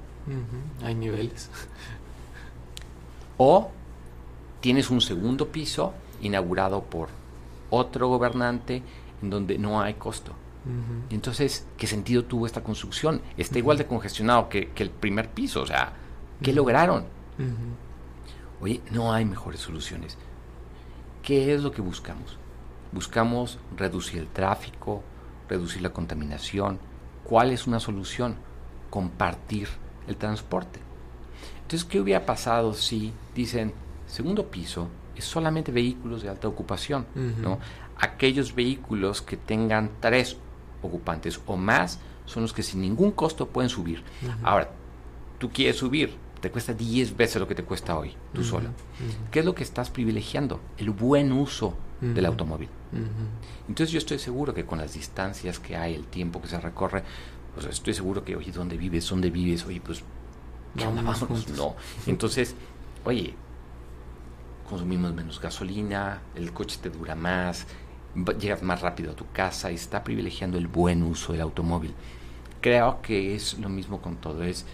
Hay 0.85 0.94
niveles. 0.94 1.51
O 3.36 3.70
tienes 4.60 4.90
un 4.90 5.01
segundo 5.01 5.48
piso 5.48 5.94
inaugurado 6.20 6.82
por 6.82 7.09
otro 7.70 8.09
gobernante 8.09 8.82
en 9.23 9.31
donde 9.31 9.59
no 9.59 9.81
hay 9.81 9.94
costo. 9.94 10.32
Entonces, 11.10 11.66
¿qué 11.77 11.89
sentido 11.89 12.24
tuvo 12.24 12.47
esta 12.47 12.62
construcción? 12.62 13.20
Está 13.36 13.59
igual 13.59 13.78
de 13.78 13.86
congestionado 13.86 14.48
que, 14.48 14.70
el 14.77 14.90
primer 14.90 15.31
piso. 15.31 15.62
O 15.62 15.66
sea, 15.66 15.93
¿qué 16.40 16.52
lograron? 16.52 17.05
Oye, 18.60 18.81
no 18.93 19.12
hay 19.12 19.24
mejores 19.24 19.60
soluciones. 19.60 20.16
¿Qué 21.23 21.55
es 21.55 21.62
lo 21.62 21.70
que 21.70 21.82
buscamos? 21.82 22.36
Buscamos 22.90 23.59
reducir 23.77 24.20
el 24.20 24.27
tráfico, 24.27 25.03
reducir 25.49 25.81
la 25.81 25.93
contaminación. 25.93 26.78
¿Cuál 27.24 27.53
es 27.53 27.66
una 27.66 27.78
solución? 27.78 28.36
Compartir 28.90 29.69
el 30.09 30.16
transporte. 30.16 30.81
Entonces, 31.62 31.89
¿qué 31.89 32.01
hubiera 32.01 32.27
pasado 32.27 32.74
si 32.74 33.12
dicen, 33.35 33.73
segundo 34.07 34.49
piso 34.49 34.89
es 35.15 35.24
solamente 35.24 35.70
vehículos 35.70 36.23
de 36.23 36.28
alta 36.28 36.49
ocupación? 36.49 37.07
¿no? 37.40 37.59
Aquellos 37.99 38.55
vehículos 38.55 39.23
que 39.23 39.36
tengan 39.36 39.90
tres 40.01 40.36
ocupantes 40.82 41.40
o 41.47 41.57
más 41.57 42.01
son 42.27 42.43
los 42.43 42.53
que 42.53 42.62
sin 42.62 42.81
ningún 42.81 43.12
costo 43.12 43.47
pueden 43.47 43.70
subir. 43.70 44.03
Ahora, 44.43 44.70
tú 45.39 45.51
quieres 45.51 45.77
subir, 45.77 46.15
te 46.43 46.51
cuesta 46.51 46.74
10 46.74 47.16
veces 47.16 47.40
lo 47.40 47.47
que 47.47 47.55
te 47.55 47.62
cuesta 47.62 47.97
hoy, 47.97 48.12
tú 48.35 48.43
solo. 48.43 48.70
¿Qué 49.31 49.39
es 49.39 49.44
lo 49.44 49.55
que 49.55 49.62
estás 49.62 49.90
privilegiando? 49.90 50.60
El 50.77 50.90
buen 50.90 51.31
uso 51.31 51.74
del 52.01 52.27
automóvil. 52.27 52.69
Entonces 53.69 53.93
yo 53.93 53.98
estoy 53.98 54.19
seguro 54.19 54.52
que 54.52 54.66
con 54.66 54.78
las 54.78 54.94
distancias 54.94 55.60
que 55.60 55.77
hay, 55.77 55.94
el 55.94 56.05
tiempo 56.05 56.43
que 56.43 56.48
se 56.48 56.60
recorre, 56.60 57.05
pues 57.55 57.66
estoy 57.66 57.94
seguro 57.94 58.24
que, 58.24 58.35
oye, 58.35 58.51
¿dónde 58.51 58.77
vives? 58.77 59.09
¿Dónde 59.09 59.31
vives? 59.31 59.64
Oye, 59.66 59.81
pues, 59.81 60.02
¿qué 60.77 60.85
onda? 60.85 61.01
No. 61.56 61.77
Entonces, 62.09 62.56
oye, 63.05 63.35
consumimos 64.69 65.14
menos 65.14 65.40
gasolina, 65.40 66.23
el 66.35 66.52
coche 66.52 66.81
te 66.82 66.90
dura 66.90 67.14
más, 67.14 67.69
llegas 68.40 68.64
más 68.64 68.81
rápido 68.81 69.12
a 69.12 69.14
tu 69.14 69.31
casa 69.32 69.70
y 69.70 69.77
está 69.77 70.02
privilegiando 70.02 70.59
el 70.59 70.66
buen 70.66 71.05
uso 71.05 71.31
del 71.31 71.43
automóvil. 71.43 71.94
Creo 72.60 73.01
que 73.01 73.36
es 73.36 73.59
lo 73.60 73.69
mismo 73.69 74.02
con 74.02 74.16
todo, 74.16 74.43
es 74.43 74.66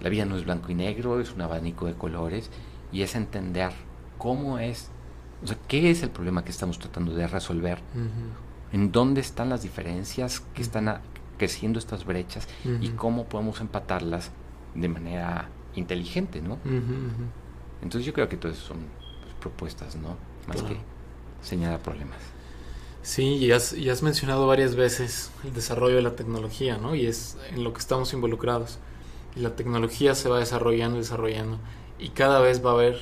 la 0.00 0.08
vida 0.08 0.24
no 0.24 0.36
es 0.36 0.44
blanco 0.44 0.70
y 0.70 0.74
negro, 0.74 1.20
es 1.20 1.32
un 1.32 1.42
abanico 1.42 1.86
de 1.86 1.94
colores 1.94 2.50
y 2.92 3.02
es 3.02 3.14
entender 3.14 3.72
cómo 4.18 4.58
es, 4.58 4.90
o 5.42 5.46
sea, 5.46 5.56
qué 5.68 5.90
es 5.90 6.02
el 6.02 6.10
problema 6.10 6.44
que 6.44 6.50
estamos 6.50 6.78
tratando 6.78 7.14
de 7.14 7.26
resolver, 7.26 7.80
en 8.72 8.92
dónde 8.92 9.20
están 9.20 9.48
las 9.48 9.62
diferencias 9.62 10.40
que 10.54 10.62
están 10.62 11.00
creciendo 11.38 11.78
estas 11.78 12.04
brechas 12.04 12.48
y 12.80 12.90
cómo 12.90 13.24
podemos 13.24 13.60
empatarlas 13.60 14.30
de 14.74 14.88
manera 14.88 15.48
inteligente, 15.74 16.40
¿no? 16.40 16.58
Entonces 17.82 18.04
yo 18.04 18.12
creo 18.12 18.28
que 18.28 18.36
todas 18.36 18.56
son 18.56 18.78
pues, 19.22 19.34
propuestas, 19.40 19.96
¿no? 19.96 20.16
Más 20.46 20.62
que 20.62 20.76
señalar 21.42 21.80
problemas. 21.80 22.18
Sí, 23.02 23.36
y 23.36 23.52
has, 23.52 23.72
y 23.72 23.88
has 23.88 24.02
mencionado 24.02 24.46
varias 24.46 24.74
veces 24.74 25.30
el 25.44 25.54
desarrollo 25.54 25.96
de 25.96 26.02
la 26.02 26.16
tecnología, 26.16 26.76
¿no? 26.76 26.94
Y 26.94 27.06
es 27.06 27.38
en 27.50 27.64
lo 27.64 27.72
que 27.72 27.78
estamos 27.78 28.12
involucrados. 28.12 28.78
La 29.34 29.54
tecnología 29.56 30.14
se 30.14 30.28
va 30.28 30.38
desarrollando 30.38 30.96
y 30.96 31.00
desarrollando. 31.00 31.58
Y 31.98 32.10
cada 32.10 32.40
vez 32.40 32.64
va 32.64 32.70
a 32.70 32.74
haber 32.74 32.98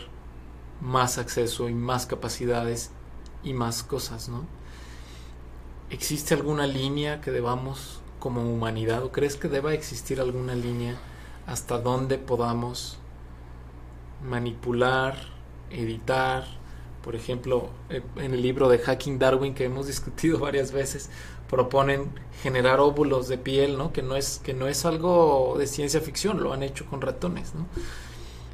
más 0.81 1.19
acceso 1.19 1.69
y 1.69 1.75
más 1.75 2.07
capacidades 2.07 2.91
y 3.43 3.53
más 3.55 3.83
cosas, 3.83 4.29
¿no? 4.29 4.45
¿Existe 5.91 6.35
alguna 6.35 6.67
línea 6.67 7.21
que 7.21 7.31
debamos 7.31 8.01
como 8.19 8.43
humanidad 8.43 9.03
o 9.05 9.13
crees 9.13 9.37
que 9.37 9.49
deba 9.49 9.73
existir 9.73 10.21
alguna 10.21 10.55
línea 10.55 10.99
hasta 11.47 11.79
donde 11.79 12.19
podamos 12.19 12.99
manipular, 14.23 15.17
editar, 15.71 16.45
por 17.09 17.17
ejemplo, 17.17 17.71
eh, 17.89 18.03
en 18.17 18.35
el 18.35 18.43
libro 18.43 18.69
de 18.69 18.79
Hacking 18.79 19.19
Darwin 19.19 19.55
que 19.55 19.65
hemos 19.65 19.87
discutido 19.95 20.41
varias 20.41 20.73
veces, 20.73 21.09
proponen 21.49 22.11
generar 22.43 22.81
óvulos 22.81 23.29
de 23.29 23.39
piel, 23.39 23.79
¿no? 23.79 23.95
Que 23.95 24.03
no 24.03 24.15
es 24.15 24.43
que 24.45 24.53
no 24.53 24.69
es 24.69 24.85
algo 24.85 25.57
de 25.59 25.67
ciencia 25.67 26.03
ficción, 26.03 26.43
lo 26.43 26.53
han 26.53 26.63
hecho 26.63 26.85
con 26.85 27.01
ratones, 27.01 27.55
¿no? 27.55 27.67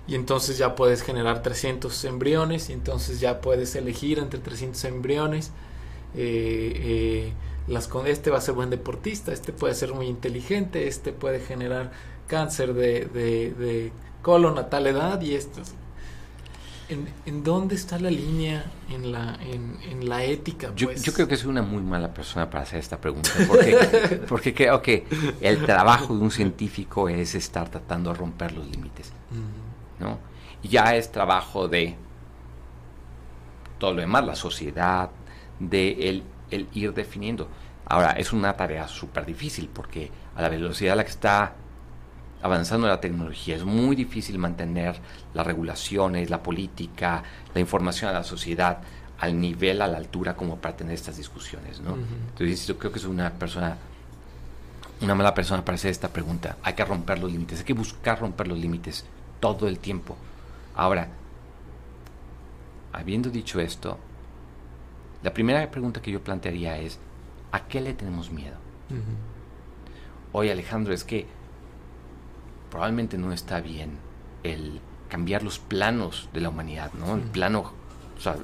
Y 0.06 0.14
entonces 0.14 0.56
ya 0.56 0.76
puedes 0.76 1.02
generar 1.02 1.43
300 1.43 2.05
embriones 2.05 2.70
y 2.70 2.74
entonces 2.74 3.18
ya 3.18 3.40
puedes 3.40 3.74
elegir 3.74 4.20
entre 4.20 4.39
300 4.39 4.85
embriones. 4.85 5.51
Eh, 6.14 6.74
eh, 6.76 7.32
las, 7.66 7.90
este 8.06 8.31
va 8.31 8.39
a 8.39 8.40
ser 8.40 8.55
buen 8.55 8.70
deportista, 8.70 9.32
este 9.32 9.52
puede 9.52 9.74
ser 9.74 9.93
muy 9.94 10.06
inteligente, 10.06 10.86
este 10.86 11.12
puede 11.12 11.40
generar 11.40 11.90
cáncer 12.28 12.72
de, 12.74 13.06
de, 13.06 13.52
de 13.52 13.93
colon 14.22 14.59
a 14.59 14.70
tal 14.70 14.86
edad 14.86 15.20
y 15.22 15.35
esto 15.35 15.60
¿En, 16.89 17.43
dónde 17.43 17.74
está 17.74 17.98
la 17.98 18.11
línea 18.11 18.65
en 18.90 19.11
la, 19.11 19.39
en, 19.43 20.09
la 20.09 20.23
ética? 20.23 20.73
Yo, 20.77 20.89
pues? 20.89 21.02
yo, 21.02 21.12
creo 21.12 21.27
que 21.27 21.36
soy 21.36 21.51
una 21.51 21.62
muy 21.62 21.82
mala 21.82 22.12
persona 22.12 22.51
para 22.51 22.65
hacer 22.65 22.78
esta 22.78 23.01
pregunta, 23.01 23.31
porque, 23.48 23.77
porque 24.28 24.55
creo 24.55 24.82
que 24.82 25.06
el 25.40 25.65
trabajo 25.65 26.15
de 26.15 26.23
un 26.23 26.31
científico 26.31 27.09
es 27.09 27.35
estar 27.35 27.70
tratando 27.70 28.12
de 28.12 28.19
romper 28.19 28.52
los 28.52 28.66
límites, 28.66 29.12
¿no? 29.98 30.19
Ya 30.62 30.94
es 30.94 31.11
trabajo 31.11 31.69
de 31.69 31.97
todo 33.78 33.94
lo 33.94 34.01
demás, 34.01 34.24
la 34.24 34.36
sociedad, 34.36 35.11
de 35.59 36.09
el, 36.09 36.23
el 36.51 36.69
ir 36.74 36.93
definiendo. 36.93 37.48
Ahora, 37.86 38.12
es 38.12 38.32
una 38.32 38.56
tarea 38.56 38.89
súper 38.89 39.27
difícil, 39.27 39.69
porque 39.73 40.11
a 40.36 40.43
la 40.43 40.48
velocidad 40.48 40.94
a 40.94 40.97
la 40.97 41.05
que 41.05 41.11
está 41.11 41.55
avanzando 42.45 42.87
la 42.87 43.01
tecnología, 43.01 43.57
es 43.57 43.65
muy 43.65 43.97
difícil 43.97 44.37
mantener 44.37 45.01
las 45.33 45.47
regulaciones, 45.47 46.29
la 46.29 46.43
política, 46.43 47.23
la 47.55 47.59
información 47.59 48.11
a 48.11 48.12
la 48.12 48.23
sociedad 48.23 48.81
al 49.19 49.41
nivel, 49.41 49.81
a 49.81 49.89
la 49.89 49.97
altura 49.97 50.37
como 50.37 50.59
para 50.59 50.77
tener 50.77 50.93
estas 50.93 51.16
discusiones, 51.16 51.81
¿no? 51.81 51.97
Entonces 51.97 52.66
yo 52.66 52.77
creo 52.77 52.93
que 52.93 52.99
es 52.99 53.07
una 53.07 53.31
persona, 53.31 53.79
una 55.01 55.15
mala 55.15 55.33
persona 55.33 55.65
para 55.65 55.77
hacer 55.77 55.91
esta 55.91 56.09
pregunta. 56.09 56.59
Hay 56.62 56.75
que 56.75 56.85
romper 56.85 57.19
los 57.19 57.33
límites, 57.33 57.61
hay 57.61 57.65
que 57.65 57.73
buscar 57.73 58.21
romper 58.21 58.47
los 58.47 58.59
límites 58.59 59.07
todo 59.41 59.66
el 59.66 59.79
tiempo. 59.79 60.15
Ahora, 60.77 61.09
habiendo 62.93 63.31
dicho 63.31 63.59
esto, 63.59 63.99
la 65.23 65.33
primera 65.33 65.71
pregunta 65.71 66.03
que 66.03 66.11
yo 66.11 66.23
plantearía 66.23 66.77
es, 66.77 66.99
¿a 67.53 67.61
qué 67.66 67.81
le 67.81 67.95
tenemos 67.95 68.31
miedo? 68.31 68.57
Oye 70.33 70.53
Alejandro, 70.53 70.93
es 70.93 71.05
que 71.05 71.27
probablemente 72.74 73.16
no 73.18 73.32
está 73.32 73.60
bien 73.60 73.98
el 74.42 74.80
cambiar 75.09 75.44
los 75.44 75.60
planos 75.60 76.28
de 76.32 76.40
la 76.40 76.48
humanidad, 76.48 76.92
¿no? 76.94 77.14
El 77.14 77.20
plano, 77.20 77.70
o 78.18 78.20
sea, 78.20 78.34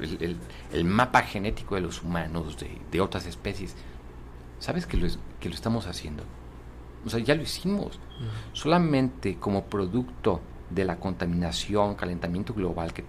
el, 0.71 0.85
mapa 0.85 1.23
genético 1.23 1.75
de 1.75 1.81
los 1.81 2.05
humanos, 2.05 2.57
de, 2.93 3.01
otras 3.01 3.27
especies. 3.27 3.75
¿Sabes 4.61 4.87
que 4.87 4.99
lo, 4.99 5.09
que 5.41 5.49
lo 5.49 5.55
estamos 5.57 5.89
haciendo? 5.89 6.23
O 7.05 7.11
sea, 7.11 7.19
ya 7.19 7.35
lo 7.35 7.43
hicimos. 7.43 7.99
Solamente 8.53 9.37
como 9.37 9.65
producto 9.65 10.41
de 10.71 10.85
la 10.85 11.01
contaminación, 11.01 11.97
calentamiento 11.97 12.55
global, 12.55 12.93
que 12.93 13.03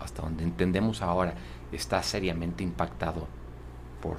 hasta 0.00 0.22
donde 0.22 0.42
entendemos 0.42 1.02
ahora 1.02 1.34
está 1.70 2.02
seriamente 2.02 2.64
impactado 2.64 3.28
por 4.00 4.16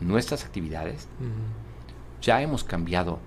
nuestras 0.00 0.46
actividades, 0.46 1.06
ya 2.22 2.40
hemos 2.40 2.64
cambiado 2.64 3.18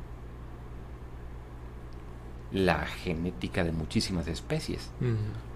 la 2.55 2.85
genética 2.85 3.65
de 3.65 3.73
muchísimas 3.73 4.27
especies. 4.29 4.89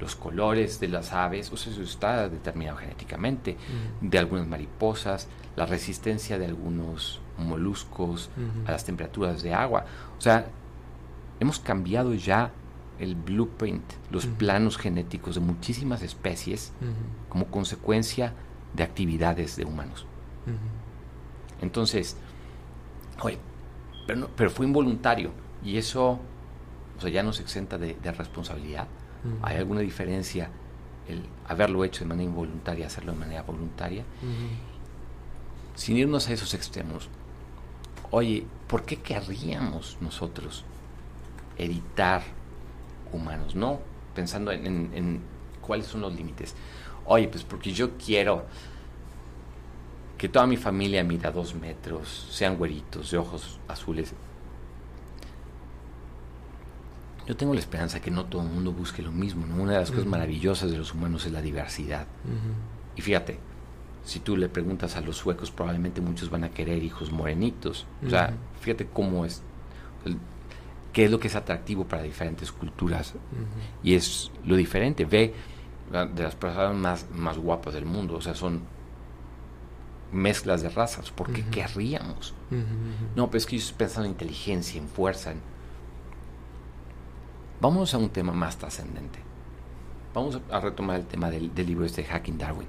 Los 0.02 0.18
colores 0.18 0.82
de 0.82 0.90
las 0.90 1.14
aves, 1.14 1.50
o 1.52 1.56
sea, 1.56 1.72
eso 1.72 1.82
está 1.82 2.28
determinado 2.28 2.78
genéticamente, 2.78 3.56
de 4.02 4.20
algunas 4.20 4.46
mariposas, 4.48 5.30
la 5.56 5.66
resistencia 5.66 6.38
de 6.38 6.46
algunos 6.46 7.22
moluscos 7.38 8.30
a 8.66 8.72
las 8.72 8.84
temperaturas 8.84 9.42
de 9.42 9.54
agua. 9.54 9.86
O 10.18 10.22
sea, 10.22 10.48
hemos 11.40 11.60
cambiado 11.60 12.14
ya 12.14 12.52
el 13.00 13.16
blueprint, 13.16 13.94
los 14.12 14.26
planos 14.26 14.78
genéticos 14.78 15.36
de 15.36 15.42
muchísimas 15.42 16.02
especies 16.02 16.74
como 17.30 17.46
consecuencia 17.46 18.34
de 18.74 18.84
actividades 18.84 19.56
de 19.56 19.64
humanos. 19.64 20.06
Entonces, 21.62 22.18
oye, 23.22 23.38
pero, 24.06 24.30
pero 24.36 24.50
fue 24.50 24.66
involuntario 24.66 25.32
y 25.64 25.78
eso 25.78 26.20
o 27.00 27.02
sea, 27.02 27.10
ya 27.10 27.24
nos 27.24 27.40
exenta 27.40 27.78
de, 27.78 27.96
responsabilidad. 28.12 28.88
¿Hay 29.42 29.56
alguna 29.56 29.80
diferencia 29.80 30.50
el 31.08 31.24
haberlo 31.48 31.86
hecho 31.86 32.02
de 32.02 32.08
manera 32.08 32.30
involuntaria, 32.30 32.88
hacerlo 32.88 33.14
de 33.14 33.20
manera 33.20 33.42
voluntaria? 33.44 34.04
Sin 35.76 35.96
irnos 35.96 36.28
a 36.28 36.34
esos 36.34 36.54
extremos, 36.54 37.08
oye, 38.12 38.46
¿por 38.68 38.84
qué 38.84 38.98
querríamos 38.98 39.98
nosotros 40.02 40.66
editar 41.58 42.22
humanos? 43.14 43.56
No 43.56 43.80
pensando 44.14 44.52
en, 44.52 45.22
cuáles 45.62 45.88
son 45.88 46.02
los 46.02 46.14
límites. 46.14 46.54
Oye, 47.06 47.30
pues 47.30 47.46
porque 47.46 47.72
yo 47.72 47.92
quiero 47.98 48.44
que 50.18 50.28
toda 50.28 50.46
mi 50.46 50.58
familia 50.58 51.02
mida 51.06 51.32
dos 51.32 51.56
metros, 51.56 52.28
sean 52.30 52.58
güeritos, 52.58 53.12
de 53.12 53.18
ojos 53.18 53.58
azules. 53.70 54.14
Yo 57.30 57.38
tengo 57.38 57.54
la 57.54 57.60
esperanza 57.60 58.02
que 58.02 58.10
no 58.10 58.26
todo 58.26 58.42
el 58.42 58.50
mundo 58.50 58.72
busque 58.72 59.04
lo 59.04 59.12
mismo. 59.12 59.46
Una 59.62 59.74
de 59.74 59.80
las 59.82 59.92
cosas 59.92 60.08
maravillosas 60.08 60.72
de 60.72 60.78
los 60.80 60.96
humanos 60.96 61.28
es 61.28 61.32
la 61.32 61.44
diversidad. 61.44 62.08
Y 62.96 63.02
fíjate, 63.04 63.38
si 64.04 64.20
tú 64.20 64.36
le 64.36 64.50
preguntas 64.50 64.96
a 64.96 65.02
los 65.02 65.18
suecos, 65.18 65.52
probablemente 65.52 66.02
muchos 66.02 66.32
van 66.32 66.44
a 66.44 66.50
querer 66.50 66.82
hijos 66.82 67.12
morenitos. 67.12 67.86
O 68.04 68.10
sea, 68.10 68.34
fíjate 68.62 68.88
cómo 68.88 69.26
es, 69.26 69.44
qué 70.92 71.06
es 71.06 71.12
lo 71.12 71.20
que 71.20 71.28
es 71.28 71.36
atractivo 71.36 71.86
para 71.86 72.02
diferentes 72.02 72.52
culturas. 72.52 73.14
Y 73.84 73.94
es 73.94 74.32
lo 74.44 74.56
diferente. 74.56 75.06
Ve 75.06 75.36
de 75.92 76.24
las 76.24 76.34
personas 76.34 76.76
más, 76.76 77.06
más 77.14 77.38
guapas 77.38 77.76
del 77.76 77.86
mundo, 77.86 78.16
o 78.16 78.22
sea, 78.22 78.34
son 78.34 78.62
mezclas 80.12 80.64
de 80.64 80.70
razas. 80.70 81.12
¿Por 81.12 81.32
qué 81.32 81.46
querríamos? 81.46 82.34
No, 83.16 83.28
pero 83.28 83.38
es 83.38 83.46
que 83.46 83.56
estoy 83.56 83.78
pensando 83.78 84.06
en 84.06 84.14
inteligencia, 84.14 84.82
en 84.82 84.88
fuerza. 84.88 85.36
Vamos 87.62 87.94
a 87.94 87.98
un 87.98 88.10
tema 88.10 88.32
más 88.32 88.58
trascendente. 88.58 89.20
Vamos 90.14 90.40
a 90.50 90.60
retomar 90.62 90.96
el 90.98 91.06
tema 91.06 91.30
del, 91.30 91.54
del 91.54 91.68
libro 91.68 91.86
este 91.86 92.04
de 92.04 92.08
Hacking 92.08 92.38
Darwin. 92.38 92.68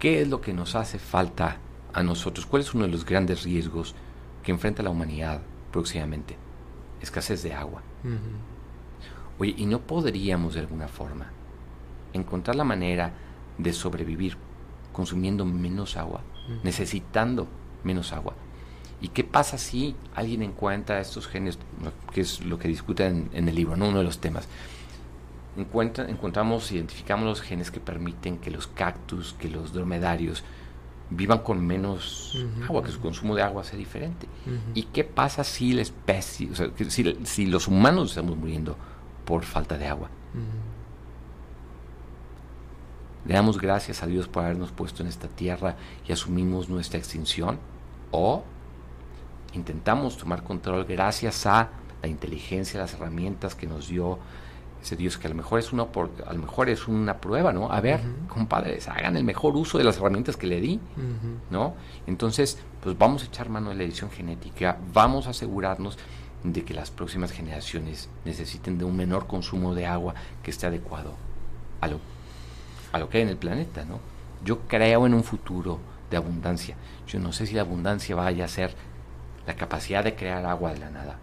¿Qué 0.00 0.20
es 0.20 0.28
lo 0.28 0.40
que 0.40 0.52
nos 0.52 0.74
hace 0.74 0.98
falta 0.98 1.58
a 1.92 2.02
nosotros? 2.02 2.44
¿Cuál 2.44 2.62
es 2.62 2.74
uno 2.74 2.86
de 2.86 2.90
los 2.90 3.04
grandes 3.04 3.44
riesgos 3.44 3.94
que 4.42 4.50
enfrenta 4.50 4.82
la 4.82 4.90
humanidad 4.90 5.42
próximamente? 5.70 6.36
Escasez 7.00 7.44
de 7.44 7.54
agua. 7.54 7.82
Oye, 9.38 9.54
¿y 9.56 9.66
no 9.66 9.80
podríamos 9.80 10.54
de 10.54 10.60
alguna 10.60 10.88
forma 10.88 11.30
encontrar 12.12 12.56
la 12.56 12.64
manera 12.64 13.12
de 13.58 13.72
sobrevivir 13.72 14.36
consumiendo 14.92 15.44
menos 15.44 15.96
agua, 15.96 16.22
necesitando 16.64 17.46
menos 17.84 18.12
agua? 18.12 18.34
¿Y 19.00 19.08
qué 19.08 19.24
pasa 19.24 19.58
si 19.58 19.94
alguien 20.14 20.42
encuentra 20.42 21.00
estos 21.00 21.26
genes, 21.26 21.58
que 22.12 22.20
es 22.22 22.44
lo 22.44 22.58
que 22.58 22.68
discuten 22.68 23.28
en, 23.32 23.48
el 23.48 23.54
libro, 23.54 23.76
¿no? 23.76 23.88
uno 23.88 23.98
de 23.98 24.04
los 24.04 24.18
temas? 24.18 24.48
encuentra, 25.56 26.08
encontramos, 26.08 26.70
identificamos 26.72 27.26
los 27.26 27.40
genes 27.40 27.70
que 27.70 27.80
permiten 27.80 28.38
que 28.38 28.50
los 28.50 28.66
cactus, 28.66 29.34
que 29.34 29.48
los 29.48 29.72
dromedarios 29.72 30.42
vivan 31.10 31.38
con 31.40 31.64
menos 31.64 32.44
agua, 32.66 32.82
que 32.82 32.90
su 32.90 33.00
consumo 33.00 33.34
de 33.34 33.42
agua 33.42 33.62
sea 33.62 33.78
diferente. 33.78 34.26
¿Y 34.74 34.84
qué 34.84 35.04
pasa 35.04 35.44
si 35.44 35.72
la 35.72 35.82
especie, 35.82 36.50
o 36.50 36.54
sea, 36.54 36.70
si, 36.88 37.16
si, 37.24 37.46
los 37.46 37.68
humanos 37.68 38.10
estamos 38.10 38.36
muriendo 38.36 38.76
por 39.24 39.44
falta 39.44 39.78
de 39.78 39.86
agua? 39.86 40.08
Le 43.26 43.34
damos 43.34 43.58
gracias 43.58 44.02
a 44.02 44.06
Dios 44.06 44.28
por 44.28 44.44
habernos 44.44 44.72
puesto 44.72 45.02
en 45.02 45.08
esta 45.08 45.28
tierra 45.28 45.76
y 46.06 46.12
asumimos 46.12 46.68
nuestra 46.68 46.98
extinción. 46.98 47.58
O 48.10 48.44
intentamos 49.54 50.16
tomar 50.16 50.42
control 50.42 50.84
gracias 50.84 51.46
a 51.46 51.70
la 52.02 52.08
inteligencia, 52.08 52.80
las 52.80 52.94
herramientas 52.94 53.54
que 53.54 53.66
nos 53.66 53.88
dio 53.88 54.18
ese 54.82 54.96
Dios 54.96 55.16
que 55.16 55.26
a 55.26 55.30
lo 55.30 55.36
mejor 55.36 55.58
es 55.58 55.72
una 55.72 55.84
a 56.26 56.32
lo 56.32 56.38
mejor 56.38 56.68
es 56.68 56.86
una 56.86 57.16
prueba, 57.18 57.52
¿no? 57.52 57.72
A 57.72 57.80
ver, 57.80 58.00
compadres, 58.28 58.86
hagan 58.88 59.16
el 59.16 59.24
mejor 59.24 59.56
uso 59.56 59.78
de 59.78 59.84
las 59.84 59.96
herramientas 59.96 60.36
que 60.36 60.46
le 60.46 60.60
di, 60.60 60.78
¿no? 61.50 61.74
Entonces, 62.06 62.58
pues 62.82 62.96
vamos 62.98 63.22
a 63.22 63.26
echar 63.26 63.48
mano 63.48 63.70
de 63.70 63.76
la 63.76 63.84
edición 63.84 64.10
genética, 64.10 64.76
vamos 64.92 65.26
a 65.26 65.30
asegurarnos 65.30 65.98
de 66.42 66.64
que 66.64 66.74
las 66.74 66.90
próximas 66.90 67.32
generaciones 67.32 68.10
necesiten 68.26 68.76
de 68.76 68.84
un 68.84 68.94
menor 68.94 69.26
consumo 69.26 69.74
de 69.74 69.86
agua 69.86 70.14
que 70.42 70.50
esté 70.50 70.66
adecuado 70.66 71.14
a 71.80 71.88
lo, 71.88 71.98
a 72.92 72.98
lo 72.98 73.08
que 73.08 73.18
hay 73.18 73.22
en 73.22 73.30
el 73.30 73.38
planeta, 73.38 73.86
¿no? 73.86 74.00
Yo 74.44 74.60
creo 74.68 75.06
en 75.06 75.14
un 75.14 75.24
futuro 75.24 75.80
de 76.10 76.18
abundancia. 76.18 76.76
Yo 77.06 77.18
no 77.18 77.32
sé 77.32 77.46
si 77.46 77.54
la 77.54 77.62
abundancia 77.62 78.14
vaya 78.14 78.44
a 78.44 78.48
ser 78.48 78.74
la 79.46 79.54
capacidad 79.54 80.02
de 80.02 80.14
crear 80.14 80.44
agua 80.46 80.72
de 80.72 80.80
la 80.80 80.90
nada 80.90 81.18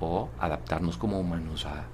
o 0.00 0.28
adaptarnos 0.38 0.96
como 0.96 1.18
humanos 1.18 1.66
a, 1.66 1.86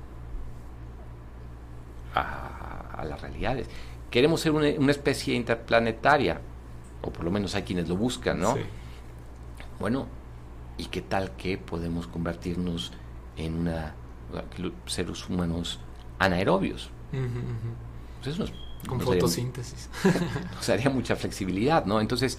a, 2.14 3.04
las 3.04 3.20
realidades. 3.20 3.68
Queremos 4.10 4.40
ser 4.40 4.52
una, 4.52 4.90
especie 4.90 5.34
interplanetaria, 5.34 6.40
o 7.02 7.10
por 7.10 7.24
lo 7.24 7.30
menos 7.30 7.54
hay 7.54 7.62
quienes 7.62 7.88
lo 7.88 7.96
buscan, 7.96 8.40
¿no? 8.40 8.56
Bueno, 9.78 10.06
¿y 10.78 10.86
qué 10.86 11.02
tal 11.02 11.32
que 11.32 11.58
podemos 11.58 12.06
convertirnos 12.06 12.92
en 13.36 13.54
una 13.60 13.94
seres 14.86 15.28
humanos 15.28 15.80
anaerobios? 16.18 16.90
Pues 18.22 18.38
Con 18.88 19.00
fotosíntesis. 19.00 19.88
nos 20.54 20.68
haría 20.68 20.90
mucha 20.90 21.16
flexibilidad, 21.16 21.84
¿no? 21.86 22.00
Entonces, 22.00 22.38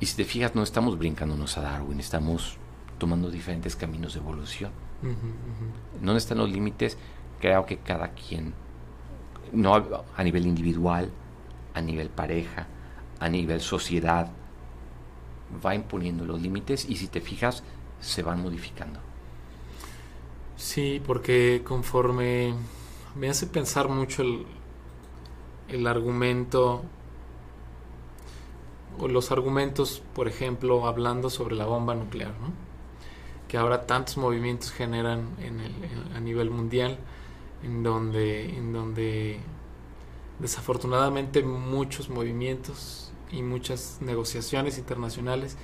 y 0.00 0.06
si 0.06 0.16
te 0.16 0.24
fijas, 0.24 0.54
no 0.54 0.62
estamos 0.62 0.98
brincándonos 0.98 1.58
a 1.58 1.62
Darwin, 1.62 2.00
estamos 2.00 2.56
tomando 2.98 3.30
diferentes 3.30 3.76
caminos 3.76 4.14
de 4.14 4.20
evolución. 4.20 4.72
¿Dónde 6.00 6.18
están 6.18 6.38
los 6.38 6.50
límites? 6.50 6.96
creo 7.40 7.66
que 7.66 7.78
cada 7.78 8.12
quien, 8.12 8.54
no 9.52 10.04
a 10.16 10.22
nivel 10.22 10.46
individual, 10.46 11.10
a 11.74 11.80
nivel 11.80 12.10
pareja, 12.10 12.66
a 13.18 13.28
nivel 13.28 13.60
sociedad, 13.60 14.30
va 15.64 15.74
imponiendo 15.74 16.24
los 16.24 16.40
límites 16.40 16.88
y 16.88 16.96
si 16.96 17.08
te 17.08 17.20
fijas, 17.20 17.64
se 18.00 18.22
van 18.22 18.42
modificando. 18.42 19.00
Sí, 20.56 21.02
porque 21.04 21.62
conforme 21.64 22.54
me 23.16 23.30
hace 23.30 23.46
pensar 23.46 23.88
mucho 23.88 24.22
el, 24.22 24.46
el 25.68 25.86
argumento 25.86 26.82
los 29.08 29.32
argumentos, 29.32 30.02
por 30.14 30.28
ejemplo, 30.28 30.86
hablando 30.86 31.30
sobre 31.30 31.56
la 31.56 31.66
bomba 31.66 31.94
nuclear, 31.94 32.32
¿no? 32.40 32.70
que 33.50 33.58
ahora 33.58 33.84
tantos 33.84 34.16
movimientos 34.16 34.70
generan 34.70 35.28
a 36.14 36.20
nivel 36.20 36.50
mundial 36.50 36.98
en 37.64 37.82
donde, 37.82 38.56
en 38.56 38.72
donde 38.72 39.40
desafortunadamente 40.38 41.42
muchos 41.42 42.08
movimientos 42.10 43.10
y 43.32 43.42
muchas 43.42 43.98
negociaciones 44.02 44.78
internacionales 44.78 45.56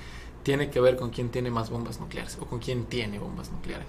tienen 0.43 0.71
que 0.71 0.81
ver 0.81 0.97
con 0.97 1.11
quién 1.11 1.29
tiene 1.31 1.51
más 1.51 1.71
bombas 1.71 2.01
nucleares 2.01 2.39
o 2.41 2.47
con 2.47 2.59
quién 2.59 2.87
tiene 2.87 3.21
bombas 3.21 3.53
nucleares. 3.53 3.89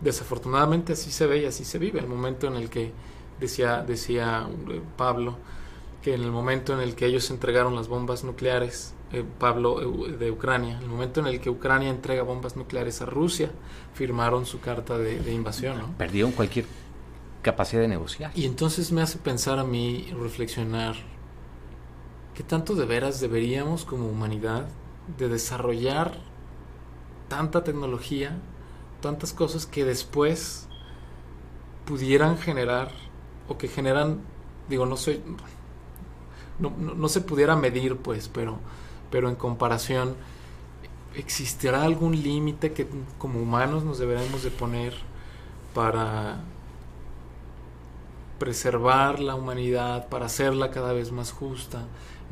Desafortunadamente 0.00 0.94
así 0.94 1.12
se 1.12 1.26
ve 1.26 1.42
y 1.42 1.44
así 1.44 1.64
se 1.64 1.78
vive. 1.78 2.00
El 2.00 2.08
momento 2.08 2.48
en 2.48 2.56
el 2.56 2.70
que 2.70 2.92
decía, 3.38 3.82
decía 3.82 4.48
eh, 4.68 4.82
Pablo 4.96 5.36
que 6.06 6.14
en 6.14 6.22
el 6.22 6.30
momento 6.30 6.72
en 6.72 6.78
el 6.78 6.94
que 6.94 7.04
ellos 7.04 7.32
entregaron 7.32 7.74
las 7.74 7.88
bombas 7.88 8.22
nucleares, 8.22 8.94
eh, 9.10 9.24
Pablo 9.40 10.06
eh, 10.06 10.12
de 10.12 10.30
Ucrania, 10.30 10.78
el 10.78 10.86
momento 10.86 11.18
en 11.18 11.26
el 11.26 11.40
que 11.40 11.50
Ucrania 11.50 11.90
entrega 11.90 12.22
bombas 12.22 12.56
nucleares 12.56 13.02
a 13.02 13.06
Rusia, 13.06 13.50
firmaron 13.92 14.46
su 14.46 14.60
carta 14.60 14.98
de, 14.98 15.18
de 15.18 15.32
invasión. 15.32 15.78
¿no? 15.78 15.98
Perdieron 15.98 16.30
cualquier 16.30 16.64
capacidad 17.42 17.82
de 17.82 17.88
negociar. 17.88 18.30
Y 18.36 18.44
entonces 18.44 18.92
me 18.92 19.02
hace 19.02 19.18
pensar 19.18 19.58
a 19.58 19.64
mí, 19.64 20.08
reflexionar, 20.16 20.94
¿qué 22.36 22.44
tanto 22.44 22.76
de 22.76 22.86
veras 22.86 23.18
deberíamos 23.18 23.84
como 23.84 24.06
humanidad 24.06 24.68
de 25.18 25.28
desarrollar 25.28 26.20
tanta 27.26 27.64
tecnología, 27.64 28.38
tantas 29.00 29.32
cosas 29.32 29.66
que 29.66 29.84
después 29.84 30.68
pudieran 31.84 32.38
generar 32.38 32.92
o 33.48 33.58
que 33.58 33.66
generan, 33.66 34.20
digo, 34.68 34.86
no 34.86 34.96
soy, 34.96 35.20
no, 36.58 36.70
no, 36.70 37.08
se 37.08 37.20
pudiera 37.20 37.56
medir 37.56 37.96
pues, 37.96 38.28
pero, 38.28 38.58
pero 39.10 39.28
en 39.28 39.36
comparación, 39.36 40.14
¿existirá 41.14 41.82
algún 41.82 42.22
límite 42.22 42.72
que 42.72 42.86
como 43.18 43.40
humanos 43.40 43.84
nos 43.84 43.98
deberemos 43.98 44.42
de 44.42 44.50
poner 44.50 44.94
para 45.74 46.40
preservar 48.38 49.20
la 49.20 49.34
humanidad, 49.34 50.08
para 50.08 50.26
hacerla 50.26 50.70
cada 50.70 50.92
vez 50.92 51.12
más 51.12 51.32
justa, 51.32 51.84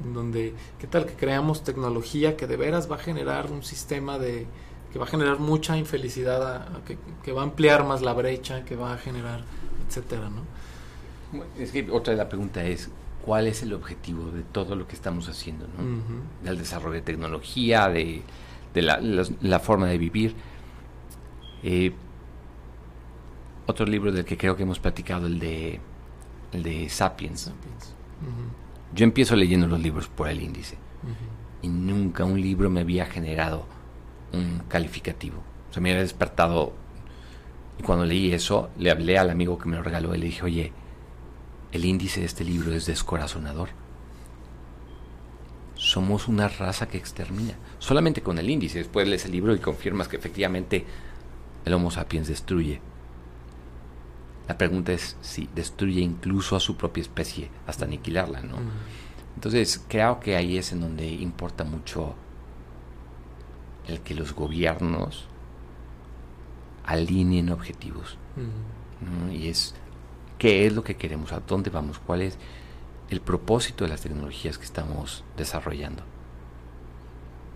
en 0.04 0.12
donde, 0.12 0.54
¿qué 0.78 0.86
tal 0.86 1.06
que 1.06 1.14
creamos 1.14 1.64
tecnología 1.64 2.36
que 2.36 2.46
de 2.46 2.56
veras 2.56 2.90
va 2.90 2.96
a 2.96 2.98
generar 2.98 3.50
un 3.50 3.62
sistema 3.62 4.18
de 4.18 4.46
que 4.94 4.98
va 5.00 5.06
a 5.06 5.08
generar 5.08 5.40
mucha 5.40 5.76
infelicidad, 5.76 6.68
que, 7.24 7.32
va 7.32 7.40
a 7.40 7.44
ampliar 7.44 7.84
más 7.84 8.00
la 8.00 8.12
brecha, 8.12 8.64
que 8.64 8.76
va 8.76 8.92
a 8.92 8.96
generar, 8.96 9.40
etcétera, 9.88 10.30
¿no? 10.30 10.44
Es 11.58 11.72
que 11.72 11.90
otra 11.90 12.12
de 12.12 12.18
la 12.18 12.28
pregunta 12.28 12.64
es, 12.64 12.90
¿cuál 13.24 13.46
es 13.46 13.62
el 13.62 13.72
objetivo 13.72 14.30
de 14.30 14.42
todo 14.42 14.76
lo 14.76 14.86
que 14.86 14.94
estamos 14.94 15.28
haciendo, 15.28 15.66
¿no? 15.66 16.02
Del 16.42 16.58
desarrollo 16.58 16.94
de 16.94 17.02
tecnología, 17.02 17.88
de, 17.88 18.22
la, 18.74 19.58
forma 19.60 19.86
de 19.86 19.96
vivir. 19.96 20.34
Eh, 21.62 21.92
otro 23.66 23.86
libro 23.86 24.12
del 24.12 24.26
que 24.26 24.36
creo 24.36 24.56
que 24.56 24.64
hemos 24.64 24.78
platicado, 24.78 25.26
el 25.26 25.38
de, 25.38 25.80
el 26.52 26.62
de 26.62 26.88
Sapiens. 26.90 27.50
Yo 28.94 29.04
empiezo 29.04 29.36
leyendo 29.36 29.66
los 29.66 29.80
libros 29.80 30.08
por 30.08 30.28
el 30.28 30.42
índice 30.42 30.76
y 31.62 31.68
nunca 31.68 32.24
un 32.24 32.40
libro 32.40 32.68
me 32.68 32.80
había 32.80 33.06
generado 33.06 33.64
un 34.34 34.62
calificativo. 34.68 35.38
O 35.70 35.72
sea, 35.72 35.82
me 35.82 35.90
había 35.90 36.02
despertado 36.02 36.74
y 37.78 37.82
cuando 37.82 38.04
leí 38.04 38.32
eso, 38.32 38.68
le 38.78 38.90
hablé 38.90 39.18
al 39.18 39.30
amigo 39.30 39.58
que 39.58 39.68
me 39.68 39.76
lo 39.76 39.82
regaló 39.82 40.14
y 40.14 40.18
le 40.18 40.26
dije, 40.26 40.44
oye, 40.44 40.72
el 41.74 41.84
índice 41.84 42.20
de 42.20 42.26
este 42.26 42.44
libro 42.44 42.72
es 42.72 42.86
descorazonador. 42.86 43.68
Somos 45.74 46.28
una 46.28 46.46
raza 46.46 46.86
que 46.86 46.96
extermina. 46.96 47.54
Solamente 47.80 48.22
con 48.22 48.38
el 48.38 48.48
índice. 48.48 48.78
Después 48.78 49.08
lees 49.08 49.24
el 49.24 49.32
libro 49.32 49.52
y 49.52 49.58
confirmas 49.58 50.06
que 50.06 50.16
efectivamente 50.16 50.86
el 51.64 51.74
Homo 51.74 51.90
sapiens 51.90 52.28
destruye. 52.28 52.80
La 54.46 54.56
pregunta 54.56 54.92
es 54.92 55.16
si 55.20 55.48
destruye 55.52 56.00
incluso 56.00 56.54
a 56.54 56.60
su 56.60 56.76
propia 56.76 57.02
especie 57.02 57.50
hasta 57.66 57.86
aniquilarla, 57.86 58.42
¿no? 58.42 58.58
Entonces, 59.34 59.84
creo 59.88 60.20
que 60.20 60.36
ahí 60.36 60.56
es 60.58 60.70
en 60.70 60.80
donde 60.80 61.08
importa 61.08 61.64
mucho 61.64 62.14
el 63.88 64.00
que 64.00 64.14
los 64.14 64.32
gobiernos 64.32 65.26
alineen 66.86 67.50
objetivos. 67.50 68.16
Y 69.32 69.48
es 69.48 69.74
qué 70.44 70.66
es 70.66 70.74
lo 70.74 70.84
que 70.84 70.94
queremos, 70.94 71.32
a 71.32 71.40
dónde 71.40 71.70
vamos, 71.70 71.98
cuál 71.98 72.20
es 72.20 72.36
el 73.08 73.22
propósito 73.22 73.84
de 73.84 73.88
las 73.88 74.02
tecnologías 74.02 74.58
que 74.58 74.66
estamos 74.66 75.24
desarrollando. 75.38 76.02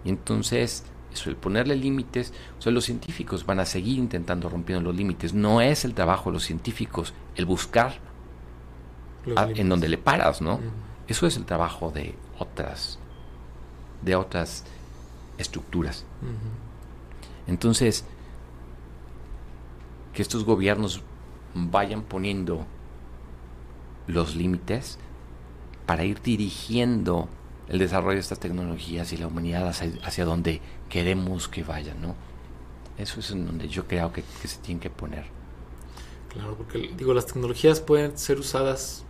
Y 0.06 0.08
entonces, 0.08 0.84
eso, 1.12 1.28
el 1.28 1.36
ponerle 1.36 1.76
límites, 1.76 2.32
o 2.58 2.62
sea, 2.62 2.72
los 2.72 2.86
científicos 2.86 3.44
van 3.44 3.60
a 3.60 3.66
seguir 3.66 3.98
intentando 3.98 4.48
rompiendo 4.48 4.82
los 4.88 4.96
límites. 4.96 5.34
No 5.34 5.60
es 5.60 5.84
el 5.84 5.92
trabajo 5.92 6.30
de 6.30 6.34
los 6.34 6.44
científicos 6.44 7.12
el 7.36 7.44
buscar 7.44 7.98
en 9.36 9.68
donde 9.68 9.90
le 9.90 9.98
paras, 9.98 10.40
¿no? 10.40 10.58
Eso 11.08 11.26
es 11.26 11.36
el 11.36 11.44
trabajo 11.44 11.90
de 11.90 12.14
otras, 12.38 12.98
de 14.00 14.16
otras 14.16 14.64
estructuras. 15.36 16.06
Entonces, 17.46 18.06
que 20.14 20.22
estos 20.22 20.44
gobiernos 20.44 21.02
vayan 21.52 22.00
poniendo 22.00 22.64
los 24.08 24.34
límites 24.34 24.98
para 25.86 26.04
ir 26.04 26.20
dirigiendo 26.20 27.28
el 27.68 27.78
desarrollo 27.78 28.14
de 28.14 28.20
estas 28.20 28.40
tecnologías 28.40 29.12
y 29.12 29.18
la 29.18 29.26
humanidad 29.26 29.68
hacia, 29.68 30.24
donde 30.24 30.60
queremos 30.88 31.48
que 31.48 31.62
vayan, 31.62 32.00
¿no? 32.00 32.14
Eso 32.96 33.20
es 33.20 33.30
en 33.30 33.46
donde 33.46 33.68
yo 33.68 33.86
creo 33.86 34.12
que, 34.12 34.24
que 34.42 34.48
se 34.48 34.58
tiene 34.58 34.80
que 34.80 34.90
poner. 34.90 35.26
Claro, 36.30 36.56
porque 36.56 36.92
digo, 36.96 37.14
las 37.14 37.26
tecnologías 37.26 37.80
pueden 37.80 38.18
ser 38.18 38.38
usadas 38.38 39.04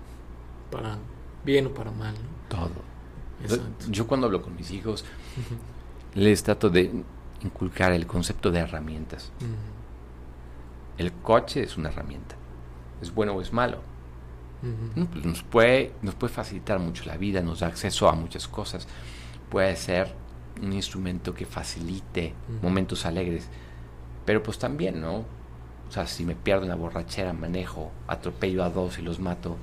para 0.71 0.99
bien 1.45 1.67
o 1.67 1.71
para 1.71 1.91
mal. 1.91 2.15
Todo. 2.49 2.89
Yo 3.89 4.07
cuando 4.07 4.27
hablo 4.27 4.43
con 4.43 4.55
mis 4.57 4.71
hijos, 4.71 5.05
les 6.15 6.43
trato 6.43 6.69
de 6.71 7.05
inculcar 7.43 7.93
el 7.93 8.07
concepto 8.07 8.51
de 8.51 8.59
herramientas. 8.59 9.31
El 10.97 11.13
coche 11.13 11.63
es 11.63 11.77
una 11.77 11.89
herramienta. 11.91 12.35
¿Es 13.01 13.15
bueno 13.15 13.33
o 13.33 13.41
es 13.41 13.53
malo? 13.53 13.79
Pues 15.13 15.25
nos, 15.25 15.43
puede, 15.43 15.93
nos 16.03 16.15
puede 16.15 16.33
facilitar 16.33 16.79
mucho 16.79 17.05
la 17.05 17.17
vida, 17.17 17.43
nos 17.43 17.61
da 17.61 17.69
acceso 17.69 18.09
a 18.09 18.13
muchas 18.13 18.49
cosas. 18.49 18.89
Puede 19.49 19.77
ser 19.77 20.13
un 20.61 20.73
instrumento 20.73 21.35
que 21.35 21.47
facilite 21.47 22.35
momentos 22.63 23.07
alegres. 23.07 23.49
Pero 24.25 24.43
pues 24.43 24.59
también, 24.59 25.01
¿no? 25.01 25.25
O 25.89 25.91
sea, 25.91 26.07
si 26.07 26.25
me 26.25 26.35
pierdo 26.35 26.65
en 26.65 26.69
la 26.69 26.75
borrachera, 26.75 27.33
manejo, 27.33 27.91
atropello 28.07 28.63
a 28.63 28.71
dos 28.71 28.99
y 28.99 29.03
los 29.03 29.21
mato 29.21 29.57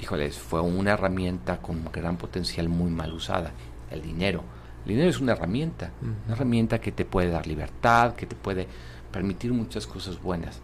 híjoles, 0.00 0.38
fue 0.38 0.60
una 0.60 0.92
herramienta 0.92 1.58
con 1.58 1.84
gran 1.92 2.16
potencial 2.16 2.68
muy 2.68 2.90
mal 2.90 3.12
usada, 3.12 3.52
el 3.90 4.02
dinero. 4.02 4.42
El 4.84 4.90
dinero 4.90 5.10
es 5.10 5.20
una 5.20 5.32
herramienta, 5.32 5.92
una 6.00 6.34
herramienta 6.34 6.80
que 6.80 6.92
te 6.92 7.04
puede 7.04 7.30
dar 7.30 7.46
libertad, 7.46 8.14
que 8.14 8.26
te 8.26 8.34
puede 8.34 8.66
permitir 9.12 9.52
muchas 9.52 9.86
cosas 9.86 10.20
buenas. 10.20 10.60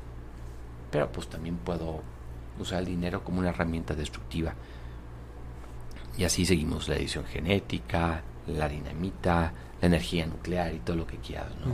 Pero 0.90 1.10
pues 1.12 1.28
también 1.28 1.56
puedo 1.56 2.02
usar 2.58 2.80
el 2.80 2.86
dinero 2.86 3.24
como 3.24 3.40
una 3.40 3.50
herramienta 3.50 3.94
destructiva. 3.94 4.54
Y 6.16 6.24
así 6.24 6.44
seguimos 6.44 6.88
la 6.88 6.96
edición 6.96 7.24
genética, 7.24 8.22
la 8.46 8.68
dinamita, 8.68 9.52
la 9.80 9.86
energía 9.86 10.26
nuclear 10.26 10.74
y 10.74 10.78
todo 10.78 10.96
lo 10.96 11.06
que 11.06 11.18
quieras, 11.18 11.52
¿no? 11.64 11.72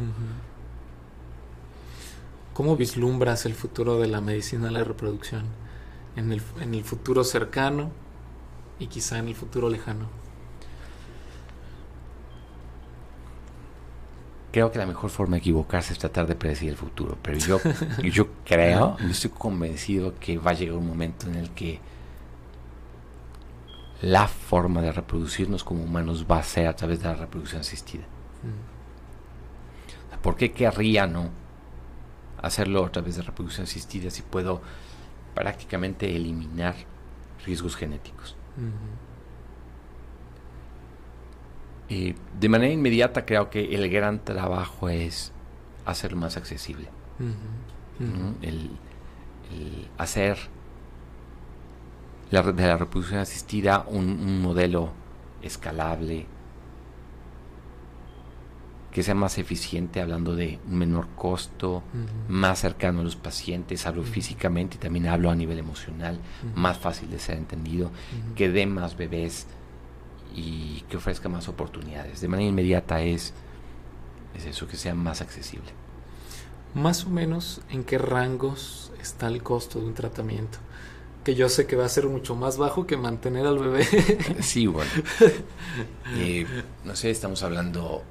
¿Cómo 2.52 2.76
vislumbras 2.76 3.46
el 3.46 3.54
futuro 3.54 3.98
de 3.98 4.08
la 4.08 4.20
medicina 4.20 4.66
de 4.66 4.72
la 4.72 4.84
reproducción? 4.84 5.44
en 6.16 6.32
el, 6.32 6.42
en 6.60 6.74
el 6.74 6.84
futuro 6.84 7.24
cercano 7.24 7.90
y 8.78 8.86
quizá 8.86 9.18
en 9.18 9.28
el 9.28 9.34
futuro 9.34 9.68
lejano? 9.68 10.08
Creo 14.54 14.70
que 14.70 14.78
la 14.78 14.86
mejor 14.86 15.10
forma 15.10 15.34
de 15.34 15.40
equivocarse 15.40 15.92
es 15.92 15.98
tratar 15.98 16.28
de 16.28 16.36
predecir 16.36 16.68
el 16.68 16.76
futuro, 16.76 17.18
pero 17.20 17.38
yo, 17.38 17.58
yo 18.04 18.28
creo, 18.44 18.96
yo 18.98 19.08
estoy 19.08 19.30
convencido 19.30 20.14
que 20.20 20.38
va 20.38 20.52
a 20.52 20.54
llegar 20.54 20.76
un 20.76 20.86
momento 20.86 21.26
en 21.26 21.34
el 21.34 21.50
que 21.50 21.80
la 24.00 24.28
forma 24.28 24.80
de 24.80 24.92
reproducirnos 24.92 25.64
como 25.64 25.82
humanos 25.82 26.24
va 26.30 26.38
a 26.38 26.44
ser 26.44 26.68
a 26.68 26.76
través 26.76 27.00
de 27.00 27.08
la 27.08 27.14
reproducción 27.14 27.62
asistida. 27.62 28.04
Mm. 28.44 30.22
¿Por 30.22 30.36
qué 30.36 30.52
querría 30.52 31.08
no 31.08 31.30
hacerlo 32.40 32.84
a 32.84 32.92
través 32.92 33.16
de 33.16 33.22
reproducción 33.22 33.64
asistida 33.64 34.08
si 34.08 34.22
puedo 34.22 34.60
prácticamente 35.34 36.14
eliminar 36.14 36.76
riesgos 37.44 37.74
genéticos. 37.74 38.36
Y 41.88 42.14
de 42.38 42.48
manera 42.48 42.72
inmediata 42.72 43.26
creo 43.26 43.50
que 43.50 43.74
el 43.74 43.90
gran 43.90 44.24
trabajo 44.24 44.88
es 44.88 45.32
hacerlo 45.84 46.18
más 46.18 46.36
accesible. 46.36 46.88
El, 48.42 48.70
hacer 49.98 50.38
la, 52.30 52.42
de 52.42 52.66
la 52.66 52.76
reproducción 52.76 53.20
asistida 53.20 53.84
un 53.88 54.42
modelo 54.42 54.92
escalable, 55.42 56.26
que 58.90 59.02
sea 59.02 59.14
más 59.14 59.38
eficiente, 59.38 60.00
hablando 60.00 60.34
de 60.34 60.58
un 60.66 60.78
menor 60.78 61.08
costo, 61.16 61.82
más 62.28 62.60
cercano 62.60 63.00
a 63.00 63.04
los 63.04 63.16
pacientes, 63.16 63.86
hablo 63.86 64.04
físicamente 64.04 64.76
y 64.76 64.78
también 64.78 65.08
hablo 65.08 65.30
a 65.30 65.34
nivel 65.34 65.58
emocional, 65.58 66.18
más 66.54 66.78
fácil 66.78 67.10
de 67.10 67.18
ser 67.18 67.36
entendido, 67.36 67.90
que 68.36 68.48
dé 68.48 68.66
más 68.66 68.96
bebés 68.96 69.46
y 70.34 70.82
que 70.88 70.96
ofrezca 70.96 71.28
más 71.28 71.48
oportunidades. 71.48 72.20
De 72.20 72.28
manera 72.28 72.48
inmediata 72.48 73.02
es, 73.02 73.32
es 74.34 74.44
eso, 74.46 74.66
que 74.66 74.76
sea 74.76 74.94
más 74.94 75.20
accesible. 75.20 75.70
Más 76.74 77.04
o 77.04 77.10
menos, 77.10 77.60
¿en 77.70 77.84
qué 77.84 77.98
rangos 77.98 78.92
está 79.00 79.28
el 79.28 79.42
costo 79.42 79.80
de 79.80 79.86
un 79.86 79.94
tratamiento? 79.94 80.58
que 81.24 81.34
yo 81.34 81.48
sé 81.48 81.66
que 81.66 81.74
va 81.74 81.86
a 81.86 81.88
ser 81.88 82.06
mucho 82.06 82.36
más 82.36 82.58
bajo 82.58 82.86
que 82.86 82.98
mantener 82.98 83.46
al 83.46 83.58
bebé. 83.58 83.86
Sí, 84.40 84.66
bueno. 84.66 84.90
Eh, 86.16 86.46
no 86.84 86.94
sé, 86.94 87.10
estamos 87.10 87.42
hablando 87.42 88.04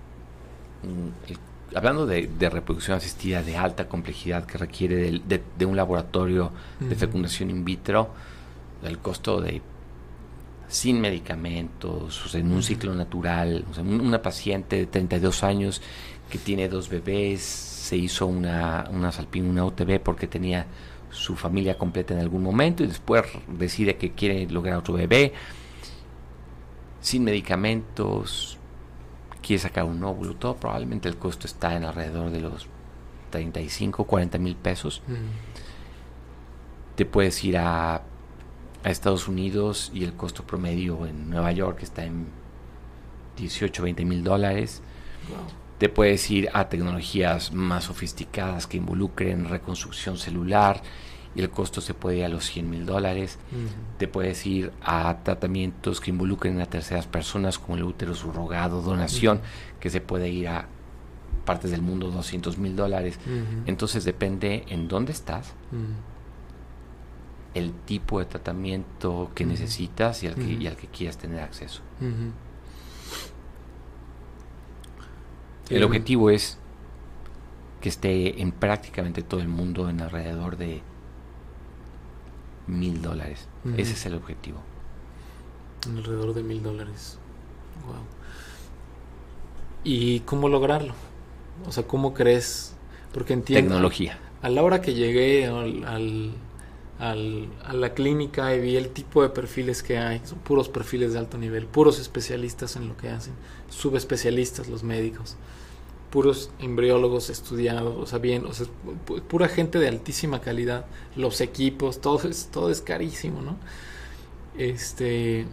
hablando 1.76 2.06
de, 2.06 2.50
reproducción 2.50 2.98
asistida 2.98 3.41
de 3.41 3.56
alta 3.56 3.88
complejidad 3.88 4.45
que 4.45 4.58
requiere 4.58 5.22
de, 5.58 5.66
un 5.66 5.78
laboratorio 5.78 6.52
de 6.80 6.95
fecundación 6.95 7.50
in 7.50 7.64
vitro, 7.64 8.10
el 8.84 8.98
costo 9.00 9.40
de 9.40 9.62
sin 10.74 11.00
medicamentos, 11.00 12.34
en 12.34 12.52
un 12.52 12.64
ciclo 12.64 12.95
natural, 12.95 13.64
una 13.78 14.24
paciente 14.24 14.78
de 14.78 14.86
32 14.88 15.44
años 15.44 15.84
que 16.32 16.40
tiene 16.40 16.68
dos 16.68 16.90
bebés, 16.90 17.41
se 17.44 17.95
hizo 17.95 18.26
una, 18.26 18.90
una 18.91 19.12
salpín, 19.12 19.45
una 19.45 19.66
UTB 19.66 20.00
porque 20.00 20.26
tenía 20.26 20.66
su 21.12 21.36
familia 21.36 21.78
completa 21.78 22.16
en 22.16 22.22
algún 22.22 22.41
momento 22.41 22.84
y 22.84 22.88
después 22.88 23.24
decide 23.48 23.98
que 23.98 24.14
quiere 24.14 24.50
lograr 24.50 24.78
otro 24.78 24.95
bebé, 24.95 25.34
sin 27.02 27.24
medicamentos, 27.24 28.58
quiere 29.44 29.62
sacar 29.62 29.84
un 29.84 30.04
óvulo, 30.04 30.38
todo 30.38 30.56
probablemente 30.56 31.08
el 31.08 31.18
costo 31.18 31.45
está 31.45 31.78
en 31.78 31.84
alrededor 31.84 32.32
de 32.32 32.41
los 32.41 32.66
35, 33.30 34.06
40 34.06 34.40
mil 34.40 34.56
pesos. 34.56 35.04
Mm. 35.06 36.95
Te 36.95 37.06
puedes 37.06 37.44
ir 37.44 37.58
a, 37.60 38.02
a, 38.84 38.89
Estados 38.89 39.27
Unidos 39.27 39.91
y 39.93 40.03
el 40.03 40.14
costo 40.14 40.43
promedio 40.43 41.05
en 41.05 41.30
Nueva 41.30 41.51
York 41.51 41.80
está 41.81 42.05
en 42.05 42.27
18, 43.38 43.84
20 43.84 44.05
mil 44.05 44.23
dólares. 44.23 44.81
te 45.77 45.89
puedes 45.89 46.30
ir 46.30 46.49
a 46.53 46.69
tecnologías 46.69 47.51
más 47.51 47.85
sofisticadas 47.85 48.68
que 48.68 48.77
involucren 48.77 49.49
reconstrucción 49.49 50.18
celular 50.18 50.81
y 51.35 51.41
el 51.41 51.49
costo 51.49 51.81
se 51.81 51.93
puede 51.93 52.18
ir 52.19 52.26
a 52.26 52.30
los 52.30 52.45
100 52.45 52.69
mil 52.69 52.85
dólares. 52.85 53.39
Te 53.97 54.07
puedes 54.07 54.45
ir 54.45 54.72
a 54.81 55.23
tratamientos 55.23 55.99
que 55.99 56.11
involucren 56.11 56.61
a 56.61 56.68
terceras 56.68 57.07
personas 57.07 57.57
como 57.57 57.76
el 57.76 57.84
útero 57.84 58.14
subrogado, 58.14 58.81
donación, 58.81 59.41
que 59.80 59.89
se 59.89 59.99
puede 59.99 60.30
ir 60.30 60.47
a 60.47 60.68
partes 61.45 61.72
del 61.72 61.81
mundo 61.81 62.11
200 62.11 62.57
mil 62.57 62.76
dólares. 62.76 63.19
Entonces 63.65 64.05
depende 64.05 64.64
en 64.69 64.88
dónde 64.88 65.11
estás, 65.11 65.53
el 67.54 67.72
tipo 67.72 68.20
de 68.20 68.26
tratamiento 68.26 69.32
que 69.36 69.46
necesitas 69.46 70.24
y 70.24 70.28
al 70.28 70.36
que, 70.36 70.54
y 70.54 70.68
al 70.68 70.76
que 70.76 70.88
quieras 70.88 71.18
tener 71.18 71.42
acceso. 71.42 71.82
El 75.70 75.84
objetivo 75.84 76.30
es 76.30 76.58
que 77.82 77.90
esté 77.90 78.42
en 78.42 78.52
prácticamente 78.52 79.24
todo 79.24 79.42
el 79.42 79.48
mundo 79.48 79.90
en 79.90 80.02
alrededor 80.02 80.58
de 80.58 80.82
mil 82.68 83.02
dólares. 83.02 83.48
Ese 83.78 83.94
es 83.94 84.06
el 84.06 84.16
objetivo. 84.16 84.60
Alrededor 85.86 86.34
de 86.34 86.44
mil 86.44 86.64
dólares. 86.64 87.18
Wow. 87.86 87.96
¿Y 89.84 90.22
cómo 90.22 90.48
lograrlo? 90.48 90.94
O 91.66 91.72
sea, 91.72 91.86
¿cómo 91.86 92.14
crees? 92.14 92.76
Porque 93.14 93.34
entiendo. 93.34 93.70
Tecnología. 93.70 94.18
A 94.42 94.50
la 94.50 94.64
hora 94.64 94.82
que 94.82 94.94
llegué 94.94 95.46
al, 95.48 95.84
al, 95.86 96.34
a 97.12 97.74
la 97.74 97.94
clínica 97.94 98.56
y 98.56 98.62
vi 98.62 98.78
el 98.78 98.90
tipo 98.90 99.24
de 99.24 99.30
perfiles 99.30 99.84
que 99.84 99.98
hay, 99.98 100.22
son 100.24 100.40
puros 100.40 100.70
perfiles 100.70 101.12
de 101.12 101.20
alto 101.20 101.38
nivel, 101.38 101.66
puros 101.66 102.00
especialistas 102.00 102.78
en 102.78 102.88
lo 102.88 102.96
que 102.96 103.10
hacen, 103.10 103.34
subespecialistas 103.70 104.70
los 104.70 104.84
médicos, 104.84 105.36
puros 106.12 106.50
embriólogos 106.60 107.30
estudiados, 107.30 107.94
o 107.98 108.06
sea, 108.06 108.20
bien, 108.20 108.46
o 108.46 108.54
sea, 108.54 108.68
pura 109.28 109.50
gente 109.50 109.80
de 109.80 109.90
altísima 109.90 110.40
calidad, 110.40 110.86
los 111.18 111.42
equipos, 111.42 112.00
todo 112.00 112.30
es, 112.30 112.48
todo 112.52 112.70
es 112.70 112.82
carísimo, 112.82 113.42
¿no? 113.42 113.58
Este, 114.58 115.46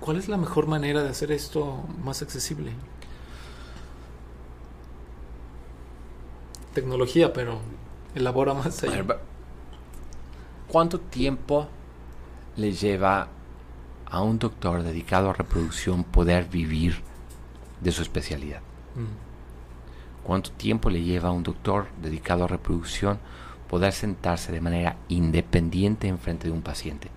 ¿cuál 0.00 0.16
es 0.16 0.28
la 0.28 0.38
mejor 0.38 0.68
manera 0.68 1.02
de 1.02 1.10
hacer 1.10 1.32
esto 1.32 1.84
más 2.02 2.22
accesible? 2.22 2.72
Tecnología, 6.72 7.34
pero 7.34 7.58
elabora 8.14 8.54
más 8.54 8.82
allá. 8.84 9.04
¿Cuánto 10.74 10.98
tiempo 10.98 11.68
le 12.56 12.72
lleva 12.72 13.28
a 14.06 14.22
un 14.22 14.40
doctor 14.40 14.82
dedicado 14.82 15.30
a 15.30 15.32
reproducción 15.32 16.02
poder 16.02 16.46
vivir 16.46 16.96
de 17.80 17.92
su 17.92 18.02
especialidad? 18.02 18.58
Mm. 18.96 20.24
¿Cuánto 20.24 20.50
tiempo 20.50 20.90
le 20.90 21.00
lleva 21.00 21.28
a 21.28 21.32
un 21.32 21.44
doctor 21.44 21.86
dedicado 22.02 22.42
a 22.42 22.48
reproducción 22.48 23.20
poder 23.70 23.92
sentarse 23.92 24.50
de 24.50 24.60
manera 24.60 24.96
independiente 25.08 26.08
en 26.08 26.18
frente 26.18 26.48
de 26.48 26.52
un 26.52 26.62
paciente? 26.62 27.08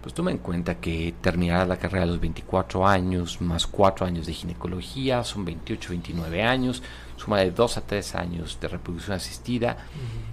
Pues 0.00 0.14
toma 0.14 0.30
en 0.30 0.38
cuenta 0.38 0.76
que 0.76 1.14
terminará 1.20 1.66
la 1.66 1.76
carrera 1.76 2.04
a 2.04 2.06
los 2.06 2.20
24 2.20 2.86
años, 2.86 3.42
más 3.42 3.66
4 3.66 4.06
años 4.06 4.24
de 4.24 4.32
ginecología, 4.32 5.22
son 5.22 5.44
28, 5.44 5.90
29 5.90 6.42
años, 6.44 6.82
suma 7.16 7.40
de 7.40 7.50
2 7.50 7.76
a 7.76 7.80
3 7.82 8.14
años 8.14 8.58
de 8.58 8.68
reproducción 8.68 9.16
asistida, 9.16 9.76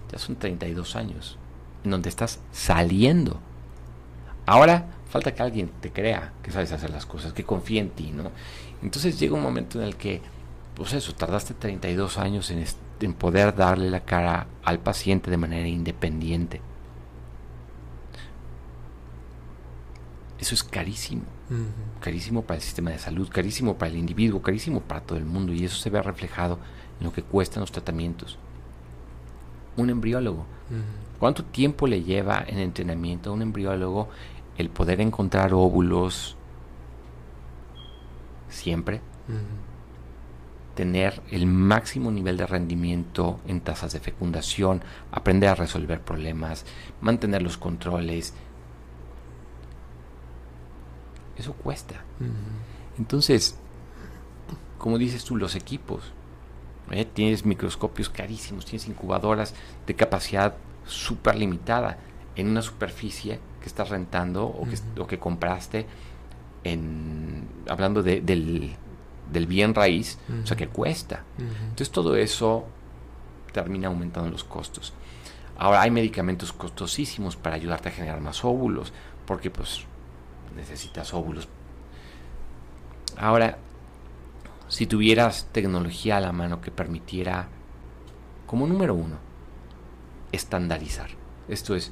ya 0.10 0.18
son 0.18 0.38
32 0.38 0.96
años 0.96 1.38
en 1.84 1.92
donde 1.92 2.10
estás 2.10 2.40
saliendo. 2.52 3.40
Ahora 4.46 4.88
falta 5.10 5.34
que 5.34 5.44
alguien 5.44 5.70
te 5.82 5.92
crea 5.92 6.34
que 6.42 6.52
sabes 6.52 6.72
hacer 6.72 6.90
las 6.90 7.06
cosas, 7.06 7.34
que 7.34 7.44
confíe 7.44 7.80
en 7.80 7.90
ti, 7.90 8.12
¿no? 8.12 8.32
Entonces 8.82 9.20
llega 9.20 9.36
un 9.36 9.44
momento 9.44 9.80
en 9.80 9.86
el 9.86 9.96
que, 9.96 10.22
pues 10.76 10.94
eso, 10.94 11.14
tardaste 11.14 11.54
32 11.54 12.18
años 12.18 12.50
en, 12.50 12.66
en 13.02 13.14
poder 13.14 13.56
darle 13.56 13.90
la 13.90 14.02
cara 14.02 14.48
al 14.64 14.80
paciente 14.80 15.30
de 15.30 15.38
manera 15.38 15.68
independiente. 15.68 16.62
Eso 20.40 20.56
es 20.56 20.64
carísimo. 20.64 21.24
Carísimo 22.00 22.44
para 22.44 22.56
el 22.56 22.64
sistema 22.64 22.92
de 22.92 22.98
salud, 22.98 23.30
carísimo 23.30 23.78
para 23.78 23.92
el 23.92 23.98
individuo, 23.98 24.42
carísimo 24.42 24.82
para 24.82 25.02
todo 25.02 25.18
el 25.18 25.26
mundo. 25.26 25.54
Y 25.54 25.66
eso 25.66 25.76
se 25.76 25.90
ve 25.90 26.02
reflejado 26.02 26.58
en 27.00 27.06
lo 27.06 27.14
que 27.14 27.22
cuestan 27.22 27.62
los 27.62 27.72
tratamientos. 27.72 28.38
Un 29.78 29.90
embriólogo 29.90 30.46
¿Cuánto 31.22 31.46
tiempo 31.46 31.86
le 31.86 32.02
lleva 32.02 32.44
en 32.48 32.58
entrenamiento 32.58 33.30
a 33.30 33.34
un 33.34 33.44
embriólogo 33.44 34.10
el 34.58 34.72
poder 34.72 35.02
encontrar 35.02 35.54
óvulos 35.54 36.36
siempre? 38.50 39.02
Tener 40.74 41.22
el 41.30 41.46
máximo 41.46 42.10
nivel 42.10 42.38
de 42.38 42.48
rendimiento 42.48 43.40
en 43.46 43.62
tasas 43.62 43.94
de 43.94 44.00
fecundación, 44.00 44.82
aprender 45.12 45.50
a 45.50 45.54
resolver 45.54 46.02
problemas, 46.02 46.66
mantener 47.02 47.44
los 47.44 47.56
controles. 47.56 48.34
Eso 51.38 51.54
cuesta. 51.54 52.04
Entonces, 52.98 53.60
como 54.80 54.98
dices 54.98 55.24
tú, 55.24 55.36
los 55.36 55.54
equipos. 55.54 56.02
¿eh? 56.90 57.06
Tienes 57.06 57.46
microscopios 57.46 58.10
carísimos, 58.10 58.66
tienes 58.66 58.88
incubadoras 58.88 59.54
de 59.86 59.94
capacidad 59.94 60.56
súper 60.86 61.36
limitada 61.36 61.98
en 62.36 62.48
una 62.48 62.62
superficie 62.62 63.40
que 63.60 63.68
estás 63.68 63.90
rentando 63.90 64.46
o 64.46 64.66
que, 64.66 65.08
que 65.08 65.20
compraste 65.20 65.86
en 66.64 67.48
hablando 67.68 68.04
de, 68.04 68.22
del, 68.22 68.76
del, 69.32 69.48
bien 69.48 69.74
raíz, 69.74 70.18
o 70.44 70.46
sea 70.46 70.58
que 70.58 70.68
cuesta. 70.68 71.24
Entonces 71.38 71.92
todo 71.92 72.16
eso 72.16 72.66
termina 73.52 73.88
aumentando 73.88 74.30
los 74.30 74.44
costos. 74.44 74.94
Ahora 75.58 75.82
hay 75.82 75.92
medicamentos 75.92 76.54
costosísimos 76.54 77.36
para 77.36 77.56
ayudarte 77.56 77.90
a 77.90 77.92
generar 77.92 78.20
más 78.22 78.44
óvulos, 78.44 78.94
porque 79.26 79.52
pues 79.52 79.86
necesitas 80.56 81.14
óvulos. 81.14 81.48
Ahora, 83.18 83.58
si 84.68 84.88
tuvieras 84.88 85.48
tecnología 85.52 86.18
a 86.18 86.22
la 86.22 86.32
mano 86.32 86.62
que 86.62 86.72
permitiera, 86.72 87.48
como 88.48 88.66
número 88.66 88.96
uno, 88.96 89.18
estandarizar. 90.32 91.10
Esto 91.48 91.76
es, 91.76 91.92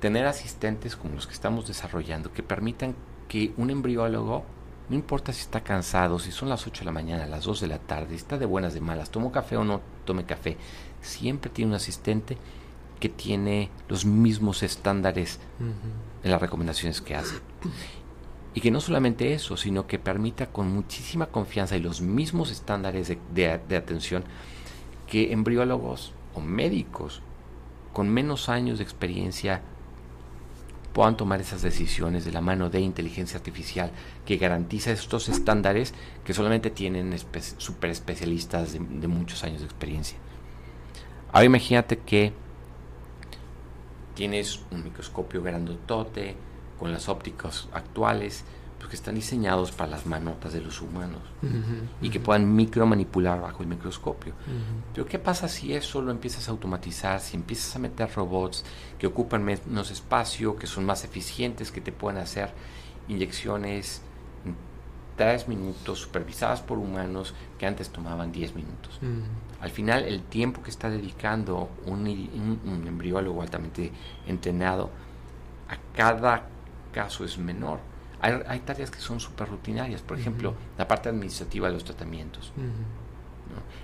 tener 0.00 0.26
asistentes 0.26 0.96
como 0.96 1.14
los 1.14 1.26
que 1.26 1.32
estamos 1.32 1.66
desarrollando 1.66 2.32
que 2.32 2.42
permitan 2.42 2.94
que 3.28 3.52
un 3.56 3.70
embriólogo, 3.70 4.44
no 4.88 4.94
importa 4.94 5.32
si 5.32 5.40
está 5.40 5.62
cansado, 5.62 6.18
si 6.18 6.30
son 6.30 6.48
las 6.48 6.66
8 6.66 6.80
de 6.80 6.84
la 6.84 6.92
mañana, 6.92 7.26
las 7.26 7.44
2 7.44 7.60
de 7.60 7.66
la 7.68 7.78
tarde, 7.78 8.10
si 8.10 8.16
está 8.16 8.38
de 8.38 8.46
buenas, 8.46 8.74
de 8.74 8.80
malas, 8.80 9.10
tomo 9.10 9.32
café 9.32 9.56
o 9.56 9.64
no 9.64 9.80
tome 10.04 10.24
café, 10.24 10.56
siempre 11.00 11.50
tiene 11.50 11.70
un 11.70 11.76
asistente 11.76 12.38
que 13.00 13.08
tiene 13.08 13.70
los 13.88 14.04
mismos 14.04 14.62
estándares 14.62 15.38
en 16.22 16.30
las 16.30 16.40
recomendaciones 16.40 17.00
que 17.00 17.14
hace. 17.14 17.36
Y 18.54 18.60
que 18.60 18.70
no 18.70 18.80
solamente 18.80 19.34
eso, 19.34 19.58
sino 19.58 19.86
que 19.86 19.98
permita 19.98 20.46
con 20.46 20.72
muchísima 20.72 21.26
confianza 21.26 21.76
y 21.76 21.80
los 21.80 22.00
mismos 22.00 22.50
estándares 22.50 23.14
de 23.34 23.76
atención 23.76 24.24
que 25.06 25.32
embriólogos 25.32 26.14
o 26.34 26.40
médicos 26.40 27.22
con 27.96 28.10
menos 28.10 28.50
años 28.50 28.76
de 28.76 28.84
experiencia 28.84 29.62
puedan 30.92 31.16
tomar 31.16 31.40
esas 31.40 31.62
decisiones 31.62 32.26
de 32.26 32.30
la 32.30 32.42
mano 32.42 32.68
de 32.68 32.78
inteligencia 32.80 33.38
artificial 33.38 33.90
que 34.26 34.36
garantiza 34.36 34.92
estos 34.92 35.30
estándares 35.30 35.94
que 36.22 36.34
solamente 36.34 36.68
tienen 36.68 37.16
super 37.56 37.88
especialistas 37.88 38.74
de, 38.74 39.08
muchos 39.08 39.44
años 39.44 39.60
de 39.60 39.64
experiencia. 39.64 40.18
Ahora 41.32 41.46
imagínate 41.46 41.96
que 42.00 42.34
tienes 44.14 44.60
un 44.70 44.84
microscopio 44.84 45.42
grandotote 45.42 46.36
con 46.78 46.92
las 46.92 47.08
ópticas 47.08 47.66
actuales 47.72 48.44
pues, 48.86 48.90
que 48.90 48.96
están 48.96 49.16
diseñados 49.16 49.72
para 49.72 49.90
las 49.90 50.06
manotas 50.06 50.52
de 50.52 50.60
los 50.60 50.80
humanos 50.80 51.20
y 52.00 52.08
que 52.08 52.20
puedan 52.20 52.54
micromanipular 52.54 53.40
bajo 53.40 53.62
el 53.64 53.68
microscopio. 53.68 54.32
Pero 54.94 55.06
¿qué 55.06 55.18
pasa 55.18 55.48
si 55.48 55.74
eso 55.74 56.00
lo 56.02 56.12
empiezas 56.12 56.46
a 56.46 56.52
automatizar, 56.52 57.20
si 57.20 57.36
empiezas 57.36 57.74
a 57.74 57.80
meter 57.80 58.08
robots 58.14 58.64
que 58.96 59.08
ocupan 59.08 59.42
menos 59.42 59.90
espacio, 59.90 60.56
que 60.56 60.68
son 60.68 60.84
más 60.84 61.02
eficientes, 61.02 61.72
que 61.72 61.80
te 61.80 61.90
pueden 61.90 62.20
hacer 62.20 62.50
inyecciones 63.08 64.02
en 64.44 64.54
3 65.16 65.48
minutos 65.48 65.98
supervisadas 65.98 66.60
por 66.60 66.78
humanos 66.78 67.34
que 67.58 67.66
antes 67.66 67.90
tomaban 67.90 68.30
10 68.30 68.54
minutos? 68.54 69.00
Al 69.60 69.70
final 69.70 70.04
el 70.04 70.22
tiempo 70.22 70.62
que 70.62 70.70
está 70.70 70.88
dedicando 70.88 71.70
un, 71.86 72.06
un 72.64 72.84
embriólogo 72.86 73.42
altamente 73.42 73.90
entrenado 74.28 74.90
a 75.68 75.76
cada 75.96 76.46
caso 76.92 77.24
es 77.24 77.36
menor 77.36 77.80
hay, 78.20 78.60
tareas 78.60 78.90
que 78.90 78.98
son 78.98 79.20
súper 79.20 79.48
rutinarias, 79.48 80.02
por 80.02 80.18
ejemplo, 80.18 80.54
la 80.78 80.88
parte 80.88 81.08
administrativa 81.08 81.68
de 81.68 81.74
los 81.74 81.84
tratamientos. 81.84 82.52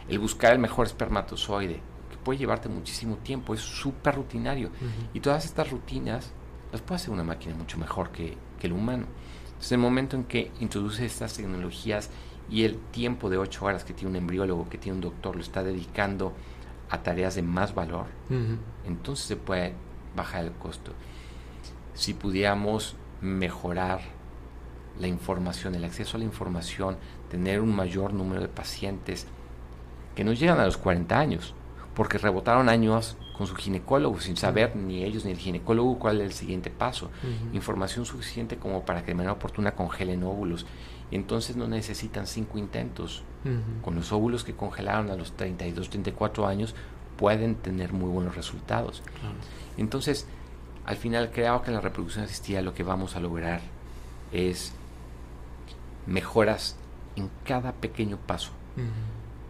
El 0.09 0.19
buscar 0.19 0.53
el 0.53 0.59
mejor 0.59 0.87
espermatozoide, 0.87 1.81
que 2.11 2.17
puede 2.23 2.39
llevarte 2.39 2.69
muchísimo 2.69 3.17
tiempo, 3.17 3.55
es 3.55 3.61
súper 3.61 4.15
rutinario. 4.15 4.71
Y 5.13 5.21
todas 5.21 5.45
estas 5.45 5.71
rutinas 5.71 6.33
las 6.73 6.81
puede 6.81 6.97
hacer 6.97 7.11
una 7.11 7.25
máquina 7.25 7.55
mucho 7.55 7.79
mejor 7.79 8.11
que, 8.11 8.37
el 8.63 8.73
humano. 8.73 9.07
Entonces, 9.47 9.73
el 9.73 9.79
momento 9.79 10.17
en 10.17 10.23
que 10.23 10.53
introduce 10.61 11.05
estas 11.05 11.35
tecnologías 11.35 12.11
y 12.49 12.63
el 12.63 12.77
tiempo 12.77 13.29
de 13.29 13.39
ocho 13.39 13.65
horas 13.65 13.83
que 13.83 13.93
tiene 13.93 14.11
un 14.11 14.17
embriólogo, 14.17 14.69
que 14.69 14.79
tiene 14.79 14.97
un 14.97 15.03
doctor, 15.03 15.35
lo 15.35 15.43
está 15.43 15.65
dedicando 15.65 16.33
a 16.89 17.03
tareas 17.03 17.35
de 17.35 17.43
más 17.43 17.75
valor, 17.75 18.07
entonces 18.87 19.27
se 19.27 19.37
puede 19.37 19.75
bajar 20.15 20.45
el 20.45 20.53
costo. 20.53 20.93
Si 21.95 22.15
pudiéramos 22.15 22.97
mejorar 23.21 24.01
la 25.01 25.09
información, 25.09 25.75
el 25.75 25.85
acceso 25.85 26.17
a 26.17 26.19
la 26.19 26.25
información, 26.25 26.97
tener 27.31 27.61
un 27.61 27.75
mayor 27.75 28.13
número 28.13 28.41
de 28.41 28.49
pacientes 28.49 29.27
que 30.15 30.25
no 30.25 30.33
llegan 30.33 30.61
a 30.61 30.67
los 30.67 30.77
40 30.77 31.19
años, 31.19 31.55
porque 31.95 32.19
rebotaron 32.19 32.69
años 32.69 33.17
con 33.37 33.47
su 33.47 33.55
ginecólogo 33.55 34.21
sin 34.21 34.37
saber 34.37 34.77
ni 34.77 35.05
ellos 35.05 35.25
ni 35.25 35.33
el 35.33 35.39
ginecólogo 35.39 35.99
cuál 35.99 36.21
es 36.21 36.27
el 36.27 36.33
siguiente 36.33 36.71
paso. 36.71 37.11
Información 37.53 38.05
suficiente 38.05 38.57
como 38.57 38.85
para 38.85 39.03
que 39.03 39.09
de 39.09 39.15
manera 39.15 39.33
oportuna 39.33 39.73
congelen 39.73 40.23
óvulos. 40.23 40.67
Y 41.11 41.17
entonces 41.17 41.57
no 41.57 41.69
necesitan 41.69 42.27
cinco 42.27 42.59
intentos. 42.59 43.25
Con 43.83 43.95
los 43.95 44.13
óvulos 44.13 44.45
que 44.45 44.55
congelaron 44.55 45.11
a 45.11 45.17
los 45.17 45.33
32, 45.33 45.91
34 45.91 46.47
años 46.47 46.75
pueden 47.17 47.57
tener 47.57 47.93
muy 47.93 48.09
buenos 48.09 48.37
resultados. 48.37 49.03
Entonces, 49.77 50.27
al 50.85 50.97
final 50.97 51.31
creo 51.33 51.63
que 51.63 51.71
en 51.71 51.75
la 51.75 51.81
reproducción 51.81 52.25
asistida 52.25 52.63
lo 52.63 52.75
que 52.75 52.83
vamos 52.83 53.17
a 53.17 53.21
lograr 53.21 53.61
es 54.33 54.73
mejoras 56.07 56.77
en 57.17 57.31
cada 57.45 57.73
pequeño 57.73 58.17
paso. 58.19 58.53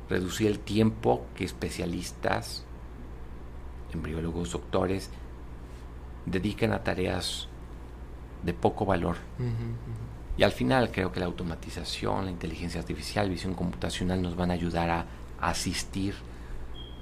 Reducir 0.08 0.48
el 0.48 0.58
tiempo 0.58 1.24
que 1.34 1.44
especialistas, 1.44 2.64
embriólogos, 3.92 4.52
doctores, 4.52 5.10
dedican 6.26 6.72
a 6.72 6.82
tareas 6.82 7.48
de 8.42 8.52
poco 8.52 8.84
valor. 8.84 9.16
Y 10.36 10.42
al 10.42 10.52
final 10.52 10.90
creo 10.90 11.12
que 11.12 11.20
la 11.20 11.26
automatización, 11.26 12.24
la 12.24 12.30
inteligencia 12.30 12.80
artificial, 12.80 13.28
visión 13.28 13.54
computacional 13.54 14.22
nos 14.22 14.34
van 14.34 14.50
a 14.50 14.54
ayudar 14.54 14.90
a, 14.90 15.06
asistir 15.40 16.14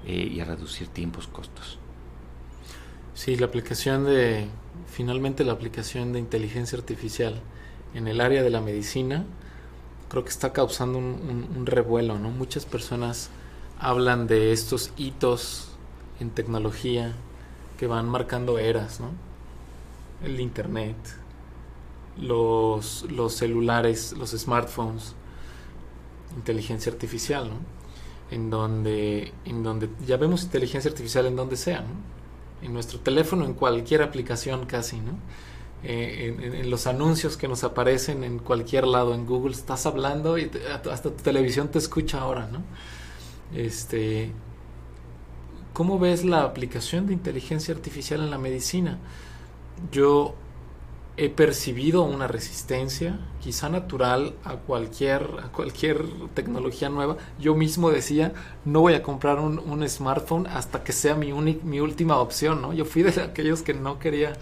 eh, 0.07 0.31
y 0.33 0.41
a 0.41 0.47
reducir 0.47 0.89
tiempos, 0.89 1.27
costos. 1.27 1.79
Sí, 3.13 3.37
la 3.37 3.45
aplicación 3.45 4.07
de, 4.07 4.47
finalmente 4.87 5.45
la 5.45 5.53
aplicación 5.53 6.15
de 6.15 6.21
inteligencia 6.21 6.79
artificial 6.79 7.43
en 7.93 8.09
el 8.09 8.23
área 8.23 8.43
de 8.43 8.49
la 8.49 8.63
medicina, 8.63 9.27
creo 10.11 10.25
que 10.25 10.31
está 10.31 10.53
causando 10.53 10.99
un, 10.99 11.63
revuelo, 11.67 12.19
¿no? 12.19 12.31
Muchas 12.31 12.67
personas 12.67 13.31
hablan 13.79 14.27
de 14.27 14.53
estos 14.53 14.93
hitos 14.97 15.69
en 16.19 16.31
tecnología 16.31 17.15
que 17.79 17.87
van 17.87 18.09
marcando 18.09 18.59
eras, 18.59 18.99
¿no? 18.99 19.13
El 20.25 20.41
internet, 20.41 20.97
los, 22.19 23.07
los 23.09 23.35
celulares, 23.35 24.13
los 24.19 24.33
smartphones, 24.33 25.15
inteligencia 26.37 26.91
artificial, 26.91 27.49
¿no? 27.49 27.59
En 28.33 28.51
donde, 28.51 29.33
en 29.45 29.63
donde 29.63 29.89
ya 30.07 30.17
vemos 30.17 30.43
inteligencia 30.43 30.91
artificial 30.91 31.27
en 31.27 31.37
donde 31.37 31.57
sea, 31.57 31.83
¿no? 31.83 32.67
En 32.67 32.73
nuestro 32.73 32.99
teléfono, 32.99 33.45
en 33.45 33.55
cualquier 33.55 34.03
aplicación 34.03 34.67
casi, 34.67 34.97
¿no? 34.97 35.13
Eh, 35.83 36.37
en, 36.61 36.71
los 36.71 36.87
anuncios 36.87 37.39
que 37.39 37.49
nos 37.49 37.65
aparecen 37.65 38.23
en 38.23 38.39
cualquier 38.39 38.87
lado 38.87 39.15
en 39.15 39.25
Google, 39.25 39.53
estás 39.53 39.87
hablando 39.87 40.37
y 40.37 40.51
hasta 40.91 41.11
tu 41.11 41.23
televisión 41.23 41.69
te 41.69 41.79
escucha 41.79 42.21
ahora, 42.21 42.49
¿no? 42.49 42.63
Este, 43.55 44.31
¿Cómo 45.73 45.99
ves 45.99 46.25
la 46.25 46.43
aplicación 46.43 47.07
de 47.07 47.15
inteligencia 47.15 47.75
artificial 47.75 48.21
en 48.21 48.31
la 48.31 48.39
medicina? 48.39 48.99
Yo 49.91 50.35
he 51.17 51.29
percibido 51.29 52.03
una 52.03 52.27
resistencia, 52.27 53.19
quizá 53.41 53.69
natural, 53.69 54.35
a 54.45 54.57
cualquier, 54.57 55.23
a 55.43 55.53
cualquier 55.53 56.05
tecnología 56.35 56.89
nueva. 56.89 57.17
Yo 57.39 57.55
mismo 57.55 57.91
decía, 57.91 58.33
no 58.65 58.81
voy 58.81 58.95
a 58.95 59.03
comprar 59.03 59.39
un, 59.39 59.89
smartphone 59.89 60.47
hasta 60.47 60.83
que 60.85 60.93
sea 60.93 61.15
mi, 61.15 61.33
mi 61.33 61.81
última 61.81 62.19
opción, 62.19 62.61
¿no? 62.61 62.73
Yo 62.73 62.85
fui 62.85 63.03
de 63.03 63.23
aquellos 63.23 63.63
que 63.63 63.73
no 63.73 63.99
quería 63.99 64.35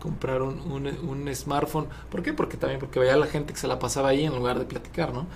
comprar 0.00 0.42
un, 0.42 0.60
un, 0.86 1.34
smartphone. 1.34 1.86
¿Por 2.10 2.22
qué? 2.22 2.32
Porque 2.32 2.56
también 2.56 2.80
porque 2.80 2.98
veía 2.98 3.14
a 3.14 3.18
la 3.18 3.26
gente 3.26 3.52
que 3.52 3.60
se 3.60 3.68
la 3.68 3.78
pasaba 3.78 4.08
ahí 4.08 4.24
en 4.24 4.34
lugar 4.34 4.58
de 4.58 4.64
platicar, 4.64 5.12
¿no? 5.12 5.26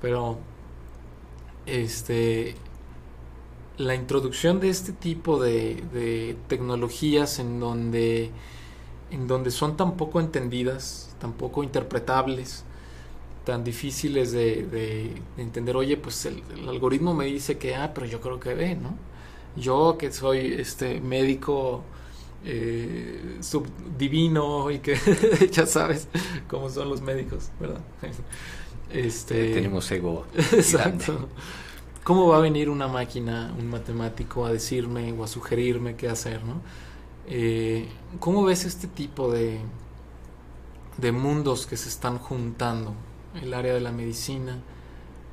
Pero, 0.00 0.38
este, 1.66 2.54
la 3.78 3.94
introducción 3.94 4.60
de 4.60 4.70
este 4.70 4.92
tipo 4.92 5.40
de, 5.42 5.82
de 5.92 6.36
tecnologías 6.48 7.38
en 7.38 7.60
donde, 7.60 8.30
en 9.10 9.26
donde 9.26 9.50
son 9.50 9.76
tan 9.76 9.96
poco 9.96 10.20
entendidas, 10.20 11.14
tan 11.20 11.32
poco 11.32 11.62
interpretables, 11.64 12.64
tan 13.44 13.64
difíciles 13.64 14.32
de, 14.32 14.66
de, 14.66 15.22
entender, 15.38 15.76
oye, 15.76 15.96
pues 15.96 16.26
el, 16.26 16.42
el, 16.54 16.68
algoritmo 16.68 17.14
me 17.14 17.24
dice 17.26 17.58
que, 17.58 17.74
ah, 17.74 17.92
pero 17.94 18.06
yo 18.06 18.20
creo 18.20 18.38
que 18.40 18.54
ve, 18.54 18.74
¿no? 18.74 18.94
Yo 19.56 19.96
que 19.98 20.12
soy 20.12 20.54
este 20.58 21.00
médico 21.00 21.82
eh, 22.44 23.38
subdivino 23.40 24.70
y 24.70 24.78
que 24.78 24.96
ya 25.52 25.66
sabes 25.66 26.08
cómo 26.48 26.70
son 26.70 26.88
los 26.88 27.00
médicos, 27.00 27.50
¿verdad? 27.60 27.80
Este, 28.90 29.52
Tenemos 29.52 29.90
ego. 29.90 30.24
Exacto. 30.34 31.28
¿Cómo 32.04 32.28
va 32.28 32.38
a 32.38 32.40
venir 32.40 32.70
una 32.70 32.88
máquina, 32.88 33.54
un 33.58 33.68
matemático, 33.68 34.46
a 34.46 34.52
decirme 34.52 35.12
o 35.12 35.24
a 35.24 35.28
sugerirme 35.28 35.94
qué 35.94 36.08
hacer, 36.08 36.42
¿no? 36.42 36.62
Eh, 37.26 37.86
¿Cómo 38.18 38.44
ves 38.44 38.64
este 38.64 38.86
tipo 38.86 39.30
de, 39.30 39.60
de 40.96 41.12
mundos 41.12 41.66
que 41.66 41.76
se 41.76 41.90
están 41.90 42.16
juntando? 42.16 42.94
El 43.34 43.52
área 43.52 43.74
de 43.74 43.80
la 43.80 43.92
medicina 43.92 44.58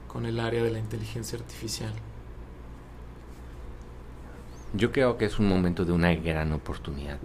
con 0.10 0.26
el 0.26 0.40
área 0.40 0.62
de 0.62 0.72
la 0.72 0.80
inteligencia 0.80 1.40
artificial. 1.40 1.94
Yo 4.76 4.92
creo 4.92 5.18
que 5.18 5.26
es 5.26 5.40
un 5.40 5.48
momento 5.48 5.86
de 5.86 5.92
una 5.92 6.14
gran 6.16 6.52
oportunidad. 6.52 7.20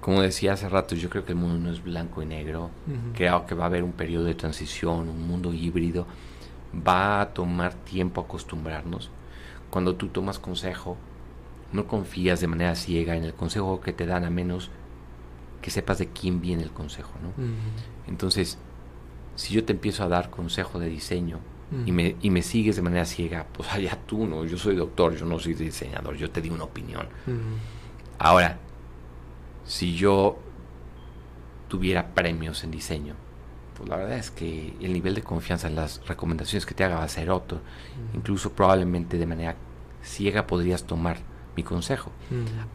Como 0.00 0.20
decía 0.20 0.52
hace 0.52 0.68
rato, 0.68 0.94
yo 0.94 1.08
creo 1.08 1.24
que 1.24 1.32
el 1.32 1.38
mundo 1.38 1.58
no 1.58 1.70
es 1.72 1.82
blanco 1.82 2.22
y 2.22 2.26
negro. 2.26 2.70
Creo 3.14 3.46
que 3.46 3.54
va 3.54 3.64
a 3.64 3.66
haber 3.68 3.84
un 3.84 3.92
periodo 3.92 4.24
de 4.24 4.34
transición, 4.34 5.08
un 5.08 5.26
mundo 5.26 5.52
híbrido. 5.52 6.06
Va 6.86 7.20
a 7.20 7.32
tomar 7.32 7.74
tiempo 7.74 8.20
acostumbrarnos. 8.20 9.10
Cuando 9.70 9.94
tú 9.96 10.08
tomas 10.08 10.38
consejo, 10.38 10.96
no 11.72 11.86
confías 11.86 12.40
de 12.40 12.48
manera 12.48 12.74
ciega 12.74 13.16
en 13.16 13.24
el 13.24 13.34
consejo 13.34 13.80
que 13.80 13.92
te 13.92 14.06
dan 14.06 14.24
a 14.24 14.30
menos 14.30 14.70
que 15.62 15.70
sepas 15.70 15.98
de 15.98 16.08
quién 16.08 16.40
viene 16.40 16.62
el 16.62 16.70
consejo, 16.70 17.12
¿no? 17.22 17.30
Entonces, 18.06 18.58
si 19.36 19.54
yo 19.54 19.64
te 19.64 19.72
empiezo 19.72 20.04
a 20.04 20.08
dar 20.08 20.30
consejo 20.30 20.78
de 20.78 20.88
diseño, 20.88 21.38
y, 21.86 21.92
me, 21.92 22.16
y 22.22 22.30
me 22.30 22.42
sigues 22.42 22.76
de 22.76 22.82
manera 22.82 23.04
ciega, 23.04 23.46
pues 23.52 23.72
allá 23.72 23.98
tú, 24.06 24.26
¿no? 24.26 24.44
Yo 24.44 24.58
soy 24.58 24.76
doctor, 24.76 25.16
yo 25.16 25.26
no 25.26 25.38
soy 25.38 25.54
diseñador, 25.54 26.16
yo 26.16 26.30
te 26.30 26.40
di 26.40 26.50
una 26.50 26.64
opinión. 26.64 27.08
Ahora, 28.18 28.58
si 29.64 29.94
yo 29.94 30.38
tuviera 31.68 32.14
premios 32.14 32.62
en 32.64 32.70
diseño, 32.70 33.14
pues 33.76 33.88
la 33.88 33.96
verdad 33.96 34.18
es 34.18 34.30
que 34.30 34.76
el 34.80 34.92
nivel 34.92 35.14
de 35.14 35.22
confianza 35.22 35.66
en 35.66 35.74
las 35.74 36.06
recomendaciones 36.06 36.64
que 36.64 36.74
te 36.74 36.84
haga 36.84 36.96
va 36.96 37.04
a 37.04 37.08
ser 37.08 37.30
otro. 37.30 37.60
Incluso 38.14 38.52
probablemente 38.52 39.18
de 39.18 39.26
manera 39.26 39.56
ciega 40.02 40.46
podrías 40.46 40.84
tomar 40.84 41.18
mi 41.56 41.62
consejo. 41.62 42.12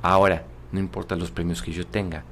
Ahora, 0.01 0.45
no 0.71 0.79
importa 0.79 1.15
los 1.15 1.31
premios 1.31 1.61
que 1.61 1.71
yo 1.71 1.87
tenga. 1.87 2.23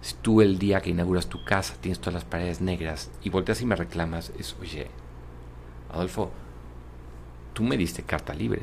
Si 0.00 0.14
tú 0.14 0.42
el 0.42 0.58
día 0.58 0.80
que 0.80 0.90
inauguras 0.90 1.26
tu 1.26 1.42
casa 1.44 1.74
tienes 1.80 1.98
todas 1.98 2.14
las 2.14 2.24
paredes 2.24 2.60
negras 2.60 3.10
y 3.22 3.30
volteas 3.30 3.60
y 3.62 3.66
me 3.66 3.74
reclamas, 3.74 4.32
es, 4.38 4.54
oye, 4.60 4.88
Adolfo, 5.92 6.30
tú 7.52 7.62
me 7.62 7.76
diste 7.76 8.02
carta 8.02 8.34
libre. 8.34 8.62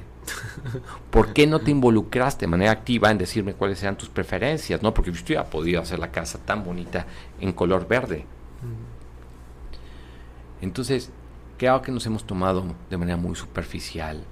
¿Por 1.12 1.34
qué 1.34 1.48
no 1.48 1.60
te 1.60 1.72
involucraste 1.72 2.46
de 2.46 2.50
manera 2.50 2.72
activa 2.72 3.12
en 3.12 3.18
decirme 3.18 3.54
cuáles 3.54 3.82
eran 3.84 3.98
tus 3.98 4.10
preferencias? 4.10 4.82
No, 4.82 4.94
porque 4.94 5.12
yo 5.12 5.22
hubiera 5.24 5.46
podido 5.46 5.82
hacer 5.82 6.00
la 6.00 6.12
casa 6.12 6.40
tan 6.40 6.64
bonita 6.64 7.06
en 7.40 7.52
color 7.52 7.88
verde. 7.88 8.26
Entonces, 10.62 11.12
creo 11.58 11.82
que 11.82 11.92
nos 11.92 12.06
hemos 12.06 12.26
tomado 12.26 12.64
de 12.90 12.98
manera 12.98 13.18
muy 13.18 13.36
superficial 13.36 14.24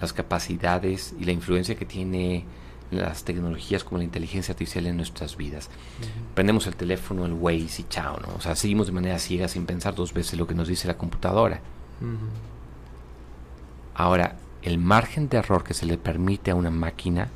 las 0.00 0.12
capacidades 0.12 1.14
y 1.18 1.24
la 1.24 1.32
influencia 1.32 1.76
que 1.76 1.84
tiene 1.84 2.44
las 2.90 3.24
tecnologías 3.24 3.84
como 3.84 3.98
la 3.98 4.04
inteligencia 4.04 4.52
artificial 4.52 4.86
en 4.86 4.96
nuestras 4.96 5.36
vidas. 5.36 5.70
Prendemos 6.34 6.66
el 6.66 6.76
teléfono, 6.76 7.24
el 7.24 7.32
Waze 7.32 7.82
y 7.82 7.86
chao, 7.88 8.18
¿no? 8.20 8.34
O 8.36 8.40
sea, 8.40 8.54
seguimos 8.54 8.86
de 8.86 8.92
manera 8.92 9.18
ciega 9.18 9.48
sin 9.48 9.64
pensar 9.64 9.94
dos 9.94 10.12
veces 10.12 10.38
lo 10.38 10.46
que 10.46 10.54
nos 10.54 10.68
dice 10.68 10.88
la 10.88 10.98
computadora. 10.98 11.60
Ahora, 13.94 14.36
el 14.62 14.78
margen 14.78 15.28
de 15.28 15.38
error 15.38 15.64
que 15.64 15.74
se 15.74 15.86
le 15.86 15.98
permite 15.98 16.50
a 16.50 16.54
una 16.54 16.70
máquina 16.70 17.28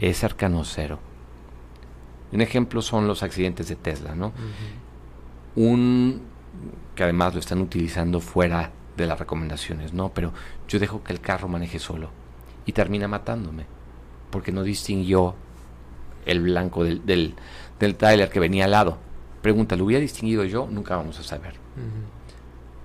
es 0.00 0.18
cercano 0.18 0.60
a 0.60 0.64
cero. 0.64 0.98
Un 2.32 2.40
ejemplo 2.40 2.80
son 2.80 3.06
los 3.06 3.22
accidentes 3.22 3.68
de 3.68 3.76
Tesla, 3.76 4.14
¿no? 4.14 4.32
Un 5.56 6.22
que 6.94 7.04
además 7.04 7.34
lo 7.34 7.40
están 7.40 7.60
utilizando 7.60 8.20
fuera 8.20 8.72
de 8.96 9.06
las 9.06 9.18
recomendaciones, 9.18 9.92
¿no? 9.92 10.10
Pero 10.10 10.32
yo 10.68 10.78
dejo 10.78 11.02
que 11.02 11.12
el 11.12 11.20
carro 11.20 11.48
maneje 11.48 11.78
solo 11.78 12.10
y 12.66 12.72
termina 12.72 13.08
matándome 13.08 13.64
porque 14.30 14.52
no 14.52 14.62
distinguió 14.62 15.34
el 16.26 16.40
blanco 16.40 16.84
del, 16.84 17.04
del, 17.04 17.34
del 17.78 17.96
trailer 17.96 18.30
que 18.30 18.40
venía 18.40 18.66
al 18.66 18.72
lado. 18.72 18.98
Pregunta, 19.42 19.74
¿lo 19.76 19.84
hubiera 19.84 20.00
distinguido 20.00 20.44
yo? 20.44 20.68
Nunca 20.70 20.96
vamos 20.96 21.18
a 21.18 21.22
saber 21.22 21.54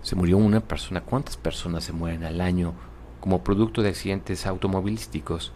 se 0.06 0.16
murió 0.16 0.38
una 0.38 0.60
persona. 0.60 1.02
¿Cuántas 1.02 1.36
personas 1.36 1.84
se 1.84 1.92
mueren 1.92 2.24
al 2.26 2.40
año 2.40 2.76
como 3.20 3.44
producto 3.44 3.82
de 3.82 3.90
accidentes 3.90 4.46
automovilísticos? 4.46 5.52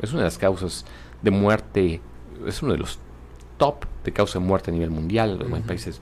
Es 0.00 0.10
una 0.10 0.22
de 0.22 0.26
las 0.26 0.36
causas 0.36 0.84
de 1.22 1.30
muerte, 1.30 2.00
es 2.44 2.60
uno 2.60 2.72
de 2.72 2.78
los 2.78 2.98
top 3.56 3.84
de 4.02 4.12
causa 4.12 4.40
de 4.40 4.44
muerte 4.44 4.72
a 4.72 4.74
nivel 4.74 4.90
mundial 4.90 5.46
en 5.48 5.62
países 5.62 6.00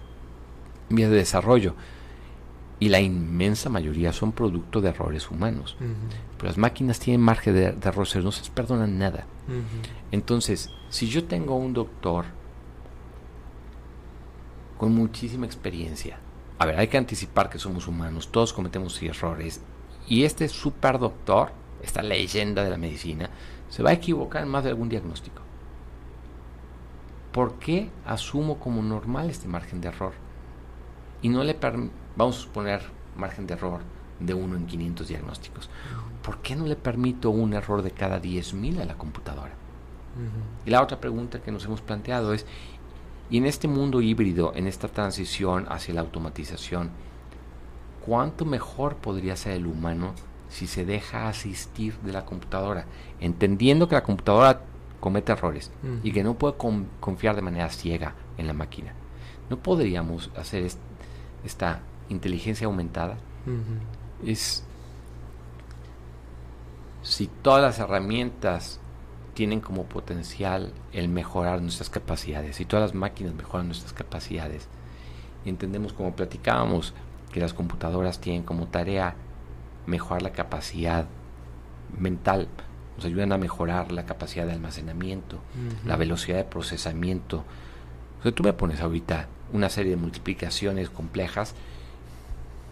en 0.89 0.97
vías 0.97 1.11
de 1.11 1.17
desarrollo. 1.17 1.75
Y 2.81 2.89
la 2.89 3.03
inmensa 3.03 3.69
mayoría 3.69 4.15
son 4.15 4.33
producto 4.33 4.81
de 4.81 4.89
errores 4.89 5.31
humanos. 5.31 5.77
Pero 6.39 6.49
las 6.49 6.57
máquinas 6.57 6.99
tienen 6.99 7.21
margen 7.21 7.55
de, 7.55 7.73
de 7.73 7.89
error, 7.89 8.09
no 8.23 8.33
se 8.33 8.51
perdonan 8.53 8.99
nada. 8.99 9.27
Entonces, 10.13 10.71
si 10.89 11.09
yo 11.09 11.25
tengo 11.25 11.57
un 11.57 11.75
doctor 11.75 12.25
con 14.79 14.95
muchísima 14.95 15.45
experiencia, 15.45 16.21
a 16.59 16.67
ver, 16.67 16.79
hay 16.79 16.89
que 16.89 16.99
anticipar 16.99 17.51
que 17.51 17.59
somos 17.59 17.89
humanos, 17.89 18.31
todos 18.31 18.53
cometemos 18.53 19.01
errores, 19.03 19.61
y 20.09 20.25
este 20.25 20.49
super 20.49 20.99
doctor, 20.99 21.53
esta 21.83 22.03
leyenda 22.03 22.63
de 22.63 22.71
la 22.71 22.77
medicina, 22.77 23.31
se 23.69 23.83
va 23.83 23.91
a 23.91 23.95
equivocar 23.95 24.43
en 24.43 24.49
más 24.49 24.65
de 24.65 24.71
algún 24.71 24.89
diagnóstico. 24.89 25.43
¿Por 27.33 27.59
qué 27.59 27.91
asumo 28.07 28.61
como 28.61 28.83
normal 28.83 29.29
este 29.29 29.49
margen 29.49 29.81
de 29.81 29.89
error? 29.89 30.13
Y 31.21 31.29
no 31.29 31.43
le 31.43 31.59
vamos 32.17 32.39
a 32.39 32.41
suponer 32.41 32.83
margen 33.17 33.47
de 33.47 33.55
error 33.55 33.81
de 34.21 34.35
1 34.35 34.57
en 34.57 34.67
500 34.67 35.09
diagnósticos. 35.09 35.71
¿Por 36.23 36.39
qué 36.39 36.55
no 36.55 36.67
le 36.67 36.77
permito 36.77 37.31
un 37.31 37.55
error 37.55 37.83
de 37.83 37.91
cada 37.91 38.21
10.000 38.23 38.81
a 38.81 38.85
la 38.85 38.97
computadora? 38.97 39.53
Y 40.65 40.71
la 40.71 40.81
otra 40.81 41.01
pregunta 41.01 41.43
que 41.43 41.51
nos 41.51 41.65
hemos 41.65 41.81
planteado 41.81 42.33
es, 42.33 42.47
y 43.31 43.39
en 43.39 43.47
este 43.47 43.69
mundo 43.69 44.01
híbrido, 44.01 44.53
en 44.55 44.67
esta 44.67 44.89
transición 44.89 45.67
hacia 45.69 45.95
la 45.95 46.03
automatización, 46.03 46.91
¿cuánto 48.05 48.45
mejor 48.45 48.97
podría 48.97 49.37
ser 49.37 49.53
el 49.53 49.67
humano 49.67 50.15
si 50.49 50.67
se 50.67 50.85
deja 50.85 51.29
asistir 51.29 51.97
de 52.01 52.13
la 52.13 52.25
computadora? 52.25 52.87
Entendiendo 53.21 53.89
que 53.89 53.95
la 53.95 54.05
computadora 54.05 54.61
comete 55.01 55.33
errores 55.33 55.71
y 56.03 56.13
que 56.13 56.23
no 56.23 56.35
puede 56.35 56.55
confiar 57.01 57.37
de 57.37 57.43
manera 57.43 57.69
ciega 57.71 58.15
en 58.39 58.47
la 58.47 58.53
máquina. 58.53 58.93
¿No 59.51 59.59
podríamos 59.59 60.31
hacer 60.37 60.67
esta 61.45 61.81
inteligencia 62.09 62.67
aumentada? 62.67 63.17
Es 64.25 64.65
si 67.03 67.27
todas 67.27 67.63
las 67.63 67.79
herramientas 67.79 68.81
tienen 69.35 69.61
como 69.61 69.85
potencial 69.85 70.73
el 70.93 71.09
mejorar 71.09 71.61
nuestras 71.61 71.91
capacidades. 71.91 72.61
Y 72.61 72.65
todas 72.65 72.91
las 72.91 72.95
máquinas 72.95 73.35
mejoran 73.35 73.67
nuestras 73.67 73.93
capacidades. 73.93 74.69
Y 75.45 75.51
entendemos, 75.51 75.93
como 75.93 76.17
platicábamos, 76.17 76.95
que 77.33 77.41
las 77.41 77.53
computadoras 77.53 78.21
tienen 78.21 78.45
como 78.45 78.69
tarea 78.69 79.17
mejorar 79.87 80.23
la 80.23 80.33
capacidad 80.33 81.07
mental, 81.99 82.49
nos 82.97 83.05
ayudan 83.05 83.33
a 83.33 83.39
mejorar 83.39 83.93
la 83.93 84.07
capacidad 84.07 84.47
de 84.47 84.53
almacenamiento, 84.53 85.41
la 85.85 85.97
velocidad 85.97 86.39
de 86.39 86.45
procesamiento. 86.45 87.45
O 88.21 88.23
sea, 88.23 88.33
tú 88.33 88.45
me 88.45 88.53
pones 88.53 88.81
ahorita 88.81 89.27
una 89.53 89.69
serie 89.69 89.91
de 89.91 89.97
multiplicaciones 89.97 90.91
complejas. 90.91 91.55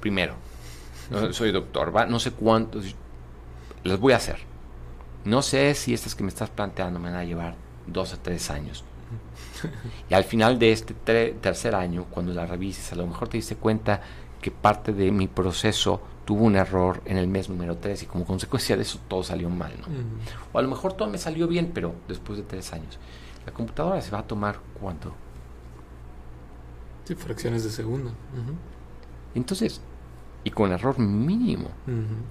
Primero, 0.00 0.34
soy 1.32 1.50
doctor, 1.50 1.94
¿va? 1.94 2.06
no 2.06 2.20
sé 2.20 2.30
cuántos, 2.30 2.94
las 3.82 3.98
voy 3.98 4.12
a 4.12 4.16
hacer 4.16 4.51
no 5.24 5.42
sé 5.42 5.74
si 5.74 5.94
estas 5.94 6.14
que 6.14 6.22
me 6.22 6.28
estás 6.28 6.50
planteando 6.50 6.98
me 6.98 7.10
van 7.10 7.18
a 7.18 7.24
llevar 7.24 7.54
dos 7.86 8.14
o 8.14 8.18
tres 8.18 8.50
años. 8.50 8.84
Y 10.10 10.14
al 10.14 10.24
final 10.24 10.58
de 10.58 10.72
este 10.72 10.94
tercer 10.94 11.74
año, 11.74 12.06
cuando 12.10 12.32
la 12.32 12.46
revises, 12.46 12.92
a 12.92 12.96
lo 12.96 13.06
mejor 13.06 13.28
te 13.28 13.36
diste 13.36 13.56
cuenta 13.56 14.00
que 14.40 14.50
parte 14.50 14.92
de 14.92 15.10
mi 15.12 15.28
proceso 15.28 16.00
tuvo 16.24 16.44
un 16.44 16.56
error 16.56 17.00
en 17.04 17.16
el 17.16 17.28
mes 17.28 17.48
número 17.48 17.76
3 17.76 18.02
y 18.02 18.06
como 18.06 18.24
consecuencia 18.24 18.76
de 18.76 18.82
eso 18.82 18.98
todo 19.08 19.22
salió 19.22 19.48
mal. 19.48 19.72
¿no? 19.80 19.86
O 20.52 20.58
a 20.58 20.62
lo 20.62 20.68
mejor 20.68 20.94
todo 20.94 21.08
me 21.08 21.18
salió 21.18 21.46
bien, 21.48 21.70
pero 21.72 21.94
después 22.08 22.38
de 22.38 22.44
tres 22.44 22.72
años. 22.72 22.98
La 23.46 23.52
computadora 23.52 24.00
se 24.00 24.10
va 24.10 24.18
a 24.18 24.26
tomar 24.26 24.58
cuánto? 24.80 25.14
Sí, 27.04 27.14
fracciones 27.14 27.64
de 27.64 27.70
segundo. 27.70 28.12
Entonces, 29.34 29.80
y 30.44 30.50
con 30.50 30.72
error 30.72 30.98
mínimo. 30.98 31.68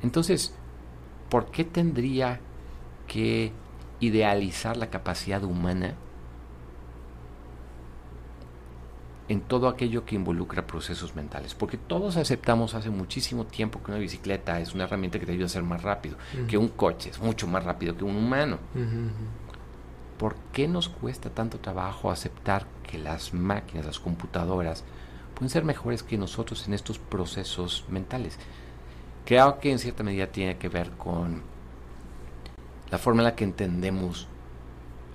Entonces, 0.01 0.53
¿por 1.29 1.51
qué 1.51 1.63
tendría 1.63 2.39
que 3.11 3.51
idealizar 3.99 4.77
la 4.77 4.89
capacidad 4.89 5.43
humana 5.43 5.95
en 9.27 9.41
todo 9.41 9.67
aquello 9.67 10.05
que 10.05 10.15
involucra 10.15 10.65
procesos 10.65 11.13
mentales. 11.13 11.53
Porque 11.53 11.77
todos 11.77 12.15
aceptamos 12.15 12.73
hace 12.73 12.89
muchísimo 12.89 13.45
tiempo 13.45 13.83
que 13.83 13.91
una 13.91 13.99
bicicleta 13.99 14.61
es 14.61 14.73
una 14.73 14.85
herramienta 14.85 15.19
que 15.19 15.25
te 15.25 15.33
ayuda 15.33 15.47
a 15.47 15.49
ser 15.49 15.63
más 15.63 15.83
rápido, 15.83 16.15
que 16.47 16.57
un 16.57 16.69
coche 16.69 17.09
es 17.09 17.19
mucho 17.19 17.47
más 17.47 17.65
rápido 17.65 17.97
que 17.97 18.05
un 18.05 18.15
humano. 18.15 18.59
¿Por 20.17 20.35
qué 20.53 20.69
nos 20.69 20.87
cuesta 20.87 21.29
tanto 21.29 21.59
trabajo 21.59 22.11
aceptar 22.11 22.65
que 22.89 22.97
las 22.97 23.33
máquinas, 23.33 23.85
las 23.85 23.99
computadoras, 23.99 24.85
pueden 25.33 25.49
ser 25.49 25.65
mejores 25.65 26.01
que 26.01 26.17
nosotros 26.17 26.65
en 26.65 26.73
estos 26.73 26.97
procesos 26.97 27.83
mentales? 27.89 28.39
Creo 29.25 29.59
que 29.59 29.69
en 29.69 29.79
cierta 29.79 30.01
medida 30.01 30.27
tiene 30.27 30.57
que 30.57 30.69
ver 30.69 30.91
con 30.91 31.50
la 32.91 32.97
forma 32.97 33.21
en 33.21 33.25
la 33.25 33.35
que 33.35 33.45
entendemos 33.45 34.27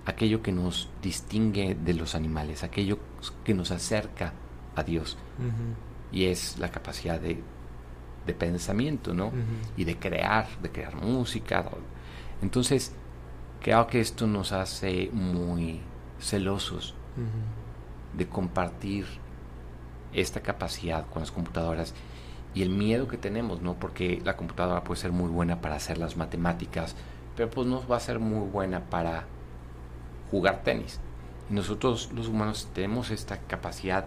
aquello 0.06 0.42
que 0.42 0.52
nos 0.52 0.88
distingue 1.02 1.74
de 1.74 1.94
los 1.94 2.14
animales, 2.14 2.62
aquello 2.62 2.98
que 3.44 3.54
nos 3.54 3.70
acerca 3.70 4.32
a 4.74 4.82
Dios. 4.82 5.18
Y 6.10 6.24
es 6.24 6.58
la 6.58 6.70
capacidad 6.70 7.20
de, 7.20 7.42
pensamiento, 8.34 9.14
¿no? 9.14 9.30
Y 9.76 9.84
de 9.84 9.98
crear, 9.98 10.48
de 10.62 10.70
crear 10.70 10.96
música. 10.96 11.64
Entonces, 12.40 12.92
creo 13.60 13.86
que 13.86 14.00
esto 14.00 14.26
nos 14.26 14.52
hace 14.52 15.10
muy 15.12 15.80
celosos 16.18 16.94
de 18.16 18.26
compartir 18.26 19.06
esta 20.12 20.40
capacidad 20.40 21.06
con 21.08 21.20
las 21.20 21.30
computadoras 21.30 21.94
y 22.54 22.62
el 22.62 22.70
miedo 22.70 23.06
que 23.06 23.18
tenemos, 23.18 23.60
¿no? 23.60 23.74
Porque 23.74 24.22
la 24.24 24.36
computadora 24.36 24.82
puede 24.82 25.00
ser 25.00 25.12
muy 25.12 25.28
buena 25.28 25.60
para 25.60 25.76
hacer 25.76 25.98
las 25.98 26.16
matemáticas, 26.16 26.96
pero 27.36 27.50
pues 27.50 27.66
no 27.66 27.86
va 27.86 27.96
a 27.98 28.00
ser 28.00 28.18
muy 28.18 28.48
buena 28.48 28.80
para 28.80 29.24
jugar 30.30 30.62
tenis. 30.62 30.98
Y 31.50 31.54
nosotros 31.54 32.10
los 32.14 32.28
humanos 32.28 32.68
tenemos 32.74 33.10
esta 33.10 33.38
capacidad 33.38 34.06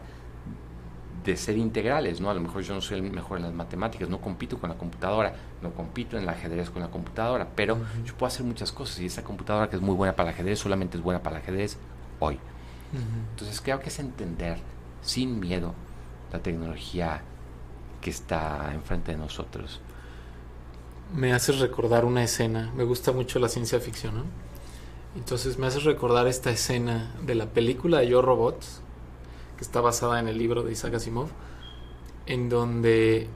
de 1.23 1.37
ser 1.37 1.57
integrales, 1.57 2.21
¿no? 2.21 2.29
A 2.29 2.33
lo 2.33 2.41
mejor 2.41 2.63
yo 2.63 2.73
no 2.73 2.81
soy 2.81 2.97
el 2.97 3.11
mejor 3.11 3.37
en 3.37 3.43
las 3.43 3.53
matemáticas, 3.53 4.09
no 4.09 4.19
compito 4.19 4.57
con 4.57 4.69
la 4.69 4.77
computadora, 4.77 5.33
no 5.61 5.71
compito 5.71 6.17
en 6.17 6.23
el 6.23 6.29
ajedrez 6.29 6.69
con 6.69 6.81
la 6.81 6.89
computadora, 6.89 7.47
pero 7.55 7.77
yo 8.05 8.15
puedo 8.15 8.27
hacer 8.27 8.45
muchas 8.45 8.71
cosas 8.71 8.99
y 8.99 9.05
esa 9.05 9.23
computadora 9.23 9.69
que 9.69 9.75
es 9.75 9.81
muy 9.81 9.95
buena 9.95 10.15
para 10.15 10.29
el 10.29 10.35
ajedrez 10.35 10.59
solamente 10.59 10.97
es 10.97 11.03
buena 11.03 11.21
para 11.21 11.37
el 11.37 11.43
ajedrez 11.43 11.77
hoy. 12.19 12.39
Entonces 13.31 13.61
creo 13.61 13.79
que 13.79 13.89
es 13.89 13.99
entender 13.99 14.57
sin 15.01 15.39
miedo 15.39 15.75
la 16.31 16.39
tecnología 16.39 17.21
que 18.01 18.09
está 18.09 18.71
enfrente 18.73 19.11
de 19.11 19.17
nosotros 19.17 19.81
me 21.13 21.33
hace 21.33 21.51
recordar 21.53 22.05
una 22.05 22.23
escena. 22.23 22.71
Me 22.75 22.83
gusta 22.83 23.11
mucho 23.11 23.39
la 23.39 23.49
ciencia 23.49 23.79
ficción, 23.79 24.15
¿no? 24.15 24.23
Entonces 25.15 25.57
me 25.57 25.67
hace 25.67 25.79
recordar 25.79 26.27
esta 26.27 26.51
escena 26.51 27.15
de 27.25 27.35
la 27.35 27.47
película 27.47 27.99
de 27.99 28.09
Yo 28.09 28.21
Robot, 28.21 28.63
que 29.57 29.63
está 29.63 29.81
basada 29.81 30.19
en 30.19 30.27
el 30.27 30.37
libro 30.37 30.63
de 30.63 30.71
Isaac 30.71 30.93
Asimov, 30.95 31.29
en 32.27 32.47
donde 32.47 33.27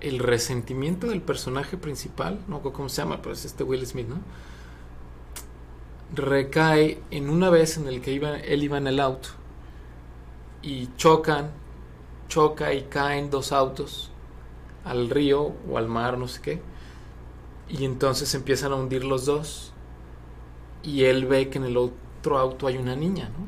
el 0.00 0.18
resentimiento 0.18 1.06
del 1.06 1.22
personaje 1.22 1.78
principal, 1.78 2.38
no 2.48 2.60
cómo 2.60 2.90
se 2.90 3.00
llama, 3.00 3.22
pero 3.22 3.32
es 3.32 3.46
este 3.46 3.64
Will 3.64 3.86
Smith, 3.86 4.08
¿no? 4.08 4.18
Recae 6.14 7.00
en 7.10 7.30
una 7.30 7.48
vez 7.48 7.78
en 7.78 7.88
el 7.88 8.02
que 8.02 8.12
iba, 8.12 8.36
él 8.36 8.62
iba 8.62 8.76
en 8.76 8.86
el 8.86 9.00
auto 9.00 9.30
y 10.62 10.90
chocan, 10.96 11.50
choca 12.28 12.74
y 12.74 12.82
caen 12.82 13.30
dos 13.30 13.52
autos 13.52 14.10
al 14.84 15.08
río 15.08 15.54
o 15.68 15.78
al 15.78 15.88
mar, 15.88 16.18
no 16.18 16.28
sé 16.28 16.42
qué 16.42 16.75
y 17.68 17.84
entonces 17.84 18.34
empiezan 18.34 18.72
a 18.72 18.76
hundir 18.76 19.04
los 19.04 19.26
dos. 19.26 19.72
Y 20.82 21.04
él 21.04 21.26
ve 21.26 21.48
que 21.48 21.58
en 21.58 21.64
el 21.64 21.76
otro 21.76 22.38
auto 22.38 22.66
hay 22.66 22.76
una 22.76 22.94
niña, 22.94 23.28
¿no? 23.28 23.46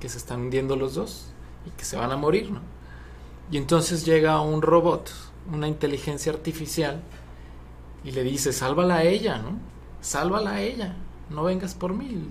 Que 0.00 0.08
se 0.08 0.18
están 0.18 0.40
hundiendo 0.40 0.76
los 0.76 0.94
dos 0.94 1.26
y 1.66 1.70
que 1.70 1.84
se 1.84 1.96
van 1.96 2.12
a 2.12 2.16
morir, 2.16 2.50
¿no? 2.50 2.60
Y 3.50 3.58
entonces 3.58 4.04
llega 4.06 4.40
un 4.40 4.62
robot, 4.62 5.12
una 5.52 5.68
inteligencia 5.68 6.32
artificial, 6.32 7.02
y 8.04 8.12
le 8.12 8.22
dice, 8.22 8.52
sálvala 8.52 8.96
a 8.96 9.04
ella, 9.04 9.38
¿no? 9.38 9.58
Sálvala 10.00 10.52
a 10.52 10.60
ella, 10.62 10.96
no 11.30 11.44
vengas 11.44 11.74
por 11.74 11.92
mí. 11.92 12.30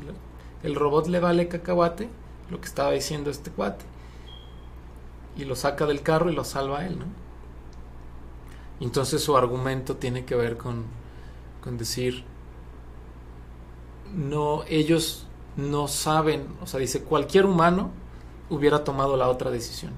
El 0.64 0.76
robot 0.76 1.08
le 1.08 1.20
vale 1.20 1.48
cacahuate, 1.48 2.10
lo 2.50 2.60
que 2.60 2.68
estaba 2.68 2.92
diciendo 2.92 3.30
este 3.30 3.52
cuate, 3.52 3.86
y 5.38 5.46
lo 5.46 5.56
saca 5.56 5.86
del 5.86 6.02
carro 6.02 6.30
y 6.30 6.36
lo 6.36 6.44
salva 6.44 6.80
a 6.80 6.88
él, 6.88 7.00
¿no? 7.00 7.06
Entonces 8.80 9.24
su 9.24 9.38
argumento 9.38 9.96
tiene 9.98 10.26
que 10.26 10.36
ver 10.36 10.58
con 10.58 10.86
con 11.62 11.78
decir, 11.78 12.24
no, 14.14 14.64
ellos 14.68 15.28
no 15.56 15.88
saben, 15.88 16.48
o 16.62 16.68
sea, 16.68 16.80
dice, 16.80 17.04
cualquier 17.04 17.46
humano 17.46 17.92
hubiera 18.50 18.84
tomado 18.84 19.18
la 19.18 19.30
otra 19.30 19.52
decisión. 19.52 19.94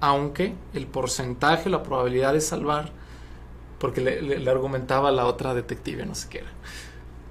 aunque 0.00 0.56
el 0.74 0.88
porcentaje, 0.88 1.70
la 1.70 1.84
probabilidad 1.84 2.32
de 2.32 2.40
salvar, 2.40 2.90
porque 3.78 4.00
le, 4.00 4.50
argumentaba 4.50 5.12
la 5.12 5.26
otra 5.26 5.54
detective, 5.54 6.04
no 6.06 6.16
sé 6.16 6.28
qué 6.28 6.38
era, 6.38 6.50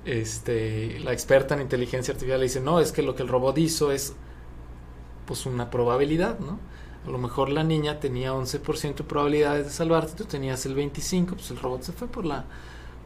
este, 0.06 1.00
la 1.02 1.12
experta 1.12 1.56
en 1.56 1.62
inteligencia 1.62 2.14
artificial 2.14 2.40
le 2.40 2.46
dice, 2.46 2.62
no, 2.62 2.80
es 2.80 2.94
que 2.94 3.02
lo 3.02 3.14
que 3.16 3.24
el 3.24 3.30
robot 3.30 3.58
hizo 3.58 3.92
es 3.92 4.16
pues 5.26 5.46
una 5.46 5.70
probabilidad, 5.70 6.40
¿no? 6.40 6.60
A 7.06 7.10
lo 7.10 7.18
mejor 7.18 7.50
la 7.50 7.64
niña 7.64 8.00
tenía 8.00 8.34
11% 8.34 8.96
de 8.96 9.04
probabilidades 9.04 9.66
de 9.66 9.72
salvarte, 9.72 10.14
tú 10.14 10.26
tenías 10.26 10.66
el 10.66 10.76
25%, 10.76 11.34
pues 11.34 11.52
el 11.52 11.58
robot 11.58 11.82
se 11.84 11.92
fue 11.92 12.08
por 12.08 12.26
la, 12.26 12.46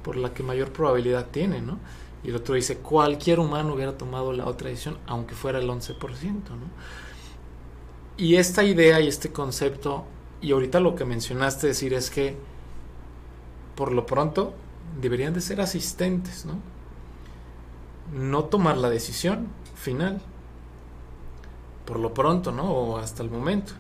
por 0.06 0.18
la 0.18 0.36
que 0.36 0.44
mayor 0.44 0.72
probabilidad 0.72 1.32
tiene, 1.32 1.64
¿no? 1.64 1.80
Y 2.24 2.30
el 2.30 2.36
otro 2.36 2.54
dice, 2.54 2.78
cualquier 2.78 3.40
humano 3.40 3.74
hubiera 3.74 3.98
tomado 3.98 4.34
la 4.34 4.46
otra 4.46 4.70
decisión, 4.70 5.00
aunque 5.08 5.34
fuera 5.34 5.58
el 5.58 5.68
11%, 5.68 5.98
¿no? 5.98 6.68
Y 8.16 8.36
esta 8.36 8.64
idea 8.64 9.02
y 9.02 9.08
este 9.08 9.32
concepto, 9.32 10.06
y 10.42 10.52
ahorita 10.52 10.80
lo 10.80 10.94
que 10.94 11.06
mencionaste 11.06 11.66
decir 11.66 11.96
es 11.96 12.12
que 12.12 12.38
por 13.76 13.92
lo 13.92 14.06
pronto 14.06 14.54
deberían 15.02 15.34
de 15.34 15.42
ser 15.42 15.60
asistentes, 15.60 16.46
¿no? 16.46 16.60
No 18.14 18.44
tomar 18.44 18.78
la 18.78 18.92
decisión 18.92 19.48
final. 19.74 20.22
Por 21.86 21.98
lo 22.00 22.14
pronto, 22.14 22.52
¿no? 22.52 22.72
O 22.72 22.98
hasta 22.98 23.24
el 23.24 23.32
momento. 23.32 23.74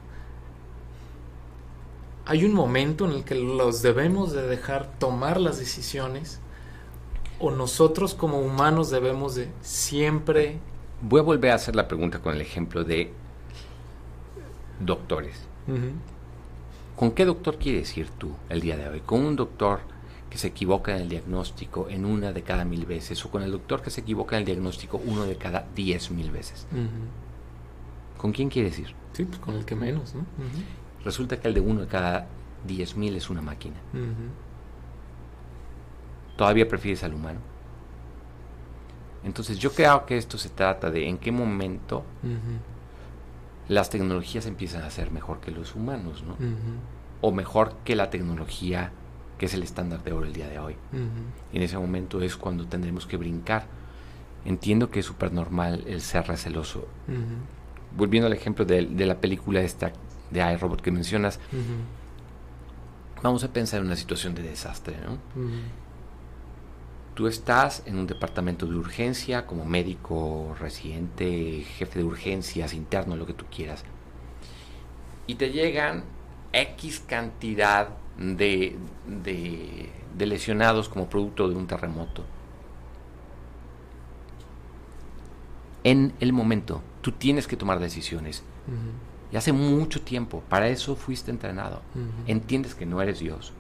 Hay 2.27 2.43
un 2.43 2.53
momento 2.53 3.05
en 3.05 3.11
el 3.11 3.23
que 3.23 3.35
los 3.35 3.81
debemos 3.83 4.31
de 4.31 4.47
dejar 4.47 4.91
tomar 4.97 5.39
las 5.39 5.59
decisiones 5.59 6.39
o 7.39 7.51
nosotros 7.51 8.15
como 8.15 8.39
humanos 8.39 8.89
debemos 8.89 9.35
de 9.35 9.49
siempre... 9.61 10.57
Voy 11.01 11.19
a 11.19 11.23
volver 11.23 11.51
a 11.51 11.55
hacer 11.55 11.75
la 11.75 11.87
pregunta 11.87 12.19
con 12.19 12.33
el 12.33 12.41
ejemplo 12.41 12.83
de 12.83 13.11
doctores. 14.79 15.35
¿Con 16.95 17.11
qué 17.11 17.25
doctor 17.25 17.57
quieres 17.57 17.95
ir 17.97 18.09
tú 18.09 18.31
el 18.49 18.61
día 18.61 18.77
de 18.77 18.87
hoy? 18.87 19.01
¿Con 19.01 19.23
un 19.23 19.35
doctor 19.35 19.81
que 20.29 20.37
se 20.39 20.47
equivoca 20.47 20.95
en 20.95 21.03
el 21.03 21.09
diagnóstico 21.09 21.89
en 21.89 22.05
una 22.05 22.31
de 22.31 22.41
cada 22.41 22.65
mil 22.65 22.85
veces 22.85 23.23
o 23.23 23.29
con 23.29 23.43
el 23.43 23.51
doctor 23.51 23.81
que 23.81 23.91
se 23.91 24.01
equivoca 24.01 24.35
en 24.35 24.39
el 24.41 24.45
diagnóstico 24.45 24.99
uno 25.05 25.25
de 25.25 25.35
cada 25.35 25.67
diez 25.75 26.09
mil 26.09 26.31
veces? 26.31 26.65
¿Con 28.17 28.31
quién 28.31 28.49
quieres 28.49 28.79
ir? 28.79 28.95
Sí, 29.13 29.25
pues 29.25 29.37
con 29.39 29.55
el 29.55 29.65
que 29.65 29.75
menos, 29.75 30.15
¿no? 30.15 30.25
Resulta 31.05 31.39
que 31.39 31.47
el 31.47 31.53
de 31.53 31.61
uno 31.61 31.81
de 31.81 31.87
cada 31.87 32.27
diez 32.65 32.97
mil 32.97 33.15
es 33.15 33.29
una 33.29 33.41
máquina. 33.41 33.75
¿Todavía 36.35 36.67
prefieres 36.67 37.03
al 37.03 37.13
humano? 37.13 37.39
Entonces 39.23 39.57
yo 39.57 39.71
creo 39.71 40.05
que 40.05 40.17
esto 40.17 40.37
se 40.37 40.49
trata 40.49 40.91
de 40.91 41.07
en 41.07 41.17
qué 41.17 41.31
momento 41.31 42.03
las 43.69 43.89
tecnologías 43.89 44.45
empiezan 44.45 44.83
a 44.83 44.89
ser 44.89 45.11
mejor 45.11 45.39
que 45.39 45.51
los 45.51 45.75
humanos, 45.75 46.23
¿no? 46.23 46.35
O 47.21 47.31
mejor 47.31 47.75
que 47.85 47.95
la 47.95 48.09
tecnología 48.09 48.91
que 49.37 49.47
es 49.47 49.53
el 49.53 49.63
estándar 49.63 50.03
de 50.03 50.13
oro 50.13 50.25
el 50.25 50.33
día 50.33 50.47
de 50.47 50.59
hoy. 50.59 50.75
Y 51.51 51.57
en 51.57 51.63
ese 51.63 51.77
momento 51.77 52.21
es 52.21 52.35
cuando 52.35 52.65
tendremos 52.65 53.05
que 53.05 53.17
brincar. 53.17 53.67
Entiendo 54.45 54.89
que 54.89 54.99
es 54.99 55.05
súper 55.05 55.33
normal 55.33 55.83
el 55.87 56.01
ser 56.01 56.27
receloso. 56.27 56.87
Volviendo 57.97 58.27
al 58.27 58.33
ejemplo 58.33 58.65
de, 58.65 58.83
la 58.83 59.19
película 59.19 59.61
esta 59.61 59.91
de 60.35 60.53
iRobot 60.53 60.81
que 60.81 60.91
mencionas, 60.91 61.39
vamos 63.23 63.43
a 63.43 63.51
pensar 63.51 63.79
en 63.79 63.87
una 63.87 63.95
situación 63.95 64.35
de 64.35 64.43
desastre, 64.43 64.97
¿no? 65.03 65.17
Tú 67.15 67.27
estás 67.27 67.81
en 67.85 67.97
un 67.97 68.07
departamento 68.07 68.65
de 68.65 68.75
urgencia 68.75 69.47
como 69.47 69.63
médico, 69.63 70.53
residente, 70.59 71.65
jefe 71.77 71.99
de 71.99 72.05
urgencias, 72.05 72.73
interno, 72.73 73.15
lo 73.15 73.25
que 73.25 73.33
tú 73.33 73.45
quieras. 73.49 73.85
Y 75.25 75.35
te 75.35 75.51
llegan 75.51 76.03
X 76.51 76.99
cantidad 76.99 77.89
de, 78.17 78.75
de, 79.07 80.25
lesionados 80.25 80.89
como 80.89 81.09
producto 81.09 81.47
de 81.47 81.55
un 81.55 81.67
terremoto. 81.67 82.23
En 85.83 86.13
el 86.19 86.33
momento, 86.33 86.81
tú 87.01 87.11
tienes 87.11 87.47
que 87.47 87.57
tomar 87.57 87.79
decisiones. 87.79 88.43
Y 89.31 89.37
hace 89.37 89.51
mucho 89.51 90.01
tiempo, 90.01 90.43
para 90.49 90.67
eso 90.69 90.95
fuiste 90.95 91.31
entrenado. 91.31 91.81
Entiendes 92.27 92.75
que 92.75 92.85
no 92.85 93.01
eres 93.01 93.19
Dios 93.19 93.53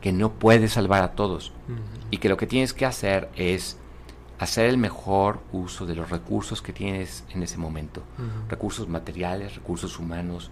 que 0.00 0.12
no 0.12 0.32
puedes 0.32 0.74
salvar 0.74 1.02
a 1.02 1.12
todos 1.12 1.52
y 2.12 2.18
que 2.18 2.28
lo 2.28 2.36
que 2.36 2.46
tienes 2.46 2.72
que 2.72 2.86
hacer 2.86 3.28
es 3.34 3.76
hacer 4.38 4.66
el 4.66 4.78
mejor 4.78 5.40
uso 5.50 5.86
de 5.86 5.96
los 5.96 6.10
recursos 6.10 6.62
que 6.62 6.72
tienes 6.72 7.24
en 7.30 7.42
ese 7.42 7.58
momento, 7.58 8.02
recursos 8.48 8.88
materiales, 8.88 9.56
recursos 9.56 9.98
humanos 9.98 10.50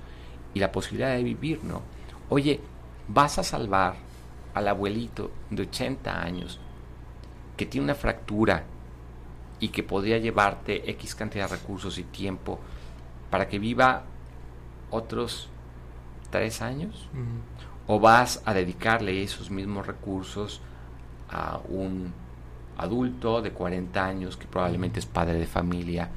y 0.54 0.60
la 0.60 0.72
posibilidad 0.72 1.14
de 1.14 1.22
vivir, 1.22 1.62
¿no? 1.62 1.82
Oye, 2.30 2.60
vas 3.06 3.38
a 3.38 3.44
salvar 3.44 3.94
al 4.54 4.66
abuelito 4.66 5.30
de 5.50 5.62
80 5.62 6.20
años 6.20 6.58
que 7.56 7.66
tiene 7.66 7.84
una 7.84 7.94
fractura 7.94 8.64
y 9.60 9.68
que 9.68 9.82
podría 9.82 10.18
llevarte 10.18 10.90
X 10.90 11.14
cantidad 11.14 11.48
de 11.48 11.56
recursos 11.56 11.98
y 11.98 12.02
tiempo 12.02 12.58
para 13.30 13.48
que 13.48 13.58
viva 13.58 14.02
otros 14.90 15.48
tres 16.31 16.62
años 16.62 17.09
o 17.86 18.01
vas 18.01 18.43
a 18.44 18.55
dedicarle 18.55 19.23
esos 19.23 19.51
mismos 19.51 19.86
recursos 19.86 20.61
a 21.31 21.61
un 21.69 22.12
adulto 22.77 23.43
de 23.43 23.52
40 23.52 24.05
años 24.05 24.36
que 24.36 24.47
probablemente 24.47 24.98
es 25.01 25.06
padre 25.06 25.39
de 25.39 25.47
familia. 25.47 26.11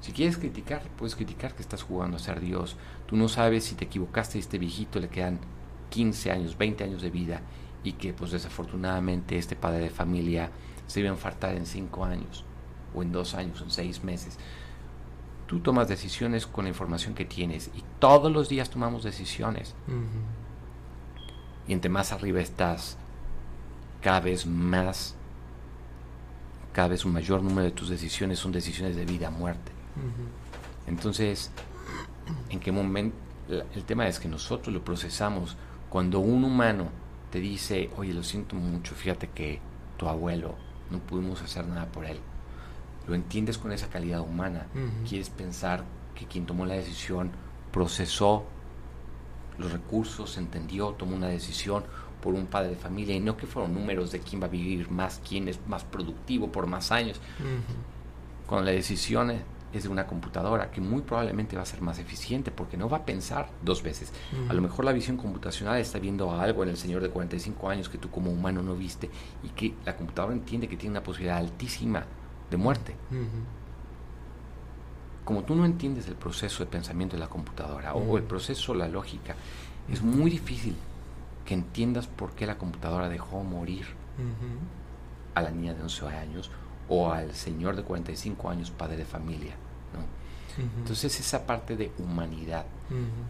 Si 0.00 0.12
quieres 0.12 0.36
criticar, 0.36 0.82
puedes 0.96 1.16
criticar 1.16 1.54
que 1.54 1.62
estás 1.62 1.82
jugando 1.82 2.16
a 2.16 2.20
ser 2.20 2.40
Dios. 2.40 2.76
Tú 3.06 3.16
no 3.16 3.28
sabes 3.28 3.64
si 3.64 3.74
te 3.74 3.86
equivocaste 3.86 4.38
y 4.38 4.42
este 4.42 4.58
viejito 4.58 5.00
le 5.00 5.08
quedan 5.08 5.40
15 5.90 6.30
años, 6.30 6.58
20 6.58 6.84
años 6.84 7.02
de 7.02 7.10
vida 7.10 7.40
y 7.82 7.92
que 7.94 8.12
pues 8.12 8.30
desafortunadamente 8.30 9.38
este 9.38 9.56
padre 9.56 9.80
de 9.80 9.90
familia 9.90 10.50
se 10.86 11.00
iba 11.00 11.08
a 11.08 11.14
infartar 11.14 11.56
en 11.56 11.66
5 11.66 12.04
años 12.04 12.44
o 12.94 13.02
en 13.02 13.12
2 13.12 13.34
años, 13.34 13.60
en 13.62 13.70
6 13.70 14.04
meses 14.04 14.38
tú 15.46 15.60
tomas 15.60 15.88
decisiones 15.88 16.46
con 16.46 16.64
la 16.64 16.70
información 16.70 17.14
que 17.14 17.24
tienes 17.24 17.70
y 17.74 17.82
todos 17.98 18.32
los 18.32 18.48
días 18.48 18.70
tomamos 18.70 19.02
decisiones. 19.02 19.74
Y 21.66 21.72
entre 21.72 21.90
más 21.90 22.12
arriba 22.12 22.40
estás, 22.40 22.96
cada 24.00 24.20
vez 24.20 24.46
más, 24.46 25.14
cada 26.72 26.88
vez 26.88 27.04
un 27.04 27.12
mayor 27.12 27.42
número 27.42 27.62
de 27.62 27.70
tus 27.72 27.88
decisiones 27.88 28.38
son 28.38 28.52
decisiones 28.52 28.96
de 28.96 29.04
vida, 29.04 29.30
muerte. 29.30 29.72
Entonces, 30.86 31.50
¿en 32.50 32.60
qué 32.60 32.72
momento? 32.72 33.16
El 33.48 33.84
tema 33.84 34.08
es 34.08 34.18
que 34.18 34.28
nosotros 34.28 34.74
lo 34.74 34.82
procesamos 34.82 35.56
cuando 35.90 36.18
un 36.20 36.44
humano 36.44 36.88
te 37.30 37.40
dice, 37.40 37.90
oye, 37.96 38.14
lo 38.14 38.22
siento 38.22 38.56
mucho, 38.56 38.94
fíjate 38.94 39.28
que 39.28 39.60
tu 39.96 40.08
abuelo, 40.08 40.54
no 40.90 40.98
pudimos 40.98 41.42
hacer 41.42 41.66
nada 41.66 41.86
por 41.86 42.06
él 42.06 42.18
lo 43.06 43.14
entiendes 43.14 43.58
con 43.58 43.72
esa 43.72 43.88
calidad 43.88 44.20
humana. 44.20 44.66
Quieres 45.08 45.30
pensar 45.30 45.84
que 46.14 46.26
quien 46.26 46.46
tomó 46.46 46.66
la 46.66 46.74
decisión 46.74 47.30
procesó 47.72 48.44
los 49.58 49.72
recursos, 49.72 50.36
entendió, 50.38 50.90
tomó 50.90 51.16
una 51.16 51.28
decisión 51.28 51.84
por 52.20 52.34
un 52.34 52.46
padre 52.46 52.70
de 52.70 52.76
familia 52.76 53.14
y 53.14 53.20
no 53.20 53.36
que 53.36 53.46
fueron 53.46 53.74
números 53.74 54.10
de 54.10 54.20
quién 54.20 54.40
va 54.40 54.46
a 54.46 54.50
vivir 54.50 54.90
más, 54.90 55.20
quién 55.28 55.48
es 55.48 55.60
más 55.66 55.84
productivo 55.84 56.50
por 56.50 56.66
más 56.66 56.90
años. 56.90 57.20
Cuando 58.46 58.66
la 58.66 58.72
decisión 58.72 59.32
es 59.72 59.82
de 59.82 59.88
una 59.88 60.06
computadora 60.06 60.70
que 60.70 60.80
muy 60.80 61.02
probablemente 61.02 61.56
va 61.56 61.62
a 61.62 61.66
ser 61.66 61.82
más 61.82 61.98
eficiente 61.98 62.50
porque 62.50 62.76
no 62.76 62.88
va 62.88 62.98
a 62.98 63.04
pensar 63.04 63.50
dos 63.62 63.82
veces. 63.82 64.12
A 64.48 64.52
lo 64.52 64.62
mejor 64.62 64.84
la 64.84 64.92
visión 64.92 65.16
computacional 65.16 65.78
está 65.78 65.98
viendo 65.98 66.30
algo 66.30 66.62
en 66.62 66.70
el 66.70 66.76
señor 66.76 67.02
de 67.02 67.10
45 67.10 67.68
años 67.68 67.88
que 67.88 67.98
tú 67.98 68.10
como 68.10 68.30
humano 68.30 68.62
no 68.62 68.74
viste 68.74 69.10
y 69.42 69.48
que 69.48 69.74
la 69.84 69.96
computadora 69.96 70.34
entiende 70.34 70.68
que 70.68 70.76
tiene 70.76 70.92
una 70.92 71.02
posibilidad 71.02 71.38
altísima 71.38 72.06
de 72.50 72.56
muerte. 72.56 72.94
Como 75.24 75.42
tú 75.42 75.54
no 75.54 75.64
entiendes 75.64 76.06
el 76.08 76.16
proceso 76.16 76.64
de 76.64 76.70
pensamiento 76.70 77.16
de 77.16 77.20
la 77.20 77.28
computadora 77.28 77.94
o 77.94 78.18
el 78.18 78.24
proceso, 78.24 78.74
la 78.74 78.88
lógica, 78.88 79.34
es 79.88 80.02
muy 80.02 80.30
difícil 80.30 80.76
que 81.44 81.54
entiendas 81.54 82.06
por 82.06 82.32
qué 82.32 82.46
la 82.46 82.58
computadora 82.58 83.08
dejó 83.08 83.42
morir 83.42 83.86
a 85.34 85.42
la 85.42 85.50
niña 85.50 85.74
de 85.74 85.82
11 85.82 86.06
años 86.08 86.50
o 86.88 87.10
al 87.10 87.34
señor 87.34 87.76
de 87.76 87.82
45 87.82 88.50
años, 88.50 88.70
padre 88.70 88.96
de 88.96 89.04
familia. 89.04 89.54
Entonces 90.78 91.18
esa 91.18 91.46
parte 91.46 91.76
de 91.76 91.90
humanidad. 91.98 92.66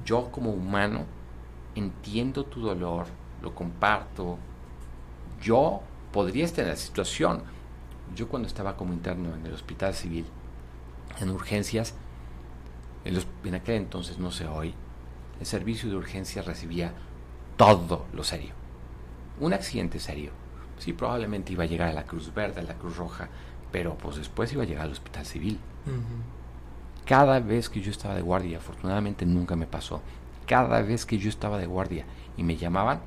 Yo 0.04 0.30
como 0.30 0.50
humano 0.50 1.04
entiendo 1.74 2.44
tu 2.44 2.60
dolor, 2.60 3.06
lo 3.42 3.54
comparto. 3.54 4.38
Yo 5.40 5.80
podría 6.12 6.44
estar 6.44 6.64
en 6.64 6.70
la 6.70 6.76
situación, 6.76 7.42
yo 8.14 8.28
cuando 8.28 8.48
estaba 8.48 8.76
como 8.76 8.92
interno 8.92 9.34
en 9.34 9.46
el 9.46 9.52
hospital 9.52 9.94
civil, 9.94 10.26
en 11.20 11.30
urgencias, 11.30 11.94
en, 13.04 13.54
aquel 13.54 13.76
entonces, 13.76 14.18
no 14.18 14.30
sé 14.30 14.46
hoy, 14.46 14.74
el 15.40 15.46
servicio 15.46 15.88
de 15.90 15.96
urgencias 15.96 16.46
recibía 16.46 16.92
todo 17.56 18.06
lo 18.12 18.24
serio. 18.24 18.54
Un 19.40 19.52
accidente 19.52 19.98
serio. 19.98 20.30
Sí, 20.78 20.92
probablemente 20.92 21.52
iba 21.52 21.64
a 21.64 21.66
llegar 21.66 21.88
a 21.88 21.92
la 21.92 22.04
Cruz 22.04 22.32
Verde, 22.32 22.60
a 22.60 22.64
la 22.64 22.74
Cruz 22.74 22.96
Roja, 22.96 23.28
pero 23.70 23.96
pues 23.96 24.16
después 24.16 24.52
iba 24.52 24.62
a 24.62 24.66
llegar 24.66 24.84
al 24.84 24.92
hospital 24.92 25.26
civil. 25.26 25.58
cada 27.04 27.40
vez 27.40 27.68
que 27.68 27.80
yo 27.80 27.90
estaba 27.90 28.14
de 28.14 28.22
guardia, 28.22 28.58
afortunadamente 28.58 29.26
nunca 29.26 29.56
me 29.56 29.66
pasó, 29.66 30.00
cada 30.46 30.80
vez 30.82 31.04
que 31.04 31.18
yo 31.18 31.28
estaba 31.28 31.58
de 31.58 31.66
guardia 31.66 32.06
y 32.36 32.42
me 32.42 32.56
llamaban, 32.56 33.00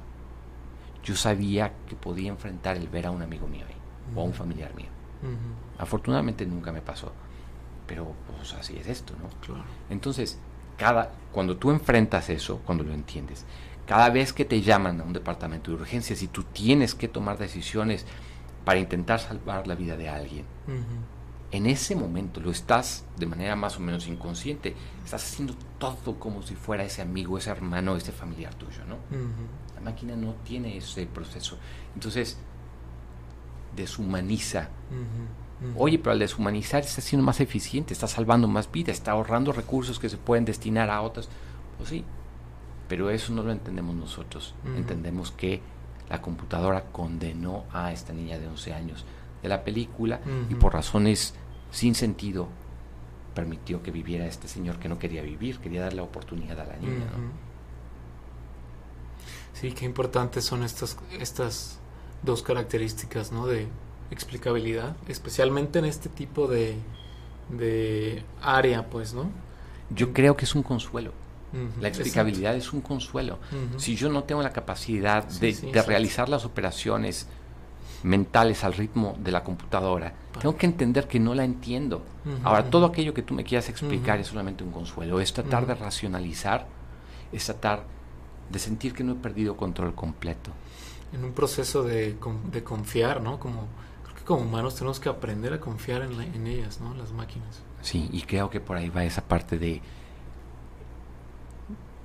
yo 1.04 1.16
sabía 1.16 1.74
que 1.88 1.96
podía 1.96 2.30
enfrentar 2.30 2.78
el 2.78 2.90
ver 2.90 3.08
a 3.08 3.12
un 3.12 3.22
amigo 3.22 3.48
mío 3.48 3.66
ahí, 3.68 3.77
o 4.16 4.22
a 4.22 4.24
un 4.24 4.34
familiar 4.34 4.74
mío. 4.76 4.90
Afortunadamente 5.78 6.46
nunca 6.46 6.72
me 6.72 6.82
pasó, 6.82 7.12
pero 7.86 8.14
pues 8.28 8.54
así 8.54 8.78
es 8.78 8.88
esto, 8.88 9.14
¿no? 9.22 9.30
Claro. 9.46 9.64
Entonces, 9.90 10.40
cada, 10.78 11.12
cuando 11.32 11.58
tú 11.58 11.72
enfrentas 11.72 12.30
eso, 12.30 12.60
cuando 12.66 12.84
lo 12.84 12.94
entiendes, 12.94 13.46
cada 13.86 14.10
vez 14.10 14.34
que 14.34 14.46
te 14.46 14.62
llaman 14.62 15.02
a 15.02 15.04
un 15.04 15.14
departamento 15.14 15.72
de 15.72 15.78
urgencias 15.78 16.22
y 16.22 16.28
tú 16.28 16.44
tienes 16.44 16.94
que 16.94 17.08
tomar 17.08 17.38
decisiones 17.38 18.06
para 18.66 18.80
intentar 18.80 19.20
salvar 19.20 19.66
la 19.66 19.76
vida 19.76 19.96
de 19.96 20.10
alguien, 20.10 20.46
en 21.52 21.66
ese 21.66 21.96
momento 21.96 22.42
lo 22.42 22.52
estás 22.52 23.06
de 23.18 23.26
manera 23.26 23.56
más 23.56 23.78
o 23.78 23.80
menos 23.80 24.08
inconsciente, 24.08 24.76
estás 25.06 25.24
haciendo 25.24 25.56
todo 25.80 26.20
como 26.20 26.44
si 26.44 26.56
fuera 26.56 26.84
ese 26.84 27.02
amigo, 27.02 27.38
ese 27.38 27.50
hermano, 27.50 27.96
ese 27.96 28.12
familiar 28.12 28.54
tuyo, 28.56 28.84
¿no? 28.86 28.98
La 29.74 29.82
máquina 29.82 30.18
no 30.18 30.34
tiene 30.44 30.76
ese 30.76 31.06
proceso. 31.06 31.58
Entonces, 31.94 32.38
deshumaniza. 33.78 34.70
Oye, 35.76 35.98
pero 35.98 36.12
al 36.12 36.20
deshumanizar 36.20 36.84
está 36.84 37.02
siendo 37.02 37.26
más 37.26 37.40
eficiente, 37.40 37.94
está 37.94 38.08
salvando 38.08 38.48
más 38.48 38.72
vidas, 38.72 38.98
está 38.98 39.12
ahorrando 39.12 39.54
recursos 39.54 39.98
que 39.98 40.10
se 40.10 40.18
pueden 40.18 40.46
destinar 40.46 40.90
a 40.90 41.02
otras. 41.02 41.30
Pues 41.78 41.90
sí, 41.90 42.04
pero 42.88 43.10
eso 43.10 43.34
no 43.34 43.44
lo 43.44 43.52
entendemos 43.52 43.96
nosotros. 43.96 44.54
Entendemos 44.76 45.32
que 45.32 45.62
la 46.10 46.22
computadora 46.22 46.86
condenó 46.92 47.66
a 47.72 47.92
esta 47.92 48.14
niña 48.14 48.38
de 48.38 48.48
11 48.48 48.74
años 48.74 49.06
de 49.42 49.50
la 49.50 49.64
película 49.64 50.20
y 50.50 50.56
por 50.56 50.74
razones 50.74 51.34
sin 51.72 51.96
sentido 51.96 52.48
permitió 53.34 53.84
que 53.84 53.92
viviera 53.92 54.26
este 54.26 54.48
señor 54.48 54.80
que 54.80 54.90
no 54.90 54.98
quería 54.98 55.22
vivir, 55.22 55.60
quería 55.60 55.82
darle 55.82 55.98
la 55.98 56.04
oportunidad 56.04 56.60
a 56.60 56.66
la 56.66 56.78
niña. 56.78 57.06
Sí, 59.54 59.72
qué 59.72 59.86
importantes 59.86 60.46
son 60.46 60.64
estas, 60.64 60.98
estas 61.20 61.80
dos 62.24 62.44
características 62.44 63.32
¿no? 63.32 63.48
de 63.48 63.68
explicabilidad, 64.12 64.96
especialmente 65.08 65.80
en 65.80 65.86
este 65.86 66.10
tipo 66.10 66.48
de, 66.48 66.76
de 67.50 68.24
área, 68.42 68.90
pues, 68.90 69.14
¿no? 69.14 69.30
Yo 69.90 70.14
creo 70.14 70.36
que 70.36 70.46
es 70.46 70.56
un 70.56 70.64
consuelo. 70.64 71.12
La 71.80 71.88
explicabilidad 71.88 72.56
es 72.56 72.74
un 72.74 72.82
consuelo. 72.82 73.40
Si 73.78 73.96
yo 73.96 74.10
no 74.10 74.24
tengo 74.26 74.44
la 74.44 74.52
capacidad 74.52 75.24
de, 75.24 75.84
realizar 75.86 76.30
las 76.30 76.46
operaciones 76.46 77.28
mentales 78.04 78.64
al 78.64 78.74
ritmo 78.74 79.16
de 79.20 79.32
la 79.32 79.44
computadora, 79.44 80.14
tengo 80.40 80.56
que 80.58 80.66
entender 80.66 81.08
que 81.08 81.20
no 81.20 81.34
la 81.34 81.46
entiendo. 81.46 82.04
Ahora, 82.44 82.70
todo 82.70 82.86
aquello 82.86 83.14
que 83.14 83.22
tú 83.22 83.34
me 83.34 83.44
quieras 83.44 83.70
explicar 83.70 84.20
es 84.20 84.28
solamente 84.28 84.64
un 84.64 84.72
consuelo. 84.72 85.20
Es 85.20 85.34
tratar 85.34 85.66
de 85.66 85.76
racionalizar, 85.76 86.68
es 87.32 87.46
tratar 87.46 87.84
de 88.50 88.60
sentir 88.60 88.94
que 88.94 89.04
no 89.04 89.14
he 89.14 89.16
perdido 89.16 89.56
control 89.56 89.96
completo. 89.96 90.52
En 91.14 91.24
un 91.24 91.32
proceso 91.32 91.84
de, 91.84 92.18
de 92.52 92.64
confiar, 92.64 93.22
¿no? 93.22 93.40
Como, 93.40 93.68
creo 94.04 94.16
que 94.16 94.24
como 94.24 94.42
humanos 94.42 94.76
tenemos 94.76 95.00
que 95.00 95.10
aprender 95.10 95.54
a 95.54 95.60
confiar 95.60 96.02
en, 96.02 96.20
en 96.20 96.48
ellas, 96.48 96.82
¿no? 96.82 96.94
Las 96.96 97.12
máquinas. 97.12 97.62
Sí, 97.82 98.10
y 98.12 98.24
creo 98.24 98.50
que 98.50 98.60
por 98.60 98.78
ahí 98.78 98.90
va 98.90 99.04
esa 99.04 99.22
parte 99.22 99.58
de 99.58 99.82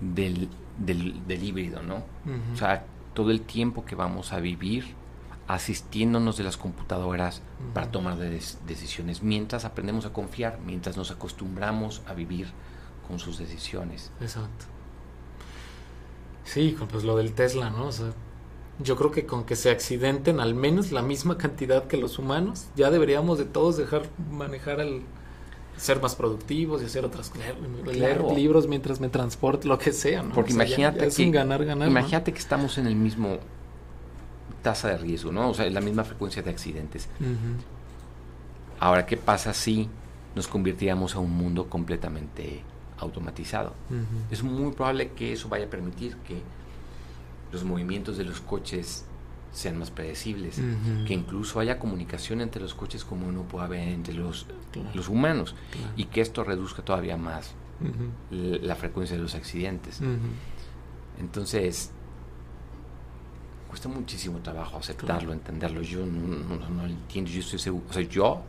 del, 0.01 0.49
del, 0.79 1.43
híbrido, 1.43 1.83
¿no? 1.83 2.03
O 2.53 2.57
sea, 2.57 2.85
todo 3.15 3.31
el 3.31 3.43
tiempo 3.43 3.85
que 3.85 3.95
vamos 3.95 4.33
a 4.33 4.41
vivir 4.41 4.95
asistiéndonos 5.47 6.37
de 6.37 6.45
las 6.45 6.57
computadoras 6.57 7.43
para 7.75 7.91
tomar 7.91 8.17
decisiones, 8.17 9.23
mientras 9.23 9.65
aprendemos 9.65 10.07
a 10.07 10.13
confiar, 10.13 10.59
mientras 10.65 10.97
nos 10.97 11.11
acostumbramos 11.11 12.03
a 12.07 12.15
vivir 12.15 12.49
con 13.07 13.19
sus 13.19 13.39
decisiones. 13.39 14.11
Exacto. 14.21 14.67
Sí, 16.45 16.77
pues 16.91 17.05
lo 17.05 17.17
del 17.17 17.33
Tesla, 17.33 17.71
¿no? 17.71 17.87
O 17.87 17.93
sea, 17.93 18.13
yo 18.83 18.97
creo 18.97 19.11
que 19.11 19.27
con 19.27 19.45
que 19.45 19.57
se 19.57 19.71
accidenten 19.71 20.41
al 20.41 20.55
menos 20.55 20.93
la 20.93 21.03
misma 21.03 21.39
cantidad 21.39 21.87
que 21.87 21.97
los 21.97 22.19
humanos, 22.19 22.67
ya 22.77 22.91
deberíamos 22.91 23.39
de 23.39 23.45
todos 23.45 23.77
dejar 23.77 24.03
manejar 24.31 24.81
al, 24.81 25.03
ser 25.77 26.01
más 26.01 26.15
productivos 26.15 26.83
y 26.83 26.87
hacer 26.87 27.05
otras 27.05 27.31
cosas, 27.31 27.55
leer, 27.87 28.23
libros 28.23 28.69
mientras 28.69 29.01
me 29.01 29.09
transporto, 29.09 29.69
lo 29.69 29.79
que 29.79 29.93
sea, 29.93 30.23
¿no? 30.23 30.35
Porque 30.35 30.53
imagínate 30.53 31.09
que 31.09 31.31
ganar, 31.31 31.65
ganar, 31.65 31.89
imagínate 31.89 32.33
que 32.33 32.39
estamos 32.39 32.79
en 32.79 32.87
el 32.87 32.95
mismo 32.95 33.39
tasa 34.63 34.89
de 34.89 34.99
riesgo, 34.99 35.33
¿no? 35.33 35.51
O 35.51 35.55
sea, 35.55 35.67
en 35.67 35.75
la 35.75 35.81
misma 35.81 36.05
frecuencia 36.05 36.43
de 36.43 36.51
accidentes. 36.51 37.09
Ahora, 38.79 39.07
¿qué 39.07 39.17
pasa 39.17 39.53
si 39.53 39.89
nos 40.35 40.47
convirtiéramos 40.47 41.15
a 41.15 41.19
un 41.19 41.31
mundo 41.31 41.69
completamente 41.69 42.63
automatizado? 42.99 43.75
Es 44.31 44.43
muy 44.43 44.73
probable 44.73 45.13
que 45.13 45.33
eso 45.33 45.49
vaya 45.49 45.67
a 45.67 45.69
permitir 45.69 46.17
que 46.19 46.43
los 47.53 47.65
movimientos 47.65 48.17
de 48.17 48.25
los 48.25 48.41
coches 48.41 49.05
sean 49.53 49.79
más 49.79 49.91
predecibles, 49.91 50.57
que 51.07 51.13
incluso 51.13 51.61
haya 51.61 51.79
comunicación 51.79 52.41
entre 52.41 52.63
los 52.63 52.75
coches 52.75 53.05
como 53.05 53.29
uno 53.29 53.43
puede 53.43 53.67
haber 53.67 53.89
entre 53.89 54.15
los, 54.15 54.47
los 54.95 55.09
humanos. 55.09 55.55
Y 55.97 56.07
que 56.07 56.23
esto 56.23 56.43
reduzca 56.43 56.83
todavía 56.83 57.17
más 57.17 57.55
la 58.31 58.75
frecuencia 58.75 59.17
de 59.17 59.23
los 59.23 59.35
accidentes. 59.35 60.01
Entonces, 61.21 61.91
cuesta 63.69 63.89
muchísimo 63.89 64.39
trabajo 64.41 64.79
aceptarlo, 64.79 65.33
entenderlo. 65.33 65.83
Yo 65.83 66.05
no, 66.07 66.87
entiendo, 66.87 67.31
yo 67.31 67.41
estoy 67.41 67.59
seguro, 67.59 67.85
o 67.91 67.93
sea, 67.93 68.03
yo, 68.03 68.43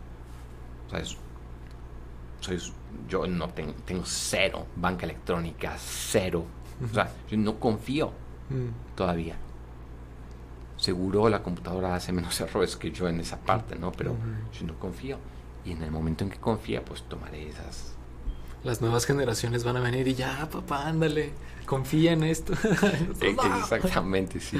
soy, 2.39 2.59
yo 3.09 3.27
no 3.27 3.49
tengo, 3.49 3.73
tengo 3.85 4.03
cero 4.05 4.67
banca 4.77 5.05
electrónica, 5.05 5.75
cero. 5.77 6.45
O 6.83 6.93
sea, 6.93 7.11
yo 7.29 7.37
no 7.37 7.59
confío 7.59 8.22
todavía 8.95 9.37
seguro 10.83 11.29
la 11.29 11.41
computadora 11.41 11.95
hace 11.95 12.11
menos 12.11 12.39
errores 12.41 12.75
que 12.75 12.91
yo 12.91 13.07
en 13.07 13.19
esa 13.19 13.39
parte, 13.39 13.75
¿no? 13.77 13.91
Pero 13.91 14.15
yo 14.57 14.67
no 14.67 14.77
confío. 14.79 15.17
Y 15.65 15.71
en 15.71 15.81
el 15.81 15.91
momento 15.91 16.25
en 16.25 16.29
que 16.29 16.37
confía, 16.37 16.83
pues 16.83 17.03
tomaré 17.03 17.47
esas. 17.47 17.93
Las 18.63 18.81
nuevas 18.81 19.05
generaciones 19.05 19.63
van 19.63 19.77
a 19.77 19.79
venir 19.79 20.07
y 20.07 20.15
ya, 20.15 20.49
papá, 20.49 20.87
ándale, 20.87 21.31
confía 21.65 22.11
en 22.11 22.23
esto. 22.23 22.53
Exactamente, 23.21 24.39
sí. 24.39 24.57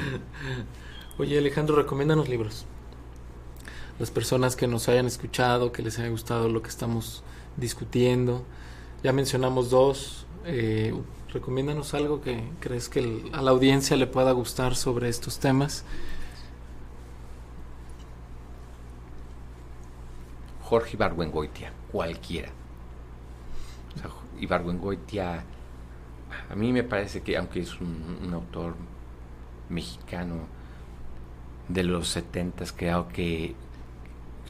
Oye, 1.18 1.38
Alejandro, 1.38 1.76
recomiéndanos 1.76 2.28
libros. 2.28 2.66
Las 3.98 4.10
personas 4.10 4.56
que 4.56 4.66
nos 4.66 4.88
hayan 4.88 5.06
escuchado, 5.06 5.72
que 5.72 5.82
les 5.82 5.98
haya 5.98 6.08
gustado 6.08 6.48
lo 6.48 6.62
que 6.62 6.68
estamos 6.68 7.22
discutiendo. 7.56 8.44
Ya 9.02 9.12
mencionamos 9.12 9.70
dos. 9.70 10.26
Eh, 10.46 10.94
recomiéndanos 11.34 11.92
algo 11.94 12.22
que 12.22 12.48
crees 12.60 12.88
que 12.88 13.28
a 13.32 13.42
la 13.42 13.50
audiencia 13.50 13.96
le 13.96 14.06
pueda 14.06 14.30
gustar 14.32 14.76
sobre 14.76 15.08
estos 15.08 15.40
temas. 15.40 15.84
Jorge 20.62 20.96
Ibargüengoitia, 20.96 21.72
cualquiera. 21.90 22.48
O 24.04 24.40
Ibargüengoitia, 24.40 25.44
a 26.48 26.54
mí 26.54 26.72
me 26.72 26.84
parece 26.84 27.22
que, 27.22 27.36
aunque 27.36 27.60
es 27.60 27.80
un, 27.80 28.30
autor 28.32 28.74
mexicano 29.68 30.46
de 31.68 31.82
los 31.82 32.08
setentas, 32.08 32.72
creo 32.72 33.08
que 33.08 33.54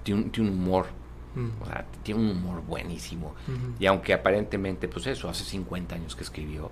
tiene 0.02 0.30
un, 0.38 0.48
humor, 0.48 0.86
mm. 1.34 1.62
o 1.62 1.66
sea, 1.66 1.86
tiene 2.02 2.20
un 2.20 2.30
humor 2.30 2.62
buenísimo. 2.62 3.34
Y 3.78 3.86
aunque 3.86 4.14
aparentemente, 4.14 4.88
pues 4.88 5.06
eso, 5.06 5.28
hace 5.28 5.44
50 5.44 5.94
años 5.94 6.16
que 6.16 6.22
escribió, 6.22 6.70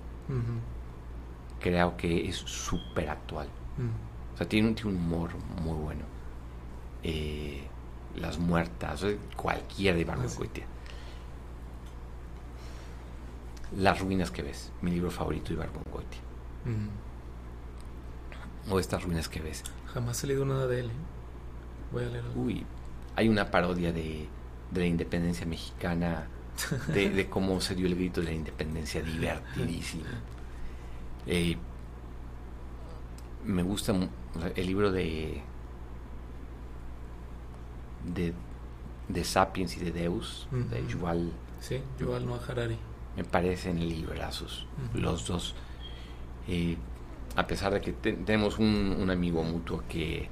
creo 1.59 1.97
que 1.97 2.27
es 2.27 2.35
súper 2.35 3.09
actual. 3.09 3.47
Mm. 3.77 4.33
O 4.33 4.37
sea, 4.37 4.47
tiene, 4.47 4.75
un 4.85 4.95
humor 4.95 5.31
muy 5.61 5.77
bueno. 5.77 6.03
Eh, 7.03 7.67
las 8.15 8.37
Muertas, 8.37 9.05
cualquiera 9.35 9.95
de 9.95 10.01
Ibargüengoitia. 10.01 10.65
Las 13.77 13.99
ruinas 13.99 14.29
que 14.29 14.43
ves, 14.43 14.71
mi 14.81 14.91
libro 14.91 15.09
favorito 15.09 15.49
de 15.49 15.53
Ibargüengoitia. 15.55 16.21
O 18.69 18.79
estas 18.79 19.03
ruinas 19.03 19.27
que 19.27 19.41
ves. 19.41 19.63
Jamás 19.93 20.23
he 20.23 20.27
leído 20.27 20.45
nada 20.45 20.67
de 20.67 20.79
él. 20.79 20.85
¿eh? 20.87 20.93
Voy 21.91 22.03
a 22.03 22.07
leerlo. 22.07 22.31
Uy, 22.35 22.65
hay 23.15 23.29
una 23.29 23.51
parodia 23.51 23.91
de, 23.91 24.27
la 24.81 24.87
independencia 24.87 25.45
mexicana, 25.45 26.27
de, 26.93 27.27
cómo 27.29 27.59
se 27.61 27.75
dio 27.75 27.87
el 27.87 27.95
grito 27.95 28.21
de 28.21 28.27
la 28.27 28.33
independencia, 28.33 29.01
divertidísimo. 29.01 30.03
Eh, 31.25 31.57
me 33.45 33.63
gusta 33.63 33.93
el 34.55 34.65
libro 34.65 34.91
de 34.91 35.41
de, 38.05 38.33
de 39.07 39.23
Sapiens 39.23 39.77
y 39.77 39.79
de 39.79 39.91
Deus, 39.91 40.47
de 40.51 40.85
Yuval. 40.87 41.31
Sí, 41.59 41.81
Yuval 41.99 42.25
Noah 42.25 42.41
Harari. 42.47 42.77
Me 43.15 43.23
parecen 43.23 43.79
librazos, 43.79 44.65
los 44.93 45.27
dos. 45.27 45.55
Eh, 46.47 46.77
a 47.35 47.47
pesar 47.47 47.73
de 47.73 47.81
que 47.81 47.93
tenemos 47.93 48.59
un, 48.59 49.09
amigo 49.09 49.43
mutuo 49.43 49.83
que, 49.87 50.29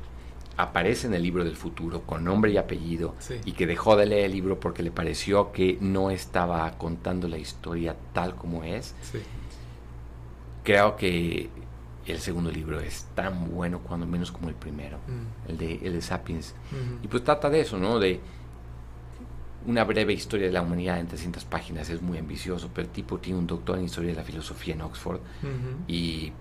aparece 0.62 1.08
en 1.08 1.14
el 1.14 1.24
libro 1.24 1.44
del 1.44 1.56
futuro 1.56 2.02
con 2.04 2.24
nombre 2.24 2.52
y 2.52 2.58
apellido 2.58 3.16
Sí. 3.20 3.36
y 3.46 3.52
que 3.54 3.66
dejó 3.68 3.96
de 3.96 4.06
leer 4.06 4.26
el 4.26 4.32
libro 4.34 4.60
porque 4.60 4.84
le 4.84 4.92
pareció 4.92 5.52
que 5.52 5.78
no 5.82 6.12
estaba 6.12 6.72
contando 6.78 7.28
la 7.28 7.38
historia 7.38 7.96
tal 8.14 8.36
como 8.36 8.64
es, 8.64 8.96
Sí. 9.02 9.20
creo 10.64 10.96
que 10.96 11.50
el 12.06 12.20
segundo 12.20 12.52
libro 12.52 12.80
es 12.80 13.06
tan 13.16 13.50
bueno 13.52 13.80
cuando 13.80 14.06
menos 14.06 14.32
como 14.32 14.50
el 14.50 14.56
primero, 14.56 14.98
Mm. 15.08 15.50
el 15.52 15.58
de, 15.58 15.74
el 15.84 15.94
de 15.94 16.02
Sapiens. 16.02 16.56
Y 17.04 17.08
pues 17.08 17.24
trata 17.24 17.50
de 17.50 17.62
eso, 17.62 17.78
¿no? 17.78 18.00
De 18.00 18.20
una 19.68 19.84
breve 19.84 20.12
historia 20.14 20.48
de 20.48 20.52
la 20.54 20.62
humanidad 20.64 21.00
en 21.00 21.08
300 21.08 21.46
páginas, 21.46 21.90
es 21.90 22.02
muy 22.02 22.18
ambicioso, 22.18 22.70
pero 22.74 22.88
el 22.88 22.92
tipo 22.94 23.20
tiene 23.20 23.38
un 23.38 23.46
doctor 23.48 23.78
en 23.78 23.86
historia 23.86 24.10
de 24.10 24.16
la 24.16 24.24
filosofía 24.24 24.74
en 24.74 24.82
Oxford 24.82 25.20
y, 25.88 26.32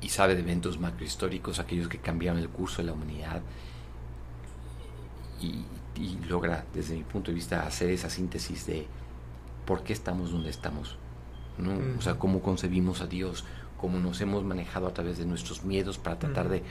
y 0.00 0.08
sabe 0.08 0.34
de 0.34 0.42
eventos 0.42 0.78
macrohistóricos, 0.78 1.58
aquellos 1.58 1.88
que 1.88 1.98
cambiaron 1.98 2.40
el 2.40 2.48
curso 2.48 2.78
de 2.78 2.84
la 2.84 2.92
humanidad, 2.92 3.42
y, 5.40 5.64
y 6.00 6.18
logra, 6.28 6.64
desde 6.74 6.94
mi 6.94 7.02
punto 7.02 7.30
de 7.30 7.34
vista, 7.34 7.66
hacer 7.66 7.90
esa 7.90 8.10
síntesis 8.10 8.66
de 8.66 8.86
por 9.66 9.82
qué 9.82 9.92
estamos 9.92 10.30
donde 10.30 10.50
estamos, 10.50 10.96
¿no? 11.58 11.72
O 11.98 12.02
sea, 12.02 12.18
cómo 12.18 12.40
concebimos 12.40 13.00
a 13.00 13.06
Dios, 13.06 13.44
cómo 13.78 13.98
nos 13.98 14.20
hemos 14.20 14.44
manejado 14.44 14.86
a 14.86 14.94
través 14.94 15.18
de 15.18 15.26
nuestros 15.26 15.64
miedos 15.64 15.98
para 15.98 16.18
tratar 16.18 16.48
de, 16.48 16.62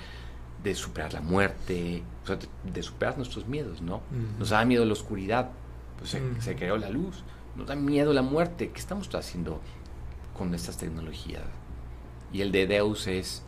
de 0.64 0.76
superar 0.76 1.14
la 1.14 1.22
muerte, 1.22 2.04
o 2.24 2.28
sea, 2.28 2.38
de, 2.38 2.48
de 2.72 2.84
superar 2.84 3.18
nuestros 3.18 3.48
miedos, 3.48 3.82
¿no? 3.82 4.02
Nos 4.40 4.50
da 4.50 4.64
miedo 4.66 4.86
la 4.86 4.94
oscuridad, 4.94 5.52
pues 5.98 6.12
se, 6.12 6.42
se 6.42 6.56
creó 6.56 6.78
la 6.78 6.90
luz, 6.90 7.24
nos 7.56 7.68
da 7.68 7.76
miedo 7.76 8.14
la 8.14 8.22
muerte, 8.22 8.72
¿qué 8.72 8.80
estamos 8.80 9.14
haciendo 9.14 9.62
con 10.38 10.54
estas 10.56 10.78
tecnologías? 10.78 11.44
Y 12.36 12.42
el 12.42 12.52
de 12.52 12.68
Deus 12.68 13.08
es, 13.08 13.44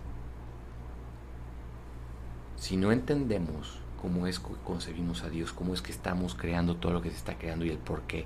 si 2.56 2.78
no 2.78 2.94
entendemos 2.94 3.80
cómo 4.02 4.28
es 4.28 4.40
que 4.40 4.54
concebimos 4.64 5.24
a 5.24 5.30
Dios, 5.30 5.52
cómo 5.52 5.74
es 5.74 5.82
que 5.82 5.92
estamos 5.92 6.36
creando 6.36 6.78
todo 6.78 6.94
lo 6.94 7.02
que 7.02 7.10
se 7.10 7.18
está 7.18 7.38
creando 7.38 7.66
y 7.66 7.70
el 7.70 7.80
por 7.80 8.04
qué, 8.04 8.26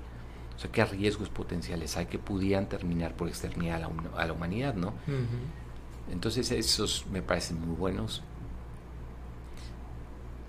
o 0.54 0.60
sea, 0.60 0.70
qué 0.70 0.84
riesgos 0.84 1.30
potenciales 1.30 1.96
hay 1.96 2.06
que 2.06 2.20
pudieran 2.20 2.68
terminar 2.68 3.16
por 3.16 3.26
exterminar 3.26 3.82
a 3.82 3.88
la, 3.88 3.90
a 4.16 4.24
la 4.24 4.32
humanidad, 4.32 4.76
¿no? 4.76 4.94
Entonces 6.12 6.52
esos 6.52 7.06
me 7.10 7.22
parecen 7.22 7.60
muy 7.60 7.74
buenos. 7.74 8.22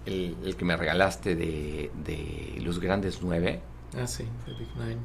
El, 0.05 0.37
el 0.43 0.55
que 0.55 0.63
me 0.63 0.77
regalaste 0.77 1.35
de, 1.35 1.89
de 2.05 2.61
Los 2.61 2.77
Grandes 2.79 3.23
Nueve, 3.23 3.61
Ah, 3.99 4.05
sí, 4.05 4.25
The 4.45 4.51
Big 4.53 4.69
Nine. 4.75 4.99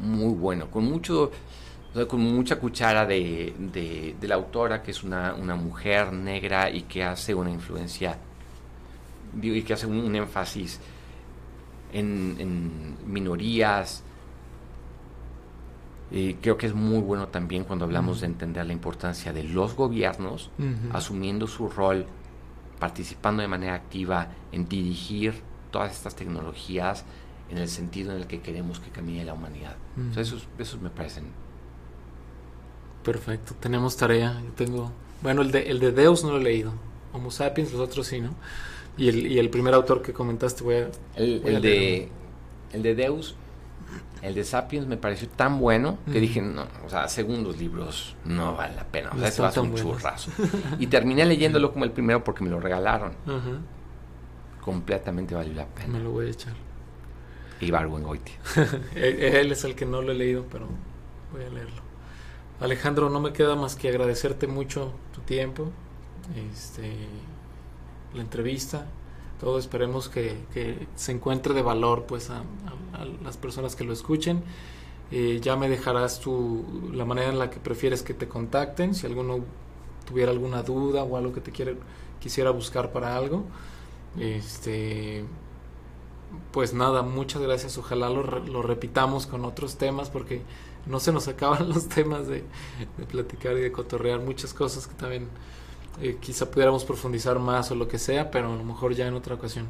Muy 0.00 0.34
bueno, 0.34 0.68
con 0.68 0.84
mucho, 0.84 1.30
o 1.90 1.94
sea, 1.94 2.06
con 2.06 2.20
mucha 2.20 2.56
cuchara 2.58 3.06
de, 3.06 3.54
de, 3.58 4.14
de 4.20 4.28
la 4.28 4.34
autora, 4.34 4.82
que 4.82 4.90
es 4.90 5.02
una, 5.02 5.34
una 5.34 5.56
mujer 5.56 6.12
negra 6.12 6.70
y 6.70 6.82
que 6.82 7.02
hace 7.04 7.34
una 7.34 7.50
influencia, 7.50 8.18
digo, 9.34 9.54
y 9.56 9.62
que 9.62 9.72
hace 9.72 9.86
un, 9.86 9.98
un 9.98 10.14
énfasis 10.14 10.80
en, 11.92 12.36
en 12.38 12.96
minorías. 13.12 14.02
Y 16.10 16.34
creo 16.34 16.56
que 16.56 16.66
es 16.66 16.74
muy 16.74 17.00
bueno 17.00 17.28
también 17.28 17.64
cuando 17.64 17.84
hablamos 17.84 18.20
de 18.20 18.26
entender 18.28 18.64
la 18.64 18.72
importancia 18.72 19.32
de 19.32 19.44
los 19.44 19.74
gobiernos 19.74 20.50
asumiendo 20.92 21.46
su 21.46 21.68
rol, 21.68 22.06
participando 22.78 23.42
de 23.42 23.48
manera 23.48 23.74
activa 23.74 24.28
en 24.52 24.66
dirigir 24.68 25.42
todas 25.70 25.92
estas 25.92 26.14
tecnologías 26.16 27.04
en 27.50 27.58
el 27.58 27.68
sentido 27.68 28.12
en 28.12 28.18
el 28.22 28.26
que 28.26 28.40
queremos 28.40 28.80
que 28.80 28.90
camine 28.90 29.22
la 29.24 29.34
humanidad. 29.34 29.76
O 29.98 30.12
sea, 30.14 30.22
Ujú. 30.22 30.36
esos, 30.36 30.48
esos 30.58 30.80
me 30.80 30.88
parecen... 30.90 31.24
Perfecto, 33.12 33.54
tenemos 33.60 33.96
tarea. 33.96 34.40
Yo 34.44 34.50
tengo. 34.52 34.92
Bueno, 35.22 35.42
el 35.42 35.50
de, 35.50 35.70
el 35.70 35.80
de 35.80 35.92
Deus 35.92 36.24
no 36.24 36.30
lo 36.32 36.36
he 36.38 36.42
leído. 36.42 36.72
Homo 37.12 37.30
sapiens, 37.30 37.72
los 37.72 37.80
otros 37.80 38.06
sí, 38.06 38.20
¿no? 38.20 38.30
Y 38.96 39.08
el, 39.08 39.26
y 39.26 39.38
el 39.38 39.48
primer 39.50 39.72
autor 39.74 40.02
que 40.02 40.12
comentaste, 40.12 40.62
voy 40.62 40.74
a. 40.76 40.88
El, 41.16 41.40
Voy 41.40 41.54
a 41.54 41.56
el 41.56 41.62
de, 41.62 42.08
el 42.72 42.82
de 42.82 42.94
Deus, 42.94 43.34
el 44.20 44.34
de 44.34 44.44
Sapiens 44.44 44.86
me 44.86 44.96
pareció 44.96 45.28
tan 45.28 45.58
bueno 45.60 45.98
que 46.12 46.20
dije, 46.20 46.42
no, 46.42 46.66
o 46.84 46.90
sea, 46.90 47.08
segundos 47.08 47.56
libros 47.56 48.14
no 48.24 48.54
vale 48.56 48.74
la 48.74 48.84
pena. 48.84 49.10
O 49.12 49.14
No 49.14 49.26
sea, 49.26 49.42
va 49.44 49.48
a 49.48 49.52
ser 49.52 49.62
un 49.62 49.70
buenos. 49.70 49.90
churrazo. 49.96 50.30
Y 50.78 50.88
terminé 50.88 51.24
leyéndolo 51.24 51.72
como 51.72 51.84
el 51.84 51.92
primero 51.92 52.22
porque 52.24 52.44
me 52.44 52.50
lo 52.50 52.60
regalaron. 52.60 53.12
Completamente 54.60 55.34
valió 55.34 55.54
la 55.54 55.64
me 55.64 55.70
pena. 55.82 55.98
lo 56.00 56.10
voy 56.10 56.26
a 56.26 56.30
echar. 56.30 56.52
Y 57.60 57.70
Barwengoitia. 57.70 58.34
Él 58.94 59.50
es 59.52 59.64
el 59.64 59.74
que 59.74 59.86
no 59.86 60.02
lo 60.02 60.12
he 60.12 60.14
leído, 60.14 60.44
pero 60.50 60.66
voy 61.32 61.44
a 61.44 61.48
leerlo. 61.48 61.87
Alejandro, 62.60 63.08
no 63.08 63.20
me 63.20 63.32
queda 63.32 63.54
más 63.54 63.76
que 63.76 63.88
agradecerte 63.88 64.48
mucho 64.48 64.92
tu 65.14 65.20
tiempo, 65.20 65.68
este, 66.52 66.92
la 68.14 68.22
entrevista, 68.22 68.86
todo. 69.40 69.58
Esperemos 69.58 70.08
que, 70.08 70.44
que 70.52 70.88
se 70.96 71.12
encuentre 71.12 71.54
de 71.54 71.62
valor, 71.62 72.04
pues, 72.06 72.30
a, 72.30 72.42
las 73.22 73.36
personas 73.36 73.76
que 73.76 73.84
lo 73.84 73.92
escuchen. 73.92 74.42
Eh, 75.12 75.38
ya 75.40 75.56
me 75.56 75.68
dejarás 75.68 76.20
tu, 76.20 76.90
la 76.92 77.04
manera 77.04 77.28
en 77.30 77.38
la 77.38 77.48
que 77.48 77.60
prefieres 77.60 78.02
que 78.02 78.12
te 78.12 78.28
contacten, 78.28 78.94
si 78.94 79.06
alguno 79.06 79.38
tuviera 80.04 80.32
alguna 80.32 80.62
duda 80.62 81.04
o 81.04 81.16
algo 81.16 81.32
que 81.32 81.40
te 81.40 81.52
quiera, 81.52 81.72
quisiera 82.20 82.50
buscar 82.50 82.92
para 82.92 83.16
algo. 83.16 83.44
Este, 84.18 85.24
pues 86.52 86.74
nada, 86.74 87.02
muchas 87.02 87.40
gracias. 87.40 87.78
Ojalá 87.78 88.10
lo, 88.10 88.22
lo 88.40 88.62
repitamos 88.62 89.26
con 89.26 89.44
otros 89.44 89.76
temas 89.76 90.10
porque 90.10 90.42
no 90.88 91.00
se 91.00 91.12
nos 91.12 91.28
acaban 91.28 91.68
los 91.68 91.88
temas 91.88 92.26
de, 92.26 92.44
platicar 93.08 93.56
y 93.56 93.60
de 93.60 93.72
cotorrear 93.72 94.20
muchas 94.20 94.54
cosas 94.54 94.86
que 94.86 94.94
también 94.94 95.28
eh, 96.00 96.18
quizá 96.20 96.50
pudiéramos 96.50 96.84
profundizar 96.84 97.38
más 97.38 97.70
o 97.70 97.74
lo 97.74 97.88
que 97.88 97.98
sea, 97.98 98.30
pero 98.30 98.52
a 98.52 98.56
lo 98.56 98.64
mejor 98.64 98.94
ya 98.94 99.06
en 99.06 99.14
otra 99.14 99.34
ocasión. 99.34 99.68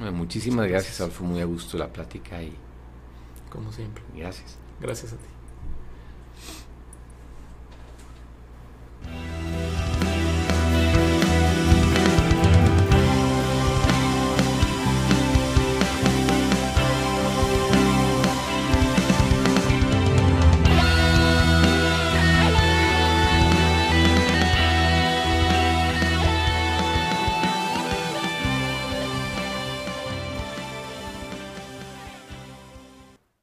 Eh, 0.00 0.10
muchísimas 0.10 0.66
gracias, 0.68 0.98
gracias 0.98 1.00
Alfo, 1.00 1.24
muy 1.24 1.40
a 1.40 1.44
gusto 1.44 1.76
la 1.76 1.92
plática 1.92 2.42
y... 2.42 2.56
Como 3.50 3.70
siempre. 3.70 4.02
Gracias. 4.16 4.56
Gracias 4.80 5.12
a 5.12 5.16
ti. 5.16 5.32